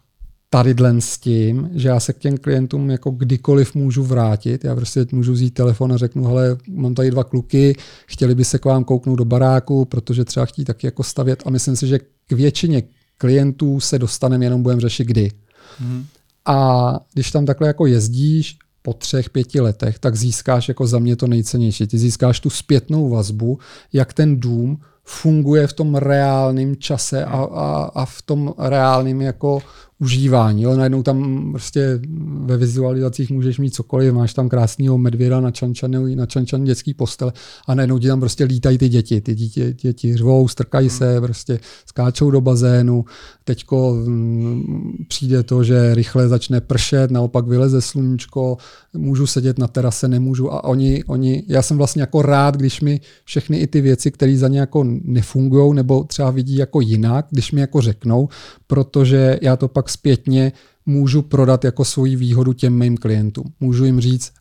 tady 0.50 0.76
s 1.00 1.18
tím, 1.18 1.70
že 1.74 1.88
já 1.88 2.00
se 2.00 2.14
k 2.14 2.18
těm 2.18 2.38
klientům 2.38 2.90
jako 2.90 3.12
kdykoliv 3.12 3.76
můžu 3.76 4.04
vrátit. 4.04 4.64
Já 4.64 4.76
prostě 4.76 5.06
můžu 5.12 5.34
vzít 5.34 5.54
telefon 5.54 5.94
a 5.94 5.98
řeknu, 5.98 6.26
hele, 6.26 6.58
mám 6.68 6.94
tady 6.94 7.12
dva 7.12 7.24
kluky, 7.24 7.76
chtěli 8.06 8.36
by 8.36 8.46
se 8.46 8.60
k 8.60 8.66
vám 8.66 8.84
kouknout 8.84 9.18
do 9.18 9.26
baráku, 9.26 9.86
protože 9.86 10.26
třeba 10.26 10.46
chtí 10.46 10.66
taky 10.66 10.88
jako 10.88 11.04
stavět 11.04 11.44
a 11.46 11.50
myslím 11.50 11.76
si, 11.76 11.88
že 11.88 12.00
k 12.00 12.32
většině 12.32 12.84
klientů 13.18 13.80
se 13.80 14.00
dostaneme, 14.00 14.46
jenom 14.46 14.64
budeme 14.64 14.82
řešit 14.82 15.04
kdy. 15.04 15.32
Hmm. 15.80 16.06
A 16.46 17.00
když 17.14 17.32
tam 17.32 17.46
takhle 17.46 17.68
jako 17.68 17.86
jezdíš 17.86 18.58
po 18.86 18.94
třech, 18.94 19.30
pěti 19.30 19.62
letech, 19.62 20.00
tak 20.00 20.16
získáš 20.16 20.68
jako 20.68 20.88
za 20.88 21.00
mě 21.00 21.16
to 21.16 21.28
nejcennější. 21.28 21.88
Ty 21.88 21.98
získáš 21.98 22.40
tu 22.40 22.50
zpětnou 22.50 23.10
vazbu, 23.10 23.60
jak 23.94 24.14
ten 24.14 24.40
dům 24.40 24.78
funguje 25.04 25.68
v 25.68 25.74
tom 25.74 25.96
reálném 25.96 26.76
čase 26.76 27.26
a, 27.26 27.38
a, 27.38 27.92
a 27.96 28.06
v 28.06 28.22
tom 28.22 28.54
reálném 28.58 29.22
jako 29.22 29.62
užívání. 30.00 30.64
Jo. 30.64 30.76
Najednou 30.76 31.04
tam 31.04 31.50
prostě 31.52 32.00
ve 32.46 32.58
vizualizacích 32.58 33.32
můžeš 33.32 33.60
mít 33.60 33.74
cokoliv, 33.74 34.14
máš 34.14 34.34
tam 34.34 34.50
krásného 34.50 34.98
medvěda 34.98 35.42
na 35.42 35.52
čančanu, 35.52 36.16
na 36.16 36.26
čančanu 36.26 36.66
dětský 36.66 36.94
postel 36.94 37.34
a 37.68 37.76
najednou 37.76 38.00
ti 38.00 38.08
tam 38.08 38.20
prostě 38.20 38.44
lítají 38.44 38.78
ty 38.78 38.90
děti. 38.90 39.22
Ty 39.22 39.36
děti, 39.36 39.74
děti 39.74 40.18
řvou, 40.18 40.48
strkají 40.48 40.90
se, 40.90 41.22
prostě 41.22 41.60
skáčou 41.86 42.32
do 42.32 42.42
bazénu. 42.42 43.06
Teďko 43.48 43.94
mm, 43.94 45.06
přijde 45.08 45.44
to, 45.44 45.64
že 45.64 45.96
rychle 45.96 46.28
začne 46.28 46.62
pršet, 46.62 47.12
naopak 47.12 47.48
vyleze 47.48 47.82
sluníčko, 47.82 48.58
můžu 48.94 49.28
sedět 49.28 49.60
na 49.60 49.68
terase, 49.68 50.08
nemůžu 50.08 50.54
a 50.54 50.64
oni, 50.64 51.04
oni, 51.04 51.44
já 51.48 51.62
jsem 51.62 51.78
vlastně 51.78 52.02
jako 52.02 52.22
rád, 52.22 52.58
když 52.58 52.82
mi 52.82 53.00
všechny 53.26 53.58
i 53.58 53.68
ty 53.68 53.82
věci, 53.82 54.12
které 54.12 54.38
za 54.38 54.48
ně 54.48 54.60
jako 54.60 54.84
nefungují 55.04 55.74
nebo 55.76 56.04
třeba 56.04 56.32
vidí 56.32 56.56
jako 56.56 56.82
jinak, 56.82 57.26
když 57.30 57.52
mi 57.52 57.62
jako 57.62 57.82
řeknou, 57.82 58.30
protože 58.68 59.40
já 59.42 59.56
to 59.56 59.68
pak 59.68 59.90
zpětně 59.90 60.52
můžu 60.86 61.22
prodat 61.22 61.64
jako 61.66 61.86
svoji 61.86 62.16
výhodu 62.16 62.54
těm 62.54 62.80
mým 62.80 62.98
klientům. 62.98 63.46
Můžu 63.60 63.86
jim 63.86 64.00
říct, 64.00 64.32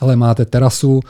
ale 0.00 0.16
máte 0.16 0.44
terasu, 0.44 1.00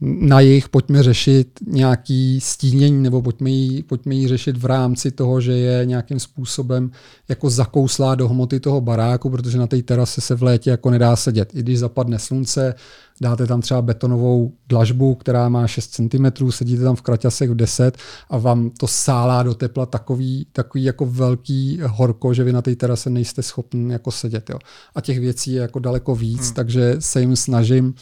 na 0.00 0.40
jich 0.40 0.68
pojďme 0.68 1.02
řešit 1.02 1.48
nějaký 1.66 2.40
stínění 2.40 3.02
nebo 3.02 3.22
pojďme 3.22 3.50
ji, 3.50 3.82
pojďme 3.82 4.14
ji 4.14 4.28
řešit 4.28 4.56
v 4.56 4.64
rámci 4.64 5.10
toho, 5.10 5.40
že 5.40 5.52
je 5.52 5.86
nějakým 5.86 6.20
způsobem 6.20 6.90
jako 7.28 7.50
zakouslá 7.50 8.14
do 8.14 8.28
hmoty 8.28 8.60
toho 8.60 8.80
baráku, 8.80 9.30
protože 9.30 9.58
na 9.58 9.66
té 9.66 9.82
terase 9.82 10.20
se 10.20 10.34
v 10.34 10.42
létě 10.42 10.70
jako 10.70 10.90
nedá 10.90 11.16
sedět. 11.16 11.54
I 11.54 11.62
když 11.62 11.78
zapadne 11.78 12.18
slunce, 12.18 12.74
dáte 13.20 13.46
tam 13.46 13.60
třeba 13.60 13.82
betonovou 13.82 14.52
dlažbu, 14.68 15.14
která 15.14 15.48
má 15.48 15.66
6 15.66 15.88
cm, 15.88 16.50
sedíte 16.50 16.82
tam 16.82 16.96
v 16.96 17.02
kraťasech 17.02 17.50
v 17.50 17.54
10 17.54 17.98
a 18.30 18.38
vám 18.38 18.70
to 18.70 18.86
sálá 18.86 19.42
do 19.42 19.54
tepla 19.54 19.86
takový, 19.86 20.46
takový 20.52 20.84
jako 20.84 21.06
velký 21.06 21.80
horko, 21.86 22.34
že 22.34 22.44
vy 22.44 22.52
na 22.52 22.62
té 22.62 22.76
terase 22.76 23.10
nejste 23.10 23.42
schopni 23.42 23.92
jako 23.92 24.10
sedět. 24.10 24.50
Jo. 24.50 24.58
A 24.94 25.00
těch 25.00 25.20
věcí 25.20 25.52
je 25.52 25.60
jako 25.60 25.78
daleko 25.78 26.14
víc, 26.14 26.44
hmm. 26.44 26.54
takže 26.54 26.96
se 26.98 27.20
jim 27.20 27.36
snažím 27.36 27.94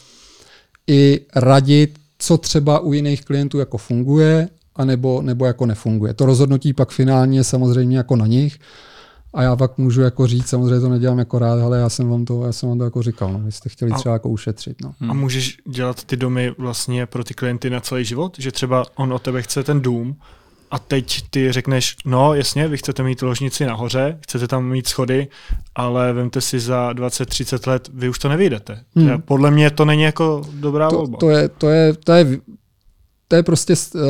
i 0.87 1.25
radit, 1.35 1.99
co 2.19 2.37
třeba 2.37 2.79
u 2.79 2.93
jiných 2.93 3.25
klientů 3.25 3.59
jako 3.59 3.77
funguje, 3.77 4.49
anebo, 4.75 5.21
nebo 5.21 5.45
jako 5.45 5.65
nefunguje. 5.65 6.13
To 6.13 6.25
rozhodnutí 6.25 6.73
pak 6.73 6.91
finálně 6.91 7.39
je 7.39 7.43
samozřejmě 7.43 7.97
jako 7.97 8.15
na 8.15 8.27
nich, 8.27 8.59
a 9.35 9.43
já 9.43 9.55
pak 9.55 9.77
můžu 9.77 10.01
jako 10.01 10.27
říct, 10.27 10.47
samozřejmě 10.47 10.79
to 10.79 10.89
nedělám 10.89 11.19
jako 11.19 11.39
rád, 11.39 11.59
ale 11.59 11.77
já 11.77 11.89
jsem 11.89 12.09
vám 12.09 12.25
to, 12.25 12.45
já 12.45 12.51
jsem 12.51 12.69
vám 12.69 12.77
to 12.77 12.83
jako 12.83 13.01
říkal, 13.01 13.33
no, 13.33 13.39
vy 13.39 13.51
jste 13.51 13.69
chtěli 13.69 13.91
a, 13.91 13.95
třeba 13.95 14.13
jako 14.13 14.29
ušetřit. 14.29 14.81
No. 14.81 14.93
A 15.09 15.13
můžeš 15.13 15.57
dělat 15.69 16.03
ty 16.03 16.17
domy 16.17 16.51
vlastně 16.57 17.05
pro 17.05 17.23
ty 17.23 17.33
klienty 17.33 17.69
na 17.69 17.79
celý 17.79 18.05
život? 18.05 18.39
Že 18.39 18.51
třeba 18.51 18.85
on 18.95 19.13
od 19.13 19.21
tebe 19.21 19.41
chce 19.41 19.63
ten 19.63 19.81
dům 19.81 20.15
a 20.75 20.79
teď 20.79 21.21
ty 21.29 21.51
řekneš, 21.51 21.95
no 22.05 22.33
jasně, 22.33 22.67
vy 22.67 22.77
chcete 22.77 23.03
mít 23.03 23.21
ložnici 23.21 23.65
nahoře, 23.65 24.17
chcete 24.21 24.47
tam 24.47 24.69
mít 24.69 24.87
schody, 24.87 25.27
ale 25.75 26.13
vemte 26.13 26.41
si 26.41 26.59
za 26.59 26.91
20-30 26.91 27.69
let, 27.69 27.89
vy 27.93 28.09
už 28.09 28.19
to 28.19 28.29
nevyjdete. 28.29 28.79
Hmm. 28.95 29.21
Podle 29.21 29.51
mě 29.51 29.69
to 29.69 29.85
není 29.85 30.03
jako 30.03 30.41
dobrá 30.53 30.89
to, 30.89 30.95
volba. 30.95 31.17
To 31.17 31.29
je, 31.29 31.49
to 31.49 31.69
je, 31.69 31.93
to 31.93 32.11
je 32.11 32.25
to 33.27 33.35
je 33.35 33.43
prostě 33.43 33.73
uh, 33.73 34.01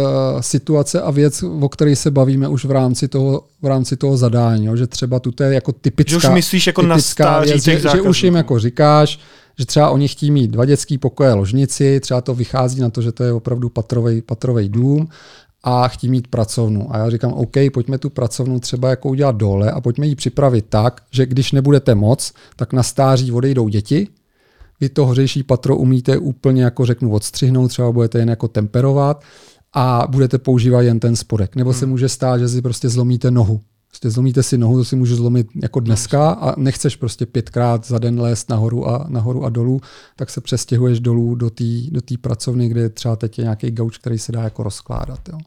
situace 0.42 1.02
a 1.02 1.12
věc, 1.12 1.44
o 1.62 1.70
které 1.70 1.96
se 1.96 2.12
bavíme 2.12 2.48
už 2.48 2.66
v 2.66 2.72
rámci 2.72 3.08
toho, 3.08 3.44
v 3.62 3.66
rámci 3.66 3.98
toho 3.98 4.18
zadání, 4.18 4.66
jo? 4.66 4.76
že 4.76 4.88
třeba 4.88 5.20
tu 5.20 5.32
je 5.44 5.54
jako 5.54 5.72
typická, 5.72 6.12
že 6.12 6.18
už 6.18 6.34
myslíš 6.34 6.68
jako 6.68 6.82
na 6.82 6.98
věc, 7.40 7.64
že, 7.64 7.80
že 7.80 8.02
už 8.02 8.24
jim 8.24 8.36
jako 8.36 8.60
říkáš, 8.60 9.20
že 9.60 9.66
třeba 9.66 9.90
oni 9.90 10.08
chtějí 10.08 10.32
mít 10.32 10.52
dva 10.52 10.66
dětský 10.66 10.98
pokoje 10.98 11.34
ložnici, 11.34 12.00
třeba 12.00 12.22
to 12.22 12.34
vychází 12.34 12.82
na 12.82 12.90
to, 12.90 13.02
že 13.02 13.12
to 13.12 13.24
je 13.24 13.34
opravdu 13.34 13.70
patrový, 13.70 14.22
patrový 14.22 14.70
dům 14.70 15.08
a 15.68 15.88
chtějí 15.88 16.12
mít 16.12 16.28
pracovnu. 16.28 16.96
A 16.96 16.98
já 16.98 17.10
říkám, 17.10 17.34
OK, 17.34 17.54
pojďme 17.74 17.98
tu 17.98 18.10
pracovnu 18.10 18.60
třeba 18.60 18.90
jako 18.90 19.10
udělat 19.10 19.36
dole 19.36 19.72
a 19.72 19.82
pojďme 19.82 20.08
ji 20.08 20.16
připravit 20.16 20.66
tak, 20.70 21.02
že 21.12 21.26
když 21.26 21.52
nebudete 21.52 21.96
moc, 21.96 22.34
tak 22.56 22.74
na 22.74 22.84
stáří 22.84 23.32
odejdou 23.32 23.68
děti, 23.68 24.08
vy 24.80 24.90
to 24.90 25.06
hořejší 25.06 25.44
patro 25.44 25.78
umíte 25.78 26.18
úplně 26.18 26.64
jako 26.64 26.86
řeknu 26.86 27.12
odstřihnout, 27.12 27.68
třeba 27.68 27.92
budete 27.92 28.20
jen 28.20 28.30
jako 28.30 28.48
temperovat 28.48 29.24
a 29.74 30.08
budete 30.10 30.38
používat 30.38 30.82
jen 30.82 31.00
ten 31.00 31.16
spodek. 31.16 31.56
Nebo 31.56 31.70
hmm. 31.70 31.80
se 31.80 31.86
může 31.86 32.10
stát, 32.10 32.38
že 32.38 32.50
si 32.50 32.62
prostě 32.62 32.90
zlomíte 32.90 33.32
nohu. 33.32 33.62
Prostě 33.88 34.10
zlomíte 34.10 34.44
si 34.44 34.58
nohu, 34.58 34.78
to 34.78 34.86
si 34.86 34.96
můžu 34.96 35.16
zlomit 35.16 35.48
jako 35.64 35.80
dneska 35.80 36.30
a 36.30 36.60
nechceš 36.60 36.96
prostě 36.96 37.26
pětkrát 37.26 37.88
za 37.88 38.00
den 38.00 38.20
lézt 38.20 38.50
nahoru 38.50 38.90
a, 38.90 39.06
nahoru 39.10 39.46
a 39.46 39.50
dolů, 39.50 39.82
tak 40.16 40.30
se 40.30 40.42
přestěhuješ 40.42 41.00
dolů 41.00 41.36
do 41.36 41.50
té 41.50 41.64
do 41.92 42.02
tý 42.02 42.18
pracovny, 42.18 42.70
kde 42.70 42.90
třeba 42.90 43.16
teď 43.16 43.40
je 43.40 43.44
nějaký 43.44 43.72
gauč, 43.72 43.98
který 43.98 44.20
se 44.20 44.32
dá 44.32 44.44
jako 44.44 44.64
rozkládat. 44.64 45.20
Jo. 45.30 45.38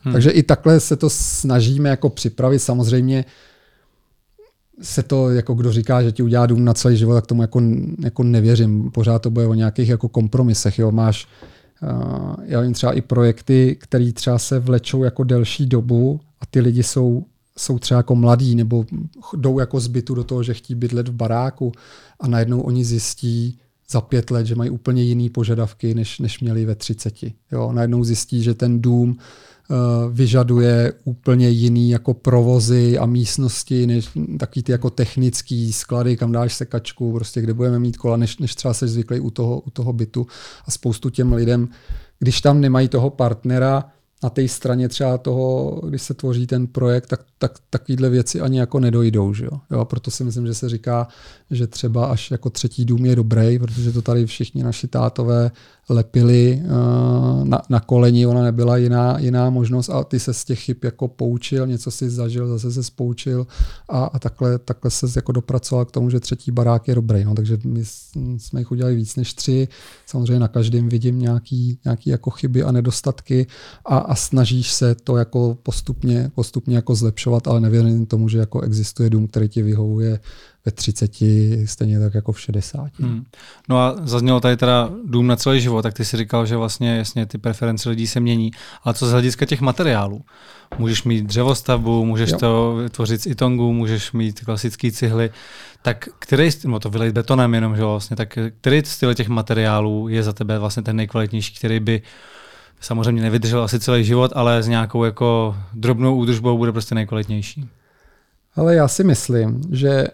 Hmm. 0.00 0.12
Takže 0.12 0.30
i 0.30 0.42
takhle 0.42 0.80
se 0.80 0.96
to 0.96 1.10
snažíme 1.10 1.88
jako 1.88 2.08
připravit. 2.08 2.58
Samozřejmě 2.58 3.24
se 4.82 5.02
to, 5.02 5.30
jako 5.30 5.54
kdo 5.54 5.72
říká, 5.72 6.02
že 6.02 6.12
ti 6.12 6.22
udělá 6.22 6.46
dům 6.46 6.64
na 6.64 6.74
celý 6.74 6.96
život, 6.96 7.14
tak 7.14 7.26
tomu 7.26 7.42
jako, 7.42 7.62
jako 8.02 8.22
nevěřím. 8.22 8.90
Pořád 8.90 9.18
to 9.18 9.30
bude 9.30 9.46
o 9.46 9.54
nějakých 9.54 9.88
jako 9.88 10.08
kompromisech. 10.08 10.78
Jo. 10.78 10.90
Máš, 10.90 11.28
uh, 11.82 12.34
já 12.44 12.60
vím 12.60 12.72
třeba 12.72 12.92
i 12.92 13.00
projekty, 13.00 13.76
které 13.80 14.12
třeba 14.12 14.38
se 14.38 14.58
vlečou 14.58 15.04
jako 15.04 15.24
delší 15.24 15.66
dobu 15.66 16.20
a 16.40 16.46
ty 16.46 16.60
lidi 16.60 16.82
jsou, 16.82 17.24
jsou 17.58 17.78
třeba 17.78 17.98
jako 17.98 18.14
mladí 18.14 18.54
nebo 18.54 18.84
jdou 19.36 19.58
jako 19.58 19.80
zbytu 19.80 20.14
do 20.14 20.24
toho, 20.24 20.42
že 20.42 20.54
chtí 20.54 20.74
bydlet 20.74 21.08
v 21.08 21.12
baráku 21.12 21.72
a 22.20 22.28
najednou 22.28 22.60
oni 22.60 22.84
zjistí, 22.84 23.58
za 23.90 24.00
pět 24.00 24.30
let, 24.30 24.46
že 24.46 24.54
mají 24.54 24.70
úplně 24.70 25.02
jiný 25.02 25.30
požadavky, 25.30 25.94
než, 25.94 26.18
než 26.18 26.40
měli 26.40 26.64
ve 26.64 26.74
třiceti. 26.74 27.34
Jo, 27.52 27.72
najednou 27.72 28.04
zjistí, 28.04 28.42
že 28.42 28.54
ten 28.54 28.82
dům 28.82 29.16
vyžaduje 30.12 30.92
úplně 31.04 31.48
jiný 31.48 31.90
jako 31.90 32.14
provozy 32.14 32.98
a 32.98 33.06
místnosti, 33.06 33.86
než 33.86 34.08
takový 34.38 34.62
ty 34.62 34.72
jako 34.72 34.90
technický 34.90 35.72
sklady, 35.72 36.16
kam 36.16 36.32
dáš 36.32 36.54
sekačku, 36.54 37.12
prostě 37.12 37.40
kde 37.40 37.54
budeme 37.54 37.78
mít 37.78 37.96
kola, 37.96 38.16
než, 38.16 38.38
než 38.38 38.54
třeba 38.54 38.74
se 38.74 38.88
zvyklý 38.88 39.20
u 39.20 39.30
toho, 39.30 39.60
u 39.60 39.70
toho 39.70 39.92
bytu. 39.92 40.26
A 40.66 40.70
spoustu 40.70 41.10
těm 41.10 41.32
lidem, 41.32 41.68
když 42.18 42.40
tam 42.40 42.60
nemají 42.60 42.88
toho 42.88 43.10
partnera, 43.10 43.84
na 44.22 44.30
té 44.30 44.48
straně 44.48 44.88
třeba 44.88 45.18
toho, 45.18 45.80
když 45.88 46.02
se 46.02 46.14
tvoří 46.14 46.46
ten 46.46 46.66
projekt, 46.66 47.06
tak, 47.06 47.20
tak 47.38 47.58
takovéhle 47.70 48.10
věci 48.10 48.40
ani 48.40 48.58
jako 48.58 48.80
nedojdou. 48.80 49.34
Že 49.34 49.44
jo? 49.44 49.60
Jo, 49.70 49.84
proto 49.84 50.10
si 50.10 50.24
myslím, 50.24 50.46
že 50.46 50.54
se 50.54 50.68
říká, 50.68 51.08
že 51.50 51.66
třeba 51.66 52.06
až 52.06 52.30
jako 52.30 52.50
třetí 52.50 52.84
dům 52.84 53.06
je 53.06 53.16
dobrý, 53.16 53.58
protože 53.58 53.92
to 53.92 54.02
tady 54.02 54.26
všichni 54.26 54.62
naši 54.62 54.88
tátové 54.88 55.50
lepili 55.88 56.62
uh, 56.64 57.44
na, 57.44 57.62
na 57.68 57.80
koleni, 57.80 58.26
ona 58.26 58.42
nebyla 58.42 58.76
jiná, 58.76 59.18
jiná 59.18 59.50
možnost 59.50 59.88
a 59.88 60.04
ty 60.04 60.20
se 60.20 60.34
z 60.34 60.44
těch 60.44 60.60
chyb 60.60 60.76
jako 60.84 61.08
poučil, 61.08 61.66
něco 61.66 61.90
si 61.90 62.10
zažil, 62.10 62.48
zase 62.48 62.72
se 62.72 62.82
spoučil 62.82 63.46
a, 63.88 64.04
a 64.04 64.18
takhle, 64.18 64.58
takhle 64.58 64.90
se 64.90 65.06
jako 65.16 65.32
dopracoval 65.32 65.84
k 65.84 65.90
tomu, 65.90 66.10
že 66.10 66.20
třetí 66.20 66.50
barák 66.50 66.88
je 66.88 66.94
dobrý. 66.94 67.24
No, 67.24 67.34
takže 67.34 67.58
my 67.64 67.84
jsme 68.38 68.60
jich 68.60 68.70
udělali 68.70 68.96
víc 68.96 69.16
než 69.16 69.34
tři. 69.34 69.68
Samozřejmě 70.06 70.38
na 70.38 70.48
každém 70.48 70.88
vidím 70.88 71.18
nějaký, 71.18 71.78
nějaký 71.84 72.10
jako 72.10 72.30
chyby 72.30 72.62
a 72.62 72.72
nedostatky 72.72 73.46
a, 73.84 73.98
a 73.98 74.14
snažíš 74.14 74.72
se 74.72 74.94
to 74.94 75.16
jako 75.16 75.58
postupně, 75.62 76.30
postupně 76.34 76.76
jako 76.76 76.94
zlepšovat, 76.94 77.48
ale 77.48 77.60
nevěřím 77.60 78.06
tomu, 78.06 78.28
že 78.28 78.38
jako 78.38 78.60
existuje 78.60 79.10
dům, 79.10 79.26
který 79.26 79.48
ti 79.48 79.62
vyhovuje 79.62 80.20
ve 80.68 80.72
30, 80.72 81.10
stejně 81.64 82.00
tak 82.00 82.14
jako 82.14 82.32
v 82.32 82.40
60. 82.40 82.90
Hmm. 83.00 83.24
No 83.68 83.78
a 83.78 83.96
zaznělo 84.04 84.40
tady 84.40 84.56
teda 84.56 84.90
dům 85.04 85.26
na 85.26 85.36
celý 85.36 85.60
život, 85.60 85.82
tak 85.82 85.94
ty 85.94 86.04
si 86.04 86.16
říkal, 86.16 86.46
že 86.46 86.56
vlastně 86.56 86.96
jasně 86.96 87.26
ty 87.26 87.38
preference 87.38 87.88
lidí 87.88 88.06
se 88.06 88.20
mění. 88.20 88.50
Ale 88.82 88.94
co 88.94 89.06
z 89.06 89.12
hlediska 89.12 89.46
těch 89.46 89.60
materiálů? 89.60 90.24
Můžeš 90.78 91.04
mít 91.04 91.24
dřevostavbu, 91.24 92.04
můžeš 92.04 92.30
jo. 92.30 92.38
to 92.38 92.74
vytvořit 92.82 93.22
z 93.22 93.26
itongu, 93.26 93.72
můžeš 93.72 94.12
mít 94.12 94.40
klasické 94.40 94.92
cihly. 94.92 95.30
Tak 95.82 96.08
který, 96.18 96.50
no 96.66 96.80
to 96.80 96.90
vylejt 96.90 97.14
betonem 97.14 97.54
jenom, 97.54 97.76
že 97.76 97.82
vlastně, 97.82 98.16
tak 98.16 98.38
který 98.60 98.82
z 98.84 99.14
těch 99.14 99.28
materiálů 99.28 100.08
je 100.08 100.22
za 100.22 100.32
tebe 100.32 100.58
vlastně 100.58 100.82
ten 100.82 100.96
nejkvalitnější, 100.96 101.54
který 101.54 101.80
by 101.80 102.02
samozřejmě 102.80 103.22
nevydržel 103.22 103.62
asi 103.62 103.80
celý 103.80 104.04
život, 104.04 104.32
ale 104.34 104.62
s 104.62 104.68
nějakou 104.68 105.04
jako 105.04 105.56
drobnou 105.72 106.16
údržbou 106.16 106.58
bude 106.58 106.72
prostě 106.72 106.94
nejkvalitnější? 106.94 107.68
Ale 108.58 108.74
já 108.74 108.88
si 108.88 109.04
myslím, 109.04 109.60
že 109.70 110.06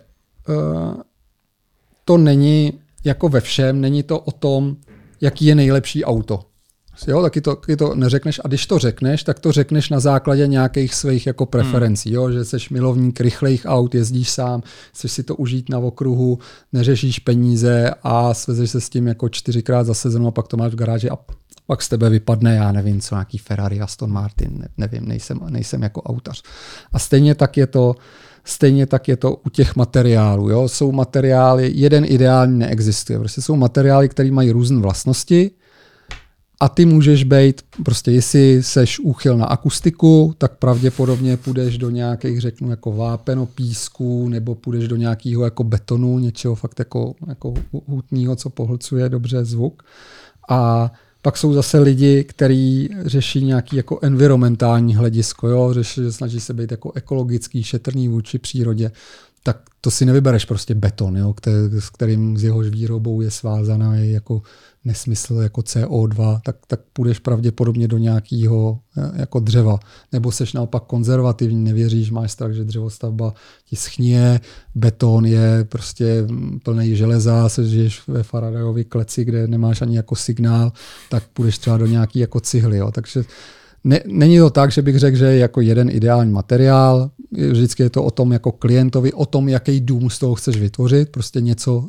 to 2.05 2.19
není 2.19 2.73
jako 3.05 3.29
ve 3.29 3.41
všem, 3.41 3.81
není 3.81 4.03
to 4.03 4.21
o 4.21 4.31
tom, 4.31 4.77
jaký 5.21 5.47
je 5.47 5.55
nejlepší 5.55 6.05
auto. 6.05 6.41
Jo, 7.07 7.23
taky 7.23 7.41
to, 7.41 7.57
taky 7.57 7.77
to 7.77 7.95
neřekneš 7.95 8.41
a 8.45 8.49
když 8.49 8.67
to 8.67 8.79
řekneš, 8.79 9.23
tak 9.23 9.39
to 9.39 9.53
řekneš 9.53 9.91
na 9.91 10.01
základě 10.01 10.47
nějakých 10.47 10.95
svých 10.95 11.27
jako 11.27 11.47
preferencí, 11.47 12.09
hmm. 12.09 12.15
jo, 12.15 12.31
že 12.31 12.45
jsi 12.45 12.57
milovník 12.71 13.21
rychlejch 13.21 13.63
aut, 13.65 13.95
jezdíš 13.95 14.31
sám, 14.31 14.63
chceš 14.93 15.13
si 15.13 15.23
to 15.23 15.37
užít 15.37 15.69
na 15.69 15.79
okruhu, 15.79 16.39
neřešíš 16.73 17.19
peníze 17.19 17.91
a 18.03 18.35
svezeš 18.35 18.71
se 18.71 18.81
s 18.81 18.89
tím 18.89 19.07
jako 19.07 19.29
čtyřikrát 19.29 19.87
za 19.87 19.95
sezonu 19.95 20.27
a 20.27 20.31
pak 20.31 20.49
to 20.49 20.57
máš 20.57 20.73
v 20.73 20.77
garáži 20.77 21.11
a 21.11 21.19
pak 21.67 21.83
z 21.83 21.89
tebe 21.89 22.11
vypadne, 22.11 22.55
já 22.55 22.73
nevím, 22.73 23.01
co 23.01 23.15
nějaký 23.15 23.39
Ferrari, 23.39 23.81
Aston 23.81 24.13
Martin, 24.13 24.59
ne, 24.59 24.69
nevím, 24.77 25.09
nejsem, 25.09 25.41
nejsem 25.49 25.83
jako 25.83 26.03
autař. 26.03 26.43
A 26.93 26.99
stejně 26.99 27.35
tak 27.35 27.57
je 27.57 27.67
to, 27.67 27.95
Stejně 28.45 28.87
tak 28.87 29.09
je 29.09 29.17
to 29.17 29.37
u 29.37 29.51
těch 29.51 29.77
materiálů. 29.77 30.51
Jo? 30.51 30.69
Jsou 30.69 30.93
materiály, 30.93 31.73
jeden 31.75 32.05
ideální 32.05 32.59
neexistuje. 32.59 33.19
Prostě 33.19 33.43
jsou 33.43 33.57
materiály, 33.57 34.09
které 34.09 34.31
mají 34.31 34.51
různé 34.51 34.81
vlastnosti 34.81 35.51
a 36.61 36.69
ty 36.69 36.85
můžeš 36.85 37.25
být, 37.25 37.63
prostě 37.85 38.11
jestli 38.11 38.63
seš 38.63 39.01
úchyl 39.01 39.37
na 39.37 39.47
akustiku, 39.47 40.35
tak 40.39 40.57
pravděpodobně 40.57 41.37
půjdeš 41.37 41.79
do 41.79 41.91
nějakých, 41.91 42.41
řeknu, 42.41 42.71
jako 42.71 42.93
vápeno 42.93 43.47
písku, 43.47 44.29
nebo 44.29 44.55
půjdeš 44.55 44.89
do 44.89 44.97
nějakého 44.97 45.45
jako 45.45 45.65
betonu, 45.65 46.19
něčeho 46.19 46.55
fakt 46.55 46.79
jako, 46.79 47.15
jako 47.29 47.55
hutního, 47.87 48.37
co 48.37 48.51
pohlcuje 48.51 49.09
dobře 49.09 49.45
zvuk. 49.45 49.83
A 50.49 50.93
pak 51.25 51.37
jsou 51.37 51.53
zase 51.53 51.79
lidi, 51.79 52.25
kteří 52.25 52.91
řeší 53.05 53.45
nějaký 53.45 53.77
jako 53.77 53.99
environmentální 54.03 54.95
hledisko, 54.95 55.49
jo? 55.49 55.73
Řeší, 55.73 56.01
že 56.03 56.13
snaží 56.13 56.41
se 56.41 56.55
být 56.55 56.71
jako 56.71 56.93
ekologický, 56.93 57.63
šetrný 57.63 58.09
vůči 58.09 58.39
přírodě 58.39 58.91
tak 59.45 59.61
to 59.81 59.91
si 59.91 60.07
nevybereš 60.07 60.45
prostě 60.45 60.75
beton, 60.75 61.17
jo, 61.17 61.33
který, 61.33 61.57
s 61.79 61.91
kterým 61.91 62.39
z 62.39 62.45
jehož 62.45 62.69
výrobou 62.69 63.21
je 63.21 63.31
svázaná 63.31 63.97
jako 63.97 64.43
nesmysl 64.85 65.35
jako 65.35 65.61
CO2, 65.61 66.41
tak, 66.45 66.57
tak 66.67 66.81
půjdeš 66.93 67.19
pravděpodobně 67.19 67.89
do 67.89 67.99
nějakého 67.99 68.79
eh, 68.99 69.13
jako 69.21 69.41
dřeva. 69.41 69.79
Nebo 70.13 70.33
seš 70.33 70.53
naopak 70.53 70.83
konzervativní, 70.83 71.65
nevěříš, 71.65 72.11
máš 72.11 72.33
strach, 72.33 72.53
že 72.53 72.65
dřevostavba 72.65 73.35
ti 73.65 73.77
schnie, 73.77 74.41
beton 74.75 75.27
je 75.27 75.65
prostě 75.69 76.27
plný 76.63 76.97
železa, 76.97 77.49
žiješ 77.63 78.09
ve 78.09 78.23
Faradayově 78.23 78.85
kleci, 78.85 79.25
kde 79.25 79.47
nemáš 79.47 79.83
ani 79.83 79.97
jako 79.97 80.17
signál, 80.17 80.73
tak 81.11 81.23
půjdeš 81.33 81.59
třeba 81.59 81.77
do 81.77 81.87
nějaký 81.87 82.19
jako 82.19 82.41
cihly. 82.41 82.77
Jo. 82.77 82.91
Takže 82.91 83.25
ne, 83.85 84.01
není 84.07 84.39
to 84.39 84.51
tak, 84.51 84.73
že 84.73 84.83
bych 84.83 84.99
řekl, 84.99 85.17
že 85.17 85.25
je 85.25 85.39
jako 85.39 85.61
jeden 85.61 85.91
ideální 85.91 86.33
materiál. 86.33 87.11
Vždycky 87.51 87.83
je 87.83 87.91
to 87.91 88.05
o 88.05 88.11
tom 88.11 88.33
jako 88.33 88.53
klientovi, 88.53 89.13
o 89.13 89.27
tom, 89.27 89.49
jaký 89.49 89.81
dům 89.81 90.11
z 90.11 90.19
toho 90.19 90.35
chceš 90.35 90.57
vytvořit. 90.57 91.09
Prostě 91.09 91.41
něco, 91.41 91.89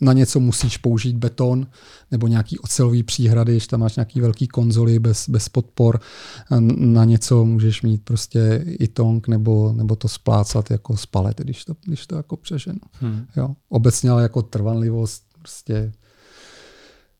na 0.00 0.12
něco 0.12 0.40
musíš 0.40 0.76
použít 0.76 1.16
beton 1.16 1.66
nebo 2.10 2.26
nějaký 2.26 2.58
ocelový 2.58 3.02
příhrady, 3.02 3.52
když 3.52 3.66
tam 3.66 3.80
máš 3.80 3.96
nějaký 3.96 4.20
velký 4.20 4.48
konzoly 4.48 4.98
bez, 4.98 5.28
bez 5.28 5.48
podpor. 5.48 6.00
Na 6.76 7.04
něco 7.04 7.44
můžeš 7.44 7.82
mít 7.82 8.02
prostě 8.04 8.64
i 8.66 8.88
tong 8.88 9.28
nebo, 9.28 9.72
nebo 9.72 9.96
to 9.96 10.08
splácat 10.08 10.70
jako 10.70 10.96
z 10.96 11.06
palety, 11.06 11.44
když 11.44 11.64
to, 11.64 11.74
když 11.86 12.06
to 12.06 12.16
jako 12.16 12.36
přeženu. 12.36 12.78
Hmm. 12.92 13.24
Jo. 13.36 13.54
Obecně 13.68 14.10
ale 14.10 14.22
jako 14.22 14.42
trvanlivost 14.42 15.22
prostě 15.38 15.92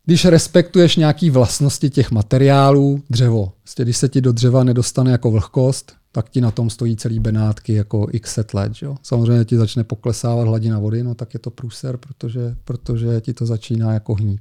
když 0.07 0.25
respektuješ 0.25 0.97
nějaké 0.97 1.31
vlastnosti 1.31 1.91
těch 1.91 2.11
materiálů, 2.11 3.03
dřevo, 3.11 3.53
prostě 3.63 3.83
když 3.83 3.97
se 3.97 4.09
ti 4.09 4.21
do 4.21 4.33
dřeva 4.33 4.65
nedostane 4.65 5.11
jako 5.11 5.31
vlhkost, 5.31 5.93
tak 6.13 6.31
ti 6.31 6.41
na 6.41 6.51
tom 6.51 6.71
stojí 6.71 6.97
celý 6.97 7.19
benátky 7.19 7.73
jako 7.73 8.07
x 8.13 8.35
set 8.35 8.55
let. 8.55 8.73
Jo. 8.83 8.97
Samozřejmě 9.03 9.45
ti 9.45 9.57
začne 9.57 9.85
poklesávat 9.85 10.49
hladina 10.49 10.79
vody, 10.79 11.03
no 11.03 11.15
tak 11.15 11.35
je 11.35 11.41
to 11.41 11.51
průser, 11.51 11.97
protože, 11.97 12.57
protože 12.65 13.21
ti 13.21 13.35
to 13.35 13.47
začíná 13.47 13.93
jako 13.93 14.15
hnít. 14.15 14.41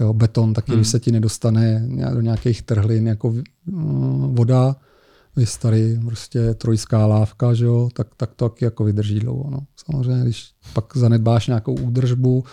Jo, 0.00 0.12
beton 0.12 0.54
taky, 0.54 0.72
hmm. 0.72 0.80
když 0.80 0.88
se 0.88 1.00
ti 1.00 1.12
nedostane 1.12 1.88
do 2.14 2.20
nějakých 2.20 2.62
trhlin 2.62 3.06
jako 3.06 3.34
voda, 4.26 4.76
je 5.36 5.46
starý 5.46 6.00
prostě 6.04 6.54
trojská 6.54 7.06
lávka, 7.06 7.54
že 7.54 7.64
jo, 7.64 7.88
tak, 7.92 8.06
tak 8.16 8.30
to 8.36 8.48
taky 8.48 8.64
jako 8.64 8.84
vydrží 8.84 9.20
dlouho. 9.20 9.50
No. 9.50 9.58
Samozřejmě, 9.76 10.22
když 10.22 10.50
pak 10.72 10.96
zanedbáš 10.96 11.46
nějakou 11.46 11.74
údržbu, 11.74 12.44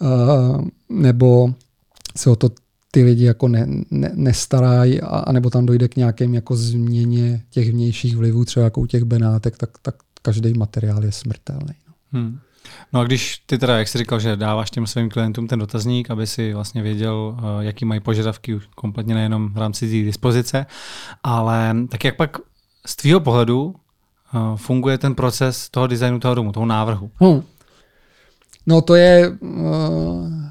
uh, 0.00 0.64
nebo 0.88 1.54
se 2.16 2.30
o 2.30 2.36
to 2.36 2.50
ty 2.90 3.04
lidi 3.04 3.24
jako 3.24 3.48
ne, 3.48 3.66
ne, 3.90 4.10
nestarají, 4.14 5.00
a, 5.00 5.32
nebo 5.32 5.50
tam 5.50 5.66
dojde 5.66 5.88
k 5.88 5.96
nějakým 5.96 6.34
jako 6.34 6.56
změně 6.56 7.42
těch 7.50 7.70
vnějších 7.70 8.16
vlivů, 8.16 8.44
třeba 8.44 8.64
jako 8.64 8.80
u 8.80 8.86
těch 8.86 9.04
benátek, 9.04 9.56
tak, 9.56 9.70
tak 9.82 9.94
každý 10.22 10.52
materiál 10.52 11.04
je 11.04 11.12
smrtelný. 11.12 11.74
No. 11.88 11.94
Hmm. 12.12 12.38
No 12.92 13.00
a 13.00 13.04
když 13.04 13.42
ty 13.46 13.58
teda, 13.58 13.78
jak 13.78 13.88
jsi 13.88 13.98
říkal, 13.98 14.20
že 14.20 14.36
dáváš 14.36 14.70
těm 14.70 14.86
svým 14.86 15.10
klientům 15.10 15.48
ten 15.48 15.58
dotazník, 15.58 16.10
aby 16.10 16.26
si 16.26 16.54
vlastně 16.54 16.82
věděl, 16.82 17.36
eh, 17.38 17.64
jaký 17.64 17.84
mají 17.84 18.00
požadavky, 18.00 18.60
kompletně 18.74 19.14
nejenom 19.14 19.52
v 19.52 19.58
rámci 19.58 19.86
té 19.86 20.06
dispozice, 20.06 20.66
ale 21.22 21.76
tak 21.88 22.04
jak 22.04 22.16
pak 22.16 22.36
z 22.86 22.96
tvýho 22.96 23.20
pohledu 23.20 23.74
eh, 24.34 24.38
funguje 24.56 24.98
ten 24.98 25.14
proces 25.14 25.68
toho 25.70 25.86
designu 25.86 26.20
toho 26.20 26.34
domu, 26.34 26.52
toho 26.52 26.66
návrhu? 26.66 27.10
Hmm. 27.20 27.42
No 28.66 28.82
to 28.82 28.94
je, 28.94 29.28
uh 29.40 30.50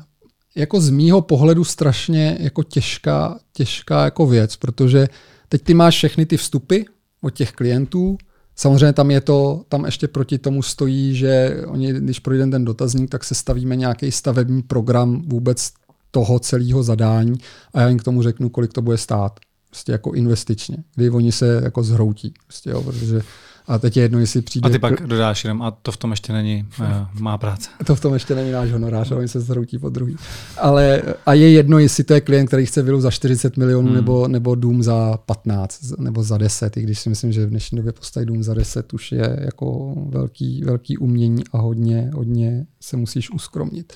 jako 0.56 0.82
z 0.82 0.90
mýho 0.90 1.22
pohledu 1.22 1.64
strašně 1.64 2.38
jako 2.40 2.64
těžká, 2.64 3.40
těžká 3.54 4.04
jako 4.06 4.28
věc, 4.28 4.56
protože 4.56 5.08
teď 5.50 5.62
ty 5.64 5.74
máš 5.74 5.96
všechny 5.96 6.26
ty 6.26 6.38
vstupy 6.38 6.82
od 7.22 7.30
těch 7.30 7.52
klientů, 7.52 8.18
Samozřejmě 8.60 8.94
tam 8.94 9.12
je 9.12 9.22
to, 9.22 9.64
tam 9.70 9.86
ještě 9.86 10.08
proti 10.08 10.38
tomu 10.38 10.64
stojí, 10.64 11.16
že 11.16 11.62
oni, 11.68 11.94
když 11.94 12.20
projde 12.20 12.48
ten 12.48 12.66
dotazník, 12.66 13.10
tak 13.10 13.24
se 13.24 13.36
stavíme 13.36 13.76
nějaký 13.76 14.12
stavební 14.12 14.62
program 14.62 15.22
vůbec 15.28 15.70
toho 16.12 16.40
celého 16.40 16.84
zadání 16.84 17.34
a 17.74 17.82
já 17.82 17.88
jim 17.88 18.00
k 18.00 18.04
tomu 18.04 18.22
řeknu, 18.22 18.50
kolik 18.50 18.74
to 18.74 18.82
bude 18.82 18.98
stát. 18.98 19.40
prostě 19.70 19.92
jako 19.92 20.14
investičně, 20.14 20.78
kdy 20.96 21.10
oni 21.10 21.32
se 21.32 21.62
jako 21.64 21.84
zhroutí, 21.84 22.34
prostě, 22.48 22.70
jo, 22.70 22.84
protože 22.84 23.22
a 23.70 23.80
teď 23.80 23.98
je 23.98 24.04
jedno, 24.04 24.20
jestli 24.20 24.42
přijde... 24.42 24.70
A 24.70 24.72
ty 24.72 24.80
pak 24.80 25.08
dodáš 25.08 25.44
jenom, 25.44 25.62
a 25.62 25.72
to 25.72 25.92
v 25.92 25.98
tom 25.98 26.12
ještě 26.12 26.34
není 26.34 26.66
uh, 26.80 26.86
má 27.20 27.38
práce. 27.38 27.70
To 27.86 27.96
v 27.96 28.02
tom 28.02 28.14
ještě 28.14 28.36
není 28.36 28.52
náš 28.52 28.72
honorář, 28.72 29.12
oni 29.12 29.28
se 29.28 29.40
zhroutí 29.40 29.78
po 29.78 29.90
druhý. 29.90 30.16
Ale 30.58 31.02
a 31.26 31.34
je 31.34 31.52
jedno, 31.52 31.80
jestli 31.80 32.04
to 32.04 32.14
je 32.14 32.22
klient, 32.22 32.48
který 32.48 32.66
chce 32.66 32.82
vilu 32.82 33.02
za 33.02 33.12
40 33.12 33.58
milionů 33.58 33.88
hmm. 33.88 33.96
nebo, 33.96 34.28
nebo 34.28 34.56
dům 34.56 34.84
za 34.84 35.18
15 35.26 35.94
nebo 35.98 36.24
za 36.24 36.38
10, 36.38 36.78
i 36.78 36.82
když 36.82 37.00
si 37.00 37.10
myslím, 37.10 37.32
že 37.32 37.46
v 37.46 37.50
dnešní 37.50 37.76
době 37.76 37.92
postavit 37.92 38.26
dům 38.26 38.44
za 38.44 38.54
10 38.54 38.94
už 38.94 39.12
je 39.12 39.40
jako 39.42 39.96
velký, 40.10 40.64
velký 40.64 40.98
umění 40.98 41.44
a 41.52 41.58
hodně, 41.58 42.12
hodně 42.14 42.66
se 42.82 42.98
musíš 42.98 43.32
uskromnit. 43.32 43.94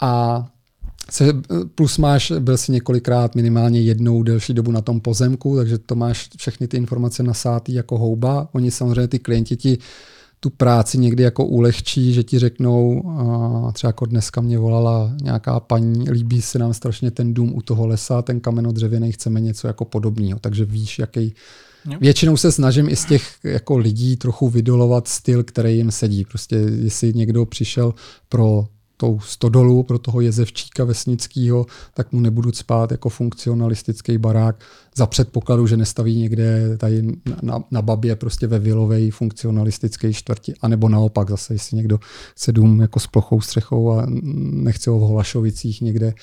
A 0.00 0.44
se, 1.10 1.32
plus 1.74 1.98
máš, 1.98 2.32
byl 2.38 2.56
si 2.56 2.72
několikrát 2.72 3.34
minimálně 3.34 3.80
jednou 3.80 4.22
delší 4.22 4.54
dobu 4.54 4.70
na 4.70 4.80
tom 4.80 5.00
pozemku, 5.00 5.56
takže 5.56 5.78
to 5.78 5.94
máš 5.94 6.28
všechny 6.36 6.68
ty 6.68 6.76
informace 6.76 7.22
nasátý 7.22 7.74
jako 7.74 7.98
houba. 7.98 8.48
Oni 8.52 8.70
samozřejmě 8.70 9.08
ty 9.08 9.18
klienti 9.18 9.56
ti 9.56 9.78
tu 10.40 10.50
práci 10.50 10.98
někdy 10.98 11.22
jako 11.22 11.44
ulehčí, 11.46 12.12
že 12.12 12.22
ti 12.22 12.38
řeknou, 12.38 13.02
a 13.68 13.72
třeba 13.72 13.88
jako 13.88 14.06
dneska 14.06 14.40
mě 14.40 14.58
volala 14.58 15.12
nějaká 15.22 15.60
paní, 15.60 16.10
líbí 16.10 16.42
se 16.42 16.58
nám 16.58 16.74
strašně 16.74 17.10
ten 17.10 17.34
dům 17.34 17.54
u 17.54 17.62
toho 17.62 17.86
lesa, 17.86 18.22
ten 18.22 18.40
dřevěný, 18.72 19.12
chceme 19.12 19.40
něco 19.40 19.66
jako 19.66 19.84
podobného, 19.84 20.38
takže 20.38 20.64
víš, 20.64 20.98
jaký 20.98 21.34
Většinou 22.00 22.36
se 22.36 22.52
snažím 22.52 22.88
i 22.88 22.96
z 22.96 23.04
těch 23.04 23.34
jako 23.44 23.76
lidí 23.76 24.16
trochu 24.16 24.48
vydolovat 24.48 25.08
styl, 25.08 25.44
který 25.44 25.76
jim 25.76 25.90
sedí. 25.90 26.24
Prostě 26.24 26.56
jestli 26.56 27.14
někdo 27.14 27.46
přišel 27.46 27.94
pro 28.28 28.66
tou 29.02 29.20
stodolu 29.20 29.82
pro 29.82 29.98
toho 29.98 30.20
jezevčíka 30.20 30.84
vesnického, 30.84 31.66
tak 31.94 32.12
mu 32.12 32.20
nebudu 32.20 32.52
spát 32.52 32.90
jako 32.90 33.08
funkcionalistický 33.08 34.18
barák 34.18 34.64
za 34.96 35.06
předpokladu, 35.06 35.66
že 35.66 35.76
nestaví 35.76 36.16
někde 36.16 36.76
tady 36.76 37.02
na, 37.42 37.64
na 37.70 37.82
babě 37.82 38.16
prostě 38.16 38.46
ve 38.46 38.58
vilovej 38.58 39.10
funkcionalistické 39.10 40.12
čtvrti. 40.12 40.54
A 40.60 40.68
nebo 40.68 40.88
naopak 40.88 41.30
zase, 41.30 41.54
jestli 41.54 41.76
někdo 41.76 41.98
chce 42.34 42.52
dům 42.52 42.80
jako 42.80 43.00
s 43.00 43.06
plochou 43.06 43.40
střechou 43.40 43.92
a 43.92 44.06
nechce 44.52 44.90
ho 44.90 44.98
v 44.98 45.10
Hlašovicích 45.10 45.80
někde, 45.80 46.14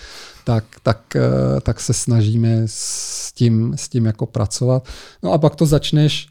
tak, 0.44 0.64
tak, 0.84 1.16
eh, 1.16 1.62
tak 1.62 1.80
se 1.80 1.94
snažíme 1.94 2.62
s 2.66 3.34
tím, 3.34 3.74
s 3.76 3.90
tím 3.90 4.06
jako 4.06 4.26
pracovat. 4.26 4.88
No 5.24 5.32
a 5.32 5.38
pak 5.38 5.56
to 5.56 5.66
začneš 5.66 6.28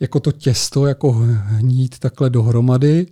jako 0.00 0.20
to 0.20 0.32
těsto 0.32 0.86
jako 0.86 1.12
hnít 1.12 1.98
takhle 1.98 2.30
dohromady 2.30 3.06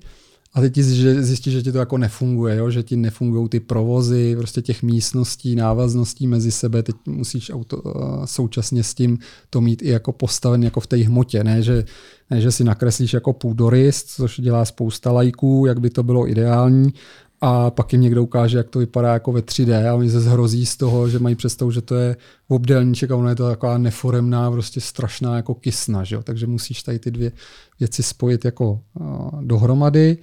a 0.59 0.61
teď 0.61 0.79
zjistíš, 0.79 1.53
že 1.53 1.63
ti 1.63 1.73
to 1.73 1.79
jako 1.79 1.99
nefunguje, 1.99 2.57
jo? 2.57 2.71
že 2.71 2.83
ti 2.83 2.97
nefungují 2.97 3.49
ty 3.49 3.61
provozy, 3.61 4.37
prostě 4.37 4.63
těch 4.63 4.83
místností, 4.83 5.55
návazností 5.55 6.27
mezi 6.27 6.53
sebe. 6.53 6.83
Teď 6.83 6.97
musíš 7.07 7.51
auto, 7.51 7.77
uh, 7.77 8.25
současně 8.25 8.83
s 8.83 8.95
tím 8.95 9.19
to 9.51 9.61
mít 9.61 9.83
i 9.83 9.89
jako 9.89 10.13
postaven 10.13 10.65
jako 10.65 10.81
v 10.81 10.87
té 10.87 10.97
hmotě, 10.97 11.45
ne 11.45 11.63
že, 11.63 11.85
ne 12.31 12.41
že 12.41 12.53
si 12.53 12.65
nakreslíš 12.65 13.13
jako 13.13 13.33
půdorys, 13.33 14.05
což 14.05 14.41
dělá 14.41 14.65
spousta 14.65 15.13
lajků, 15.13 15.65
jak 15.67 15.81
by 15.81 15.91
to 15.91 16.03
bylo 16.03 16.29
ideální, 16.29 16.93
a 17.41 17.71
pak 17.71 17.93
jim 17.93 18.03
někdo 18.03 18.23
ukáže, 18.23 18.59
jak 18.59 18.69
to 18.69 18.79
vypadá 18.79 19.13
jako 19.13 19.33
ve 19.33 19.41
3D 19.41 19.91
a 19.91 19.95
oni 19.95 20.11
se 20.11 20.21
zhrozí 20.21 20.67
z 20.67 20.77
toho, 20.77 21.09
že 21.09 21.19
mají 21.19 21.35
představu, 21.35 21.71
že 21.71 21.81
to 21.81 21.95
je 21.95 22.17
v 22.49 22.55
obdélníček 22.55 23.11
a 23.11 23.17
ono 23.17 23.29
je 23.29 23.35
to 23.35 23.49
taková 23.49 23.79
neforemná, 23.79 24.51
prostě 24.51 24.81
strašná 24.81 25.37
jako 25.37 25.55
kysna, 25.55 26.05
že 26.05 26.15
jo? 26.15 26.23
takže 26.23 26.47
musíš 26.47 26.83
tady 26.83 26.99
ty 26.99 27.11
dvě 27.11 27.33
věci 27.81 28.03
spojit 28.03 28.45
jako 28.45 28.81
uh, 29.01 29.45
dohromady 29.45 30.19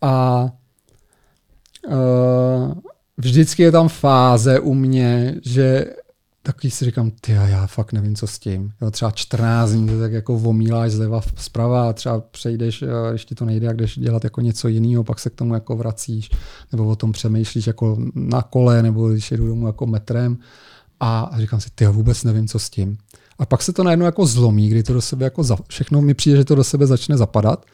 a 0.00 0.46
uh, 1.88 2.72
vždycky 3.16 3.62
je 3.62 3.72
tam 3.72 3.88
fáze 3.88 4.60
u 4.60 4.74
mě, 4.74 5.34
že 5.44 5.86
takový 6.42 6.70
si 6.70 6.84
říkám, 6.84 7.10
ty 7.20 7.32
já 7.32 7.66
fakt 7.66 7.92
nevím, 7.92 8.16
co 8.16 8.26
s 8.26 8.38
tím. 8.38 8.72
Jo, 8.82 8.90
třeba 8.90 9.10
14 9.10 9.70
dní, 9.70 10.00
tak 10.00 10.12
jako 10.12 10.38
vomíláš 10.38 10.92
zleva 10.92 11.20
zprava 11.36 11.88
a 11.88 11.92
třeba 11.92 12.20
přejdeš, 12.20 12.84
když 13.10 13.24
ti 13.24 13.34
to 13.34 13.44
nejde, 13.44 13.66
jak 13.66 13.76
jdeš 13.76 13.98
dělat 13.98 14.24
jako 14.24 14.40
něco 14.40 14.68
jiného, 14.68 15.04
pak 15.04 15.18
se 15.18 15.30
k 15.30 15.34
tomu 15.34 15.54
jako 15.54 15.76
vracíš, 15.76 16.30
nebo 16.72 16.86
o 16.86 16.96
tom 16.96 17.12
přemýšlíš 17.12 17.66
jako 17.66 17.96
na 18.14 18.42
kole, 18.42 18.82
nebo 18.82 19.08
když 19.08 19.30
jedu 19.30 19.46
domů 19.46 19.66
jako 19.66 19.86
metrem 19.86 20.38
a 21.00 21.30
říkám 21.36 21.60
si, 21.60 21.70
ty 21.74 21.84
já 21.84 21.90
vůbec 21.90 22.24
nevím, 22.24 22.48
co 22.48 22.58
s 22.58 22.70
tím. 22.70 22.98
A 23.38 23.46
pak 23.46 23.62
se 23.62 23.72
to 23.72 23.84
najednou 23.84 24.06
jako 24.06 24.26
zlomí, 24.26 24.68
kdy 24.68 24.82
to 24.82 24.92
do 24.92 25.00
sebe 25.00 25.24
jako 25.24 25.42
za, 25.42 25.56
všechno 25.68 26.02
mi 26.02 26.14
přijde, 26.14 26.36
že 26.36 26.44
to 26.44 26.54
do 26.54 26.64
sebe 26.64 26.86
začne 26.86 27.16
zapadat 27.16 27.66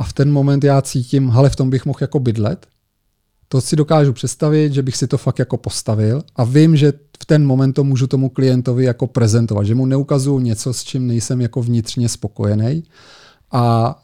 a 0.00 0.04
v 0.04 0.12
ten 0.12 0.32
moment 0.32 0.64
já 0.64 0.82
cítím, 0.82 1.30
ale 1.30 1.50
v 1.50 1.56
tom 1.56 1.70
bych 1.70 1.86
mohl 1.86 1.98
jako 2.00 2.20
bydlet. 2.20 2.66
To 3.48 3.60
si 3.60 3.76
dokážu 3.76 4.12
představit, 4.12 4.72
že 4.72 4.82
bych 4.82 4.96
si 4.96 5.06
to 5.06 5.18
fakt 5.18 5.38
jako 5.38 5.56
postavil 5.56 6.22
a 6.36 6.44
vím, 6.44 6.76
že 6.76 6.92
v 7.22 7.26
ten 7.26 7.46
moment 7.46 7.72
to 7.72 7.84
můžu 7.84 8.06
tomu 8.06 8.28
klientovi 8.28 8.84
jako 8.84 9.06
prezentovat, 9.06 9.64
že 9.64 9.74
mu 9.74 9.86
neukazuju 9.86 10.38
něco, 10.38 10.72
s 10.72 10.84
čím 10.84 11.06
nejsem 11.06 11.40
jako 11.40 11.62
vnitřně 11.62 12.08
spokojený 12.08 12.84
a 13.52 13.94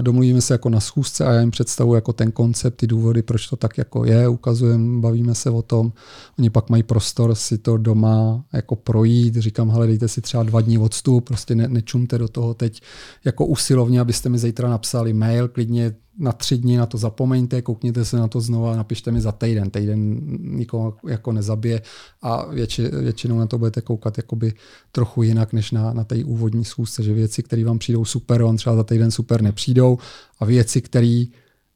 domluvíme 0.00 0.40
se 0.40 0.54
jako 0.54 0.68
na 0.68 0.80
schůzce 0.80 1.24
a 1.24 1.32
já 1.32 1.40
jim 1.40 1.50
představuji 1.50 1.94
jako 1.94 2.12
ten 2.12 2.32
koncept, 2.32 2.76
ty 2.76 2.86
důvody, 2.86 3.22
proč 3.22 3.46
to 3.46 3.56
tak 3.56 3.78
jako 3.78 4.04
je, 4.04 4.28
ukazujeme, 4.28 5.00
bavíme 5.00 5.34
se 5.34 5.50
o 5.50 5.62
tom. 5.62 5.92
Oni 6.38 6.50
pak 6.50 6.70
mají 6.70 6.82
prostor 6.82 7.34
si 7.34 7.58
to 7.58 7.76
doma 7.76 8.44
jako 8.52 8.76
projít, 8.76 9.36
říkám, 9.36 9.70
hele, 9.70 9.86
dejte 9.86 10.08
si 10.08 10.20
třeba 10.20 10.42
dva 10.42 10.60
dní 10.60 10.78
odstup, 10.78 11.24
prostě 11.24 11.54
ne, 11.54 11.68
nečumte 11.68 12.18
do 12.18 12.28
toho 12.28 12.54
teď 12.54 12.82
jako 13.24 13.46
usilovně, 13.46 14.00
abyste 14.00 14.28
mi 14.28 14.38
zítra 14.38 14.68
napsali 14.68 15.12
mail, 15.12 15.48
klidně 15.48 15.94
na 16.18 16.32
tři 16.32 16.58
dny 16.58 16.76
na 16.76 16.86
to 16.86 16.98
zapomeňte, 16.98 17.62
koukněte 17.62 18.04
se 18.04 18.16
na 18.16 18.28
to 18.28 18.40
znova 18.40 18.72
a 18.72 18.76
napište 18.76 19.12
mi 19.12 19.20
za 19.20 19.32
týden. 19.32 19.70
Týden 19.70 20.20
nikoho 20.40 20.96
jako 21.08 21.32
nezabije 21.32 21.82
a 22.22 22.46
větši, 22.46 22.88
většinou 22.88 23.38
na 23.38 23.46
to 23.46 23.58
budete 23.58 23.80
koukat 23.80 24.16
jakoby 24.18 24.52
trochu 24.92 25.22
jinak 25.22 25.52
než 25.52 25.70
na, 25.70 25.92
na 25.92 26.04
té 26.04 26.24
úvodní 26.24 26.64
schůzce, 26.64 27.02
že 27.02 27.14
věci, 27.14 27.42
které 27.42 27.64
vám 27.64 27.78
přijdou 27.78 28.04
super, 28.04 28.42
on 28.42 28.56
třeba 28.56 28.76
za 28.76 28.84
týden 28.84 29.10
super 29.10 29.42
nepřijdou 29.42 29.98
a 30.38 30.44
věci, 30.44 30.80
které 30.80 31.24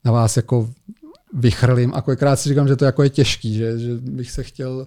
na 0.05 0.12
vás 0.12 0.36
jako 0.36 0.70
vychrlím 1.35 1.93
a 1.94 2.02
kolikrát 2.02 2.36
si 2.36 2.48
říkám, 2.48 2.69
že 2.69 2.77
to 2.77 2.85
jako 2.85 3.02
je 3.02 3.10
těžký, 3.10 3.55
že, 3.55 3.78
že 3.78 3.94
bych 3.94 4.31
se 4.31 4.43
chtěl, 4.43 4.86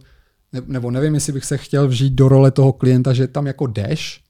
nebo 0.68 0.92
nevím, 0.92 1.14
jestli 1.14 1.34
bych 1.34 1.46
se 1.46 1.58
chtěl 1.58 1.88
vžít 1.88 2.14
do 2.14 2.30
role 2.30 2.52
toho 2.52 2.74
klienta, 2.74 3.14
že 3.14 3.28
tam 3.28 3.48
jako 3.48 3.68
jdeš, 3.68 4.24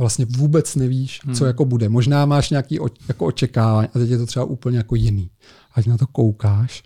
vlastně 0.00 0.26
vůbec 0.28 0.76
nevíš, 0.76 1.20
hmm. 1.24 1.34
co 1.34 1.46
jako 1.46 1.64
bude. 1.64 1.88
Možná 1.88 2.26
máš 2.26 2.50
nějaký 2.50 2.80
o, 2.80 2.88
jako 3.08 3.26
očekávání 3.26 3.88
a 3.94 3.98
teď 3.98 4.10
je 4.10 4.18
to 4.18 4.26
třeba 4.26 4.44
úplně 4.44 4.78
jako 4.78 4.94
jiný. 4.94 5.30
Ať 5.74 5.86
na 5.86 5.98
to 5.98 6.06
koukáš 6.06 6.82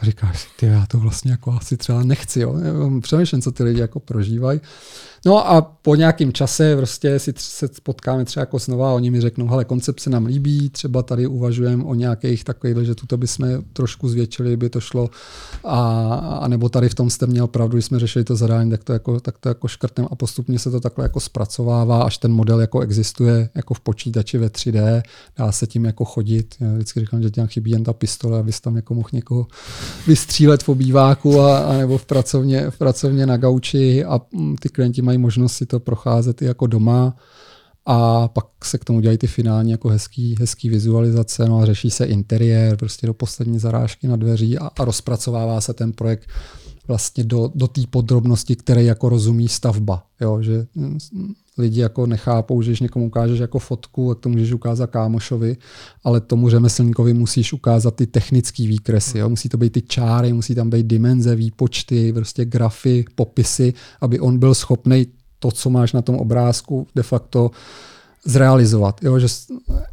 a 0.00 0.04
říkáš 0.04 0.48
ty, 0.56 0.66
já 0.66 0.86
to 0.86 0.98
vlastně 0.98 1.30
jako 1.30 1.52
asi 1.52 1.76
třeba 1.76 2.04
nechci. 2.04 2.40
Jo? 2.40 2.60
Přemýšlím, 3.00 3.42
co 3.42 3.52
ty 3.52 3.62
lidi 3.62 3.80
jako 3.80 4.00
prožívají. 4.00 4.60
No 5.26 5.50
a 5.50 5.60
po 5.62 5.94
nějakém 5.94 6.32
čase 6.32 6.76
prostě 6.76 7.18
si 7.18 7.34
se 7.36 7.68
potkáme 7.82 8.24
třeba 8.24 8.42
jako 8.42 8.58
znova 8.58 8.90
a 8.90 8.92
oni 8.92 9.10
mi 9.10 9.20
řeknou, 9.20 9.46
hele, 9.46 9.64
koncept 9.64 10.00
se 10.00 10.10
nám 10.10 10.26
líbí, 10.26 10.70
třeba 10.70 11.02
tady 11.02 11.26
uvažujeme 11.26 11.84
o 11.84 11.94
nějakých 11.94 12.44
takových, 12.44 12.86
že 12.86 12.94
tuto 12.94 13.16
bychom 13.16 13.48
trošku 13.72 14.08
zvětšili, 14.08 14.56
by 14.56 14.70
to 14.70 14.80
šlo, 14.80 15.10
a, 15.64 16.14
a 16.14 16.48
nebo 16.48 16.68
tady 16.68 16.88
v 16.88 16.94
tom 16.94 17.10
jste 17.10 17.26
měl 17.26 17.46
pravdu, 17.46 17.76
když 17.76 17.84
jsme 17.84 17.98
řešili 17.98 18.24
to 18.24 18.36
zadání, 18.36 18.70
tak 18.70 18.84
to 18.84 18.92
jako, 18.92 19.20
tak 19.20 19.38
to 19.38 19.48
jako 19.48 19.68
škrtem 19.68 20.06
a 20.10 20.14
postupně 20.14 20.58
se 20.58 20.70
to 20.70 20.80
takhle 20.80 21.04
jako 21.04 21.20
zpracovává, 21.20 22.02
až 22.02 22.18
ten 22.18 22.32
model 22.32 22.60
jako 22.60 22.80
existuje 22.80 23.48
jako 23.54 23.74
v 23.74 23.80
počítači 23.80 24.38
ve 24.38 24.46
3D, 24.46 25.02
dá 25.38 25.52
se 25.52 25.66
tím 25.66 25.84
jako 25.84 26.04
chodit. 26.04 26.54
Já 26.60 26.72
vždycky 26.74 27.00
říkám, 27.00 27.22
že 27.22 27.30
těm 27.30 27.46
chybí 27.46 27.70
jen 27.70 27.84
ta 27.84 27.92
pistole, 27.92 28.38
abys 28.38 28.60
tam 28.60 28.76
jako 28.76 28.94
mohl 28.94 29.08
někoho 29.12 29.46
vystřílet 30.06 30.62
v 30.62 30.68
obýváku 30.68 31.40
a, 31.40 31.58
a 31.58 31.72
nebo 31.72 31.98
v 31.98 32.06
pracovně, 32.06 32.70
v 32.70 32.78
pracovně 32.78 33.26
na 33.26 33.36
gauči 33.36 34.04
a 34.04 34.20
mm, 34.32 34.56
ty 34.56 34.68
klienti 34.68 35.02
mají 35.02 35.15
možnost 35.18 35.52
si 35.52 35.66
to 35.66 35.80
procházet 35.80 36.42
i 36.42 36.44
jako 36.44 36.66
doma 36.66 37.16
a 37.86 38.28
pak 38.28 38.46
se 38.64 38.78
k 38.78 38.84
tomu 38.84 39.00
dělají 39.00 39.18
ty 39.18 39.26
finální 39.26 39.70
jako 39.70 39.88
hezký, 39.88 40.34
hezký 40.38 40.68
vizualizace, 40.68 41.46
no 41.48 41.58
a 41.58 41.66
řeší 41.66 41.90
se 41.90 42.04
interiér, 42.04 42.76
prostě 42.76 43.06
do 43.06 43.14
poslední 43.14 43.58
zarážky 43.58 44.08
na 44.08 44.16
dveří 44.16 44.58
a, 44.58 44.70
a 44.78 44.84
rozpracovává 44.84 45.60
se 45.60 45.74
ten 45.74 45.92
projekt 45.92 46.28
vlastně 46.88 47.24
do, 47.24 47.50
do 47.54 47.68
té 47.68 47.80
podrobnosti, 47.90 48.56
které 48.56 48.82
jako 48.82 49.08
rozumí 49.08 49.48
stavba. 49.48 50.06
Jo? 50.20 50.42
Že 50.42 50.66
mm, 50.74 50.98
lidi 51.58 51.80
jako 51.80 52.06
nechápou, 52.06 52.62
že 52.62 52.70
když 52.70 52.80
někomu 52.80 53.06
ukážeš 53.06 53.38
jako 53.38 53.58
fotku, 53.58 54.14
tak 54.14 54.22
to 54.22 54.28
můžeš 54.28 54.52
ukázat 54.52 54.90
kámošovi, 54.90 55.56
ale 56.04 56.20
tomu 56.20 56.50
řemeslníkovi 56.50 57.14
musíš 57.14 57.52
ukázat 57.52 57.94
ty 57.94 58.06
technické 58.06 58.62
výkresy. 58.62 59.18
Jo? 59.18 59.28
Musí 59.28 59.48
to 59.48 59.56
být 59.56 59.72
ty 59.72 59.82
čáry, 59.82 60.32
musí 60.32 60.54
tam 60.54 60.70
být 60.70 60.86
dimenze, 60.86 61.36
výpočty, 61.36 62.12
prostě 62.12 62.44
grafy, 62.44 63.04
popisy, 63.14 63.74
aby 64.00 64.20
on 64.20 64.38
byl 64.38 64.54
schopný 64.54 65.06
to, 65.38 65.50
co 65.50 65.70
máš 65.70 65.92
na 65.92 66.02
tom 66.02 66.16
obrázku, 66.16 66.86
de 66.94 67.02
facto 67.02 67.50
zrealizovat. 68.24 69.04
Jo? 69.04 69.18
Že 69.18 69.28
s, 69.28 69.46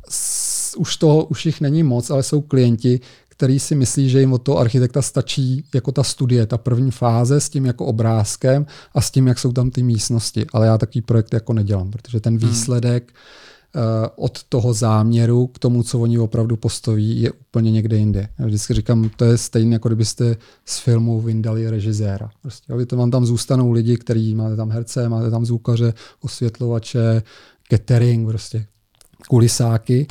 s, 0.10 0.78
už 0.78 0.98
toho 0.98 1.26
už 1.26 1.46
jich 1.46 1.62
není 1.62 1.84
moc, 1.84 2.10
ale 2.10 2.24
jsou 2.24 2.42
klienti, 2.42 3.00
který 3.36 3.60
si 3.60 3.76
myslí, 3.76 4.10
že 4.10 4.20
jim 4.20 4.34
od 4.34 4.38
toho 4.38 4.58
architekta 4.58 5.02
stačí 5.02 5.66
jako 5.74 5.92
ta 5.92 6.04
studie, 6.04 6.46
ta 6.46 6.58
první 6.58 6.92
fáze 6.92 7.42
s 7.42 7.50
tím 7.50 7.66
jako 7.66 7.86
obrázkem 7.86 8.66
a 8.96 9.02
s 9.02 9.12
tím, 9.12 9.28
jak 9.28 9.40
jsou 9.40 9.52
tam 9.52 9.72
ty 9.72 9.84
místnosti. 9.84 10.46
Ale 10.54 10.68
já 10.68 10.78
takový 10.78 11.02
projekt 11.02 11.34
jako 11.34 11.54
nedělám, 11.54 11.92
protože 11.92 12.20
ten 12.20 12.38
hmm. 12.38 12.50
výsledek 12.50 13.14
od 14.16 14.44
toho 14.44 14.74
záměru 14.74 15.48
k 15.48 15.60
tomu, 15.60 15.84
co 15.84 16.00
oni 16.00 16.20
opravdu 16.20 16.56
postaví, 16.56 17.22
je 17.22 17.32
úplně 17.32 17.72
někde 17.72 17.98
jinde. 17.98 18.28
Já 18.40 18.46
vždycky 18.46 18.74
říkám, 18.74 19.10
to 19.16 19.26
je 19.26 19.38
stejné, 19.38 19.76
jako 19.76 19.90
kdybyste 19.90 20.38
z 20.66 20.80
filmu 20.80 21.22
vyndali 21.22 21.70
režiséra. 21.70 22.30
Prostě, 22.42 22.74
aby 22.74 22.86
to 22.86 22.98
vám 22.98 23.12
tam 23.12 23.26
zůstanou 23.26 23.72
lidi, 23.72 23.98
kteří 23.98 24.36
máte 24.36 24.56
tam 24.56 24.72
herce, 24.72 25.10
máte 25.10 25.32
tam 25.32 25.46
zvukaře, 25.46 25.94
osvětlovače, 26.22 27.24
catering, 27.70 28.28
prostě 28.28 28.66
kulisáky. 29.28 30.08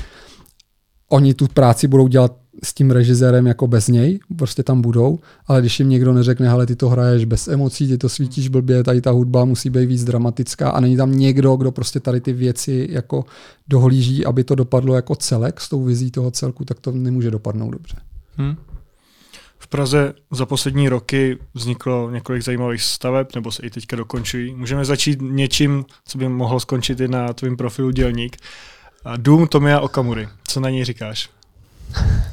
Oni 1.08 1.34
tu 1.34 1.48
práci 1.48 1.86
budou 1.88 2.08
dělat 2.08 2.41
s 2.62 2.74
tím 2.74 2.90
režisérem 2.90 3.46
jako 3.46 3.66
bez 3.66 3.88
něj, 3.88 4.20
prostě 4.36 4.62
tam 4.62 4.82
budou, 4.82 5.18
ale 5.46 5.60
když 5.60 5.78
jim 5.78 5.88
někdo 5.88 6.12
neřekne, 6.12 6.48
hele, 6.48 6.66
ty 6.66 6.76
to 6.76 6.88
hraješ 6.88 7.24
bez 7.24 7.48
emocí, 7.48 7.88
ty 7.88 7.98
to 7.98 8.08
svítíš 8.08 8.48
blbě, 8.48 8.84
tady 8.84 9.00
ta 9.00 9.10
hudba 9.10 9.44
musí 9.44 9.70
být 9.70 9.86
víc 9.86 10.04
dramatická 10.04 10.70
a 10.70 10.80
není 10.80 10.96
tam 10.96 11.12
někdo, 11.12 11.56
kdo 11.56 11.72
prostě 11.72 12.00
tady 12.00 12.20
ty 12.20 12.32
věci 12.32 12.88
jako 12.90 13.24
dohlíží, 13.68 14.26
aby 14.26 14.44
to 14.44 14.54
dopadlo 14.54 14.94
jako 14.94 15.14
celek 15.14 15.60
s 15.60 15.68
tou 15.68 15.84
vizí 15.84 16.10
toho 16.10 16.30
celku, 16.30 16.64
tak 16.64 16.80
to 16.80 16.92
nemůže 16.92 17.30
dopadnout 17.30 17.70
dobře. 17.70 17.96
Hmm. 18.36 18.56
V 19.58 19.66
Praze 19.68 20.14
za 20.30 20.46
poslední 20.46 20.88
roky 20.88 21.38
vzniklo 21.54 22.10
několik 22.10 22.42
zajímavých 22.42 22.82
staveb, 22.82 23.26
nebo 23.34 23.52
se 23.52 23.62
i 23.62 23.70
teďka 23.70 23.96
dokončují. 23.96 24.54
Můžeme 24.54 24.84
začít 24.84 25.18
něčím, 25.22 25.84
co 26.04 26.18
by 26.18 26.28
mohlo 26.28 26.60
skončit 26.60 27.00
i 27.00 27.08
na 27.08 27.32
tvém 27.32 27.56
profilu 27.56 27.90
dělník. 27.90 28.36
Dům 29.16 29.46
Tomia 29.46 29.80
Okamury. 29.80 30.28
Co 30.48 30.60
na 30.60 30.70
něj 30.70 30.84
říkáš? 30.84 31.30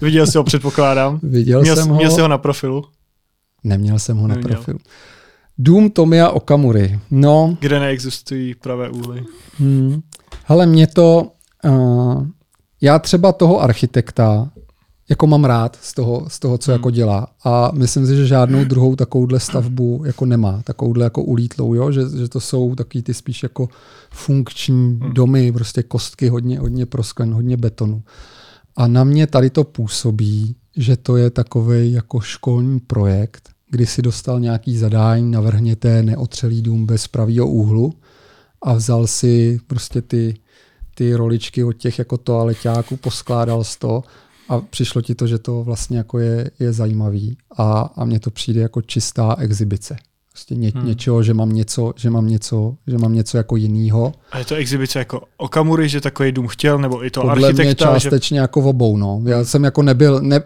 Viděl 0.01 0.27
jsi 0.27 0.37
ho, 0.37 0.43
předpokládám. 0.43 1.19
Viděl 1.23 1.61
měl, 1.61 1.75
jsem 1.75 1.87
ho. 1.87 1.95
Měl 1.95 2.11
jsi 2.11 2.21
ho 2.21 2.27
na 2.27 2.37
profilu? 2.37 2.85
Neměl 3.63 3.99
jsem 3.99 4.17
ho 4.17 4.27
Neměl. 4.27 4.49
na 4.49 4.55
profilu. 4.55 4.79
Dům 5.57 5.89
Tomia 5.89 6.29
Okamury. 6.29 6.99
No. 7.11 7.57
Kde 7.59 7.79
neexistují 7.79 8.55
pravé 8.55 8.89
úhly. 8.89 9.23
Hmm. 9.57 10.01
Hele, 10.45 10.65
mě 10.65 10.87
to... 10.87 11.31
Uh, 11.65 12.27
já 12.81 12.99
třeba 12.99 13.31
toho 13.31 13.61
architekta 13.61 14.51
jako 15.09 15.27
mám 15.27 15.45
rád 15.45 15.77
z 15.81 15.93
toho, 15.93 16.25
z 16.27 16.39
toho 16.39 16.57
co 16.57 16.71
hmm. 16.71 16.79
jako 16.79 16.91
dělá. 16.91 17.27
A 17.43 17.71
myslím 17.73 18.05
si, 18.05 18.15
že 18.15 18.27
žádnou 18.27 18.63
druhou 18.63 18.95
takovouhle 18.95 19.39
stavbu 19.39 20.03
jako 20.05 20.25
nemá. 20.25 20.61
Takovouhle 20.63 21.03
jako 21.03 21.23
ulítlou, 21.23 21.73
jo? 21.73 21.91
Že, 21.91 22.01
že 22.17 22.27
to 22.27 22.39
jsou 22.39 22.75
taky 22.75 23.01
ty 23.01 23.13
spíš 23.13 23.43
jako 23.43 23.69
funkční 24.11 24.99
hmm. 25.01 25.13
domy, 25.13 25.51
prostě 25.51 25.83
kostky, 25.83 26.29
hodně, 26.29 26.59
hodně 26.59 26.85
prosklen, 26.85 27.33
hodně 27.33 27.57
betonu. 27.57 28.03
A 28.79 28.87
na 28.87 29.03
mě 29.03 29.27
tady 29.27 29.49
to 29.49 29.63
působí, 29.63 30.55
že 30.77 30.97
to 30.97 31.17
je 31.17 31.29
takový 31.29 31.91
jako 31.91 32.19
školní 32.19 32.79
projekt, 32.79 33.49
kdy 33.69 33.85
si 33.85 34.01
dostal 34.01 34.39
nějaký 34.39 34.77
zadání, 34.77 35.31
navrhněte 35.31 36.03
neotřelý 36.03 36.61
dům 36.61 36.85
bez 36.85 37.07
pravého 37.07 37.47
úhlu 37.47 37.93
a 38.61 38.73
vzal 38.73 39.07
si 39.07 39.59
prostě 39.67 40.01
ty, 40.01 40.35
ty 40.95 41.15
roličky 41.15 41.63
od 41.63 41.73
těch 41.73 41.99
jako 41.99 42.17
toaleťáků, 42.17 42.97
poskládal 42.97 43.63
z 43.63 43.77
to 43.77 44.03
a 44.49 44.61
přišlo 44.61 45.01
ti 45.01 45.15
to, 45.15 45.27
že 45.27 45.39
to 45.39 45.63
vlastně 45.63 45.97
jako 45.97 46.19
je, 46.19 46.51
je 46.59 46.73
zajímavý 46.73 47.37
a, 47.57 47.81
a 47.95 48.05
mně 48.05 48.19
to 48.19 48.31
přijde 48.31 48.61
jako 48.61 48.81
čistá 48.81 49.35
exibice. 49.39 49.97
Prostě 50.39 50.55
ně, 50.55 50.71
hmm. 50.75 50.87
něčeho, 50.87 51.23
že 51.23 51.33
mám 51.33 51.51
něco, 51.53 51.93
že 51.95 52.09
mám 52.09 52.27
něco, 52.27 52.75
že 52.87 52.97
mám 52.97 53.13
něco 53.13 53.37
jako 53.37 53.55
jinýho. 53.55 54.13
A 54.31 54.37
je 54.39 54.45
to 54.45 54.55
exibice 54.55 54.99
jako 54.99 55.21
Okamury, 55.37 55.89
že 55.89 56.01
takový 56.01 56.31
dům 56.31 56.47
chtěl, 56.47 56.77
nebo 56.77 57.05
i 57.05 57.09
to 57.09 57.21
Podle 57.21 57.33
architekta? 57.33 57.63
mě 57.63 57.75
částečně 57.75 58.37
že... 58.37 58.41
jako 58.41 58.61
obou, 58.61 58.97
no. 58.97 59.21
Já 59.25 59.43
jsem 59.43 59.63
jako 59.63 59.81
nebyl, 59.81 60.21
ne, 60.21 60.41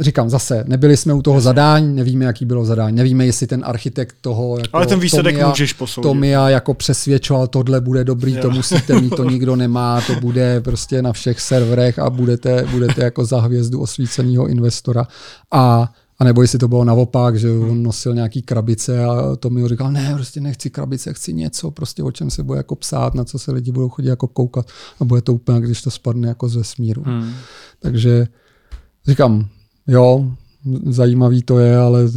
říkám 0.00 0.30
zase, 0.30 0.64
nebyli 0.66 0.96
jsme 0.96 1.14
u 1.14 1.22
toho 1.22 1.36
Jasně. 1.36 1.44
zadání, 1.44 1.96
nevíme, 1.96 2.24
jaký 2.24 2.44
bylo 2.44 2.64
zadání, 2.64 2.96
nevíme, 2.96 3.26
jestli 3.26 3.46
ten 3.46 3.62
architekt 3.66 4.16
toho 4.20 4.58
jako 4.58 4.76
Ale 4.76 4.86
ten 4.86 5.00
výsledek 5.00 5.34
Tomia, 5.34 5.48
můžeš 5.48 5.72
posoudit. 5.72 6.08
Tomia 6.08 6.48
jako 6.48 6.74
přesvědčoval, 6.74 7.46
tohle 7.46 7.80
bude 7.80 8.04
dobrý, 8.04 8.34
jo. 8.34 8.42
to 8.42 8.50
musíte 8.50 9.00
mít, 9.00 9.16
to 9.16 9.24
nikdo 9.24 9.56
nemá, 9.56 10.00
to 10.00 10.14
bude 10.20 10.60
prostě 10.60 11.02
na 11.02 11.12
všech 11.12 11.40
serverech 11.40 11.98
a 11.98 12.10
budete, 12.10 12.66
budete 12.70 13.04
jako 13.04 13.24
za 13.24 13.40
hvězdu 13.40 13.80
osvíceného 13.80 14.46
investora. 14.46 15.06
A 15.50 15.92
a 16.20 16.24
nebo 16.24 16.42
jestli 16.42 16.58
to 16.58 16.68
bylo 16.68 16.84
naopak, 16.84 17.38
že 17.38 17.50
on 17.50 17.82
nosil 17.82 18.14
nějaký 18.14 18.42
krabice 18.42 19.04
a 19.04 19.36
to 19.36 19.50
mi 19.50 19.68
říkal, 19.68 19.92
ne, 19.92 20.14
prostě 20.14 20.40
nechci 20.40 20.70
krabice, 20.70 21.14
chci 21.14 21.32
něco, 21.32 21.70
prostě 21.70 22.02
o 22.02 22.12
čem 22.12 22.30
se 22.30 22.42
bude 22.42 22.56
jako 22.56 22.76
psát, 22.76 23.14
na 23.14 23.24
co 23.24 23.38
se 23.38 23.52
lidi 23.52 23.72
budou 23.72 23.88
chodit 23.88 24.08
jako 24.08 24.26
koukat 24.26 24.66
a 25.00 25.04
bude 25.04 25.20
to 25.20 25.34
úplně, 25.34 25.60
když 25.60 25.82
to 25.82 25.90
spadne 25.90 26.28
jako 26.28 26.48
ze 26.48 26.64
smíru. 26.64 27.02
Hmm. 27.02 27.32
Takže 27.78 28.26
říkám, 29.06 29.48
jo, 29.86 30.32
zajímavý 30.86 31.42
to 31.42 31.58
je, 31.58 31.78
ale 31.78 32.08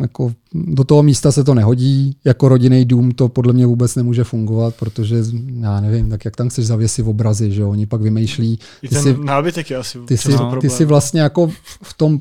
jako 0.00 0.32
do 0.54 0.84
toho 0.84 1.02
místa 1.02 1.32
se 1.32 1.44
to 1.44 1.54
nehodí. 1.54 2.16
Jako 2.24 2.48
rodinný 2.48 2.84
dům 2.84 3.10
to 3.10 3.28
podle 3.28 3.52
mě 3.52 3.66
vůbec 3.66 3.94
nemůže 3.96 4.24
fungovat, 4.24 4.74
protože 4.74 5.16
já 5.60 5.80
nevím, 5.80 6.10
tak 6.10 6.24
jak 6.24 6.36
tam 6.36 6.48
chceš 6.48 6.66
zavěsit 6.66 7.06
obrazy, 7.06 7.52
že 7.52 7.62
jo? 7.62 7.70
Oni 7.70 7.86
pak 7.86 8.00
vymýšlí. 8.00 8.58
Ty 8.80 8.88
ten 8.88 9.02
si, 9.02 9.16
nábytek 9.24 9.70
je 9.70 9.76
asi 9.76 9.98
ty 10.06 10.16
si, 10.16 10.32
ty 10.60 10.70
si 10.70 10.84
vlastně 10.84 11.20
jako 11.20 11.50
v 11.82 11.94
tom 11.96 12.20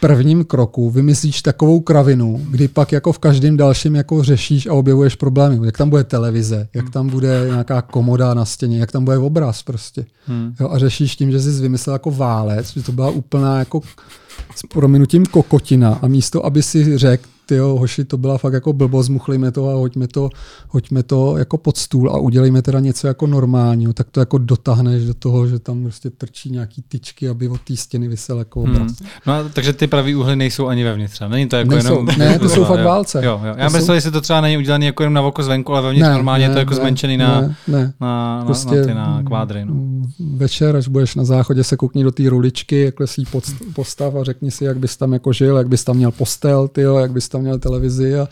prvním 0.00 0.44
kroku 0.44 0.90
vymyslíš 0.90 1.42
takovou 1.42 1.80
kravinu, 1.80 2.46
kdy 2.50 2.68
pak 2.68 2.92
jako 2.92 3.12
v 3.12 3.18
každém 3.18 3.56
dalším 3.56 3.94
jako 3.94 4.22
řešíš 4.22 4.66
a 4.66 4.72
objevuješ 4.72 5.14
problémy. 5.14 5.66
Jak 5.66 5.78
tam 5.78 5.90
bude 5.90 6.04
televize, 6.04 6.68
jak 6.74 6.84
hmm. 6.84 6.92
tam 6.92 7.08
bude 7.08 7.46
nějaká 7.46 7.82
komoda 7.82 8.34
na 8.34 8.44
stěně, 8.44 8.78
jak 8.78 8.92
tam 8.92 9.04
bude 9.04 9.18
obraz 9.18 9.62
prostě. 9.62 10.06
Hmm. 10.26 10.54
Jo, 10.60 10.68
a 10.70 10.78
řešíš 10.78 11.16
tím, 11.16 11.30
že 11.30 11.40
jsi 11.40 11.50
vymyslel 11.50 11.94
jako 11.94 12.10
válec, 12.10 12.72
že 12.72 12.82
to 12.82 12.92
byla 12.92 13.10
úplná 13.10 13.58
jako 13.58 13.80
s 14.56 14.62
prominutím 14.66 15.26
kokotina 15.26 15.98
a 16.02 16.08
místo, 16.08 16.46
aby 16.46 16.62
si 16.62 16.98
řekl, 16.98 17.28
ty 17.50 17.56
jo, 17.56 17.76
hoši, 17.76 18.04
to 18.04 18.18
byla 18.18 18.38
fakt 18.38 18.52
jako 18.52 18.72
blbost, 18.72 19.06
zmuchlejme 19.06 19.50
to 19.52 19.68
a 19.68 19.74
hoďme 19.74 20.08
to, 20.08 20.30
hoďme 20.68 21.02
to 21.02 21.36
jako 21.36 21.58
pod 21.58 21.76
stůl 21.76 22.10
a 22.10 22.18
udělejme 22.18 22.62
teda 22.62 22.80
něco 22.80 23.06
jako 23.06 23.26
normálního, 23.26 23.92
tak 23.92 24.06
to 24.10 24.20
jako 24.20 24.38
dotáhneš 24.38 25.04
do 25.04 25.14
toho, 25.14 25.46
že 25.46 25.58
tam 25.58 25.82
prostě 25.82 26.10
trčí 26.10 26.50
nějaký 26.50 26.82
tyčky, 26.88 27.28
aby 27.28 27.48
od 27.48 27.60
té 27.60 27.76
stěny 27.76 28.08
vysel 28.08 28.38
jako 28.38 28.60
hmm. 28.60 28.76
obraz. 28.76 29.00
Hmm. 29.00 29.08
No 29.26 29.32
a, 29.32 29.48
takže 29.52 29.72
ty 29.72 29.86
pravý 29.86 30.14
úhly 30.14 30.36
nejsou 30.36 30.66
ani 30.66 30.84
vevnitř, 30.84 31.22
není 31.28 31.48
to 31.48 31.56
jako 31.56 31.70
nejsou, 31.70 31.88
jenom... 31.88 32.06
Ne, 32.18 32.38
to 32.38 32.48
jsou 32.48 32.64
fakt 32.64 32.84
válce. 32.84 33.24
Jo, 33.24 33.40
jo. 33.44 33.54
Já 33.56 33.68
myslel, 33.68 33.94
jestli 33.94 34.10
to 34.10 34.20
třeba 34.20 34.40
není 34.40 34.58
udělané 34.58 34.86
jako 34.86 35.02
jenom 35.02 35.14
na 35.14 35.22
oko 35.22 35.42
zvenku, 35.42 35.72
ale 35.72 35.82
vevnitř 35.82 36.08
ne, 36.08 36.12
normálně 36.14 36.48
ne, 36.48 36.54
to 36.54 36.58
jako 36.58 36.70
ne, 36.70 36.76
zmenšený 36.76 37.16
na, 37.16 37.40
ne, 37.40 37.56
ne. 37.68 37.92
na, 38.00 38.42
prostě 38.46 38.74
na, 38.74 38.80
na, 38.80 38.86
ty, 38.86 38.94
na 38.94 39.22
kvádry. 39.22 39.64
No. 39.64 39.74
Večer, 40.36 40.76
až 40.76 40.88
budeš 40.88 41.14
na 41.14 41.24
záchodě, 41.24 41.64
se 41.64 41.76
koukni 41.76 42.04
do 42.04 42.10
té 42.10 42.28
ruličky, 42.28 42.80
jakhle 42.80 43.06
si 43.06 43.22
postav 43.74 44.14
a 44.14 44.24
řekni 44.24 44.50
si, 44.50 44.64
jak 44.64 44.78
bys 44.78 44.96
tam 44.96 45.12
jako 45.12 45.32
žil, 45.32 45.56
jak 45.56 45.68
bys 45.68 45.84
tam 45.84 45.96
měl 45.96 46.10
postel, 46.10 46.68
tyjo, 46.68 46.98
jak 46.98 47.12
bys 47.12 47.28
tam 47.28 47.39
měl 47.40 47.58
televizi 47.58 48.18
a 48.18 48.28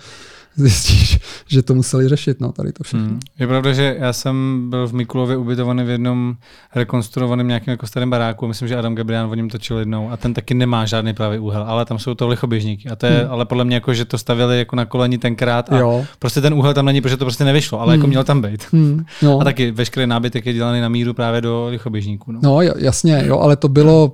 zjistíš, 0.58 1.18
že 1.46 1.62
to 1.62 1.74
museli 1.74 2.08
řešit, 2.08 2.40
no, 2.40 2.52
tady 2.52 2.72
to 2.72 2.84
všechno. 2.84 3.06
Hmm. 3.06 3.20
Je 3.38 3.46
pravda, 3.46 3.72
že 3.72 3.96
já 3.98 4.12
jsem 4.12 4.66
byl 4.70 4.88
v 4.88 4.92
Mikulově 4.92 5.36
ubytovaný 5.36 5.84
v 5.84 5.88
jednom 5.88 6.34
rekonstruovaném 6.74 7.48
nějakém 7.48 7.72
jako 7.72 7.86
starém 7.86 8.10
baráku, 8.10 8.46
myslím, 8.46 8.68
že 8.68 8.76
Adam 8.76 8.94
Gabrián 8.94 9.30
o 9.30 9.34
něm 9.34 9.50
točil 9.50 9.78
jednou 9.78 10.10
a 10.10 10.16
ten 10.16 10.34
taky 10.34 10.54
nemá 10.54 10.86
žádný 10.86 11.14
pravý 11.14 11.38
úhel, 11.38 11.62
ale 11.62 11.84
tam 11.84 11.98
jsou 11.98 12.14
to 12.14 12.28
lichoběžníky 12.28 12.88
a 12.88 12.96
to 12.96 13.06
je, 13.06 13.12
hmm. 13.12 13.32
ale 13.32 13.44
podle 13.44 13.64
mě 13.64 13.76
jako, 13.76 13.94
že 13.94 14.04
to 14.04 14.18
stavili 14.18 14.58
jako 14.58 14.76
na 14.76 14.84
koleni 14.84 15.18
tenkrát 15.18 15.72
a 15.72 15.78
jo. 15.78 16.04
prostě 16.18 16.40
ten 16.40 16.54
úhel 16.54 16.74
tam 16.74 16.84
není, 16.84 17.00
protože 17.00 17.16
to 17.16 17.24
prostě 17.24 17.44
nevyšlo, 17.44 17.80
ale 17.80 17.94
jako 17.94 18.00
hmm. 18.00 18.02
jako 18.02 18.08
měl 18.10 18.24
tam 18.24 18.42
být. 18.42 18.64
Hmm. 18.72 19.04
No. 19.22 19.40
A 19.40 19.44
taky 19.44 19.70
veškerý 19.70 20.06
nábytek 20.06 20.46
je 20.46 20.52
dělaný 20.52 20.80
na 20.80 20.88
míru 20.88 21.14
právě 21.14 21.40
do 21.40 21.66
lichoběžníků. 21.70 22.32
No. 22.32 22.40
no 22.42 22.60
jasně, 22.60 23.22
jo, 23.26 23.38
ale 23.38 23.56
to 23.56 23.68
bylo 23.68 24.12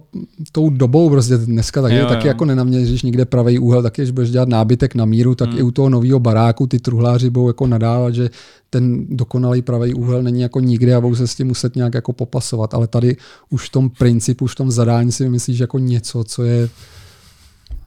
tou 0.52 0.70
dobou, 0.70 1.10
prostě 1.10 1.36
dneska 1.36 1.82
taky, 1.82 1.96
jo, 1.96 2.06
taky 2.06 2.26
jo. 2.26 2.30
jako 2.30 2.44
nenaměříš 2.44 3.02
nikde 3.02 3.24
pravý 3.24 3.58
úhel, 3.58 3.82
taky 3.82 4.02
když 4.02 4.10
budeš 4.10 4.30
dělat 4.30 4.48
nábytek 4.48 4.94
na 4.94 5.04
míru, 5.04 5.34
tak 5.34 5.48
hmm. 5.48 5.58
i 5.58 5.62
u 5.62 5.70
toho 5.70 5.90
nového 5.90 6.20
baráku 6.20 6.33
ty 6.68 6.78
truhláři 6.78 7.30
budou 7.30 7.48
jako 7.48 7.66
nadávat, 7.66 8.14
že 8.14 8.30
ten 8.70 9.06
dokonalý 9.16 9.62
pravý 9.62 9.94
úhel 9.94 10.22
není 10.22 10.40
jako 10.40 10.60
nikdy 10.60 10.94
a 10.94 11.00
budou 11.00 11.14
se 11.14 11.26
s 11.26 11.34
tím 11.34 11.46
muset 11.46 11.76
nějak 11.76 11.94
jako 11.94 12.12
popasovat. 12.12 12.74
Ale 12.74 12.86
tady 12.86 13.16
už 13.50 13.68
v 13.68 13.72
tom 13.72 13.90
principu, 13.90 14.44
už 14.44 14.52
v 14.52 14.54
tom 14.56 14.70
zadání 14.70 15.12
si 15.12 15.28
myslíš 15.28 15.58
jako 15.58 15.78
něco, 15.78 16.24
co 16.24 16.42
je 16.42 16.68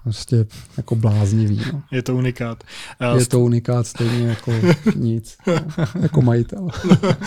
prostě 0.04 0.46
jako 0.78 0.96
bláznivý. 0.96 1.62
No. 1.74 1.82
Je 1.92 2.02
to 2.02 2.16
unikát. 2.16 2.64
Je 3.18 3.26
to 3.26 3.40
unikát 3.40 3.88
stejně 3.88 4.28
jako 4.28 4.52
nic, 4.96 5.38
no, 5.48 5.54
jako 6.02 6.22
majitel. 6.22 6.68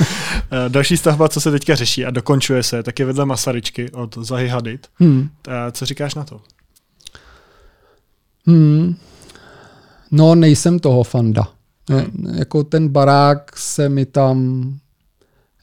Další 0.69 0.97
stavba, 0.97 1.29
co 1.29 1.41
se 1.41 1.51
teďka 1.51 1.75
řeší 1.75 2.05
a 2.05 2.11
dokončuje 2.11 2.63
se, 2.63 2.83
tak 2.83 2.99
je 2.99 3.07
vedle 3.07 3.27
Masaryčky 3.27 3.91
od 3.91 4.19
Zahy 4.19 4.49
Hadid. 4.49 4.87
Hmm. 4.99 5.29
Co 5.73 5.87
říkáš 5.87 6.15
na 6.15 6.25
to? 6.25 6.41
Hmm. 8.47 8.97
No, 10.11 10.35
nejsem 10.35 10.79
toho 10.79 11.05
fanda. 11.05 11.49
Hmm. 11.91 12.35
Jako 12.35 12.65
ten 12.65 12.89
barák 12.89 13.59
se 13.59 13.89
mi 13.89 14.07
tam 14.07 14.79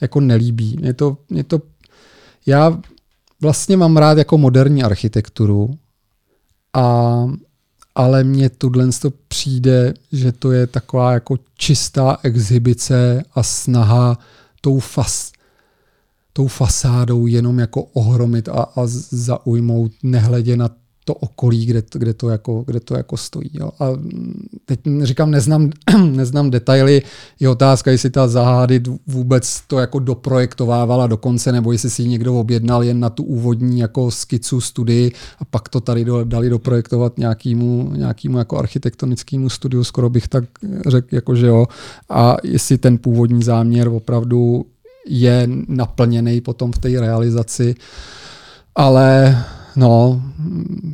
jako 0.02 0.19
nelíbí. 0.19 0.78
Mě 0.80 0.94
to, 0.94 1.18
mě 1.30 1.44
to, 1.44 1.61
já 2.45 2.80
vlastně 3.41 3.78
mám 3.78 3.98
rád 3.98 4.18
jako 4.18 4.38
moderní 4.38 4.84
architekturu, 4.84 5.78
a, 6.74 7.28
ale 7.95 8.24
mně 8.24 8.49
tuhle 8.49 8.88
to 9.02 9.11
přijde, 9.28 9.94
že 10.11 10.32
to 10.32 10.52
je 10.52 10.68
taková 10.68 11.14
jako 11.14 11.38
čistá 11.57 12.18
exhibice 12.24 13.24
a 13.34 13.44
snaha 13.44 14.19
tou, 14.61 14.80
fas, 14.80 15.32
tou 16.34 16.48
fasádou 16.48 17.28
jenom 17.28 17.60
jako 17.60 17.84
ohromit 17.84 18.49
a, 18.49 18.61
a 18.61 18.82
zaujmout, 19.11 19.91
nehledě 20.03 20.57
na 20.57 20.69
to 21.08 21.14
okolí, 21.14 21.66
kde, 21.66 21.84
kde, 21.94 22.14
to, 22.14 22.30
jako, 22.30 22.64
kde 22.68 22.80
to 22.80 22.96
jako 22.96 23.18
stojí. 23.18 23.50
Jo. 23.54 23.70
A 23.80 23.86
teď 24.66 24.80
říkám, 25.04 25.32
neznám, 25.32 25.70
neznám 26.12 26.50
detaily, 26.50 27.02
je 27.40 27.50
otázka, 27.50 27.92
jestli 27.92 28.10
ta 28.10 28.28
zahády 28.28 28.84
vůbec 29.08 29.62
to 29.68 29.80
jako 29.80 30.00
doprojektovávala 30.00 31.08
do 31.08 31.18
konce, 31.18 31.52
nebo 31.52 31.72
jestli 31.72 31.90
si 31.90 32.02
ji 32.02 32.10
někdo 32.10 32.36
objednal 32.36 32.84
jen 32.84 33.00
na 33.00 33.10
tu 33.10 33.24
úvodní 33.24 33.80
jako 33.80 34.12
skicu 34.12 34.62
studii 34.62 35.12
a 35.40 35.46
pak 35.46 35.70
to 35.70 35.80
tady 35.80 36.06
do, 36.06 36.24
dali 36.24 36.50
doprojektovat 36.50 37.18
nějakému, 37.18 37.92
nějakému 37.96 38.38
jako 38.38 38.58
architektonickému 38.58 39.50
studiu, 39.50 39.84
skoro 39.84 40.10
bych 40.10 40.28
tak 40.28 40.44
řekl, 40.88 41.16
jako 41.16 41.36
že 41.36 41.48
jo. 41.48 41.68
A 42.10 42.38
jestli 42.44 42.78
ten 42.78 42.98
původní 42.98 43.44
záměr 43.44 43.88
opravdu 43.88 44.66
je 45.08 45.50
naplněný 45.68 46.42
potom 46.42 46.72
v 46.72 46.78
té 46.78 47.00
realizaci, 47.00 47.76
ale 48.76 49.38
No, 49.78 50.24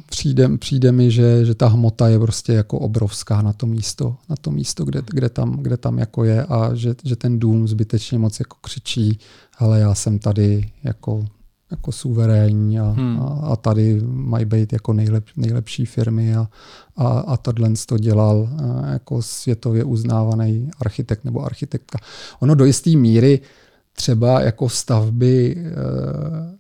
přijde, 0.10 0.58
přijde 0.58 0.92
mi, 0.92 1.12
že, 1.12 1.46
že 1.46 1.56
ta 1.56 1.68
hmota 1.68 2.08
je 2.08 2.20
prostě 2.20 2.54
jako 2.54 2.80
obrovská 2.80 3.42
na 3.42 3.54
to 3.54 3.66
místo, 3.66 4.16
na 4.30 4.36
to 4.36 4.52
místo, 4.52 4.86
kde, 4.86 5.02
kde, 5.14 5.30
tam, 5.30 5.58
kde 5.62 5.78
tam 5.78 6.00
jako 6.00 6.24
je 6.24 6.44
a 6.44 6.76
že, 6.76 6.96
že 7.04 7.16
ten 7.16 7.40
dům 7.40 7.68
zbytečně 7.68 8.20
moc 8.20 8.40
jako 8.40 8.58
křičí, 8.62 9.20
ale 9.58 9.80
já 9.80 9.96
jsem 9.96 10.20
tady 10.20 10.70
jako, 10.84 11.26
jako 11.72 11.92
suverénní 11.92 12.80
a, 12.80 12.90
hmm. 12.90 13.22
a, 13.22 13.26
a 13.26 13.56
tady 13.56 14.02
mají 14.06 14.46
být 14.46 14.74
jako 14.74 14.94
nejlep, 14.94 15.26
nejlepší 15.36 15.86
firmy 15.86 16.36
a, 16.36 16.48
a, 16.96 17.08
a 17.08 17.38
tohle 17.38 17.70
to 17.86 17.98
dělal 17.98 18.50
jako 18.92 19.22
světově 19.22 19.84
uznávaný 19.84 20.72
architekt 20.80 21.26
nebo 21.26 21.46
architektka. 21.46 22.00
Ono 22.40 22.56
do 22.56 22.66
jisté 22.66 22.90
míry 22.90 23.42
třeba 23.94 24.42
jako 24.42 24.70
stavby, 24.70 25.56
eh, 25.58 25.74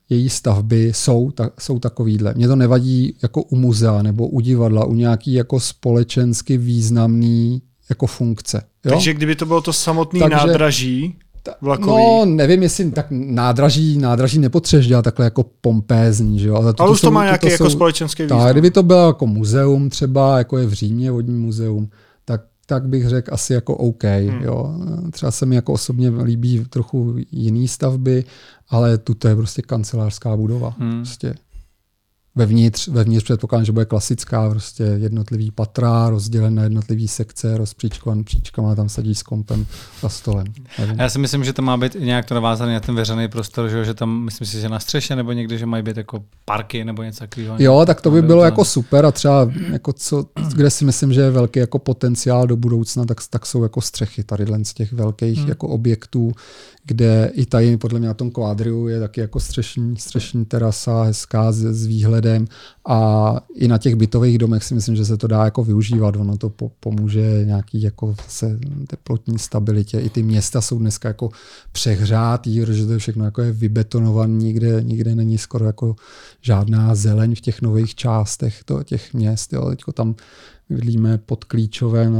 její 0.10 0.30
stavby 0.30 0.91
jsou, 0.93 1.31
ta, 1.31 1.49
jsou 1.60 1.80
takovýhle. 1.80 2.34
Mně 2.34 2.47
to 2.47 2.55
nevadí 2.55 3.15
jako 3.23 3.43
u 3.43 3.55
muzea 3.55 4.01
nebo 4.01 4.27
u 4.27 4.39
divadla, 4.39 4.85
u 4.85 4.93
nějaký 4.93 5.34
jako 5.34 5.60
společensky 5.60 6.57
významný 6.57 7.61
jako 7.89 8.07
funkce. 8.07 8.64
Jo? 8.85 8.91
Takže 8.91 9.14
kdyby 9.14 9.35
to 9.35 9.45
bylo 9.45 9.61
to 9.61 9.73
samotné 9.73 10.30
nádraží, 10.30 11.15
vlakový. 11.61 11.91
No, 11.91 12.26
nevím, 12.26 12.64
jestli 12.64 12.91
tak 12.91 13.05
nádraží, 13.10 13.97
nádraží 13.97 14.39
nepotřebuješ 14.39 14.88
dělat 14.88 15.01
takhle 15.01 15.26
jako 15.26 15.45
pompézní, 15.61 16.39
že 16.39 16.47
jo? 16.47 16.55
Ale, 16.55 16.73
Ale 16.80 16.91
už 16.91 17.01
to 17.01 17.11
má 17.11 17.23
nějaký 17.23 17.49
jako 17.49 17.69
společenský 17.69 18.23
význam. 18.23 18.39
Tak, 18.39 18.51
kdyby 18.51 18.72
to 18.72 18.84
bylo 18.84 19.07
jako 19.07 19.27
muzeum 19.27 19.89
třeba, 19.89 20.38
jako 20.38 20.57
je 20.57 20.65
v 20.65 20.73
Římě 20.73 21.11
vodní 21.11 21.39
muzeum, 21.39 21.89
tak 22.65 22.88
bych 22.88 23.07
řekl 23.07 23.34
asi 23.34 23.53
jako 23.53 23.76
OK. 23.76 24.03
Hmm. 24.03 24.41
Jo. 24.41 24.76
Třeba 25.11 25.31
se 25.31 25.45
mi 25.45 25.56
jako 25.56 25.73
osobně 25.73 26.10
líbí 26.10 26.65
trochu 26.69 27.15
jiný 27.31 27.68
stavby, 27.68 28.26
ale 28.69 28.98
tuto 28.98 29.27
je 29.27 29.35
prostě 29.35 29.61
kancelářská 29.61 30.38
budova. 30.38 30.76
Hmm. 30.80 30.91
Prostě 30.91 31.35
Vevnitř, 32.35 32.88
vevnitř 32.88 33.23
předpokládám, 33.23 33.65
že 33.65 33.72
bude 33.72 33.85
klasická, 33.85 34.49
prostě 34.49 34.84
jednotlivý 34.84 35.51
patra, 35.51 36.10
rozdělen 36.10 36.55
na 36.55 36.64
jednotlivý 36.64 37.07
sekce, 37.07 37.57
rozpříčkovan 37.57 38.23
příčkama, 38.23 38.76
tam 38.76 38.89
sadí 38.89 39.15
s 39.15 39.23
kompem 39.23 39.65
za 40.01 40.10
stolem. 40.10 40.45
Nevím. 40.80 40.99
Já 40.99 41.10
si 41.10 41.19
myslím, 41.19 41.43
že 41.43 41.53
to 41.53 41.61
má 41.61 41.77
být 41.77 41.95
nějak 41.99 42.26
to 42.26 42.34
navázané 42.34 42.73
na 42.73 42.80
ten 42.80 42.95
veřejný 42.95 43.27
prostor, 43.27 43.69
že, 43.69 43.85
že 43.85 43.93
tam, 43.93 44.23
myslím 44.23 44.47
si, 44.47 44.61
že 44.61 44.69
na 44.69 44.80
střeše 44.80 45.15
nebo 45.15 45.31
někde, 45.31 45.57
že 45.57 45.65
mají 45.65 45.84
být 45.84 45.97
jako 45.97 46.23
parky 46.45 46.85
nebo 46.85 47.03
něco 47.03 47.19
takového. 47.19 47.55
Jo, 47.60 47.84
tak 47.85 48.01
to 48.01 48.11
by 48.11 48.22
bylo 48.22 48.41
to... 48.41 48.45
jako 48.45 48.65
super 48.65 49.05
a 49.05 49.11
třeba 49.11 49.51
jako 49.72 49.93
co, 49.93 50.26
kde 50.55 50.69
si 50.69 50.85
myslím, 50.85 51.14
že 51.14 51.22
je 51.22 51.31
velký 51.31 51.60
jako 51.60 51.80
potenciál 51.80 52.47
do 52.47 52.55
budoucna, 52.55 53.05
tak, 53.05 53.18
tak 53.30 53.45
jsou 53.45 53.64
jako 53.64 53.81
střechy 53.81 54.23
tady 54.23 54.45
z 54.64 54.73
těch 54.73 54.93
velkých 54.93 55.39
hmm. 55.39 55.49
jako 55.49 55.68
objektů, 55.68 56.31
kde 56.85 57.31
i 57.34 57.45
tady 57.45 57.77
podle 57.77 57.99
mě 57.99 58.07
na 58.07 58.14
tom 58.14 58.31
kvádriu 58.31 58.88
je 58.88 58.99
taky 58.99 59.22
jako 59.22 59.39
střešní, 59.39 59.97
střešní 59.97 60.45
terasa 60.45 61.03
hezká 61.03 61.51
s, 61.51 61.57
s 61.57 61.85
výhledem 61.85 62.47
a 62.88 63.35
i 63.55 63.68
na 63.68 63.77
těch 63.77 63.95
bytových 63.95 64.38
domech 64.38 64.64
si 64.64 64.76
myslím, 64.76 64.95
že 64.95 65.05
se 65.05 65.18
to 65.18 65.27
dá 65.27 65.45
jako 65.45 65.64
využívat. 65.64 66.15
Ono 66.15 66.38
to 66.38 66.49
po, 66.49 66.72
pomůže 66.80 67.41
nějaký 67.45 67.81
jako 67.81 68.15
se 68.27 68.60
teplotní 68.88 69.39
stabilitě. 69.39 69.99
I 69.99 70.10
ty 70.10 70.23
města 70.23 70.61
jsou 70.61 70.80
dneska 70.80 71.07
jako 71.07 71.30
přehřátý, 71.72 72.61
protože 72.61 72.85
to 72.85 72.91
je 72.91 72.99
všechno 72.99 73.26
jako 73.26 73.41
je 73.41 73.51
vybetonované, 73.51 74.34
nikde, 74.34 74.84
nikde 74.84 75.15
není 75.15 75.38
skoro 75.38 75.65
jako 75.65 75.95
žádná 76.41 76.95
zeleň 76.95 77.35
v 77.35 77.41
těch 77.41 77.61
nových 77.61 77.95
částech 77.95 78.64
to, 78.64 78.84
těch 78.84 79.14
měst. 79.14 79.53
Jo. 79.53 79.69
Teďko 79.69 79.91
tam 79.91 80.15
bydlíme 80.74 81.18
pod 81.18 81.44
klíčovém 81.44 82.14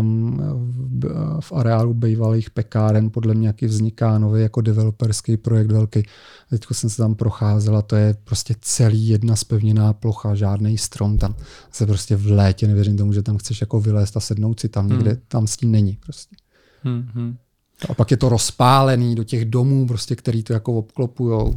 v 1.40 1.52
areálu 1.52 1.94
bývalých 1.94 2.50
pekáren, 2.50 3.10
podle 3.10 3.34
mě 3.34 3.48
jaký 3.48 3.66
vzniká 3.66 4.18
nový 4.18 4.42
jako 4.42 4.62
developerský 4.62 5.38
projekt 5.38 5.72
velký. 5.72 6.04
Teď 6.50 6.66
jsem 6.72 6.90
se 6.90 6.98
tam 6.98 7.16
procházela, 7.16 7.82
to 7.82 7.96
je 7.96 8.16
prostě 8.24 8.56
celý 8.62 9.08
jedna 9.08 9.36
spevněná 9.36 9.94
plocha, 9.94 10.36
žádný 10.36 10.78
strom 10.78 11.18
tam 11.18 11.36
se 11.72 11.86
prostě 11.86 12.16
v 12.16 12.32
létě, 12.32 12.68
nevěřím 12.68 12.98
tomu, 12.98 13.14
že 13.14 13.22
tam 13.22 13.38
chceš 13.38 13.62
jako 13.62 13.80
vylézt 13.80 14.18
a 14.18 14.20
sednout 14.20 14.60
si 14.60 14.70
tam, 14.70 14.90
někde 14.90 15.12
hmm. 15.12 15.22
tam 15.28 15.48
s 15.48 15.58
tím 15.58 15.72
není 15.72 15.98
prostě. 16.06 16.36
Hmm, 16.84 17.10
hmm. 17.14 17.38
A 17.90 17.94
pak 17.94 18.12
je 18.12 18.18
to 18.18 18.30
rozpálený 18.30 19.16
do 19.16 19.24
těch 19.24 19.46
domů, 19.46 19.88
prostě, 19.88 20.16
který 20.16 20.44
to 20.44 20.54
jako 20.54 20.74
obklopujou. 20.74 21.56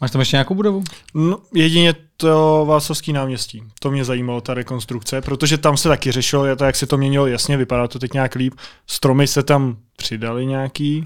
Máš 0.00 0.10
tam 0.10 0.20
ještě 0.20 0.36
nějakou 0.36 0.54
budovu? 0.54 0.84
No, 1.14 1.38
jedině 1.54 1.94
to 2.16 2.64
Václavský 2.68 3.12
náměstí. 3.12 3.62
To 3.80 3.90
mě 3.90 4.04
zajímalo, 4.04 4.40
ta 4.40 4.54
rekonstrukce, 4.54 5.20
protože 5.20 5.58
tam 5.58 5.76
se 5.76 5.88
taky 5.88 6.12
řešilo, 6.12 6.44
jak 6.44 6.76
se 6.76 6.86
to 6.86 6.98
měnilo, 6.98 7.26
jasně, 7.26 7.56
vypadá 7.56 7.88
to 7.88 7.98
teď 7.98 8.12
nějak 8.12 8.34
líp. 8.34 8.54
Stromy 8.86 9.26
se 9.26 9.42
tam 9.42 9.76
přidali 9.96 10.46
nějaký, 10.46 11.04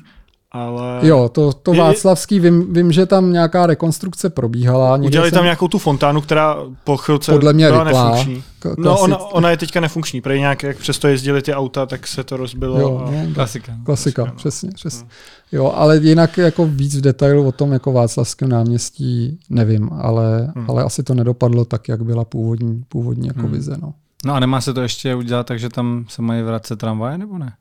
ale... 0.52 1.00
Jo, 1.02 1.28
to, 1.32 1.52
to 1.52 1.72
Václavský, 1.72 2.40
vím, 2.40 2.72
vím, 2.72 2.92
že 2.92 3.06
tam 3.06 3.32
nějaká 3.32 3.66
rekonstrukce 3.66 4.30
probíhala. 4.30 4.96
Udělali 4.96 5.30
jsem... 5.30 5.36
tam 5.36 5.44
nějakou 5.44 5.68
tu 5.68 5.78
fontánu, 5.78 6.20
která 6.20 6.56
po 6.84 6.96
chvilce 6.96 7.32
Podle 7.32 7.52
mě 7.52 7.66
byla 7.66 7.84
rychlá, 7.84 8.10
nefunkční. 8.10 8.42
No, 8.78 9.00
ona, 9.00 9.18
ona, 9.18 9.50
je 9.50 9.56
teďka 9.56 9.80
nefunkční, 9.80 10.20
protože 10.20 10.38
nějak, 10.38 10.62
jak 10.62 10.76
přesto 10.76 11.08
jezdili 11.08 11.42
ty 11.42 11.54
auta, 11.54 11.86
tak 11.86 12.06
se 12.06 12.24
to 12.24 12.36
rozbilo. 12.36 12.80
Jo, 12.80 13.04
a... 13.06 13.10
no, 13.10 13.34
klasika. 13.34 13.72
Klasika, 13.84 14.24
no. 14.24 14.32
přesně, 14.36 14.70
přesně. 14.74 15.04
No. 15.04 15.08
Jo, 15.52 15.72
ale 15.76 15.96
jinak 15.96 16.38
jako 16.38 16.66
víc 16.66 16.96
v 16.96 17.00
detailu 17.00 17.46
o 17.46 17.52
tom 17.52 17.72
jako 17.72 17.92
Václavském 17.92 18.48
náměstí 18.48 19.38
nevím, 19.50 19.90
ale, 19.92 20.52
hmm. 20.56 20.70
ale 20.70 20.84
asi 20.84 21.02
to 21.02 21.14
nedopadlo 21.14 21.64
tak, 21.64 21.88
jak 21.88 22.02
byla 22.02 22.24
původní, 22.24 22.84
původní 22.88 23.26
jako 23.28 23.40
hmm. 23.40 23.52
vize. 23.52 23.76
No. 23.82 23.94
no 24.24 24.34
a 24.34 24.40
nemá 24.40 24.60
se 24.60 24.74
to 24.74 24.82
ještě 24.82 25.14
udělat 25.14 25.46
tak, 25.46 25.58
že 25.58 25.68
tam 25.68 26.04
se 26.08 26.22
mají 26.22 26.42
vracet 26.42 26.78
tramvaje, 26.78 27.18
nebo 27.18 27.38
ne? 27.38 27.52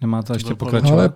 Nemá 0.00 0.22
to 0.22 0.32
ještě 0.32 0.54
pokračovat? 0.54 1.00
Ale 1.00 1.12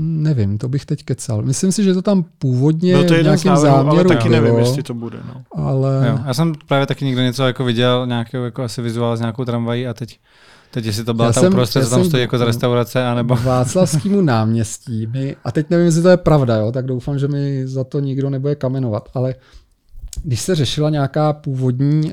Nevím, 0.00 0.58
to 0.58 0.68
bych 0.68 0.86
teď 0.86 1.04
kecal. 1.04 1.42
Myslím 1.42 1.72
si, 1.72 1.84
že 1.84 1.94
to 1.94 2.02
tam 2.02 2.24
původně 2.38 2.94
no 2.94 3.04
to 3.04 3.14
je 3.14 3.22
nějakým 3.22 3.56
záměru 3.56 3.98
ale 3.98 4.04
taky 4.04 4.28
bylo, 4.28 4.42
nevím, 4.42 4.58
jestli 4.58 4.82
to 4.82 4.94
bude. 4.94 5.18
No. 5.26 5.64
Ale... 5.64 6.06
Jo, 6.08 6.18
já 6.26 6.34
jsem 6.34 6.52
právě 6.68 6.86
taky 6.86 7.04
někdo 7.04 7.22
něco 7.22 7.46
jako 7.46 7.64
viděl, 7.64 8.06
nějakého 8.06 8.44
jako 8.44 8.62
asi 8.62 8.82
vizuál 8.82 9.16
s 9.16 9.20
nějakou 9.20 9.44
tramvají 9.44 9.86
a 9.86 9.94
teď 9.94 10.18
Teď 10.72 10.84
jestli 10.86 11.04
to 11.04 11.14
byla 11.14 11.26
já 11.26 11.32
ta 11.32 11.40
jsem, 11.40 11.52
uprostřed, 11.52 11.84
co 11.84 11.90
tam 11.90 12.04
stojí 12.04 12.20
jako 12.20 12.38
z 12.38 12.40
restaurace, 12.40 13.06
anebo... 13.06 13.36
Václavskému 13.36 14.20
náměstí 14.20 15.06
mi, 15.06 15.36
a 15.44 15.52
teď 15.52 15.70
nevím, 15.70 15.86
jestli 15.86 16.02
to 16.02 16.08
je 16.08 16.16
pravda, 16.16 16.56
jo, 16.56 16.72
tak 16.72 16.86
doufám, 16.86 17.18
že 17.18 17.28
mi 17.28 17.66
za 17.66 17.84
to 17.84 18.00
nikdo 18.00 18.30
nebude 18.30 18.54
kamenovat, 18.54 19.08
ale 19.14 19.34
když 20.24 20.40
se 20.40 20.54
řešila 20.54 20.90
nějaká 20.90 21.32
původní 21.32 22.04
uh, 22.04 22.12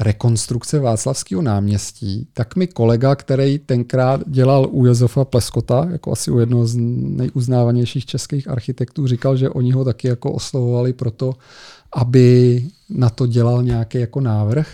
rekonstrukce 0.00 0.78
Václavského 0.78 1.42
náměstí, 1.42 2.28
tak 2.32 2.56
mi 2.56 2.66
kolega, 2.66 3.14
který 3.14 3.58
tenkrát 3.58 4.20
dělal 4.26 4.68
u 4.70 4.86
Josefa 4.86 5.24
Pleskota, 5.24 5.88
jako 5.92 6.12
asi 6.12 6.30
u 6.30 6.38
jednoho 6.38 6.66
z 6.66 6.76
nejuznávanějších 6.76 8.06
českých 8.06 8.48
architektů, 8.48 9.06
říkal, 9.06 9.36
že 9.36 9.50
oni 9.50 9.72
ho 9.72 9.84
taky 9.84 10.08
jako 10.08 10.32
oslovovali 10.32 10.92
proto, 10.92 11.32
aby 11.92 12.64
na 12.90 13.10
to 13.10 13.26
dělal 13.26 13.62
nějaký 13.62 13.98
jako 13.98 14.20
návrh. 14.20 14.68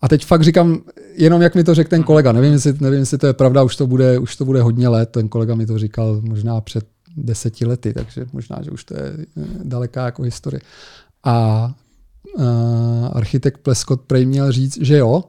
A 0.00 0.08
teď 0.08 0.26
fakt 0.26 0.42
říkám, 0.42 0.80
jenom 1.14 1.42
jak 1.42 1.54
mi 1.54 1.64
to 1.64 1.74
řekl 1.74 1.90
ten 1.90 2.02
kolega, 2.02 2.32
nevím, 2.32 2.52
jestli, 2.52 2.74
nevím, 2.80 3.00
jestli 3.00 3.18
to 3.18 3.26
je 3.26 3.32
pravda, 3.32 3.62
už 3.62 3.76
to, 3.76 3.86
bude, 3.86 4.18
už 4.18 4.36
to 4.36 4.44
bude 4.44 4.62
hodně 4.62 4.88
let, 4.88 5.10
ten 5.10 5.28
kolega 5.28 5.54
mi 5.54 5.66
to 5.66 5.78
říkal 5.78 6.20
možná 6.20 6.60
před 6.60 6.84
deseti 7.16 7.66
lety, 7.66 7.92
takže 7.92 8.26
možná, 8.32 8.58
že 8.62 8.70
už 8.70 8.84
to 8.84 8.94
je 8.94 9.16
daleká 9.64 10.04
jako 10.04 10.22
historie. 10.22 10.60
A 11.24 11.74
architekt 13.12 13.58
Pleskot 13.58 14.00
prej 14.00 14.26
měl 14.26 14.52
říct, 14.52 14.78
že 14.80 14.96
jo, 14.96 15.24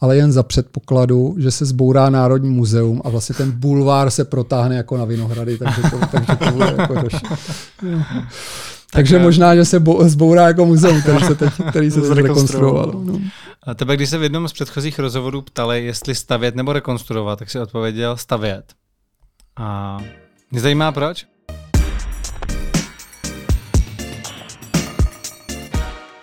ale 0.00 0.16
jen 0.16 0.32
za 0.32 0.42
předpokladu, 0.42 1.34
že 1.38 1.50
se 1.50 1.64
zbourá 1.64 2.10
Národní 2.10 2.50
muzeum 2.50 3.02
a 3.04 3.08
vlastně 3.08 3.34
ten 3.34 3.50
bulvár 3.50 4.10
se 4.10 4.24
protáhne 4.24 4.76
jako 4.76 4.96
na 4.96 5.04
Vinohrady, 5.04 5.58
takže 5.58 5.82
to, 5.82 5.98
takže 6.10 6.36
to 6.36 6.50
bude 6.50 6.74
jako 6.78 6.94
došlo. 6.94 7.36
Takže 8.92 9.14
tak, 9.14 9.22
možná, 9.22 9.54
že 9.54 9.64
se 9.64 9.80
bo, 9.80 10.08
zbourá 10.08 10.46
jako 10.46 10.66
muzeum, 10.66 11.02
který 11.02 11.24
se 11.24 11.34
teď, 11.34 11.52
který 11.68 11.90
se 11.90 12.00
teď 12.00 12.10
rekonstruoval. 12.12 12.92
No. 13.04 13.20
A 13.62 13.74
tebe, 13.74 13.96
když 13.96 14.10
se 14.10 14.18
v 14.18 14.22
jednom 14.22 14.48
z 14.48 14.52
předchozích 14.52 14.98
rozhovorů 14.98 15.42
ptali, 15.42 15.84
jestli 15.84 16.14
stavět 16.14 16.54
nebo 16.54 16.72
rekonstruovat, 16.72 17.38
tak 17.38 17.50
si 17.50 17.58
odpověděl 17.58 18.16
stavět. 18.16 18.64
A 19.56 19.98
mě 20.50 20.60
zajímá 20.60 20.92
proč? 20.92 21.26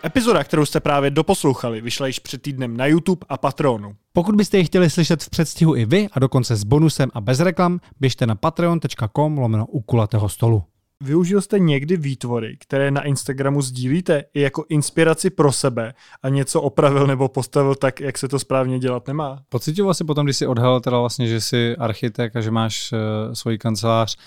Epizoda, 0.05 0.43
kterou 0.43 0.65
jste 0.65 0.79
právě 0.79 1.09
doposlouchali, 1.09 1.81
vyšla 1.81 2.07
již 2.07 2.19
před 2.19 2.41
týdnem 2.41 2.77
na 2.77 2.85
YouTube 2.85 3.25
a 3.29 3.37
Patronu. 3.37 3.95
Pokud 4.13 4.35
byste 4.35 4.57
ji 4.57 4.65
chtěli 4.65 4.89
slyšet 4.89 5.23
v 5.23 5.29
předstihu 5.29 5.75
i 5.75 5.85
vy 5.85 6.07
a 6.11 6.19
dokonce 6.19 6.55
s 6.55 6.63
bonusem 6.63 7.09
a 7.13 7.21
bez 7.21 7.39
reklam, 7.39 7.79
běžte 7.99 8.27
na 8.27 8.35
patreon.com 8.35 9.37
lomeno 9.37 9.65
u 9.65 9.81
kulatého 9.81 10.29
stolu. 10.29 10.63
Využil 11.03 11.41
jste 11.41 11.59
někdy 11.59 11.97
výtvory, 11.97 12.57
které 12.59 12.91
na 12.91 13.03
Instagramu 13.03 13.61
sdílíte 13.61 14.23
i 14.33 14.41
jako 14.41 14.65
inspiraci 14.69 15.29
pro 15.29 15.51
sebe 15.51 15.93
a 16.23 16.29
něco 16.29 16.61
opravil 16.61 17.07
nebo 17.07 17.27
postavil 17.27 17.75
tak, 17.75 17.99
jak 17.99 18.17
se 18.17 18.27
to 18.27 18.39
správně 18.39 18.79
dělat 18.79 19.07
nemá? 19.07 19.41
Pocitoval 19.49 19.93
jsi 19.93 20.03
potom, 20.03 20.25
když 20.25 20.37
jsi 20.37 20.47
odhalil 20.47 20.79
teda 20.79 20.99
vlastně, 20.99 21.27
že 21.27 21.41
jsi 21.41 21.75
architekt 21.79 22.35
a 22.35 22.41
že 22.41 22.51
máš 22.51 22.91
uh, 22.91 23.33
svoji 23.33 23.57
kancelář, 23.57 24.17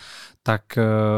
tak 0.42 0.62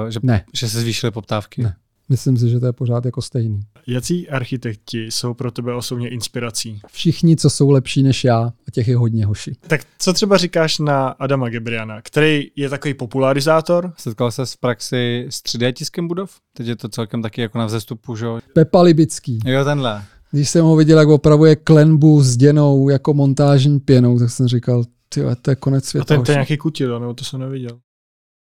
uh, 0.05 0.11
že, 0.11 0.21
Ne. 0.23 0.45
že 0.55 0.69
se 0.69 0.81
zvýšily 0.81 1.11
poptávky? 1.11 1.63
Ne. 1.63 1.77
Myslím 2.09 2.37
si, 2.37 2.49
že 2.51 2.61
to 2.61 2.67
je 2.67 2.73
pořád 2.73 3.05
jako 3.05 3.23
stejný. 3.23 3.61
Jaký 3.87 4.29
architekti 4.29 5.05
jsou 5.11 5.35
pro 5.35 5.51
tebe 5.51 5.75
osobně 5.75 6.09
inspirací? 6.09 6.81
Všichni, 6.93 7.37
co 7.37 7.51
jsou 7.51 7.71
lepší 7.71 8.03
než 8.03 8.25
já, 8.25 8.39
a 8.69 8.71
těch 8.73 8.89
je 8.89 8.97
hodně 8.97 9.27
hoši. 9.27 9.53
Tak 9.67 9.81
co 9.99 10.13
třeba 10.13 10.37
říkáš 10.37 10.79
na 10.79 11.09
Adama 11.09 11.49
Gebriana, 11.49 12.03
který 12.03 12.47
je 12.57 12.69
takový 12.71 12.95
popularizátor? 12.95 13.93
Setkal 13.97 14.31
se 14.31 14.47
v 14.47 14.57
praxi 14.57 15.27
s 15.31 15.37
3D 15.43 15.73
tiskem 15.73 16.09
budov? 16.09 16.31
Teď 16.57 16.67
je 16.67 16.77
to 16.77 16.89
celkem 16.89 17.23
taky 17.23 17.41
jako 17.41 17.59
na 17.59 17.67
vzestupu, 17.67 18.17
že 18.17 18.27
jo? 18.27 18.41
Pepa 18.53 18.83
Libický. 18.83 19.39
Jo, 19.47 19.65
tenhle. 19.65 20.03
Když 20.31 20.49
jsem 20.51 20.65
ho 20.65 20.77
viděl, 20.77 20.99
jak 20.99 21.09
opravuje 21.09 21.57
klenbu 21.57 22.23
s 22.23 22.37
děnou 22.37 22.89
jako 22.89 23.15
montážní 23.15 23.81
pěnou, 23.81 24.19
tak 24.19 24.31
jsem 24.31 24.49
říkal, 24.49 24.85
ty 25.09 25.21
to 25.43 25.51
je 25.51 25.57
konec 25.57 25.85
A 25.85 25.89
světa. 25.89 26.05
ten, 26.05 26.19
hoši. 26.19 26.27
ten 26.27 26.35
nějaký 26.35 26.57
kutil, 26.57 27.01
nebo 27.01 27.15
to 27.15 27.25
jsem 27.25 27.41
neviděl. 27.41 27.79